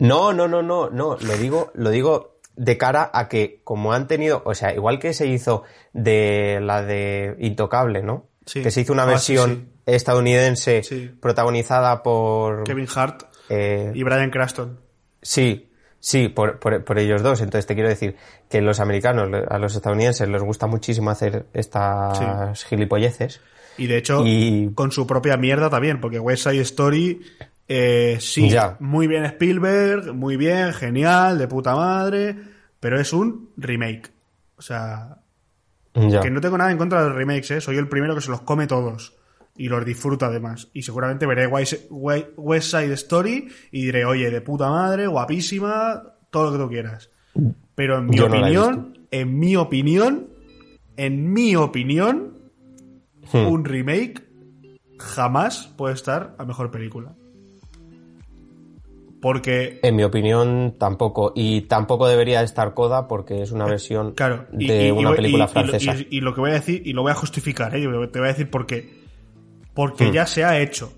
No, 0.00 0.32
no, 0.32 0.48
no, 0.48 0.62
no, 0.62 0.90
no, 0.90 1.16
lo 1.20 1.36
digo, 1.36 1.70
lo 1.74 1.90
digo 1.90 2.38
de 2.56 2.76
cara 2.76 3.10
a 3.14 3.28
que 3.28 3.60
como 3.64 3.92
han 3.92 4.06
tenido, 4.08 4.42
o 4.44 4.54
sea, 4.54 4.74
igual 4.74 4.98
que 4.98 5.12
se 5.14 5.26
hizo 5.26 5.62
de 5.92 6.58
la 6.60 6.82
de 6.82 7.36
Intocable, 7.38 8.02
¿no? 8.02 8.26
Sí. 8.46 8.62
Que 8.62 8.70
se 8.70 8.80
hizo 8.80 8.92
una 8.92 9.04
Ah, 9.04 9.06
versión 9.06 9.68
sí. 9.86 9.92
estadounidense 9.94 10.82
Sí. 10.82 11.10
protagonizada 11.20 12.02
por 12.02 12.64
Kevin 12.64 12.88
Hart 12.94 13.22
eh, 13.48 13.92
y 13.94 14.02
Brian 14.02 14.30
Cranston. 14.30 14.80
sí, 15.22 15.70
sí, 16.00 16.28
por, 16.28 16.58
por, 16.58 16.82
por 16.84 16.98
ellos 16.98 17.22
dos. 17.22 17.40
Entonces 17.40 17.66
te 17.66 17.74
quiero 17.74 17.88
decir 17.88 18.16
que 18.48 18.60
los 18.60 18.80
americanos, 18.80 19.28
a 19.48 19.58
los 19.58 19.74
estadounidenses 19.76 20.28
les 20.28 20.42
gusta 20.42 20.66
muchísimo 20.66 21.10
hacer 21.10 21.46
estas 21.52 22.64
gilipolleces. 22.64 23.40
Y 23.78 23.86
de 23.86 23.96
hecho, 23.98 24.22
Y- 24.26 24.72
con 24.74 24.92
su 24.92 25.06
propia 25.06 25.36
mierda 25.36 25.70
también, 25.70 26.00
porque 26.00 26.18
West 26.18 26.42
Side 26.44 26.60
Story, 26.62 27.20
eh, 27.72 28.16
sí, 28.20 28.50
Ya. 28.50 28.76
muy 28.80 29.06
bien 29.06 29.24
Spielberg, 29.24 30.12
muy 30.12 30.36
bien, 30.36 30.72
genial, 30.72 31.38
de 31.38 31.46
puta 31.46 31.76
madre, 31.76 32.34
pero 32.80 32.98
es 33.00 33.12
un 33.12 33.50
remake. 33.56 34.10
O 34.56 34.62
sea, 34.62 35.18
Ya. 35.94 36.20
que 36.20 36.30
no 36.30 36.40
tengo 36.40 36.58
nada 36.58 36.72
en 36.72 36.78
contra 36.78 37.00
de 37.02 37.08
los 37.10 37.16
remakes, 37.16 37.50
¿eh? 37.52 37.60
soy 37.60 37.76
el 37.76 37.88
primero 37.88 38.16
que 38.16 38.20
se 38.22 38.30
los 38.32 38.40
come 38.40 38.66
todos. 38.66 39.14
Y 39.56 39.68
los 39.68 39.84
disfruto 39.84 40.24
además. 40.26 40.68
Y 40.72 40.82
seguramente 40.82 41.26
veré 41.26 41.46
West 41.46 42.70
Side 42.70 42.92
Story 42.94 43.48
y 43.70 43.82
diré, 43.84 44.04
oye, 44.04 44.30
de 44.30 44.40
puta 44.40 44.68
madre, 44.70 45.06
guapísima, 45.06 46.02
todo 46.30 46.46
lo 46.46 46.52
que 46.52 46.64
tú 46.64 46.68
quieras. 46.70 47.10
Pero 47.74 47.98
en 47.98 48.06
mi 48.06 48.16
Yo 48.16 48.28
no 48.28 48.36
opinión, 48.38 48.98
en 49.10 49.38
mi 49.38 49.56
opinión, 49.56 50.28
en 50.96 51.32
mi 51.32 51.54
opinión, 51.56 52.38
Hmm. 53.32 53.46
un 53.48 53.64
remake 53.64 54.22
jamás 54.98 55.68
puede 55.76 55.94
estar 55.94 56.34
a 56.38 56.44
mejor 56.44 56.70
película. 56.70 57.12
Porque 59.20 59.80
En 59.82 59.96
mi 59.96 60.02
opinión, 60.02 60.76
tampoco. 60.78 61.32
Y 61.34 61.62
tampoco 61.62 62.08
debería 62.08 62.42
estar 62.42 62.72
Coda 62.74 63.06
porque 63.06 63.42
es 63.42 63.52
una 63.52 63.66
versión 63.66 64.12
Claro, 64.12 64.46
y, 64.58 64.66
de 64.66 64.88
y- 64.88 64.90
una 64.90 65.12
y- 65.12 65.14
película 65.16 65.46
francesa. 65.48 65.94
Y, 65.94 66.06
y 66.18 66.20
lo 66.22 66.34
que 66.34 66.40
voy 66.40 66.50
a 66.50 66.54
decir, 66.54 66.82
y 66.86 66.92
lo 66.94 67.02
voy 67.02 67.12
a 67.12 67.14
justificar, 67.16 67.74
¿eh? 67.76 67.80
Te 67.82 68.18
voy 68.18 68.28
a 68.28 68.32
decir 68.32 68.48
por 68.50 68.66
qué. 68.66 69.00
Porque 69.74 70.08
Hmm. 70.08 70.12
ya 70.12 70.26
se 70.26 70.44
ha 70.44 70.58
hecho, 70.60 70.92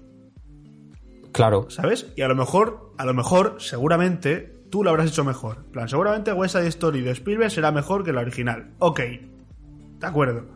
Claro. 1.33 1.68
¿sabes? 1.70 2.12
Y 2.16 2.23
a 2.23 2.29
lo 2.29 2.35
mejor, 2.37 2.93
a 2.99 3.05
lo 3.07 3.14
mejor, 3.14 3.57
seguramente, 3.59 4.53
tú 4.70 4.85
lo 4.85 4.91
habrás 4.91 5.09
hecho 5.09 5.25
mejor. 5.25 5.59
En 5.66 5.73
plan, 5.73 5.89
seguramente 5.89 6.33
West 6.33 6.55
Side 6.57 6.68
Story 6.68 7.01
de 7.01 7.11
Spielberg 7.12 7.51
será 7.51 7.73
mejor 7.73 8.05
que 8.05 8.12
la 8.12 8.20
original. 8.20 8.70
Ok, 8.79 9.01
de 9.01 10.07
acuerdo. 10.07 10.47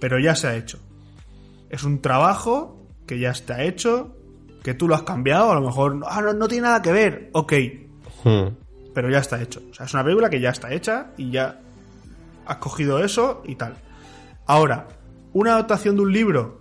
Pero 0.00 0.18
ya 0.18 0.34
se 0.34 0.46
ha 0.48 0.56
hecho. 0.56 0.78
Es 1.70 1.84
un 1.84 2.00
trabajo 2.00 2.88
que 3.06 3.18
ya 3.18 3.30
está 3.30 3.62
hecho, 3.64 4.16
que 4.64 4.74
tú 4.74 4.88
lo 4.88 4.96
has 4.96 5.02
cambiado, 5.02 5.52
a 5.52 5.54
lo 5.54 5.60
mejor, 5.60 6.00
ah, 6.08 6.20
no, 6.22 6.32
no 6.32 6.48
tiene 6.48 6.62
nada 6.66 6.82
que 6.82 6.90
ver. 6.90 7.30
Ok, 7.34 7.52
Hmm. 8.24 8.48
pero 8.94 9.10
ya 9.10 9.18
está 9.18 9.40
hecho. 9.40 9.60
O 9.70 9.74
sea, 9.74 9.84
es 9.86 9.94
una 9.94 10.02
película 10.02 10.28
que 10.30 10.40
ya 10.40 10.48
está 10.50 10.72
hecha 10.72 11.12
y 11.16 11.30
ya 11.30 11.60
has 12.46 12.56
cogido 12.56 12.98
eso 13.04 13.42
y 13.44 13.54
tal. 13.56 13.74
Ahora, 14.46 14.88
una 15.34 15.52
adaptación 15.52 15.96
de 15.96 16.02
un 16.02 16.12
libro, 16.12 16.60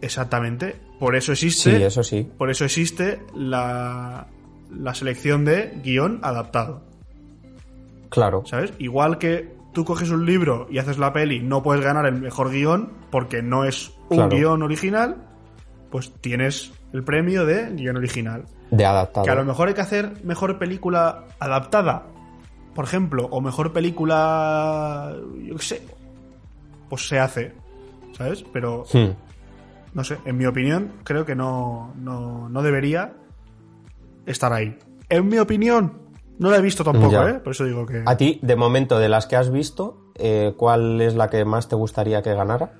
exactamente. 0.00 0.76
Por 0.98 1.16
eso 1.16 1.32
existe, 1.32 1.76
Sí, 1.76 1.82
eso 1.82 2.02
sí. 2.02 2.28
por 2.38 2.50
eso 2.50 2.64
existe 2.64 3.20
la, 3.34 4.26
la 4.74 4.94
selección 4.94 5.44
de 5.44 5.78
guion 5.82 6.20
adaptado. 6.22 6.82
Claro. 8.08 8.44
¿Sabes? 8.46 8.72
Igual 8.78 9.18
que 9.18 9.52
tú 9.72 9.84
coges 9.84 10.10
un 10.10 10.24
libro 10.24 10.66
y 10.70 10.78
haces 10.78 10.98
la 10.98 11.12
peli, 11.12 11.40
no 11.40 11.62
puedes 11.62 11.84
ganar 11.84 12.06
el 12.06 12.14
mejor 12.20 12.50
guion 12.50 12.92
porque 13.10 13.42
no 13.42 13.64
es 13.64 13.92
un 14.08 14.16
Claro. 14.18 14.36
guion 14.36 14.62
original, 14.62 15.16
pues 15.90 16.12
tienes 16.20 16.72
el 16.94 17.04
premio 17.04 17.44
de 17.44 17.70
guion 17.74 17.96
original. 17.98 18.44
De 18.70 18.86
adaptado. 18.86 19.24
Que 19.26 19.30
a 19.30 19.34
lo 19.34 19.44
mejor 19.44 19.68
hay 19.68 19.74
que 19.74 19.82
hacer 19.82 20.24
mejor 20.24 20.58
película 20.58 21.24
adaptada, 21.38 22.04
por 22.74 22.84
ejemplo, 22.86 23.26
o 23.30 23.40
mejor 23.42 23.72
película, 23.72 25.14
yo 25.46 25.56
qué 25.56 25.62
sé, 25.62 25.82
pues 26.88 27.06
se 27.06 27.18
hace, 27.20 27.52
¿sabes? 28.16 28.44
Pero, 28.52 28.84
Hmm. 28.92 29.10
no 29.92 30.04
sé, 30.04 30.18
en 30.24 30.36
mi 30.36 30.46
opinión, 30.46 30.92
creo 31.04 31.24
que 31.26 31.34
no, 31.34 31.92
no, 31.96 32.48
no 32.48 32.62
debería 32.62 33.12
estar 34.26 34.52
ahí. 34.52 34.78
En 35.08 35.28
mi 35.28 35.38
opinión, 35.38 35.98
no 36.38 36.50
la 36.50 36.56
he 36.56 36.62
visto 36.62 36.82
tampoco, 36.84 37.12
Ya. 37.12 37.28
¿eh? 37.30 37.34
Por 37.34 37.52
eso 37.52 37.64
digo 37.64 37.86
que... 37.86 38.02
A 38.06 38.16
ti, 38.16 38.40
de 38.42 38.56
momento, 38.56 38.98
de 38.98 39.08
las 39.08 39.26
que 39.26 39.36
has 39.36 39.50
visto, 39.50 40.10
eh, 40.16 40.54
¿cuál 40.56 41.00
es 41.00 41.14
la 41.14 41.28
que 41.30 41.44
más 41.44 41.68
te 41.68 41.76
gustaría 41.76 42.22
que 42.22 42.34
ganara? 42.34 42.72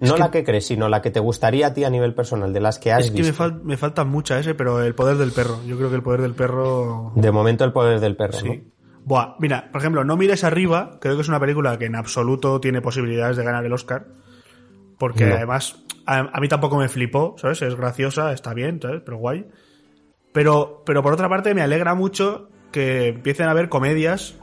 No 0.00 0.14
que- 0.14 0.20
la 0.20 0.30
que 0.30 0.44
crees, 0.44 0.66
sino 0.66 0.88
la 0.88 1.02
que 1.02 1.10
te 1.10 1.20
gustaría 1.20 1.68
a 1.68 1.74
ti 1.74 1.84
a 1.84 1.90
nivel 1.90 2.14
personal, 2.14 2.52
de 2.52 2.60
las 2.60 2.78
que 2.78 2.92
has 2.92 3.06
Es 3.06 3.10
que 3.10 3.22
me, 3.22 3.28
visto. 3.28 3.42
fal- 3.44 3.62
me 3.62 3.76
faltan 3.76 4.08
muchas 4.08 4.40
ese, 4.40 4.54
pero 4.54 4.80
el 4.82 4.94
poder 4.94 5.16
del 5.16 5.32
perro. 5.32 5.58
Yo 5.66 5.76
creo 5.76 5.90
que 5.90 5.96
el 5.96 6.02
poder 6.02 6.22
del 6.22 6.34
perro... 6.34 7.12
De 7.16 7.30
momento, 7.32 7.64
el 7.64 7.72
poder 7.72 7.98
del 8.00 8.16
perro, 8.16 8.38
Sí. 8.38 8.48
¿no? 8.48 8.54
Buah, 9.04 9.36
mira, 9.38 9.70
por 9.72 9.80
ejemplo, 9.80 10.04
No 10.04 10.16
mires 10.16 10.44
arriba, 10.44 10.98
creo 11.00 11.16
que 11.16 11.22
es 11.22 11.28
una 11.28 11.40
película 11.40 11.78
que 11.78 11.86
en 11.86 11.96
absoluto 11.96 12.60
tiene 12.60 12.80
posibilidades 12.82 13.36
de 13.38 13.44
ganar 13.44 13.64
el 13.64 13.72
Oscar. 13.72 14.06
Porque 14.98 15.24
No. 15.26 15.34
además, 15.36 15.82
a, 16.06 16.18
a 16.32 16.40
mí 16.40 16.48
tampoco 16.48 16.76
me 16.76 16.88
flipó, 16.88 17.34
¿sabes? 17.38 17.62
Es 17.62 17.74
graciosa, 17.74 18.32
está 18.32 18.52
bien, 18.52 18.80
¿sabes? 18.82 19.00
Pero 19.04 19.16
guay. 19.16 19.46
Pero, 20.32 20.82
pero 20.84 21.02
por 21.02 21.12
otra 21.12 21.28
parte, 21.28 21.54
me 21.54 21.62
alegra 21.62 21.94
mucho 21.94 22.48
que 22.70 23.08
empiecen 23.08 23.46
a 23.46 23.52
haber 23.52 23.68
comedias 23.68 24.34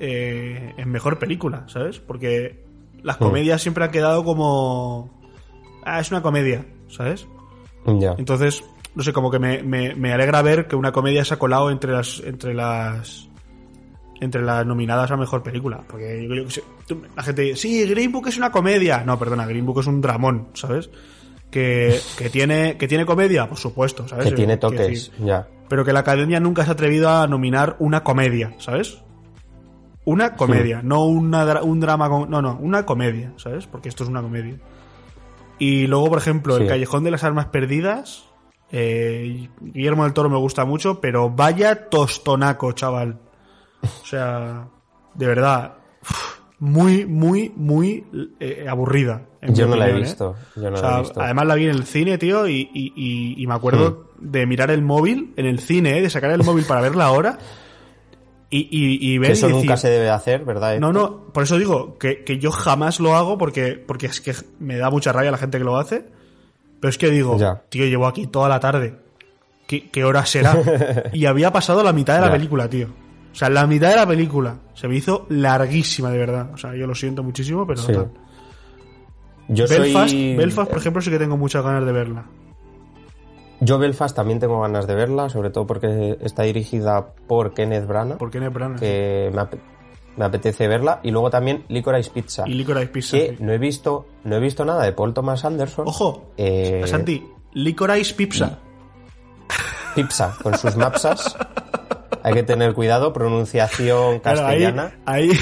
eh, 0.00 0.74
en 0.76 0.90
mejor 0.90 1.18
película, 1.18 1.64
¿sabes? 1.68 1.98
Porque 2.00 2.63
las 3.04 3.20
Hmm. 3.20 3.24
comedias 3.24 3.62
siempre 3.62 3.84
han 3.84 3.90
quedado 3.92 4.24
como. 4.24 5.10
Ah, 5.84 6.00
es 6.00 6.10
una 6.10 6.22
comedia, 6.22 6.66
¿sabes? 6.88 7.28
Ya. 7.86 8.14
Entonces, 8.18 8.64
no 8.94 9.02
sé, 9.04 9.12
como 9.12 9.30
que 9.30 9.38
me, 9.38 9.62
me, 9.62 9.94
me 9.94 10.12
alegra 10.12 10.42
ver 10.42 10.66
que 10.66 10.74
una 10.74 10.90
comedia 10.90 11.24
se 11.24 11.34
ha 11.34 11.38
colado 11.38 11.70
entre 11.70 11.92
las 11.92 12.20
entre 12.24 12.54
las 12.54 13.28
entre 14.20 14.42
las 14.42 14.64
nominadas 14.64 15.10
a 15.10 15.16
mejor 15.16 15.42
película. 15.42 15.84
Porque 15.86 16.26
yo, 16.48 16.62
yo 16.88 16.96
la 17.14 17.22
gente 17.22 17.42
dice, 17.42 17.56
sí, 17.56 17.86
Green 17.86 18.10
Book 18.10 18.28
es 18.28 18.38
una 18.38 18.50
comedia. 18.50 19.04
No, 19.04 19.18
perdona, 19.18 19.44
Green 19.46 19.66
Book 19.66 19.80
es 19.80 19.86
un 19.86 20.00
dramón, 20.00 20.48
¿sabes? 20.54 20.88
Que, 21.50 22.00
que 22.16 22.30
tiene 22.30 22.76
que 22.78 22.88
tiene 22.88 23.04
comedia, 23.06 23.48
por 23.48 23.58
supuesto, 23.58 24.08
¿sabes? 24.08 24.26
Que 24.30 24.32
tiene 24.32 24.56
toques, 24.56 25.12
ya. 25.20 25.46
pero 25.68 25.84
que 25.84 25.92
la 25.92 26.00
academia 26.00 26.40
nunca 26.40 26.64
se 26.64 26.70
ha 26.70 26.72
atrevido 26.72 27.08
a 27.10 27.26
nominar 27.28 27.76
una 27.78 28.02
comedia, 28.02 28.54
¿sabes? 28.58 28.98
Una 30.06 30.36
comedia, 30.36 30.80
no 30.82 31.04
una, 31.06 31.44
dra- 31.46 31.62
un 31.62 31.80
drama, 31.80 32.08
con- 32.10 32.28
no, 32.30 32.42
no, 32.42 32.58
una 32.60 32.84
comedia, 32.84 33.32
¿sabes? 33.36 33.66
Porque 33.66 33.88
esto 33.88 34.04
es 34.04 34.10
una 34.10 34.20
comedia. 34.22 34.56
Y 35.58 35.86
luego, 35.86 36.08
por 36.10 36.18
ejemplo, 36.18 36.56
El. 36.58 36.66
Callejón 36.66 37.04
de 37.04 37.10
las 37.10 37.24
Armas 37.24 37.46
Perdidas, 37.46 38.24
eh, 38.70 39.48
Guillermo 39.60 40.04
del 40.04 40.12
Toro 40.12 40.28
me 40.28 40.36
gusta 40.36 40.64
mucho, 40.64 41.00
pero 41.00 41.30
vaya 41.30 41.88
tostonaco, 41.88 42.72
chaval. 42.72 43.18
O 43.82 44.06
sea, 44.06 44.68
de 45.14 45.26
verdad, 45.26 45.74
muy, 46.58 47.06
muy, 47.06 47.52
muy 47.56 48.04
eh, 48.40 48.66
aburrida. 48.68 49.22
Yo 49.42 49.66
no 49.66 49.76
la 49.76 49.88
he 49.88 49.92
¿eh? 49.92 50.00
visto, 50.00 50.34
yo 50.56 50.70
no 50.70 50.78
O 50.78 50.82
la 50.82 50.96
he 50.96 51.00
visto. 51.02 51.20
Hmm. 51.20 51.22
Además 51.24 51.46
la 51.46 51.54
vi 51.54 51.64
en 51.64 51.70
el 51.70 51.84
cine, 51.84 52.18
tío, 52.18 52.48
y, 52.48 52.68
y- 52.74 52.92
y- 52.96 53.42
y 53.42 53.46
me 53.46 53.54
acuerdo 53.54 54.10
de 54.18 54.46
mirar 54.46 54.70
el 54.70 54.82
móvil 54.82 55.32
en 55.36 55.46
el 55.46 55.60
cine, 55.60 55.98
¿eh? 55.98 56.02
de 56.02 56.10
sacar 56.10 56.30
el 56.30 56.42
móvil 56.42 56.64
para 56.64 56.80
verla 56.80 57.04
ahora 57.06 57.38
y, 58.58 58.68
y, 58.70 59.12
y 59.14 59.18
ver 59.18 59.28
Que 59.28 59.32
y 59.32 59.36
eso 59.38 59.46
decir, 59.48 59.62
nunca 59.62 59.76
se 59.76 59.88
debe 59.90 60.10
hacer, 60.10 60.44
¿verdad? 60.44 60.78
no, 60.78 60.92
no, 60.92 61.32
por 61.32 61.42
eso 61.42 61.58
digo 61.58 61.98
que, 61.98 62.24
que 62.24 62.38
yo 62.38 62.50
jamás 62.52 63.00
lo 63.00 63.14
hago 63.16 63.36
porque, 63.38 63.72
porque 63.74 64.06
es 64.06 64.20
que 64.20 64.34
me 64.60 64.76
da 64.76 64.90
mucha 64.90 65.12
rabia 65.12 65.30
la 65.30 65.38
gente 65.38 65.58
que 65.58 65.64
lo 65.64 65.76
hace. 65.76 66.04
Pero 66.80 66.90
es 66.90 66.98
que 66.98 67.10
digo, 67.10 67.38
Ya. 67.38 67.62
tío, 67.70 67.86
llevo 67.86 68.06
aquí 68.06 68.26
toda 68.26 68.48
la 68.48 68.60
tarde. 68.60 68.96
¿Qué, 69.66 69.88
qué 69.90 70.04
hora 70.04 70.26
será? 70.26 70.56
y 71.14 71.24
había 71.24 71.50
pasado 71.52 71.82
la 71.82 71.92
mitad 71.94 72.14
de 72.16 72.20
la 72.20 72.26
Ya. 72.26 72.32
película, 72.34 72.68
tío. 72.68 72.88
O 73.32 73.34
sea, 73.34 73.48
la 73.48 73.66
mitad 73.66 73.88
de 73.90 73.96
la 73.96 74.06
película 74.06 74.58
se 74.74 74.86
me 74.86 74.96
hizo 74.96 75.26
larguísima, 75.30 76.10
de 76.10 76.18
verdad. 76.18 76.50
O 76.52 76.58
sea, 76.58 76.74
yo 76.76 76.86
lo 76.86 76.94
siento 76.94 77.22
muchísimo, 77.22 77.66
pero 77.66 77.80
Sí. 77.80 77.92
tal. 77.92 78.10
Yo 79.48 79.66
Belfast, 79.68 80.10
soy... 80.10 80.36
Belfast, 80.36 80.68
por 80.70 80.78
ejemplo, 80.78 81.02
sí 81.02 81.10
que 81.10 81.18
tengo 81.18 81.36
muchas 81.36 81.64
ganas 81.64 81.84
de 81.84 81.92
verla. 81.92 82.26
Yo 83.64 83.78
Belfast 83.78 84.14
también 84.14 84.38
tengo 84.40 84.60
ganas 84.60 84.86
de 84.86 84.94
verla, 84.94 85.28
sobre 85.28 85.50
todo 85.50 85.66
porque 85.66 86.18
está 86.20 86.42
dirigida 86.42 87.06
por 87.26 87.54
Kenneth 87.54 87.86
Branagh, 87.86 88.18
Porque 88.18 88.40
no 88.40 88.46
es 88.48 88.52
Branagh. 88.52 88.78
que 88.80 89.30
me, 89.32 89.40
ape- 89.42 89.58
me 90.16 90.24
apetece 90.24 90.68
verla. 90.68 91.00
Y 91.02 91.10
luego 91.10 91.30
también 91.30 91.64
Licorice 91.68 92.10
Pizza, 92.10 92.44
Y 92.46 92.54
Licorice 92.54 92.86
Pizza. 92.88 93.16
que 93.16 93.28
sí. 93.30 93.36
no 93.40 93.52
he 93.52 93.58
visto 93.58 94.06
no 94.24 94.36
he 94.36 94.40
visto 94.40 94.64
nada 94.64 94.84
de 94.84 94.92
Paul 94.92 95.14
Thomas 95.14 95.44
Anderson. 95.44 95.86
Ojo, 95.88 96.30
Eh, 96.36 96.82
Santi, 96.86 97.24
Licorice 97.52 98.14
Pizza. 98.14 98.58
Pizza, 99.94 100.36
con 100.42 100.58
sus 100.58 100.74
mapsas. 100.76 101.36
Hay 102.24 102.34
que 102.34 102.42
tener 102.42 102.74
cuidado, 102.74 103.12
pronunciación 103.12 104.18
Claro, 104.20 104.46
ahí, 104.46 104.62
castellana. 104.64 104.98
ahí... 105.06 105.30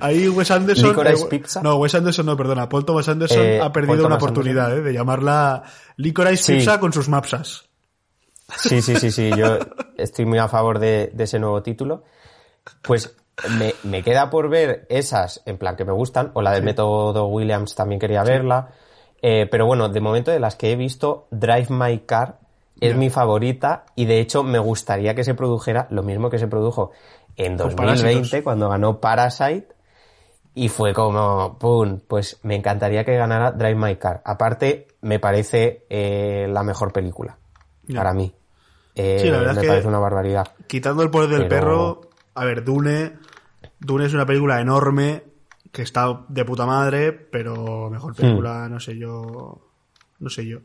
Ahí 0.00 0.28
Wes 0.28 0.50
Anderson. 0.50 0.88
Licorice 0.90 1.24
eh, 1.24 1.28
Pizza. 1.28 1.62
No, 1.62 1.76
Wes 1.76 1.94
Anderson 1.94 2.26
no, 2.26 2.36
perdona. 2.36 2.68
Paul 2.68 2.84
Thomas 2.84 3.08
Anderson 3.08 3.40
Eh, 3.42 3.60
ha 3.60 3.72
perdido 3.72 3.94
Paul 3.94 4.06
una 4.06 4.18
Thomas 4.18 4.22
oportunidad 4.22 4.76
eh, 4.78 4.82
de 4.82 4.92
llamarla 4.92 5.62
Licorice 5.96 6.42
Sí. 6.42 6.52
Pizza 6.54 6.78
con 6.80 6.92
sus 6.92 7.08
mapsas. 7.08 7.64
Sí, 8.56 8.80
sí, 8.80 8.96
sí, 8.96 9.10
sí, 9.10 9.30
yo 9.36 9.58
estoy 9.96 10.24
muy 10.24 10.38
a 10.38 10.48
favor 10.48 10.78
de, 10.78 11.10
de 11.12 11.24
ese 11.24 11.38
nuevo 11.38 11.62
título. 11.62 12.04
Pues 12.82 13.14
me, 13.58 13.74
me 13.82 14.02
queda 14.02 14.30
por 14.30 14.48
ver 14.48 14.86
esas, 14.88 15.42
en 15.44 15.58
plan 15.58 15.76
que 15.76 15.84
me 15.84 15.92
gustan, 15.92 16.30
o 16.34 16.42
la 16.42 16.52
del 16.52 16.62
método 16.62 17.26
Williams 17.26 17.74
también 17.74 18.00
quería 18.00 18.22
verla. 18.22 18.70
Eh, 19.20 19.46
pero 19.50 19.66
bueno, 19.66 19.88
de 19.88 20.00
momento 20.00 20.30
de 20.30 20.40
las 20.40 20.56
que 20.56 20.72
he 20.72 20.76
visto, 20.76 21.26
Drive 21.30 21.66
My 21.70 21.98
Car 22.00 22.38
es 22.80 22.94
mi 22.96 23.10
favorita 23.10 23.86
y 23.96 24.04
de 24.06 24.20
hecho 24.20 24.44
me 24.44 24.60
gustaría 24.60 25.14
que 25.14 25.24
se 25.24 25.34
produjera 25.34 25.88
lo 25.90 26.04
mismo 26.04 26.30
que 26.30 26.38
se 26.38 26.46
produjo 26.46 26.92
en 27.38 27.56
Con 27.56 27.68
2020 27.70 28.02
Parásitos. 28.04 28.42
cuando 28.44 28.68
ganó 28.68 29.00
Parasite 29.00 29.68
y 30.54 30.68
fue 30.68 30.92
como, 30.92 31.56
¡pum! 31.58 32.00
Pues 32.06 32.40
me 32.42 32.56
encantaría 32.56 33.04
que 33.04 33.16
ganara 33.16 33.52
Drive 33.52 33.76
My 33.76 33.96
Car. 33.96 34.20
Aparte, 34.24 34.88
me 35.02 35.18
parece 35.20 35.86
eh, 35.88 36.46
la 36.50 36.62
mejor 36.62 36.92
película 36.92 37.38
para 37.94 38.12
mí. 38.12 38.34
Eh, 38.94 39.18
Sí, 39.22 39.30
la 39.30 39.38
verdad 39.38 39.52
me 39.54 39.60
es 39.60 39.62
que- 39.62 39.68
parece 39.68 39.88
una 39.88 39.98
barbaridad. 40.00 40.48
Quitando 40.66 41.02
el 41.02 41.10
poder 41.10 41.30
del 41.30 41.46
Pero- 41.48 41.48
perro, 41.48 42.00
a 42.34 42.44
ver, 42.44 42.64
Dune. 42.64 43.12
Dune 43.80 44.06
es 44.06 44.12
una 44.14 44.26
película 44.26 44.60
enorme 44.60 45.22
que 45.70 45.82
está 45.82 46.24
de 46.28 46.44
puta 46.44 46.66
madre, 46.66 47.12
pero 47.12 47.88
mejor 47.90 48.14
película, 48.16 48.66
Hmm. 48.66 48.72
no 48.72 48.80
sé 48.80 48.98
yo. 48.98 49.60
No 50.18 50.28
sé 50.28 50.44
yo. 50.46 50.58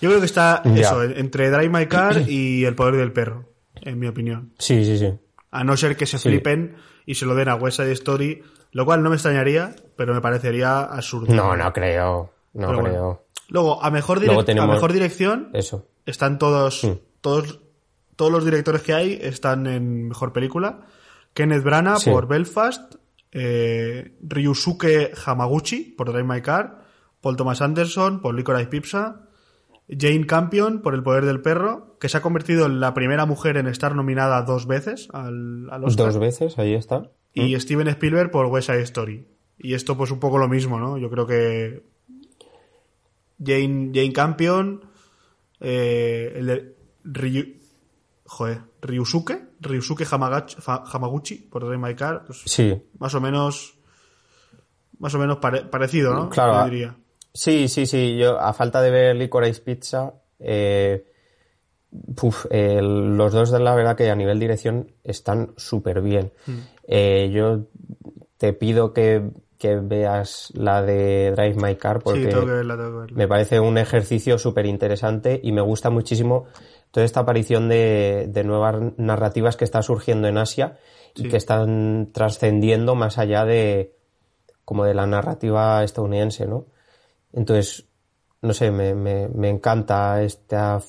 Yo 0.00 0.08
creo 0.08 0.18
que 0.20 0.26
está 0.26 0.62
eso, 0.64 1.02
entre 1.04 1.50
Drive 1.50 1.68
My 1.68 1.86
Car 1.86 2.22
y 2.28 2.64
El 2.64 2.74
poder 2.74 2.96
del 2.96 3.12
perro, 3.12 3.44
en 3.82 3.98
mi 3.98 4.06
opinión. 4.06 4.52
Sí, 4.58 4.84
sí, 4.84 4.96
sí. 4.98 5.12
A 5.52 5.62
no 5.62 5.76
ser 5.76 5.96
que 5.96 6.06
se 6.06 6.18
Sí. 6.18 6.28
flipen 6.30 6.74
y 7.06 7.14
se 7.14 7.24
lo 7.26 7.34
den 7.36 7.48
a 7.48 7.54
West 7.54 7.76
Side 7.76 7.92
Story, 7.92 8.42
lo 8.72 8.84
cual 8.84 9.02
no 9.04 9.10
me 9.10 9.16
extrañaría, 9.16 9.76
pero 9.96 10.12
me 10.14 10.20
parecería 10.20 10.80
absurdo. 10.80 11.32
No, 11.32 11.56
no 11.56 11.72
creo. 11.72 12.32
No 12.54 12.66
Pero 12.66 12.80
bueno. 12.80 12.88
creo. 12.88 13.24
Luego, 13.48 13.82
a 13.84 13.90
mejor, 13.90 14.18
direc- 14.18 14.26
Luego 14.26 14.44
tenemos- 14.44 14.70
a 14.70 14.74
mejor 14.74 14.92
dirección, 14.92 15.50
Eso. 15.52 15.86
están 16.06 16.38
todos, 16.38 16.80
Sí. 16.80 17.00
todos, 17.20 17.60
todos 18.16 18.32
los 18.32 18.44
directores 18.44 18.82
que 18.82 18.94
hay 18.94 19.18
están 19.22 19.66
en 19.66 20.08
mejor 20.08 20.32
película. 20.32 20.80
Kenneth 21.34 21.62
Branagh 21.62 21.98
Sí. 21.98 22.10
por 22.10 22.26
Belfast, 22.28 22.94
eh, 23.32 24.16
Ryusuke 24.22 25.12
Hamaguchi 25.24 25.94
por 25.96 26.08
Drive 26.12 26.24
My 26.24 26.40
Car, 26.42 26.82
Paul 27.20 27.36
Thomas 27.36 27.60
Anderson 27.62 28.20
por 28.20 28.34
Licorice 28.34 28.66
Pizza, 28.66 29.22
Jane 29.88 30.26
Campion 30.26 30.80
por 30.80 30.94
El 30.94 31.02
Poder 31.02 31.24
del 31.24 31.40
Perro, 31.42 31.96
que 32.00 32.08
se 32.08 32.16
ha 32.16 32.22
convertido 32.22 32.66
en 32.66 32.80
la 32.80 32.94
primera 32.94 33.26
mujer 33.26 33.56
en 33.56 33.66
estar 33.66 33.94
nominada 33.94 34.42
dos 34.42 34.66
veces 34.66 35.08
al, 35.12 35.68
al 35.70 35.84
Oscar, 35.84 36.06
Dos 36.06 36.18
veces, 36.18 36.58
ahí 36.58 36.74
está. 36.74 37.10
y 37.34 37.58
Steven 37.60 37.88
Spielberg 37.88 38.30
por 38.30 38.46
West 38.46 38.68
Side 38.68 38.82
Story. 38.82 39.26
Y 39.58 39.74
esto 39.74 39.96
pues 39.96 40.10
un 40.10 40.18
poco 40.20 40.38
lo 40.38 40.48
mismo, 40.48 40.78
¿no? 40.80 40.98
Yo 40.98 41.10
creo 41.10 41.26
que 41.26 41.84
Jane, 43.44 43.90
Jane 43.94 44.12
Campion, 44.12 44.80
eh, 45.60 46.32
el 46.36 46.46
de 46.46 46.76
Ryu, 47.04 47.44
joder, 48.24 48.60
Ryusuke, 48.80 49.50
Ryusuke 49.60 50.04
Hamaguchi 50.10 51.36
por 51.50 51.64
Drive 51.64 51.78
My 51.78 51.94
Car, 51.94 52.24
pues, 52.26 52.42
Sí. 52.46 52.80
más 52.98 53.14
o 53.14 53.20
menos 53.20 53.74
más 54.98 55.14
o 55.16 55.18
menos 55.18 55.38
pare- 55.38 55.64
parecido, 55.64 56.14
¿no? 56.14 56.28
Claro, 56.30 56.64
diría. 56.70 56.94
Sí, 57.34 57.68
sí, 57.68 57.86
sí. 57.86 58.16
Yo, 58.16 58.38
a 58.38 58.52
falta 58.52 58.82
de 58.82 58.90
ver 58.90 59.16
Licorice 59.16 59.60
Pizza, 59.62 60.14
eh, 60.38 61.06
puf, 62.14 62.46
eh, 62.50 62.80
los 62.82 63.32
dos 63.32 63.50
de 63.50 63.60
la 63.60 63.74
verdad 63.74 63.96
que 63.96 64.10
a 64.10 64.16
nivel 64.16 64.38
dirección 64.38 64.92
están 65.04 65.54
súper 65.56 66.02
bien. 66.02 66.32
Mm. 66.46 66.58
Eh, 66.84 67.30
yo 67.32 67.66
te 68.36 68.52
pido 68.52 68.92
que, 68.92 69.30
que 69.58 69.76
veas 69.76 70.52
la 70.54 70.82
de 70.82 71.32
Drive 71.32 71.54
My 71.54 71.76
Car 71.76 72.00
porque 72.00 72.24
sí, 72.24 72.28
tengo 72.28 72.46
que 72.46 72.52
verla, 72.52 72.76
tengo 72.76 72.90
que 72.90 72.98
verla. 72.98 73.16
me 73.16 73.28
parece 73.28 73.60
un 73.60 73.78
ejercicio 73.78 74.36
súper 74.38 74.66
interesante 74.66 75.40
y 75.42 75.52
me 75.52 75.60
gusta 75.60 75.90
muchísimo 75.90 76.46
toda 76.90 77.06
esta 77.06 77.20
aparición 77.20 77.68
de, 77.68 78.26
de 78.28 78.44
nuevas 78.44 78.76
narrativas 78.96 79.56
que 79.56 79.64
está 79.64 79.82
surgiendo 79.82 80.28
en 80.28 80.38
Asia 80.38 80.78
y 81.14 81.28
que 81.28 81.36
están 81.36 82.10
trascendiendo 82.12 82.94
más 82.94 83.18
allá 83.18 83.44
de 83.44 83.94
como 84.64 84.84
de 84.84 84.94
la 84.94 85.06
narrativa 85.06 85.82
estadounidense, 85.84 86.46
¿no? 86.46 86.66
Entonces, 87.32 87.86
no 88.40 88.52
sé, 88.54 88.70
me, 88.70 88.94
me, 88.94 89.28
me 89.28 89.48
encanta 89.48 90.22
esta 90.22 90.80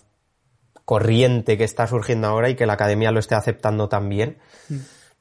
corriente 0.85 1.57
que 1.57 1.63
está 1.63 1.87
surgiendo 1.87 2.27
ahora 2.27 2.49
y 2.49 2.55
que 2.55 2.65
la 2.65 2.73
academia 2.73 3.11
lo 3.11 3.19
esté 3.19 3.35
aceptando 3.35 3.89
también. 3.89 4.39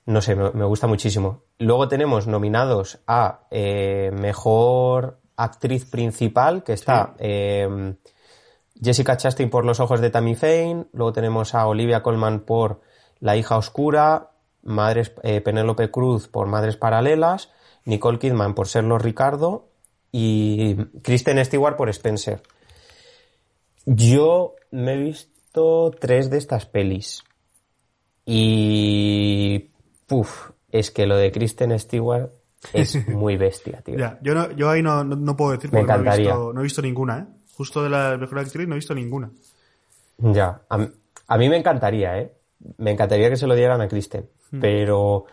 No 0.07 0.21
sé, 0.21 0.35
me, 0.35 0.51
me 0.51 0.65
gusta 0.65 0.87
muchísimo. 0.87 1.45
Luego 1.59 1.89
tenemos 1.89 2.27
nominados 2.27 2.99
a 3.07 3.43
eh, 3.51 4.11
Mejor 4.13 5.21
Actriz 5.37 5.85
Principal, 5.85 6.65
que 6.65 6.73
está 6.73 7.15
eh, 7.19 7.95
Jessica 8.83 9.17
Chastain 9.17 9.51
por 9.51 9.65
Los 9.65 9.81
Ojos 9.81 10.01
de 10.01 10.11
Tammy 10.11 10.35
Faye, 10.35 10.87
luego 10.93 11.13
tenemos 11.13 11.55
a 11.55 11.67
Olivia 11.67 12.03
Colman 12.03 12.41
por 12.41 12.81
La 13.21 13.37
Hija 13.37 13.57
Oscura, 13.57 14.31
Madres, 14.63 15.13
eh, 15.23 15.41
Penélope 15.41 15.91
Cruz 15.91 16.29
por 16.29 16.49
Madres 16.49 16.77
Paralelas, 16.77 17.51
Nicole 17.85 18.19
Kidman 18.19 18.55
por 18.55 18.69
Serlo 18.69 18.99
Ricardo 18.99 19.69
y 20.13 20.77
Kristen 21.03 21.43
Stewart 21.45 21.77
por 21.77 21.89
Spencer. 21.89 22.43
Yo 23.87 24.55
me 24.71 24.95
he 24.95 24.99
visto 24.99 25.91
tres 25.99 26.31
de 26.31 26.39
estas 26.39 26.67
pelis. 26.67 27.25
Y. 28.25 29.71
Puf, 30.07 30.51
es 30.71 30.91
que 30.91 31.07
lo 31.07 31.17
de 31.17 31.33
Kristen 31.33 31.77
Stewart 31.79 32.31
es 32.73 33.09
muy 33.09 33.37
bestia, 33.37 33.81
tío. 33.81 33.97
Ya, 33.97 34.19
yo, 34.23 34.35
no, 34.35 34.53
yo 34.53 34.71
ahí 34.71 34.83
no, 34.83 35.03
no, 35.03 35.17
no 35.17 35.37
puedo 35.37 35.53
decir 35.53 35.73
Me 35.73 35.81
porque 35.81 35.93
no 35.93 35.99
he, 35.99 36.01
encantaría. 36.01 36.29
visto, 36.29 36.53
no 36.53 36.61
he 36.61 36.65
visto 36.65 36.83
ninguna, 36.83 37.19
¿eh? 37.19 37.27
Justo 37.57 37.83
de 37.83 37.91
la 37.91 38.17
mejor 38.17 38.39
actriz 38.39 38.69
no 38.69 38.75
he 38.75 38.79
visto 38.79 38.95
ninguna. 38.95 39.31
Ya, 40.19 40.63
a, 40.69 41.39
mí 41.39 41.49
me 41.49 41.57
encantaría, 41.57 42.19
¿eh? 42.19 42.33
Me 42.79 42.93
encantaría 42.93 43.29
que 43.29 43.37
se 43.37 43.47
lo 43.47 43.55
dieran 43.55 43.81
a 43.81 43.89
Kristen, 43.89 44.29
pero 44.61 45.25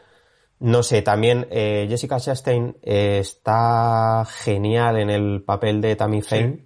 no 0.60 0.84
sé, 0.84 1.02
también 1.02 1.48
eh, 1.52 1.86
Jessica 1.90 2.20
Chastain 2.20 2.78
eh, 2.82 3.20
está 3.22 4.26
genial 4.30 4.98
en 4.98 5.10
el 5.10 5.42
papel 5.44 5.80
de 5.82 5.96
Tammy 5.96 6.22
Faye. 6.22 6.66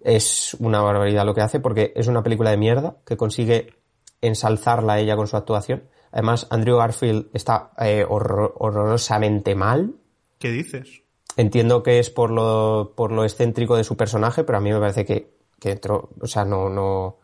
Es 0.00 0.54
una 0.60 0.80
barbaridad 0.80 1.24
lo 1.26 1.34
que 1.34 1.40
hace 1.40 1.60
porque 1.60 1.92
es 1.96 2.06
una 2.06 2.22
película 2.22 2.50
de 2.50 2.56
mierda 2.56 2.96
que 3.04 3.16
consigue 3.16 3.74
ensalzarla 4.20 4.98
ella 5.00 5.16
con 5.16 5.26
su 5.26 5.36
actuación. 5.36 5.84
Además, 6.12 6.46
Andrew 6.50 6.76
Garfield 6.76 7.26
está 7.34 7.72
eh, 7.78 8.04
horror- 8.08 8.54
horrorosamente 8.56 9.54
mal. 9.54 9.94
¿Qué 10.38 10.50
dices? 10.50 11.02
Entiendo 11.36 11.82
que 11.82 11.98
es 11.98 12.08
por 12.08 12.30
lo, 12.30 12.92
por 12.96 13.12
lo 13.12 13.24
excéntrico 13.24 13.76
de 13.76 13.84
su 13.84 13.96
personaje, 13.96 14.44
pero 14.44 14.58
a 14.58 14.60
mí 14.60 14.72
me 14.72 14.78
parece 14.80 15.04
que, 15.04 15.34
que 15.60 15.72
entró- 15.72 16.08
o 16.20 16.26
sea, 16.26 16.44
no, 16.44 16.70
no, 16.70 17.16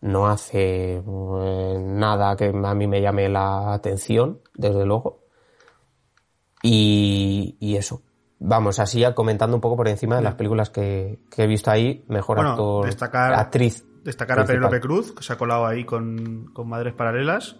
no 0.00 0.26
hace 0.28 0.94
eh, 0.96 1.78
nada 1.80 2.36
que 2.36 2.46
a 2.46 2.74
mí 2.74 2.86
me 2.86 3.02
llame 3.02 3.28
la 3.28 3.74
atención, 3.74 4.40
desde 4.58 4.84
luego. 4.84 5.24
Y, 6.62 7.56
y 7.60 7.76
eso. 7.76 8.02
Vamos, 8.40 8.78
así 8.78 9.02
comentando 9.14 9.56
un 9.56 9.60
poco 9.60 9.76
por 9.76 9.88
encima 9.88 10.16
de 10.16 10.22
las 10.22 10.34
películas 10.34 10.70
que, 10.70 11.18
que 11.30 11.42
he 11.42 11.46
visto 11.46 11.70
ahí, 11.70 12.04
mejor 12.08 12.36
Bueno, 12.36 12.50
actor, 12.50 12.86
destacar- 12.86 13.34
actriz. 13.34 13.84
Destacar 14.04 14.40
a. 14.40 14.44
Penélope 14.44 14.80
Cruz, 14.80 15.12
que 15.12 15.22
se 15.22 15.32
ha 15.32 15.36
colado 15.38 15.66
ahí 15.66 15.84
con, 15.84 16.46
con 16.52 16.68
Madres 16.68 16.94
Paralelas. 16.94 17.56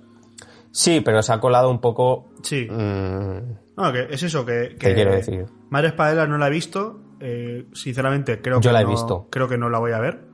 Sí, 0.71 1.01
pero 1.01 1.23
se 1.23 1.33
ha 1.33 1.41
colado 1.41 1.71
un 1.71 1.81
poco. 1.81 2.31
Sí. 2.43 2.67
mm, 2.71 3.39
No, 3.77 3.93
que 3.93 4.07
es 4.11 4.23
eso, 4.23 4.45
que, 4.47 4.77
¿Qué 4.79 4.89
que 4.89 4.95
quiero 4.95 5.13
decir? 5.13 5.47
Madres 5.71 5.93
Paralelas 5.95 6.29
no 6.29 6.39
la 6.39 6.47
he 6.47 6.51
visto. 6.51 7.01
eh, 7.21 7.67
sinceramente, 7.73 8.41
creo 8.41 8.61
Yo 8.61 8.71
que 8.71 8.75
la 8.75 8.81
he 8.83 8.85
no, 8.85 8.91
visto. 8.91 9.27
Creo 9.31 9.49
que 9.49 9.59
no 9.59 9.69
la 9.69 9.79
voy 9.81 9.93
a 9.93 9.99
ver. 9.99 10.27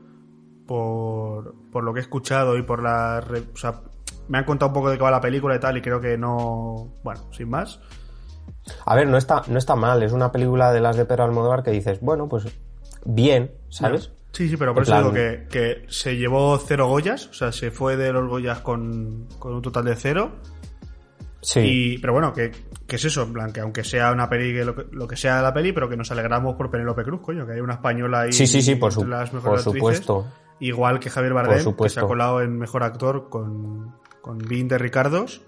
Por, 0.67 1.55
por 1.71 1.85
lo 1.85 1.93
que 1.95 2.01
he 2.01 2.03
escuchado 2.03 2.57
y 2.59 2.63
por 2.63 2.83
la. 2.83 3.21
re- 3.21 3.45
o 3.53 3.57
sea, 3.57 3.81
me 4.29 4.39
han 4.39 4.45
contado 4.45 4.69
un 4.69 4.75
poco 4.75 4.91
de 4.91 4.97
qué 4.97 5.03
va 5.05 5.11
la 5.11 5.21
película 5.21 5.57
y 5.57 5.61
tal, 5.61 5.77
y 5.77 5.81
creo 5.83 6.01
que 6.01 6.17
no. 6.19 6.95
Bueno, 7.03 7.29
sin 7.33 7.49
más. 7.51 7.81
A 8.87 8.95
ver, 8.95 9.07
no 9.09 9.17
está, 9.17 9.43
no 9.49 9.59
está 9.59 9.77
mal. 9.77 10.03
Es 10.03 10.13
una 10.13 10.33
película 10.33 10.73
de 10.73 10.81
las 10.81 10.97
de 10.97 11.05
Pedro 11.05 11.25
Almodóvar 11.25 11.63
que 11.63 11.71
dices, 11.71 12.01
bueno, 12.01 12.29
pues 12.29 12.47
bien, 13.05 13.53
¿sabes? 13.69 14.11
Sí, 14.33 14.49
sí, 14.49 14.57
pero 14.57 14.75
por 14.75 14.83
En 14.83 14.85
eso 14.85 14.93
plan- 14.93 15.03
digo 15.03 15.15
que, 15.15 15.47
que 15.49 15.87
se 15.89 16.17
llevó 16.17 16.59
cero 16.59 16.89
Goyas, 16.89 17.27
o 17.29 17.35
sea, 17.35 17.53
se 17.53 17.71
fue 17.71 17.97
de 17.97 18.13
los 18.13 18.29
Goyas 18.29 18.61
con, 18.61 19.29
con 19.39 19.55
un 19.55 19.63
total 19.63 19.85
de 19.85 19.95
cero. 19.97 20.33
Sí. 21.41 21.61
Y, 21.61 21.99
pero 21.99 22.15
bueno, 22.15 22.33
que, 22.33 22.51
que 22.87 22.97
es 22.97 23.05
eso, 23.05 23.23
en 23.23 23.33
plan, 23.35 23.53
que 23.53 23.61
aunque 23.61 23.85
sea 23.85 24.11
una 24.13 24.29
peli, 24.31 24.53
que 24.55 24.65
lo, 24.65 24.75
que, 24.75 24.87
lo 24.93 25.07
que 25.07 25.17
sea 25.17 25.43
la 25.43 25.53
peli, 25.53 25.73
pero 25.73 25.89
que 25.89 25.97
nos 25.97 26.11
alegramos 26.11 26.55
por 26.57 26.71
Penélope 26.71 27.05
Cruz, 27.05 27.21
coño, 27.21 27.47
que 27.47 27.53
hay 27.53 27.61
una 27.61 27.75
española 27.75 28.23
ahí. 28.23 28.33
Sí, 28.33 28.47
sí, 28.47 28.63
sí, 28.63 28.77
por, 28.77 28.93
su- 28.93 29.07
las 29.07 29.29
por 29.31 29.59
supuesto. 29.61 30.27
Igual 30.61 30.99
que 31.01 31.11
Javier 31.11 31.35
Bardem, 31.35 31.75
que 31.75 31.89
se 31.89 32.01
ha 32.01 32.05
colado 32.05 32.41
en 32.41 32.57
mejor 32.59 32.83
actor 32.83 33.29
con, 33.29 33.95
con 34.25 34.39
20 34.39 34.79
Ricardos 34.79 35.43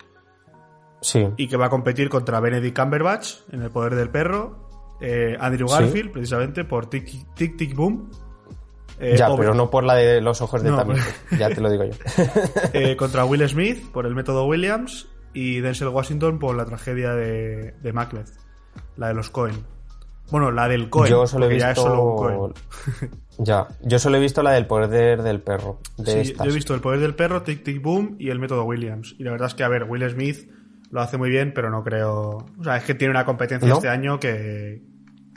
Sí. 1.00 1.26
y 1.38 1.48
que 1.48 1.56
va 1.56 1.66
a 1.66 1.70
competir 1.70 2.10
contra 2.10 2.40
Benedict 2.40 2.78
Cumberbatch 2.78 3.36
en 3.50 3.62
El 3.62 3.70
Poder 3.70 3.94
del 3.94 4.10
Perro, 4.10 4.68
eh, 5.00 5.34
Andrew 5.40 5.66
Sí. 5.66 5.74
Garfield, 5.78 6.12
precisamente, 6.12 6.64
por 6.64 6.90
Tic 6.90 7.32
Tic, 7.34 7.56
Tic 7.56 7.74
Boom. 7.74 8.10
eh, 9.00 9.14
ya, 9.16 9.34
pero 9.34 9.54
no 9.54 9.70
por 9.70 9.82
la 9.84 9.94
de 9.94 10.20
los 10.20 10.42
ojos 10.42 10.62
de 10.62 10.70
No, 10.70 10.84
ya 11.38 11.48
te 11.48 11.60
lo 11.62 11.70
digo 11.70 11.84
yo. 11.84 11.92
eh, 12.74 12.96
contra 12.96 13.24
Will 13.24 13.48
Smith 13.48 13.90
por 13.92 14.04
el 14.06 14.14
método 14.14 14.44
Williams 14.46 15.08
y 15.32 15.60
Denzel 15.60 15.88
Washington 15.88 16.38
por 16.38 16.54
la 16.54 16.66
tragedia 16.66 17.14
de, 17.14 17.72
de 17.82 17.92
Macbeth, 17.94 18.28
la 18.96 19.08
de 19.08 19.14
los 19.14 19.30
Cohen. 19.30 19.64
Bueno, 20.30 20.50
la 20.50 20.68
del 20.68 20.90
Cohen, 20.90 21.10
yo 21.10 21.26
solo 21.26 21.46
he 21.46 21.48
porque 21.48 21.60
ya 21.60 21.70
es 21.70 21.78
solo 21.78 22.02
un 22.02 22.28
visto... 22.28 22.54
Cohen. 22.96 23.10
ya, 23.38 23.68
yo 23.82 23.98
solo 23.98 24.16
he 24.16 24.20
visto 24.20 24.42
la 24.42 24.52
del 24.52 24.66
poder 24.66 25.22
del 25.22 25.40
perro. 25.40 25.80
De 25.96 26.24
Sí, 26.24 26.34
yo 26.34 26.44
he 26.44 26.52
visto 26.52 26.74
El 26.74 26.80
Poder 26.80 27.00
del 27.00 27.14
Perro, 27.14 27.42
Tic 27.42 27.62
Tic 27.62 27.80
Boom 27.82 28.16
y 28.18 28.30
el 28.30 28.38
método 28.38 28.64
Williams. 28.64 29.14
Y 29.18 29.24
la 29.24 29.30
verdad 29.30 29.48
es 29.48 29.54
que, 29.54 29.64
a 29.64 29.68
ver, 29.68 29.84
Will 29.84 30.08
Smith 30.10 30.50
lo 30.90 31.00
hace 31.00 31.16
muy 31.16 31.30
bien, 31.30 31.52
pero 31.54 31.70
no 31.70 31.82
creo... 31.82 32.46
O 32.58 32.64
sea, 32.64 32.76
es 32.76 32.84
que 32.84 32.94
tiene 32.94 33.12
una 33.12 33.24
competencia 33.24 33.68
¿No? 33.68 33.76
este 33.76 33.88
año 33.88 34.18
que, 34.18 34.82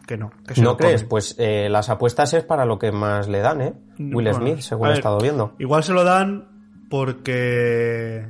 que 0.08 0.18
no. 0.18 0.32
Que 0.48 0.56
se 0.56 0.62
¿No 0.62 0.76
crees? 0.76 1.02
come. 1.02 1.10
Pues 1.10 1.36
eh, 1.38 1.70
las 1.70 1.90
apuestas 1.90 2.34
es 2.34 2.44
para 2.44 2.66
lo 2.66 2.80
que 2.80 2.92
más 2.92 3.28
le 3.28 3.40
dan, 3.40 3.62
¿eh? 3.62 3.74
Will 4.00 4.14
Bueno, 4.14 4.34
Smith, 4.34 4.60
según 4.60 4.90
he 4.90 4.94
estado 4.94 5.20
viendo. 5.20 5.56
Igual 5.60 5.84
se 5.84 5.94
lo 5.94 6.04
dan 6.04 6.88
porque... 6.90 8.28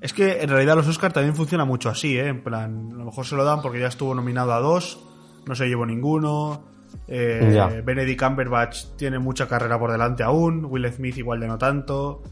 Es 0.00 0.12
que 0.14 0.40
en 0.42 0.48
realidad 0.48 0.76
los 0.76 0.88
Oscar 0.88 1.12
también 1.12 1.34
funciona 1.34 1.64
mucho 1.64 1.90
así, 1.90 2.18
¿eh? 2.18 2.28
En 2.28 2.42
plan, 2.42 2.90
a 2.92 2.96
lo 2.96 3.04
mejor 3.04 3.26
se 3.26 3.36
lo 3.36 3.44
dan 3.44 3.60
porque 3.60 3.80
ya 3.80 3.86
estuvo 3.88 4.14
nominado 4.14 4.52
a 4.52 4.60
dos, 4.60 4.98
no 5.46 5.54
se 5.54 5.66
llevó 5.68 5.86
ninguno. 5.86 6.62
eh. 7.08 7.82
Benedict 7.84 8.20
Cumberbatch 8.20 8.84
tiene 8.96 9.18
mucha 9.18 9.46
carrera 9.48 9.78
por 9.78 9.90
delante 9.92 10.22
aún. 10.22 10.64
Will 10.64 10.90
Smith 10.92 11.16
igual 11.18 11.40
de 11.40 11.48
no 11.48 11.58
tanto. 11.58 12.22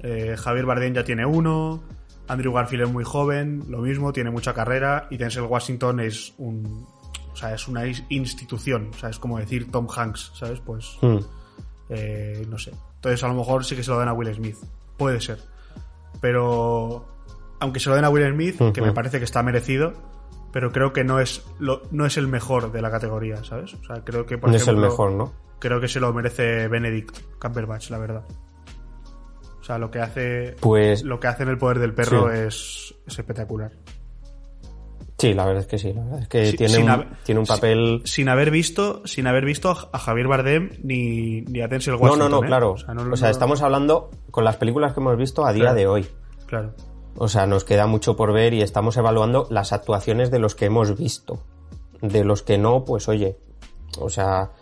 eh, 0.00 0.36
Javier 0.38 0.66
Bardem 0.66 0.94
ya 0.94 1.04
tiene 1.04 1.24
uno. 1.26 1.82
Andrew 2.28 2.52
Garfield 2.52 2.84
es 2.84 2.90
muy 2.92 3.04
joven, 3.04 3.64
lo 3.68 3.78
mismo, 3.78 4.12
tiene 4.12 4.30
mucha 4.30 4.52
carrera. 4.52 5.06
Y 5.10 5.16
Denzel 5.16 5.44
Washington 5.44 6.00
es 6.00 6.34
un... 6.38 6.86
O 7.32 7.36
sea, 7.36 7.54
es 7.54 7.68
una 7.68 7.84
institución. 8.08 8.90
O 8.92 8.98
sea, 8.98 9.08
es 9.10 9.18
como 9.18 9.38
decir 9.38 9.70
Tom 9.70 9.86
Hanks, 9.94 10.32
¿sabes? 10.34 10.60
Pues... 10.60 10.98
Hmm. 11.00 11.18
Eh, 11.88 12.44
no 12.48 12.58
sé. 12.58 12.72
Entonces 12.96 13.22
a 13.24 13.28
lo 13.28 13.34
mejor 13.34 13.64
sí 13.64 13.76
que 13.76 13.82
se 13.82 13.90
lo 13.90 13.98
dan 13.98 14.08
a 14.08 14.12
Will 14.12 14.34
Smith. 14.34 14.56
Puede 14.98 15.20
ser. 15.20 15.38
Pero 16.20 17.06
aunque 17.60 17.80
se 17.80 17.88
lo 17.88 17.96
den 17.96 18.04
a 18.04 18.10
Will 18.10 18.30
Smith, 18.32 18.58
que 18.72 18.80
me 18.80 18.88
Ujú. 18.88 18.94
parece 18.94 19.18
que 19.18 19.24
está 19.24 19.42
merecido, 19.42 19.92
pero 20.52 20.72
creo 20.72 20.92
que 20.92 21.04
no 21.04 21.20
es 21.20 21.44
lo, 21.58 21.82
no 21.90 22.06
es 22.06 22.16
el 22.16 22.28
mejor 22.28 22.72
de 22.72 22.80
la 22.82 22.90
categoría, 22.90 23.42
¿sabes? 23.44 23.74
O 23.74 23.84
sea, 23.84 24.02
creo 24.04 24.26
que 24.26 24.38
por 24.38 24.50
No 24.50 24.56
es 24.56 24.62
el 24.62 24.68
ejemplo, 24.74 24.88
mejor, 24.90 25.12
¿no? 25.12 25.32
Creo 25.58 25.80
que 25.80 25.88
se 25.88 26.00
lo 26.00 26.12
merece 26.12 26.68
Benedict 26.68 27.18
Cumberbatch, 27.40 27.90
la 27.90 27.98
verdad. 27.98 28.24
O 29.60 29.64
sea, 29.64 29.76
lo 29.78 29.90
que 29.90 30.00
hace 30.00 30.56
Pues 30.60 31.02
lo 31.02 31.20
que 31.20 31.26
hace 31.26 31.42
en 31.42 31.50
el 31.50 31.58
poder 31.58 31.78
del 31.78 31.92
perro 31.94 32.30
Sí. 32.32 32.38
es, 32.38 32.94
es 33.06 33.18
espectacular. 33.18 33.72
sí, 35.18 35.34
la 35.34 35.44
verdad 35.46 35.62
es 35.62 35.66
que 35.66 35.78
sí. 35.78 35.92
La 35.92 36.04
verdad 36.04 36.20
es 36.22 36.28
que 36.28 36.46
Sí, 36.52 36.56
tiene, 36.56 36.78
un, 36.78 36.88
haber- 36.90 37.08
tiene 37.24 37.40
un 37.40 37.46
papel... 37.46 38.02
Sin 38.04 38.28
haber 38.28 38.50
visto, 38.52 39.02
sin 39.04 39.26
haber 39.26 39.44
visto 39.44 39.70
a 39.92 39.98
Javier 39.98 40.28
Bardem 40.28 40.70
ni, 40.84 41.40
ni 41.42 41.60
a 41.60 41.66
Denzel 41.68 41.94
No, 41.94 42.00
Washington. 42.00 42.30
no, 42.30 42.38
no, 42.40 42.44
¿eh? 42.44 42.46
claro. 42.46 42.72
O 42.72 42.76
sea, 42.78 42.94
no- 42.94 43.02
o 43.12 43.16
sea, 43.16 43.28
no- 43.28 43.32
estamos 43.32 43.60
hablando 43.62 44.10
con 44.30 44.44
las 44.44 44.56
películas 44.56 44.94
que 44.94 45.00
hemos 45.00 45.16
visto 45.18 45.44
a 45.44 45.52
día 45.52 45.64
Claro. 45.64 45.76
de 45.76 45.86
hoy. 45.88 46.06
Claro. 46.46 46.72
O 47.20 47.26
sea, 47.28 47.46
nos 47.46 47.64
queda 47.64 47.86
mucho 47.88 48.14
por 48.16 48.32
ver 48.32 48.54
y 48.54 48.62
estamos 48.62 48.96
evaluando 48.96 49.46
las 49.50 49.72
actuaciones 49.72 50.30
de 50.30 50.38
los 50.38 50.54
que 50.54 50.66
hemos 50.66 50.96
visto. 50.96 51.40
De 52.00 52.22
los 52.24 52.42
que 52.42 52.58
no, 52.58 52.84
pues 52.84 53.08
oye. 53.08 53.36
O 53.98 54.08
sea, 54.08 54.52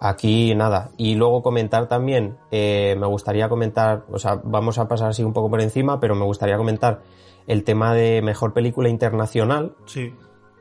aquí 0.00 0.54
nada. 0.54 0.90
Y 0.96 1.16
luego 1.16 1.42
comentar 1.42 1.88
también, 1.88 2.36
eh, 2.52 2.94
me 2.98 3.06
gustaría 3.08 3.48
comentar, 3.48 4.04
o 4.12 4.18
sea, 4.18 4.40
vamos 4.44 4.78
a 4.78 4.86
pasar 4.86 5.08
así 5.10 5.24
un 5.24 5.32
poco 5.32 5.50
por 5.50 5.60
encima, 5.60 5.98
pero 5.98 6.14
me 6.14 6.24
gustaría 6.24 6.56
comentar 6.56 7.00
el 7.48 7.64
tema 7.64 7.94
de 7.94 8.22
mejor 8.22 8.52
película 8.52 8.88
internacional. 8.88 9.74
Sí. 9.86 10.14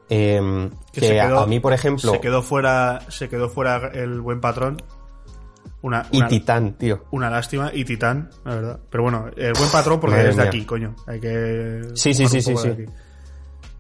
eh, 0.10 0.70
Que 0.94 1.02
quedó- 1.02 1.40
a 1.40 1.46
mí, 1.46 1.60
por 1.60 1.74
ejemplo, 1.74 2.14
Se 2.14 2.20
quedó 2.22 2.42
fuera, 2.42 3.02
se 3.10 3.28
quedó 3.30 3.50
fuera 3.50 3.92
el 3.94 4.22
buen 4.22 4.40
patrón. 4.42 4.82
Una, 5.82 6.06
y 6.12 6.22
Titán, 6.24 6.74
tío. 6.74 7.06
una 7.12 7.30
lástima. 7.30 7.72
Y 7.74 7.86
Titán, 7.86 8.30
la 8.44 8.56
verdad. 8.56 8.80
Pero 8.90 9.04
bueno, 9.04 9.28
el 9.38 9.54
buen 9.54 9.70
patrón 9.72 10.00
porque 10.00 10.16
Madre 10.18 10.30
es 10.32 10.36
de 10.38 10.44
aquí, 10.44 10.66
coño. 10.66 10.96
Hay 11.06 11.20
que. 11.20 11.82
Sí, 11.94 12.14
sí, 12.14 12.28
sí, 12.28 12.42
sí. 12.42 12.54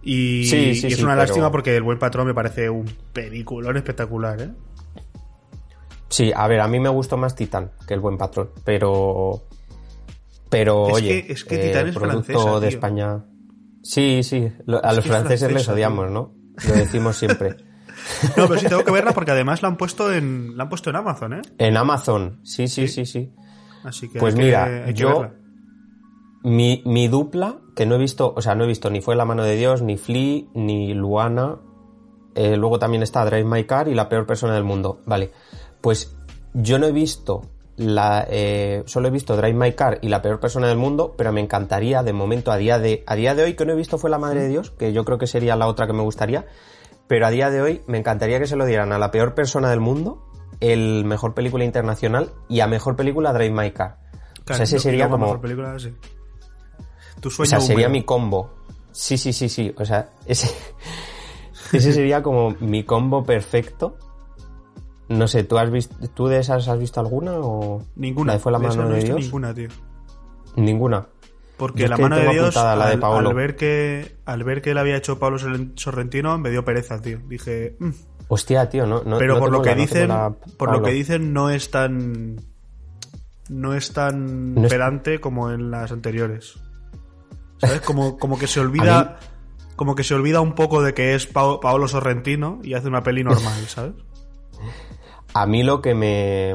Y, 0.03 0.45
Sí, 0.45 0.75
sí, 0.75 0.87
y 0.87 0.91
es 0.91 0.97
sí, 0.97 1.03
una 1.03 1.13
pero- 1.13 1.23
lástima 1.25 1.51
porque 1.51 1.75
el 1.75 1.83
buen 1.83 1.99
patrón 1.99 2.27
me 2.27 2.33
parece 2.33 2.69
un 2.69 2.85
peliculón 3.13 3.75
espectacular, 3.77 4.41
¿eh? 4.41 4.49
Sí, 6.09 6.31
a 6.33 6.47
ver, 6.47 6.61
a 6.61 6.67
mí 6.67 6.79
me 6.79 6.87
gustó 6.89 7.17
más 7.17 7.35
Titán 7.35 7.71
que 7.87 7.93
el 7.95 7.99
buen 7.99 8.17
patrón, 8.17 8.51
pero. 8.63 9.43
Pero, 10.49 10.87
Es 10.87 10.93
oye, 10.93 11.25
que- 11.25 11.33
es 11.33 11.43
que 11.43 11.55
eh, 11.55 11.67
Titán 11.67 11.87
es 11.89 11.95
producto 11.95 12.23
francesa, 12.23 12.53
de 12.61 12.67
tío. 12.67 12.77
España. 12.77 13.25
Sí, 13.83 14.23
sí, 14.23 14.49
lo- 14.65 14.85
a 14.85 14.91
Es 14.91 14.95
los 14.97 15.05
franceses 15.07 15.51
les 15.51 15.67
odiamos, 15.67 16.05
tío. 16.05 16.13
¿no? 16.13 16.33
Lo 16.69 16.73
decimos 16.75 17.17
siempre. 17.17 17.57
No, 18.35 18.47
pero 18.47 18.59
sí 18.59 18.67
tengo 18.67 18.83
que 18.83 18.91
verla 18.91 19.11
porque 19.13 19.31
además 19.31 19.61
la 19.61 19.67
han 19.69 19.77
puesto 19.77 20.11
en, 20.13 20.55
la 20.57 20.63
han 20.63 20.69
puesto 20.69 20.89
en 20.89 20.95
Amazon, 20.95 21.33
¿eh? 21.33 21.41
En 21.57 21.77
Amazon, 21.77 22.39
sí, 22.43 22.67
sí, 22.67 22.87
sí, 22.87 23.05
sí. 23.05 23.31
Así 23.83 24.09
que 24.09 24.19
Pues 24.19 24.33
hay 24.33 24.39
que- 24.39 24.45
mira, 24.45 24.63
hay 24.65 24.93
que 24.93 24.99
yo- 24.99 25.19
verla. 25.21 25.33
Mi, 26.43 26.81
mi 26.85 27.07
dupla, 27.07 27.57
que 27.75 27.85
no 27.85 27.95
he 27.95 27.97
visto, 27.97 28.33
o 28.35 28.41
sea, 28.41 28.55
no 28.55 28.63
he 28.63 28.67
visto 28.67 28.89
ni 28.89 29.01
Fue 29.01 29.15
la 29.15 29.25
mano 29.25 29.43
de 29.43 29.55
Dios, 29.55 29.81
ni 29.81 29.97
Flea, 29.97 30.43
ni 30.53 30.93
Luana. 30.93 31.57
eh, 32.35 32.55
luego 32.55 32.77
también 32.79 33.01
está 33.03 33.25
Drive 33.25 33.43
My 33.45 33.63
Car 33.63 33.87
y 33.87 33.95
La 33.95 34.07
peor 34.09 34.25
persona 34.27 34.53
del 34.53 34.63
mundo. 34.63 35.01
Vale, 35.07 35.31
pues 35.81 36.15
yo 36.53 36.77
no 36.79 36.85
he 36.85 36.91
visto 36.91 37.49
la, 37.77 38.25
eh, 38.29 38.83
solo 38.85 39.07
he 39.07 39.11
visto 39.11 39.35
Drive 39.35 39.55
My 39.55 39.73
Car 39.73 39.97
y 40.03 40.09
La 40.09 40.21
peor 40.21 40.39
persona 40.39 40.67
del 40.67 40.77
mundo, 40.77 41.15
pero 41.17 41.31
me 41.33 41.41
encantaría 41.41 42.03
de 42.03 42.13
momento 42.13 42.51
a 42.51 42.57
día 42.57 42.77
de, 42.79 43.03
a 43.07 43.15
día 43.15 43.33
de 43.35 43.43
hoy 43.43 43.55
que 43.55 43.65
no 43.65 43.73
he 43.73 43.75
visto 43.75 43.97
fue 43.97 44.09
La 44.11 44.19
madre 44.19 44.41
de 44.43 44.49
Dios, 44.49 44.69
que 44.71 44.93
yo 44.93 45.03
creo 45.03 45.17
que 45.17 45.25
sería 45.27 45.55
la 45.55 45.65
otra 45.67 45.87
que 45.87 45.93
me 45.93 46.03
gustaría, 46.03 46.45
pero 47.07 47.25
a 47.25 47.29
día 47.29 47.49
de 47.49 47.61
hoy 47.61 47.81
me 47.87 47.97
encantaría 47.97 48.39
que 48.39 48.47
se 48.47 48.55
lo 48.55 48.65
dieran 48.65 48.91
a 48.91 48.97
La 48.97 49.11
peor 49.11 49.33
persona 49.33 49.69
del 49.69 49.79
mundo, 49.79 50.25
el 50.59 51.05
mejor 51.05 51.33
película 51.33 51.63
internacional 51.63 52.31
y 52.49 52.59
a 52.59 52.67
mejor 52.67 52.95
película 52.95 53.33
Drive 53.33 53.51
My 53.51 53.71
Car. 53.71 53.99
o 54.49 54.53
sea, 54.53 54.63
ese 54.63 54.79
sería 54.79 55.09
como 55.09 55.25
mejor 55.25 55.41
película, 55.41 55.79
sí. 55.79 55.93
Tu 57.19 57.29
o 57.29 57.31
sueño 57.31 57.49
sea, 57.49 57.59
sería 57.61 57.89
mi 57.89 58.03
combo. 58.03 58.53
Sí, 58.91 59.17
sí, 59.17 59.33
sí, 59.33 59.49
sí. 59.49 59.73
O 59.77 59.85
sea, 59.85 60.09
ese, 60.25 60.53
ese 61.73 61.93
sería 61.93 62.21
como 62.21 62.51
mi 62.59 62.83
combo 62.83 63.23
perfecto. 63.23 63.97
No 65.09 65.27
sé, 65.27 65.43
¿tú 65.43 65.57
has 65.57 65.71
visto, 65.71 65.95
tú 66.09 66.27
de 66.27 66.39
esas 66.39 66.67
has 66.67 66.79
visto 66.79 66.99
alguna 66.99 67.39
o 67.39 67.81
Ninguna. 67.95 68.33
¿La 68.33 68.37
de 68.37 68.43
fue 68.43 68.51
la 68.51 68.59
De 68.59 68.67
mano 68.67 68.83
no 68.83 68.89
de 68.89 69.03
Dios? 69.03 69.19
Ninguna, 69.21 69.53
tío. 69.53 69.69
Ninguna. 70.57 71.07
Porque 71.57 71.83
Yo 71.83 71.87
la 71.89 71.97
mano 71.97 72.15
de 72.17 72.29
Dios, 72.29 72.55
apuntada 72.55 72.75
la 72.75 72.85
de 72.95 73.03
al, 73.03 73.33
ver 73.33 73.55
que 73.55 74.15
al 74.25 74.43
ver 74.43 74.61
que 74.61 74.73
la 74.75 74.81
había 74.81 74.95
hecho 74.97 75.17
Pablo 75.17 75.39
Sorren- 75.39 75.71
Sorrentino, 75.75 76.37
me 76.37 76.49
dio 76.51 76.63
pereza, 76.63 77.01
tío. 77.01 77.19
Dije, 77.27 77.75
"Mm". 77.79 77.89
Hostia, 78.27 78.69
tío, 78.69 78.85
no. 78.85 79.01
no 79.03 79.17
pero 79.17 79.35
no 79.35 79.39
por 79.39 79.51
lo 79.51 79.61
que 79.61 79.69
la- 79.69 79.75
no 79.75 79.81
dicen, 79.81 80.07
la- 80.09 80.33
por 80.57 80.71
lo 80.71 80.83
que 80.83 80.91
dicen 80.91 81.33
no 81.33 81.49
es 81.49 81.71
tan 81.71 82.35
no 83.49 83.73
es 83.73 83.93
tan 83.93 84.53
No 84.55 84.65
es- 84.65 84.69
pedante 84.71 85.19
como 85.19 85.49
en 85.51 85.71
las 85.71 85.91
anteriores. 85.91 86.55
¿Sabes? 87.59 87.81
Como, 87.81 88.17
como 88.19 88.37
que 88.37 88.45
se 88.47 88.59
olvida 88.59 89.19
como 89.77 89.95
que 89.95 90.03
se 90.03 90.13
olvida 90.15 90.41
un 90.41 90.53
poco 90.53 90.81
de 90.83 90.93
que 90.93 91.15
es 91.15 91.25
Pa- 91.27 91.59
Paolo 91.59 91.87
Sorrentino 91.87 92.59
y 92.63 92.73
hace 92.73 92.87
una 92.87 93.01
peli 93.03 93.23
normal, 93.23 93.65
¿sabes? 93.67 93.93
A 95.33 95.45
mí 95.45 95.63
lo 95.63 95.81
que 95.81 95.93
me. 95.95 96.53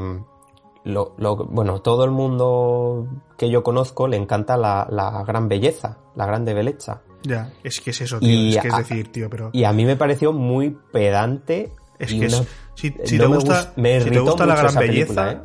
Lo, 0.84 1.14
lo- 1.18 1.36
bueno, 1.36 1.80
todo 1.80 2.04
el 2.04 2.10
mundo 2.10 3.06
que 3.38 3.48
yo 3.50 3.62
conozco 3.62 4.08
le 4.08 4.16
encanta 4.16 4.56
la, 4.56 4.86
la 4.90 5.22
gran 5.24 5.48
belleza, 5.48 5.98
la 6.16 6.26
grande 6.26 6.54
belleza. 6.54 7.02
Ya, 7.22 7.52
es 7.62 7.80
que 7.80 7.90
es 7.90 8.00
eso, 8.00 8.18
tío. 8.18 8.28
Y 8.28 8.56
es 8.56 8.62
que 8.62 8.68
es 8.68 8.74
a- 8.74 8.78
decir, 8.78 9.12
tío, 9.12 9.30
pero 9.30 9.50
Y 9.52 9.62
a 9.64 9.72
mí 9.72 9.84
me 9.84 9.94
pareció 9.96 10.32
muy 10.32 10.76
pedante. 10.92 11.72
es 12.00 12.12
que 12.12 12.26
es- 12.26 12.34
una- 12.34 12.46
si, 12.74 12.94
si 13.04 13.16
no 13.18 13.24
te 13.24 13.28
me 13.30 13.34
gusta, 13.36 13.54
gust- 13.54 13.72
me 13.76 14.00
si 14.00 14.10
te 14.10 14.18
gusta 14.20 14.46
la 14.46 14.56
gran 14.56 14.74
belleza, 14.74 15.14
película, 15.14 15.32
¿eh? 15.32 15.40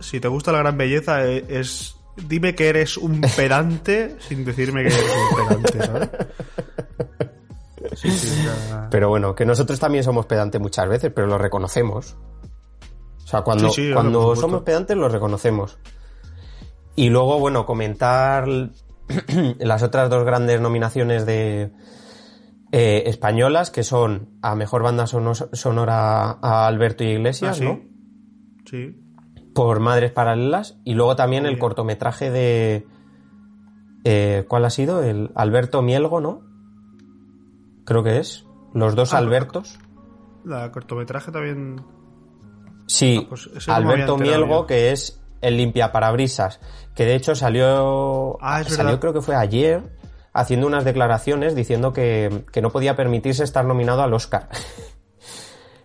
si 0.00 0.20
te 0.20 0.28
gusta 0.28 0.52
la 0.52 0.58
gran 0.58 0.76
belleza 0.76 1.24
eh, 1.24 1.44
es 1.48 1.96
dime 2.28 2.54
que 2.54 2.68
eres 2.68 2.98
un 2.98 3.20
pedante 3.36 4.16
sin 4.20 4.44
decirme 4.44 4.82
que 4.82 4.88
eres 4.88 5.02
un 5.30 5.36
pedante, 5.36 5.86
¿sabes? 5.86 6.10
Sí, 7.94 8.10
sí, 8.10 8.46
Pero 8.90 9.08
bueno, 9.08 9.34
que 9.34 9.44
nosotros 9.44 9.78
también 9.78 10.04
somos 10.04 10.24
pedantes 10.26 10.60
muchas 10.60 10.88
veces, 10.88 11.10
pero 11.14 11.26
lo 11.26 11.36
reconocemos. 11.36 12.16
O 13.32 13.36
sea, 13.36 13.42
cuando, 13.42 13.70
Sí, 13.70 13.74
sí, 13.74 13.80
hombre, 13.92 13.94
cuando 14.12 14.36
somos 14.36 14.62
pedantes 14.62 14.94
lo 14.96 15.08
reconocemos. 15.08 15.78
Y 16.96 17.08
luego, 17.08 17.38
bueno, 17.38 17.64
comentar 17.64 18.46
las 19.58 19.82
otras 19.82 20.10
dos 20.10 20.24
grandes 20.24 20.60
nominaciones 20.60 21.24
de 21.24 21.72
eh, 22.72 23.04
españolas, 23.06 23.70
que 23.70 23.82
son 23.84 24.36
a 24.42 24.54
Mejor 24.54 24.82
Banda 24.82 25.06
Sono- 25.06 25.34
Sonora 25.34 26.38
a 26.42 26.66
Alberto 26.66 27.04
Iglesias, 27.04 27.52
¿Ah, 27.52 27.58
sí? 27.58 27.64
¿no? 27.64 27.80
Sí. 28.66 28.98
Por 29.54 29.80
Madres 29.80 30.12
Paralelas, 30.12 30.78
y 30.84 30.92
luego 30.94 31.16
también 31.16 31.44
Muy 31.44 31.48
el 31.50 31.54
bien. 31.54 31.60
cortometraje 31.60 32.30
de... 32.30 32.86
eh, 34.04 34.44
¿Cuál 34.48 34.64
ha 34.66 34.70
sido? 34.70 35.02
El 35.02 35.30
Alberto 35.34 35.80
Mielgo, 35.82 36.20
¿no? 36.20 36.42
Creo 37.86 38.02
que 38.02 38.18
es. 38.18 38.46
Los 38.74 38.94
dos 38.94 39.12
Ah, 39.14 39.18
Albertos. 39.18 39.78
La 40.44 40.70
cortometraje 40.70 41.30
también. 41.32 41.82
Sí, 42.92 43.20
Ah, 43.22 43.26
pues 43.28 43.68
Alberto 43.68 44.16
Mielgo, 44.18 44.66
que 44.66 44.90
es 44.92 45.20
el 45.40 45.56
limpiaparabrisas, 45.56 46.60
que 46.94 47.04
de 47.04 47.14
hecho 47.14 47.34
salió, 47.34 48.36
Ah, 48.40 48.62
salió 48.64 49.00
creo 49.00 49.12
que 49.12 49.20
fue 49.22 49.34
ayer, 49.34 49.82
haciendo 50.32 50.66
unas 50.66 50.84
declaraciones 50.84 51.54
diciendo 51.54 51.92
que, 51.92 52.44
que 52.52 52.60
no 52.62 52.70
podía 52.70 52.94
permitirse 52.96 53.44
estar 53.44 53.64
nominado 53.64 54.02
al 54.02 54.12
Oscar. 54.14 54.48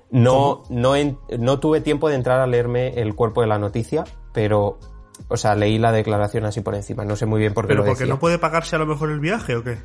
No, 0.09 0.63
no, 0.69 0.95
en- 0.95 1.17
no 1.38 1.59
tuve 1.59 1.81
tiempo 1.81 2.07
de 2.07 2.15
entrar 2.15 2.39
a 2.39 2.47
leerme 2.47 2.93
el 3.01 3.13
cuerpo 3.13 3.41
de 3.41 3.47
la 3.47 3.59
noticia, 3.59 4.05
pero, 4.34 4.79
o 5.27 5.35
sea, 5.35 5.53
leí 5.55 5.77
la 5.79 5.91
declaración 5.91 6.45
así 6.45 6.61
por 6.61 6.75
encima. 6.75 7.03
No 7.03 7.17
sé 7.17 7.25
muy 7.25 7.41
bien 7.41 7.53
por 7.53 7.65
qué 7.65 7.69
¿Pero 7.73 7.81
lo 7.81 7.88
porque 7.88 8.03
decía. 8.03 8.13
no 8.13 8.19
puede 8.19 8.39
pagarse 8.39 8.77
a 8.77 8.79
lo 8.79 8.85
mejor 8.85 9.11
el 9.11 9.19
viaje 9.19 9.57
o 9.57 9.63
qué? 9.65 9.79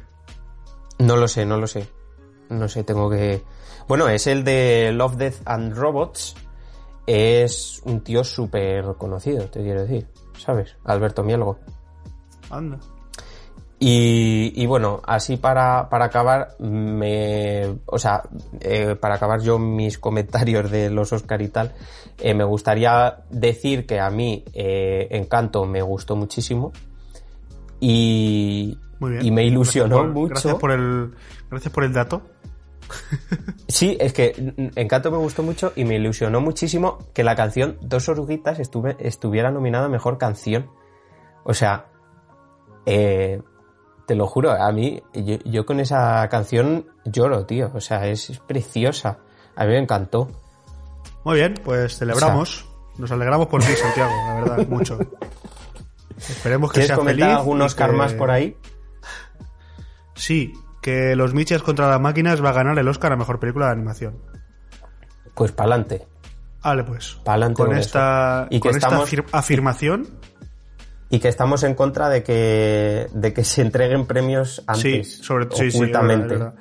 No 1.00 1.16
lo 1.16 1.26
sé, 1.26 1.44
no 1.44 1.56
lo 1.56 1.66
sé. 1.66 1.88
No 2.50 2.68
sé, 2.68 2.84
tengo 2.84 3.10
que... 3.10 3.42
Bueno, 3.88 4.08
es 4.08 4.28
el 4.28 4.44
de 4.44 4.92
Love, 4.92 5.16
Death 5.16 5.34
and 5.44 5.76
Robots. 5.76 6.36
Es 7.06 7.80
un 7.84 8.00
tío 8.02 8.22
súper 8.24 8.84
conocido, 8.98 9.44
te 9.46 9.60
quiero 9.62 9.82
decir. 9.82 10.06
¿Sabes? 10.38 10.76
Alberto 10.84 11.22
Mielgo. 11.22 11.58
Anda. 12.50 12.78
Y, 13.78 14.52
y 14.54 14.66
bueno, 14.66 15.00
así 15.04 15.36
para, 15.36 15.88
para 15.88 16.04
acabar, 16.04 16.54
me, 16.60 17.78
o 17.86 17.98
sea, 17.98 18.22
eh, 18.60 18.94
para 18.94 19.16
acabar 19.16 19.40
yo 19.40 19.58
mis 19.58 19.98
comentarios 19.98 20.70
de 20.70 20.88
los 20.88 21.12
Oscar 21.12 21.42
y 21.42 21.48
tal, 21.48 21.72
eh, 22.18 22.32
me 22.32 22.44
gustaría 22.44 23.16
decir 23.30 23.84
que 23.84 23.98
a 23.98 24.08
mí 24.08 24.44
eh, 24.54 25.08
Encanto 25.10 25.64
me 25.66 25.82
gustó 25.82 26.14
muchísimo 26.14 26.70
y, 27.80 28.78
Muy 29.00 29.12
bien. 29.12 29.26
y 29.26 29.30
me 29.32 29.44
ilusionó 29.44 29.96
Gracias 29.96 30.04
por- 30.06 30.14
mucho. 30.14 30.28
Gracias 30.34 30.54
por 30.56 30.70
el, 30.70 31.10
gracias 31.50 31.74
por 31.74 31.84
el 31.84 31.92
dato. 31.92 32.22
Sí, 33.68 33.96
es 34.00 34.12
que 34.12 34.54
Encanto 34.76 35.10
me 35.10 35.16
gustó 35.16 35.42
mucho 35.42 35.72
y 35.76 35.84
me 35.84 35.94
ilusionó 35.96 36.40
muchísimo 36.42 36.98
que 37.14 37.24
la 37.24 37.34
canción 37.34 37.78
Dos 37.80 38.08
Oruguitas 38.10 38.58
estuve, 38.58 38.96
estuviera 39.00 39.50
nominada 39.50 39.86
a 39.86 39.88
Mejor 39.88 40.18
Canción. 40.18 40.70
O 41.44 41.54
sea, 41.54 41.86
eh, 42.84 43.40
te 44.06 44.14
lo 44.14 44.26
juro, 44.26 44.50
a 44.52 44.70
mí, 44.72 45.02
yo, 45.14 45.36
yo 45.44 45.64
con 45.64 45.80
esa 45.80 46.28
canción 46.28 46.86
lloro, 47.06 47.46
tío. 47.46 47.70
O 47.74 47.80
sea, 47.80 48.06
es, 48.08 48.28
es 48.30 48.38
preciosa. 48.40 49.18
A 49.56 49.64
mí 49.64 49.70
me 49.72 49.78
encantó. 49.78 50.28
Muy 51.24 51.36
bien, 51.36 51.54
pues 51.64 51.96
celebramos. 51.98 52.68
Nos 52.98 53.10
alegramos 53.10 53.46
por 53.46 53.62
ti, 53.62 53.72
Santiago, 53.72 54.10
la 54.26 54.34
verdad, 54.34 54.66
mucho. 54.68 54.98
Esperemos 56.18 56.70
que 56.72 56.80
¿Quieres 56.80 56.94
sea 56.96 57.04
feliz. 57.04 57.24
algún 57.24 57.62
Oscar 57.62 57.90
que- 57.90 57.96
más 57.96 58.12
por 58.12 58.30
ahí? 58.30 58.56
Sí, 60.14 60.52
que 60.82 61.16
Los 61.16 61.32
Miches 61.32 61.62
contra 61.62 61.88
las 61.88 62.00
máquinas 62.00 62.44
va 62.44 62.50
a 62.50 62.52
ganar 62.52 62.78
el 62.78 62.86
Oscar 62.88 63.12
a 63.12 63.16
Mejor 63.16 63.38
Película 63.40 63.66
de 63.66 63.72
Animación. 63.72 64.18
Pues 65.34 65.52
pa'lante. 65.52 66.06
Vale, 66.62 66.84
pues. 66.84 67.18
Pa'lante 67.24 67.54
con 67.56 67.68
con 67.68 67.78
esta. 67.78 68.46
Y 68.50 68.56
que 68.56 68.68
con 68.68 68.76
esta 68.76 68.88
estamos- 68.88 69.08
afir- 69.10 69.24
afirmación, 69.32 70.08
Y 71.08 71.18
que 71.20 71.28
estamos 71.28 71.62
en 71.62 71.74
contra 71.74 72.08
de 72.08 72.22
que, 72.22 73.06
de 73.12 73.32
que 73.34 73.44
se 73.44 73.60
entreguen 73.62 74.06
premios 74.06 74.56
sí, 74.56 74.62
antes, 74.66 75.18
sobre 75.18 75.44
sí, 75.50 75.70
sí, 75.70 75.82
es 75.84 75.92
verdad, 75.92 76.10
es 76.10 76.28
verdad. 76.28 76.54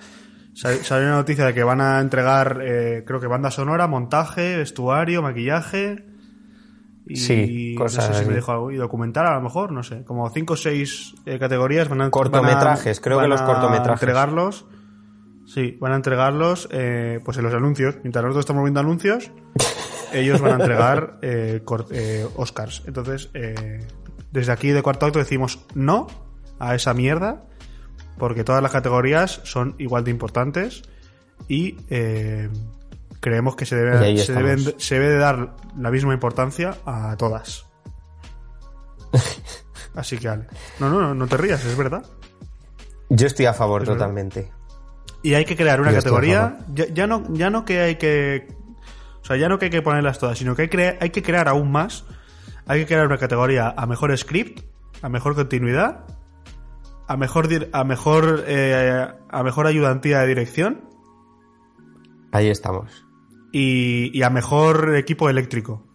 Sal- 0.54 0.84
Salió 0.84 1.08
una 1.08 1.16
noticia 1.16 1.46
de 1.46 1.54
que 1.54 1.64
van 1.64 1.80
a 1.80 2.00
entregar, 2.02 2.60
eh, 2.62 3.04
creo 3.08 3.22
que 3.22 3.28
banda 3.28 3.50
sonora, 3.50 3.88
montaje, 3.88 4.58
vestuario, 4.58 5.22
maquillaje. 5.22 6.06
Y 7.12 7.16
Sí, 7.18 7.76
cosas 7.78 8.08
no 8.10 8.14
sé 8.16 8.24
si 8.24 8.30
me 8.30 8.36
dijo 8.36 8.52
algo. 8.52 8.72
Y 8.72 8.76
documental, 8.78 9.26
a 9.28 9.36
lo 9.36 9.42
mejor, 9.42 9.72
no 9.72 9.84
sé. 9.84 10.04
Como 10.04 10.30
cinco 10.30 10.54
o 10.54 10.58
seis 10.58 11.14
eh, 11.26 11.38
categorías 11.40 11.88
van 11.90 12.02
a 12.02 12.10
Cortometrajes, 12.12 12.98
van 13.00 13.02
a- 13.02 13.04
creo 13.04 13.18
que 13.18 13.22
van 13.22 13.30
los 13.30 13.42
a 13.42 13.46
cortometrajes. 13.46 14.02
entregarlos. 14.02 14.66
Sí, 15.46 15.78
van 15.82 15.92
a 15.92 15.96
entregarlos 15.96 16.70
eh, 16.72 17.20
pues 17.26 17.38
en 17.38 17.44
los 17.44 17.54
anuncios. 17.54 17.96
Mientras 18.04 18.24
nosotros 18.24 18.44
estamos 18.44 18.64
viendo 18.64 18.80
anuncios, 18.80 19.32
ellos 20.14 20.40
van 20.42 20.52
a 20.54 20.56
entregar 20.56 21.18
eh, 21.22 21.62
eh, 21.92 22.28
Oscars. 22.36 22.84
Entonces, 22.88 23.30
eh, 23.34 23.86
desde 24.32 24.52
aquí 24.52 24.70
de 24.70 24.82
cuarto 24.82 25.06
acto 25.08 25.20
decimos 25.20 25.66
no 25.74 26.08
a 26.60 26.76
esa 26.76 26.94
mierda, 26.94 27.44
porque 28.18 28.44
todas 28.44 28.62
las 28.62 28.72
categorías 28.72 29.42
son 29.44 29.76
igual 29.80 30.04
de 30.04 30.12
importantes 30.12 30.84
y 31.48 31.76
eh, 31.90 32.50
creemos 33.22 33.56
que 33.56 33.66
se 33.66 33.76
debe, 33.78 34.18
se, 34.18 34.34
deben- 34.36 34.76
se 34.78 34.96
debe 34.96 35.10
de 35.14 35.18
dar 35.18 35.56
la 35.78 35.90
misma 35.92 36.14
importancia 36.14 36.76
a 36.86 37.16
todas. 37.18 37.66
Así 39.96 40.18
que, 40.18 40.28
Ale. 40.28 40.48
No, 40.80 40.90
no, 40.90 41.00
no, 41.02 41.14
no 41.16 41.28
te 41.28 41.38
rías, 41.38 41.64
es 41.66 41.78
verdad. 41.78 42.06
Yo 43.10 43.28
estoy 43.28 43.46
a 43.46 43.54
favor 43.54 43.82
Es 43.84 43.88
verdad. 43.90 44.00
totalmente. 44.06 44.52
Y 45.24 45.34
hay 45.34 45.46
que 45.46 45.56
crear 45.56 45.82
una 45.82 45.92
Yo 45.92 45.98
categoría. 45.98 46.58
Ya, 46.74 46.88
ya 46.88 47.08
no, 47.08 47.24
ya 47.34 47.50
no 47.50 47.64
que 47.66 47.80
hay 47.82 47.96
que. 47.98 48.48
O 49.22 49.26
sea, 49.26 49.38
ya 49.38 49.50
no 49.50 49.60
que 49.60 49.66
hay 49.66 49.72
que 49.72 49.82
ponerlas 49.82 50.18
todas, 50.18 50.38
sino 50.38 50.56
que 50.56 50.64
hay, 50.64 50.70
crea- 50.70 50.98
hay 51.00 51.10
que 51.12 51.22
crear 51.22 51.48
aún 51.48 51.72
más. 51.72 52.06
Hay 52.66 52.80
que 52.82 52.86
crear 52.88 53.06
una 53.06 53.18
categoría 53.18 53.74
a 53.76 53.86
mejor 53.86 54.18
script, 54.18 54.62
a 55.02 55.10
mejor 55.10 55.36
continuidad, 55.36 56.06
a 57.08 57.18
mejor 57.18 57.50
a 57.74 57.84
mejor 57.84 58.44
eh, 58.48 59.08
a 59.30 59.44
mejor 59.44 59.68
ayudantía 59.68 60.20
de 60.20 60.28
dirección 60.28 60.90
Ahí 62.32 62.50
estamos. 62.50 63.06
Y, 63.52 64.18
y 64.18 64.24
a 64.24 64.30
mejor 64.30 64.96
equipo 64.96 65.30
eléctrico. 65.30 65.88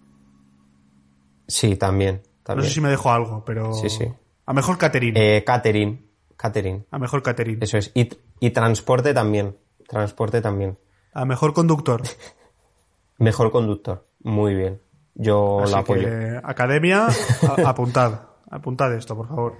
Sí, 1.48 1.76
también. 1.76 2.22
No 2.48 2.62
sé 2.62 2.70
si 2.70 2.80
me 2.80 2.88
dejo 2.88 3.10
algo, 3.10 3.44
pero 3.44 3.72
Sí, 3.74 3.88
sí. 3.90 4.06
a 4.46 4.52
mejor 4.52 4.78
catering, 4.78 5.14
Eh, 5.16 5.42
catering. 5.44 6.06
Catering. 6.36 6.86
a 6.90 6.98
mejor 6.98 7.22
catering, 7.22 7.58
Eso 7.62 7.78
es. 7.78 7.90
Y, 7.94 8.08
y 8.40 8.50
transporte 8.50 9.14
también. 9.14 9.56
Transporte 9.88 10.40
también. 10.40 10.78
a 11.12 11.24
mejor 11.24 11.52
conductor. 11.54 12.02
Mejor 13.18 13.50
conductor. 13.50 14.06
Muy 14.22 14.54
bien. 14.54 14.82
Yo 15.14 15.60
Así 15.62 15.72
lo 15.72 15.78
apoyo. 15.78 16.02
que 16.02 16.38
academia, 16.44 17.06
a- 17.64 17.70
apuntad, 17.70 18.20
apuntad 18.50 18.92
esto, 18.94 19.16
por 19.16 19.26
favor. 19.28 19.54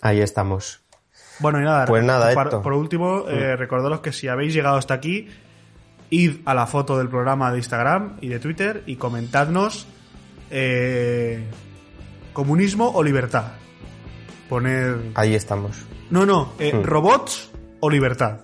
Ahí 0.00 0.20
estamos. 0.20 0.82
Bueno, 1.38 1.60
y 1.60 1.64
nada, 1.64 1.84
Pues 1.86 2.02
nada, 2.04 2.32
por 2.62 2.72
último, 2.72 3.28
eh, 3.28 3.54
recordaros 3.56 4.00
que 4.00 4.10
si 4.12 4.26
habéis 4.26 4.52
llegado 4.52 4.76
hasta 4.76 4.94
aquí, 4.94 5.28
id 6.12 6.36
a 6.44 6.54
la 6.54 6.66
foto 6.66 6.96
del 6.98 7.08
programa 7.08 7.50
de 7.50 7.58
Instagram 7.58 8.18
y 8.20 8.28
de 8.28 8.38
Twitter 8.38 8.82
y 8.86 8.96
comentadnos 8.96 9.86
eh, 10.50 11.44
comunismo 12.32 12.90
o 12.94 13.02
libertad. 13.02 13.52
Poner... 14.48 14.98
Ahí 15.14 15.34
estamos. 15.34 15.76
No, 16.10 16.26
no, 16.26 16.52
eh, 16.58 16.72
Hmm. 16.74 16.82
robots 16.84 17.50
o 17.80 17.88
libertad. 17.90 18.40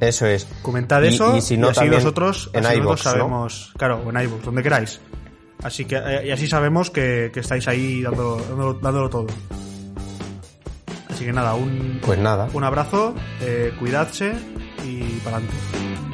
Eso 0.00 0.26
es. 0.26 0.46
Comentad 0.62 1.02
Y- 1.02 1.08
eso 1.08 1.36
y 1.36 1.40
si 1.42 1.56
no, 1.58 1.68
así 1.68 1.84
nosotros, 1.88 2.50
en 2.54 2.64
así 2.66 2.78
nosotros 2.80 3.00
iVoox, 3.02 3.04
¿no? 3.04 3.10
sabemos... 3.12 3.72
Claro, 3.76 4.02
o 4.04 4.10
en 4.10 4.16
iVoox, 4.24 4.42
donde 4.44 4.62
queráis. 4.62 5.00
Así 5.62 5.84
que 5.84 5.96
eh, 5.96 6.26
y 6.26 6.30
así 6.32 6.48
sabemos 6.48 6.90
que, 6.90 7.30
que 7.32 7.40
estáis 7.40 7.68
ahí 7.68 8.02
dándolo, 8.02 8.42
dándolo, 8.48 8.74
dándolo 8.80 9.10
todo. 9.10 9.26
Así 11.10 11.24
que 11.26 11.32
nada, 11.32 11.54
un, 11.54 12.00
Pues 12.04 12.18
nada. 12.18 12.48
un 12.52 12.64
abrazo, 12.64 13.14
eh, 13.42 13.72
cuidadse 13.78 14.32
y 14.84 15.02
para 15.22 15.36
adelante. 15.36 16.11